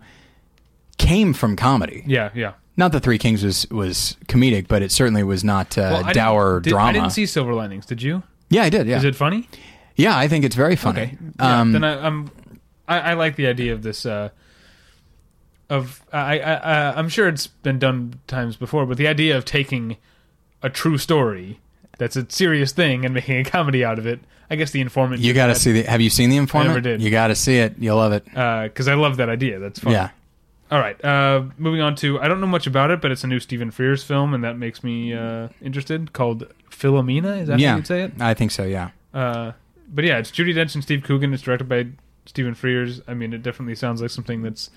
[0.98, 2.02] came from comedy.
[2.06, 2.52] Yeah, yeah.
[2.76, 6.60] Not that Three Kings was was comedic, but it certainly was not uh, Well, dour
[6.60, 6.88] did- drama.
[6.88, 7.84] I didn't see Silver Linings.
[7.86, 8.22] Did you?
[8.48, 8.86] yeah, I did.
[8.86, 9.48] Yeah, Is it funny?
[9.96, 11.02] yeah, I think it's very funny.
[11.02, 11.18] Okay.
[11.38, 12.30] Yeah, Um, then I, I'm.
[12.90, 14.04] I, I like the idea of this.
[14.04, 14.30] Uh,
[15.68, 19.44] of I, I, I I'm sure it's been done times before, but the idea of
[19.44, 19.96] taking
[20.62, 21.60] a true story
[21.98, 24.20] that's a serious thing and making a comedy out of it.
[24.52, 25.20] I guess the informant.
[25.20, 25.82] you got to see the.
[25.84, 26.70] Have you seen the informant?
[26.70, 27.00] Never did.
[27.00, 27.76] You got to see it.
[27.78, 28.24] You'll love it.
[28.24, 29.60] because I love that idea.
[29.60, 29.92] That's fun.
[29.92, 30.10] Yeah.
[30.72, 31.02] All right.
[31.04, 33.70] Uh, moving on to I don't know much about it, but it's a new Stephen
[33.70, 36.12] Frears film, and that makes me uh, interested.
[36.12, 37.42] Called Philomena.
[37.42, 38.12] Is that yeah, how you'd say it?
[38.20, 38.64] I think so.
[38.64, 38.90] Yeah.
[39.14, 39.52] Uh,
[39.88, 41.32] but yeah, it's Judi Dench and Steve Coogan.
[41.32, 41.88] It's directed by
[42.30, 43.00] Stephen Frears.
[43.08, 44.70] I mean, it definitely sounds like something that's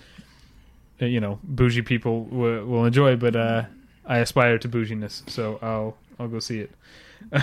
[1.00, 3.16] uh, you know bougie people w- will enjoy.
[3.16, 3.66] But uh,
[4.08, 6.72] I aspire to bouginess, so I'll I'll go see it.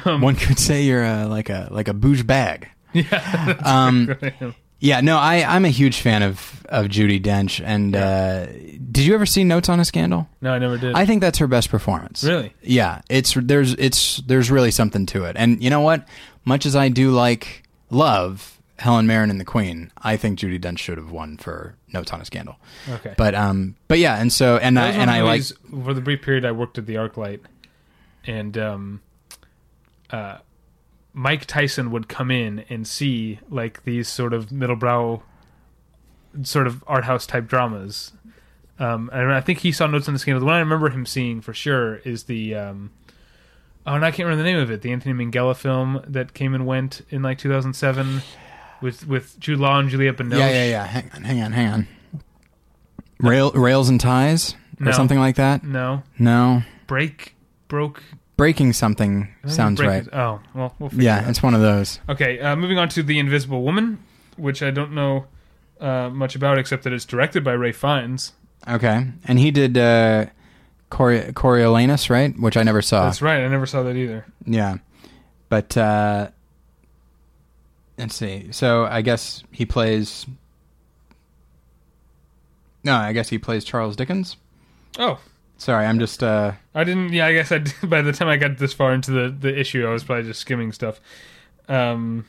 [0.04, 2.68] Um, One could say you're uh, like a like a bouge bag.
[2.92, 4.14] yeah, Um,
[4.82, 7.62] Yeah, no, I I'm a huge fan of of Judi Dench.
[7.64, 10.26] And uh, did you ever see Notes on a Scandal?
[10.40, 10.94] no, I never did.
[10.94, 12.24] I think that's her best performance.
[12.24, 12.52] really?
[12.62, 15.36] Yeah, it's there's it's there's really something to it.
[15.38, 16.08] And you know what?
[16.44, 20.78] Much as I do like love Helen Mirren and the Queen, I think Judi Dench
[20.78, 22.56] should have won for Notes on a Scandal.
[22.88, 23.14] Okay.
[23.14, 25.42] But um, but yeah, and so and I and I like
[25.84, 27.40] for the brief period I worked at the ArcLight,
[28.26, 29.02] and um,
[30.08, 30.38] uh,
[31.12, 35.20] Mike Tyson would come in and see like these sort of middlebrow,
[36.42, 38.12] sort of art house type dramas.
[38.78, 40.40] Um, and I think he saw Notes on the Scandal.
[40.40, 42.92] The one I remember him seeing for sure is the um,
[43.86, 44.80] oh, and I can't remember the name of it.
[44.80, 48.22] The Anthony Minghella film that came and went in like 2007
[48.82, 50.38] with with Jude Law and Juliette Binoche.
[50.38, 50.86] yeah yeah yeah.
[50.86, 51.88] Hang on, hang on, hang on.
[53.18, 54.92] Rail, rails and ties or No.
[54.92, 55.62] something like that.
[55.62, 57.34] No, No, break
[57.68, 58.02] broke.
[58.36, 60.02] breaking something I think sounds Break right.
[60.02, 61.28] is- oh well, we'll figure it Yeah, out.
[61.28, 62.00] it's one of those.
[62.08, 63.98] Okay, uh, moving on to The Invisible Woman,
[64.36, 65.26] which I don't know
[65.80, 68.32] uh, much about except that it's directed by Ralph Fiennes.
[68.68, 70.26] Okay, and he did uh,
[70.90, 72.38] Cori- Coriolanus, right?
[72.38, 73.04] Which I never saw.
[73.04, 74.24] That's right, I never saw that either.
[74.46, 74.76] Yeah,
[75.50, 76.28] but uh,
[78.00, 78.48] let's see.
[78.50, 80.26] So I guess he plays.
[82.82, 84.36] No, I guess he plays Charles Dickens.
[84.98, 85.20] Oh,
[85.58, 86.22] Sorry, I'm just.
[86.22, 87.12] Uh, I didn't.
[87.12, 87.58] Yeah, I guess I.
[87.58, 90.24] did- By the time I got this far into the the issue, I was probably
[90.24, 91.00] just skimming stuff.
[91.68, 92.24] Um,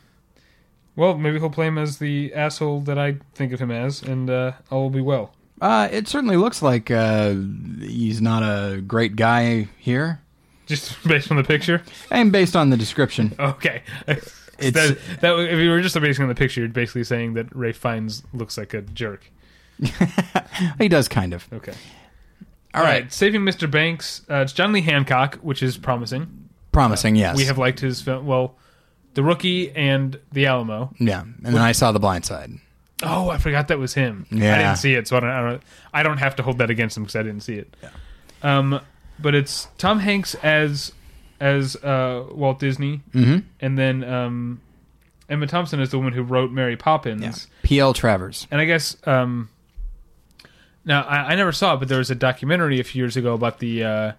[0.97, 4.29] well, maybe he'll play him as the asshole that I think of him as, and
[4.29, 5.33] uh, all will be well.
[5.61, 7.33] uh, it certainly looks like uh,
[7.79, 10.19] he's not a great guy here,
[10.65, 11.81] Just based on the picture.
[12.11, 13.81] and based on the description, Okay.
[14.63, 17.55] It's- that, that if you were just basing on the picture, you're basically saying that
[17.55, 19.29] Ralph Fiennes looks like a jerk.
[20.79, 21.47] he does kind of.
[21.51, 21.73] Okay.
[22.73, 23.11] All right.
[23.11, 23.69] Saving Mr.
[23.69, 24.21] Banks.
[24.29, 26.49] Uh, it's John Lee Hancock, which is promising.
[26.71, 27.35] Promising, yes.
[27.35, 28.25] We have liked his film.
[28.25, 28.55] Well,
[29.15, 30.93] The Rookie and The Alamo.
[30.99, 32.51] yeah, and then I saw The Blind Side.
[33.03, 34.27] Oh, I forgot that was him.
[34.29, 34.55] Yeah.
[34.55, 35.29] I didn't see it, so I don't.
[35.31, 35.63] I don't,
[35.95, 37.75] I don't have to hold that against him because I didn't see it.
[37.81, 37.89] Yeah.
[38.43, 38.79] Um,
[39.19, 40.93] but it's Tom Hanks as
[41.41, 43.39] as uh, Walt Disney, Mm-hmm.
[43.59, 44.61] and then um,
[45.27, 47.21] Emma Thompson is the woman who wrote Mary Poppins.
[47.21, 47.33] Yeah.
[47.63, 47.93] P.L.
[47.93, 48.47] Travers.
[48.51, 49.49] And I guess um,
[50.85, 53.33] now I, I never saw it, but there was a documentary a few years ago
[53.33, 54.11] about the uh,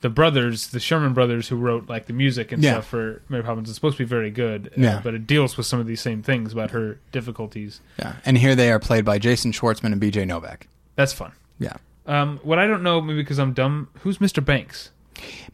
[0.00, 2.72] the brothers, the Sherman brothers, who wrote like the music and Yeah.
[2.72, 3.68] stuff for Mary Poppins.
[3.68, 5.00] It's supposed to be very good, uh, Yeah.
[5.02, 7.80] but it deals with some of these same things about her difficulties.
[7.98, 10.24] Yeah, and here they are played by Jason Schwartzman and B.J.
[10.26, 10.68] Novak.
[10.96, 11.32] That's fun.
[11.58, 11.76] Yeah.
[12.06, 13.88] Um, what I don't know, maybe because I'm dumb.
[14.00, 14.44] Who's Mr.
[14.44, 14.90] Banks?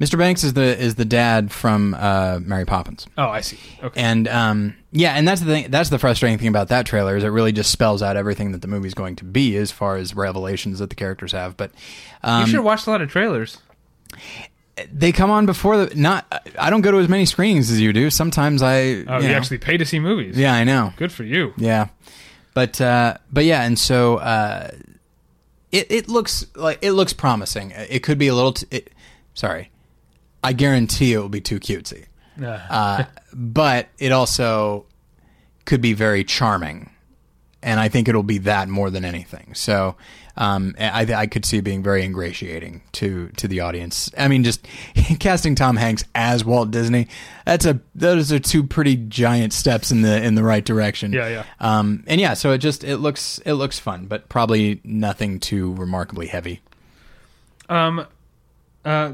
[0.00, 0.18] Mr.
[0.18, 3.58] Banks is the is the dad from uh, Mary Poppins, Oh, I see.
[3.82, 4.00] Okay.
[4.00, 5.70] and um, yeah, and that's the thing.
[5.70, 8.62] That's the frustrating thing about that trailer is it really just spells out everything that
[8.62, 11.56] the movie's going to be as far as revelations that the characters have.
[11.56, 11.70] But
[12.22, 13.58] um, you should watch a lot of trailers.
[14.92, 16.26] they come on before the not.
[16.58, 18.10] I don't go to as many screenings as you do.
[18.10, 18.74] Sometimes I.
[18.80, 18.82] Oh,
[19.18, 19.34] you you, know.
[19.34, 20.36] actually pay to see movies.
[20.36, 20.92] Yeah, I know.
[20.96, 21.52] Good for you.
[21.56, 21.88] Yeah,
[22.54, 24.70] but uh, but yeah, and so uh,
[25.70, 27.72] it it looks like it looks promising.
[27.76, 28.54] It could be a little.
[28.54, 28.92] T- it,
[29.34, 29.70] sorry,
[30.42, 32.06] I guarantee it will be too cutesy.
[32.40, 34.86] Uh, but it also
[35.64, 36.90] could be very charming,
[37.62, 39.54] and I think it'll be that more than anything.
[39.54, 39.96] So.
[40.34, 44.10] Um, I, I could see it being very ingratiating to, to the audience.
[44.16, 44.66] I mean, just
[45.20, 47.08] casting Tom Hanks as Walt Disney,
[47.44, 51.12] that's a, those are two pretty giant steps in the, in the right direction.
[51.12, 51.44] Yeah, yeah.
[51.60, 55.74] Um, and yeah, so it just it looks it looks fun, but probably nothing too
[55.74, 56.62] remarkably heavy.
[57.68, 58.06] Um,
[58.84, 59.12] uh,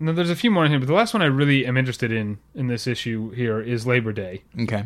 [0.00, 2.12] no, there's a few more in here, but the last one I really am interested
[2.12, 4.84] in in this issue here is Labor Day, Okay.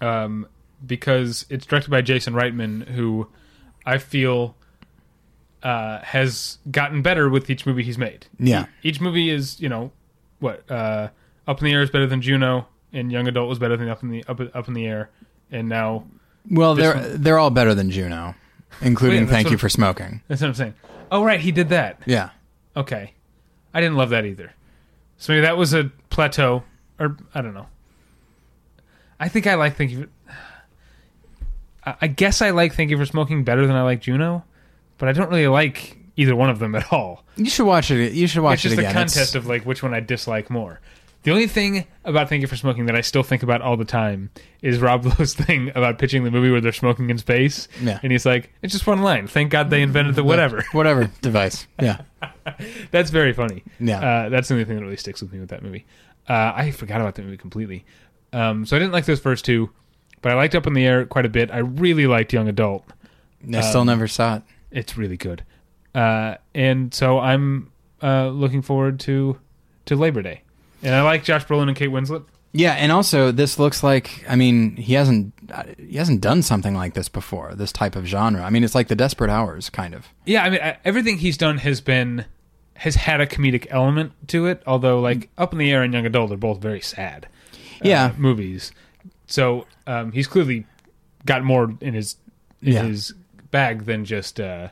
[0.00, 0.46] um,
[0.86, 3.28] because it's directed by Jason Reitman, who
[3.84, 4.56] I feel
[5.62, 8.26] uh, has gotten better with each movie he's made.
[8.38, 8.66] Yeah.
[8.82, 9.92] Each movie is, you know,
[10.38, 11.08] what uh,
[11.46, 14.02] Up in the Air is better than Juno, and Young Adult was better than Up
[14.02, 15.10] in the Up, Up in the Air,
[15.50, 16.04] and now
[16.50, 18.34] Well, they're one- they're all better than Juno,
[18.80, 20.22] including Wait, Thank You for Smoking.
[20.28, 20.74] that's what I'm saying.
[21.10, 22.00] Oh, right, he did that.
[22.06, 22.30] Yeah.
[22.74, 23.12] Okay.
[23.74, 24.52] I didn't love that either.
[25.18, 26.64] So maybe that was a plateau,
[26.98, 27.66] or I don't know.
[29.18, 30.08] I think I like Thank You.
[31.84, 34.44] For, I guess I like Thank You for Smoking better than I like Juno,
[34.98, 37.24] but I don't really like either one of them at all.
[37.36, 38.12] You should watch it.
[38.12, 38.72] You should watch it.
[38.72, 40.80] it's just it a contest It's- of like which one I dislike more.
[41.22, 43.84] The only thing about Thank You for Smoking that I still think about all the
[43.84, 44.30] time
[44.62, 47.68] is Rob Lowe's thing about pitching the movie where they're smoking in space.
[47.82, 48.00] Yeah.
[48.02, 49.26] And he's like, it's just one line.
[49.26, 50.64] Thank God they invented the whatever.
[50.72, 51.66] whatever device.
[51.80, 52.00] Yeah.
[52.90, 53.64] That's very funny.
[53.78, 54.00] Yeah.
[54.00, 55.84] Uh, that's the only thing that really sticks with me with that movie.
[56.28, 57.84] Uh, I forgot about that movie completely.
[58.32, 59.70] Um, so I didn't like those first two,
[60.22, 61.50] but I liked Up in the Air quite a bit.
[61.50, 62.84] I really liked Young Adult.
[63.54, 64.42] I still Um, never saw it.
[64.70, 65.44] It's really good.
[65.94, 69.38] Uh, and so I'm uh, looking forward to
[69.86, 70.42] to Labor Day.
[70.82, 72.24] And I like Josh Brolin and Kate Winslet.
[72.52, 75.32] Yeah, and also this looks like I mean he hasn't
[75.78, 77.54] he hasn't done something like this before.
[77.54, 78.42] This type of genre.
[78.42, 80.08] I mean it's like the Desperate Hours kind of.
[80.26, 82.24] Yeah, I mean I, everything he's done has been
[82.74, 84.62] has had a comedic element to it.
[84.66, 87.28] Although like Up in the Air and Young Adult are both very sad.
[87.54, 88.12] uh, Yeah.
[88.16, 88.72] movies.
[89.28, 90.66] So um, he's clearly
[91.26, 92.16] got more in his
[92.62, 92.82] in Yeah.
[92.82, 93.14] his
[93.52, 94.68] bag than just uh,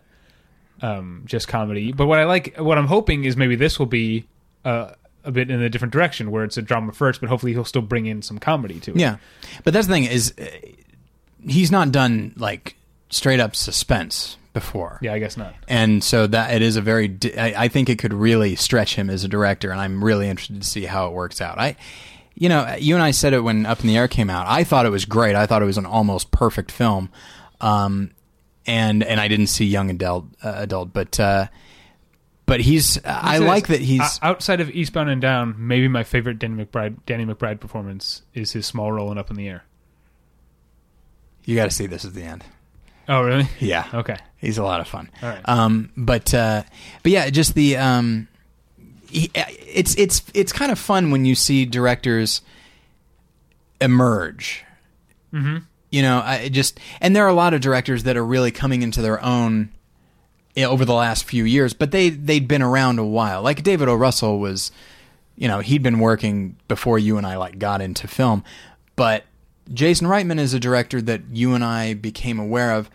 [0.82, 1.92] um, just comedy.
[1.92, 4.26] But what I like, what I'm hoping is maybe this will be
[4.64, 4.92] uh,
[5.28, 7.82] a bit in a different direction, where it's a drama first, but hopefully he'll still
[7.82, 8.96] bring in some comedy to it.
[8.96, 9.18] Yeah,
[9.62, 10.46] but that's the thing is, uh,
[11.46, 12.76] he's not done like
[13.10, 14.98] straight up suspense before.
[15.02, 15.54] yeah, I guess not.
[15.68, 17.08] and so that it is a very.
[17.08, 20.28] di- I, I think it could really stretch him as a director, and I'm really
[20.28, 21.58] interested to see how it works out.
[21.58, 21.76] I,
[22.34, 24.46] you know, you and I said it when Up in the Air came out.
[24.48, 25.36] I thought it was great.
[25.36, 27.10] I thought it was an almost perfect film,
[27.60, 28.12] um,
[28.66, 31.20] and and I didn't see Young Adult, uh, adult, but.
[31.20, 31.46] Uh,
[32.48, 32.98] but he's.
[33.04, 34.00] I like that he's.
[34.00, 35.54] o- outside of Eastbound and Down.
[35.56, 39.36] Maybe my favorite Danny McBride Danny McBride performance is his small role in Up in
[39.36, 39.64] the Air.
[41.44, 42.44] you got to see this at the end.
[43.08, 43.48] Oh, really?
[43.58, 43.86] Yeah.
[43.94, 44.16] Okay.
[44.36, 45.10] He's a lot of fun.
[45.22, 45.40] All right.
[45.48, 46.62] Um, but uh,
[47.02, 48.28] but yeah, just the um,
[49.08, 52.42] he, it's it's it's kind of fun when you see directors
[53.80, 54.64] emerge.
[55.32, 55.58] Mm-hmm.
[55.90, 58.82] You know, I just and there are a lot of directors that are really coming
[58.82, 59.72] into their own
[60.64, 63.42] over the last few years, but they they'd been around a while.
[63.42, 63.94] Like David O.
[63.94, 64.70] Russell was,
[65.36, 68.44] you know, he'd been working before you and I like got into film,
[68.96, 69.24] but
[69.72, 72.90] Jason Reitman is a director that you and I became aware of.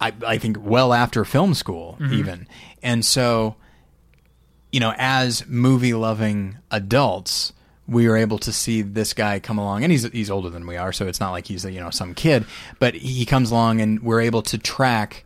[0.00, 2.12] I, I think well after film school mm-hmm.
[2.14, 2.48] even
[2.82, 3.54] and so
[4.72, 7.52] you know as movie loving adults
[7.86, 10.76] we were able to see this guy come along and he's he's older than we
[10.76, 12.44] are so it's not like he's you know some kid
[12.80, 15.24] but he comes along and we're able to track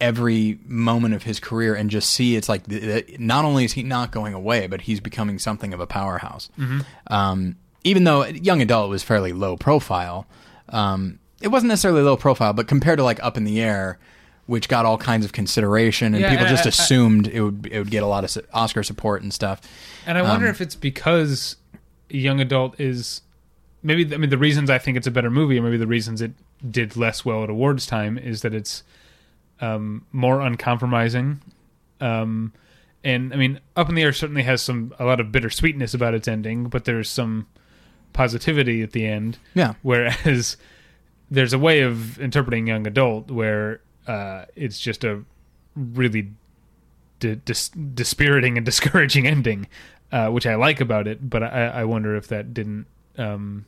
[0.00, 2.64] every moment of his career and just see it's like
[3.18, 6.48] not only is he not going away, but he's becoming something of a powerhouse.
[7.06, 10.26] Um, even though young adult was fairly low profile,
[10.68, 13.98] um, it wasn't necessarily low profile, but compared to like Up in the Air,
[14.46, 17.40] which got all kinds of consideration and Yeah, people and just I- I- assumed it
[17.40, 19.60] would it would get a lot of Oscar support and stuff.
[20.06, 21.56] And I wonder Um, if it's because
[22.10, 23.22] young adult is
[23.82, 26.20] maybe I mean the reasons I think it's a better movie, or maybe the reasons
[26.20, 26.32] it
[26.70, 28.82] did less well at awards time is that it's
[29.60, 31.40] um, more uncompromising.
[32.00, 32.52] Um,
[33.04, 36.14] and I mean, Up in the Air certainly has some a lot of bittersweetness about
[36.14, 37.46] its ending, but there's some
[38.12, 39.38] positivity at the end.
[39.54, 39.74] Yeah.
[39.82, 40.56] Whereas
[41.30, 45.22] there's a way of interpreting young adult where uh, it's just a
[45.74, 46.32] really
[47.20, 49.68] di- dis- dispiriting and discouraging ending,
[50.12, 51.28] uh, which I like about it.
[51.28, 52.86] But I, I wonder if that didn't
[53.18, 53.66] um,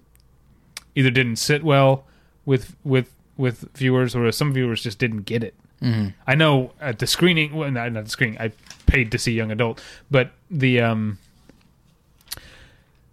[0.94, 2.07] either didn't sit well
[2.44, 5.55] with with with viewers, or some viewers just didn't get it.
[5.82, 6.15] Mhm.
[6.26, 8.40] I know at the screening, well, not, not the screening.
[8.40, 8.52] I
[8.86, 11.18] paid to see young adult, but the um,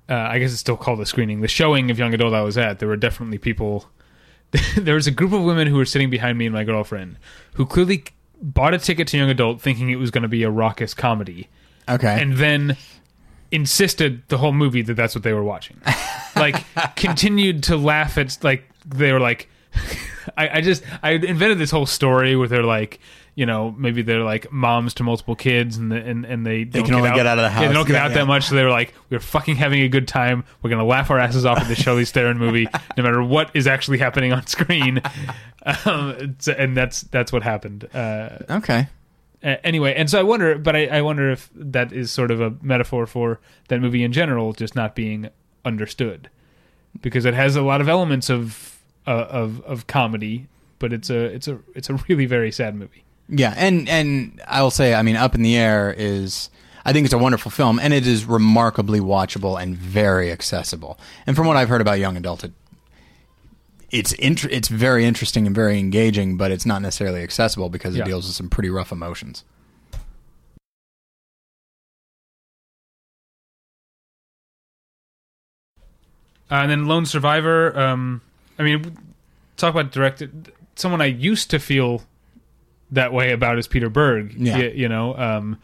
[0.09, 1.41] uh, I guess it's still called a screening.
[1.41, 3.89] The showing of young adult I was at, there were definitely people.
[4.77, 7.17] there was a group of women who were sitting behind me and my girlfriend,
[7.53, 8.05] who clearly
[8.41, 11.49] bought a ticket to young adult thinking it was going to be a raucous comedy,
[11.89, 12.21] Okay.
[12.21, 12.77] and then
[13.51, 15.77] insisted the whole movie that that's what they were watching.
[16.35, 16.63] like
[16.95, 19.49] continued to laugh at like they were like
[20.37, 22.99] I, I just I invented this whole story where they're like
[23.35, 26.85] you know maybe they're like moms to multiple kids and the, and and they don't
[26.85, 27.61] can only get out of the house.
[27.61, 28.17] Yeah, they don't get Yeah, out yeah.
[28.17, 31.11] that much so they were like we're fucking having a good time we're gonna laugh
[31.11, 34.47] our asses off at the Charlize Theron movie no matter what is actually happening on
[34.47, 35.01] screen
[35.85, 38.87] um, and that's that's what happened uh, okay.
[39.43, 42.55] anyway, and so I wonder, but I, I wonder if that is sort of a
[42.61, 45.29] metaphor for that movie in general just not being
[45.63, 46.29] understood,
[47.01, 48.74] because it has a lot of elements of
[49.07, 50.47] uh, of of comedy,
[50.79, 53.03] but it's a it's a it's a really very sad movie.
[53.29, 56.49] Yeah, and and I will say, I mean, Up in the Air is.
[56.87, 60.99] I think it's a wonderful film, and it is remarkably watchable and very accessible.
[61.25, 62.51] And from what I've heard about young adult, it,
[63.89, 67.99] it's int- it's very interesting and very engaging, but it's not necessarily accessible because it
[67.99, 68.05] Yeah.
[68.05, 69.43] deals with some pretty rough emotions.
[76.49, 77.77] Uh, and then Lone Survivor.
[77.77, 78.21] Um,
[78.59, 78.97] I mean,
[79.57, 80.51] talk about directed.
[80.75, 82.03] Someone I used to feel
[82.91, 84.33] that way about is Peter Berg.
[84.37, 84.57] Yeah.
[84.57, 85.55] Y- you know,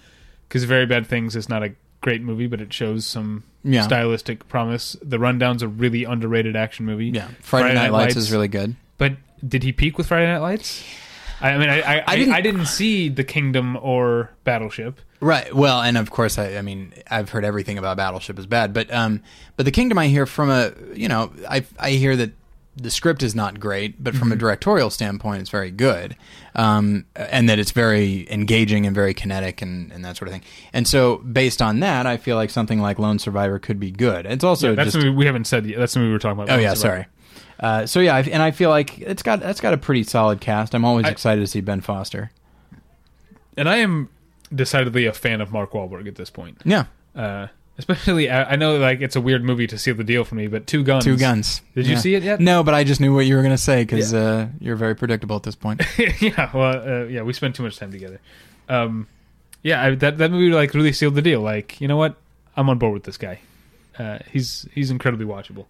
[0.47, 3.83] because Very Bad Things is not a great movie, but it shows some Yeah.
[3.83, 4.95] stylistic promise.
[5.03, 7.07] The Rundown's a really underrated action movie.
[7.09, 8.75] Yeah, Friday, Night, Lights, is really good.
[8.97, 9.13] But
[9.47, 10.83] did he peak with Friday Night Lights?
[11.41, 14.99] I, I mean, I I, I, didn't- I didn't see The Kingdom or Battleship.
[15.19, 15.53] Right.
[15.55, 18.91] Well, and of course, I, I mean, I've heard everything about Battleship is bad, but
[18.91, 19.21] um,
[19.55, 22.31] but the Kingdom, I hear from a, you know, I I hear that
[22.75, 26.15] the script is not great, but from a directorial standpoint, it's very good,
[26.55, 30.43] um, and that it's very engaging and very kinetic and, and that sort of thing.
[30.71, 34.25] And so, based on that, I feel like something like Lone Survivor could be good.
[34.25, 35.79] It's also That's just we haven't said yet.
[35.79, 36.55] That's movie we were talking about.
[36.55, 37.03] oh yeah, Survivor.
[37.03, 37.05] sorry.
[37.59, 40.73] Uh, so yeah, and I feel like it's got that's got a pretty solid cast.
[40.73, 42.31] I'm always I- excited to see Ben Foster.
[43.57, 44.09] And I am
[44.55, 46.61] decidedly a fan of Mark Wahlberg at this point.
[46.63, 46.85] Yeah,
[47.15, 50.35] Uh, especially, I, I know like it's a weird movie to seal the deal for
[50.35, 51.03] me, but Two Guns.
[51.03, 51.61] Two Guns.
[51.75, 51.99] Did you Yeah.
[51.99, 52.39] see it yet?
[52.39, 54.95] No, but I just knew what you were going to say because uh, you're very
[54.95, 55.81] predictable at this point.
[56.21, 58.19] yeah, well, uh, yeah, we spent too much time together.
[58.69, 59.07] Um,
[59.63, 61.41] yeah, I, that that movie like really sealed the deal.
[61.41, 62.15] Like, you know what?
[62.55, 63.39] I'm on board with this guy.
[63.99, 65.65] Uh, he's he's incredibly watchable.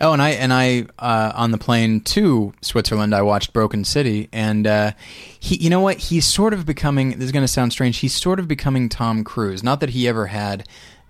[0.00, 4.28] Oh, and I and I uh, on the plane to Switzerland, I watched Broken City,
[4.32, 4.92] and uh,
[5.40, 5.96] he, you know what?
[5.98, 7.10] He's sort of becoming.
[7.10, 7.98] This is going to sound strange.
[7.98, 9.62] He's sort of becoming Tom Cruise.
[9.62, 10.66] Not that he ever had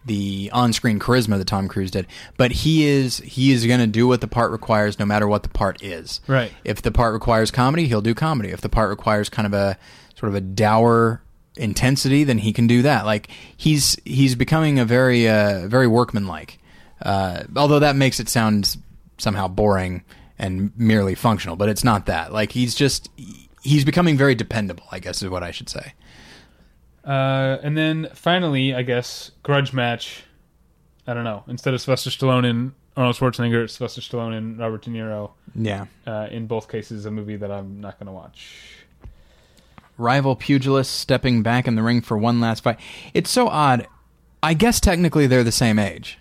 [0.06, 4.06] the on-screen charisma that Tom Cruise did, but he is he is going to do
[4.06, 6.20] what the part requires, no matter what the part is.
[6.26, 6.52] Right.
[6.64, 8.50] If the part requires comedy, he'll do comedy.
[8.50, 9.78] If the part requires kind of a
[10.16, 11.22] sort of a dour
[11.56, 13.06] intensity, then he can do that.
[13.06, 16.58] Like he's he's becoming a very uh, very workmanlike.
[17.00, 18.76] Uh, although that makes it sound
[19.18, 20.02] somehow boring
[20.38, 22.32] and merely functional, but it's not that.
[22.32, 23.08] Like he's just
[23.62, 24.84] he's becoming very dependable.
[24.90, 25.94] I guess is what I should say.
[27.04, 30.24] Uh, and then finally, I guess grudge match.
[31.06, 31.44] I don't know.
[31.48, 35.32] Instead of Sylvester Stallone and Arnold Schwarzenegger, it's Sylvester Stallone and Robert De Niro.
[35.54, 35.86] Yeah.
[36.06, 38.56] Uh, in both cases, a movie that I'm not going to watch.
[39.98, 42.80] Rival pugilists stepping back in the ring for one last fight.
[43.12, 43.86] It's so odd.
[44.42, 46.18] I guess technically they're the same age.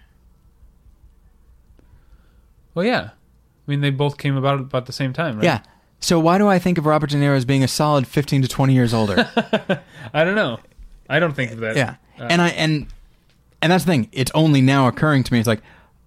[2.76, 3.12] Well, yeah.
[3.12, 5.44] I mean, they both came about about the same time, right?
[5.44, 5.62] Yeah.
[6.00, 8.48] So why do I think of Robert De Niro as being a solid 15 to
[8.48, 9.30] 20 years older?
[10.14, 10.60] I don't know.
[11.10, 11.76] I don't think of that.
[11.76, 11.96] yeah.
[12.20, 12.88] Uh, And I and
[13.62, 14.10] and that's the thing.
[14.12, 15.40] It's only now occurring to me.
[15.40, 15.62] It's like,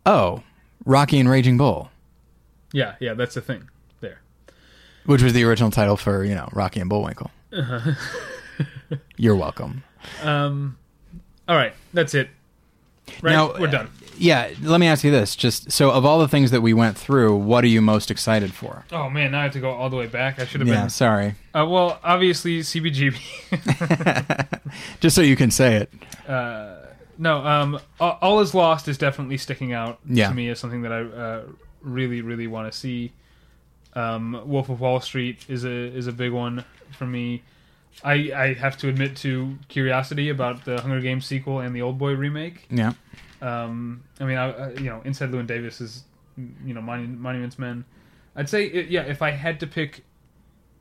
[0.05, 0.43] "Oh,
[0.85, 1.91] Rocky and Raging Bull."
[2.73, 3.15] yeah, yeah.
[3.15, 3.69] That's the thing.
[4.01, 4.21] There.
[5.07, 7.31] which was the original title for you know Rocky and Bullwinkle.
[9.17, 9.83] You're welcome.
[10.23, 10.77] Um,
[11.49, 12.29] all right, that's it.
[13.23, 13.89] Right, Now, we're done.
[14.19, 16.97] Yeah, let me ask you this: just so of all the things that we went
[16.97, 18.85] through, what are you most excited for?
[18.91, 20.39] Oh man, now I have to go all the way back.
[20.41, 21.35] I should have been Yeah, sorry.
[21.55, 23.17] Uh, well, obviously CBGB.
[25.01, 25.93] Just so you can say it.
[26.29, 26.77] uh,
[27.19, 30.29] no, um, all, all is lost is definitely sticking out Yeah.
[30.29, 31.43] to me as something that I uh,
[31.83, 33.13] really, really want to see.
[33.95, 37.43] Um, Wolf of Wall Street is a is a big one for me.
[38.05, 41.99] I I have to admit to curiosity about the Hunger Games sequel and the Old
[41.99, 42.67] Boy remake.
[42.71, 42.93] Yeah.
[43.43, 46.05] Um, I mean, I, I, you know, Inside Llewyn Davis is,
[46.65, 47.85] you know, Monu- Monuments Men.
[48.35, 50.05] I'd say, it, yeah, if I had to pick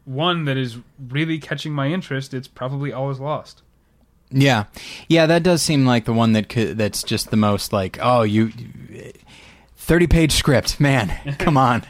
[0.05, 0.77] one that is
[1.09, 3.61] really catching my interest, it's probably All Is Lost.
[4.31, 4.65] Yeah,
[5.07, 8.23] yeah, that does seem like the one that could, that's just the most like, oh,
[8.23, 8.51] you,
[9.85, 11.83] thirty page script, man, come on,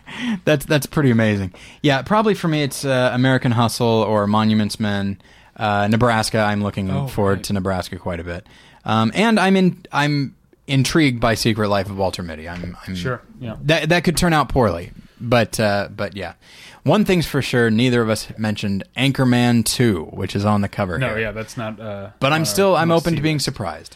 [0.45, 1.53] that's that's pretty amazing.
[1.81, 5.19] Yeah, probably for me, it's uh, American Hustle or Monuments Men.
[5.57, 7.43] Uh, Nebraska, I'm looking Oh, forward right.
[7.45, 8.45] to Nebraska quite a bit,
[8.83, 10.35] um, and I'm in, I'm
[10.67, 12.49] intrigued by Secret Life of Walter Mitty.
[12.49, 13.55] I'm, I'm Sure, yeah.
[13.63, 14.91] that that could turn out poorly,
[15.21, 16.33] but uh, but yeah,
[16.83, 20.99] one thing's for sure, neither of us mentioned Anchorman Two, which is on the cover.
[20.99, 21.19] No, here.
[21.19, 21.79] yeah, that's not.
[21.79, 23.95] Uh, But I'm still I'm open to being surprised.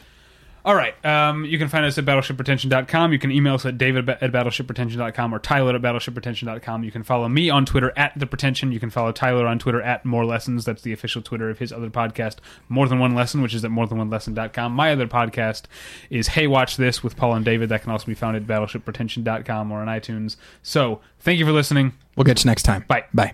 [0.69, 0.93] All right.
[1.03, 3.11] Um, you can find us at battleshippretension.com.
[3.11, 6.83] You can email us at david at battleshippretension.com or tyler at battleshippretension.com.
[6.83, 8.71] You can follow me on Twitter at The Pretension.
[8.71, 10.65] You can follow Tyler on Twitter at More Lessons.
[10.65, 12.35] That's the official Twitter of his other podcast,
[12.67, 14.71] More Than One Lesson, which is at morethanonelesson.com.
[14.71, 15.63] My other podcast
[16.11, 17.69] is Hey Watch This with Paul and David.
[17.69, 20.35] That can also be found at battleshippretension.com or on iTunes.
[20.61, 21.93] So thank you for listening.
[22.15, 22.85] We'll get you next time.
[22.87, 23.05] Bye.
[23.11, 23.33] Bye.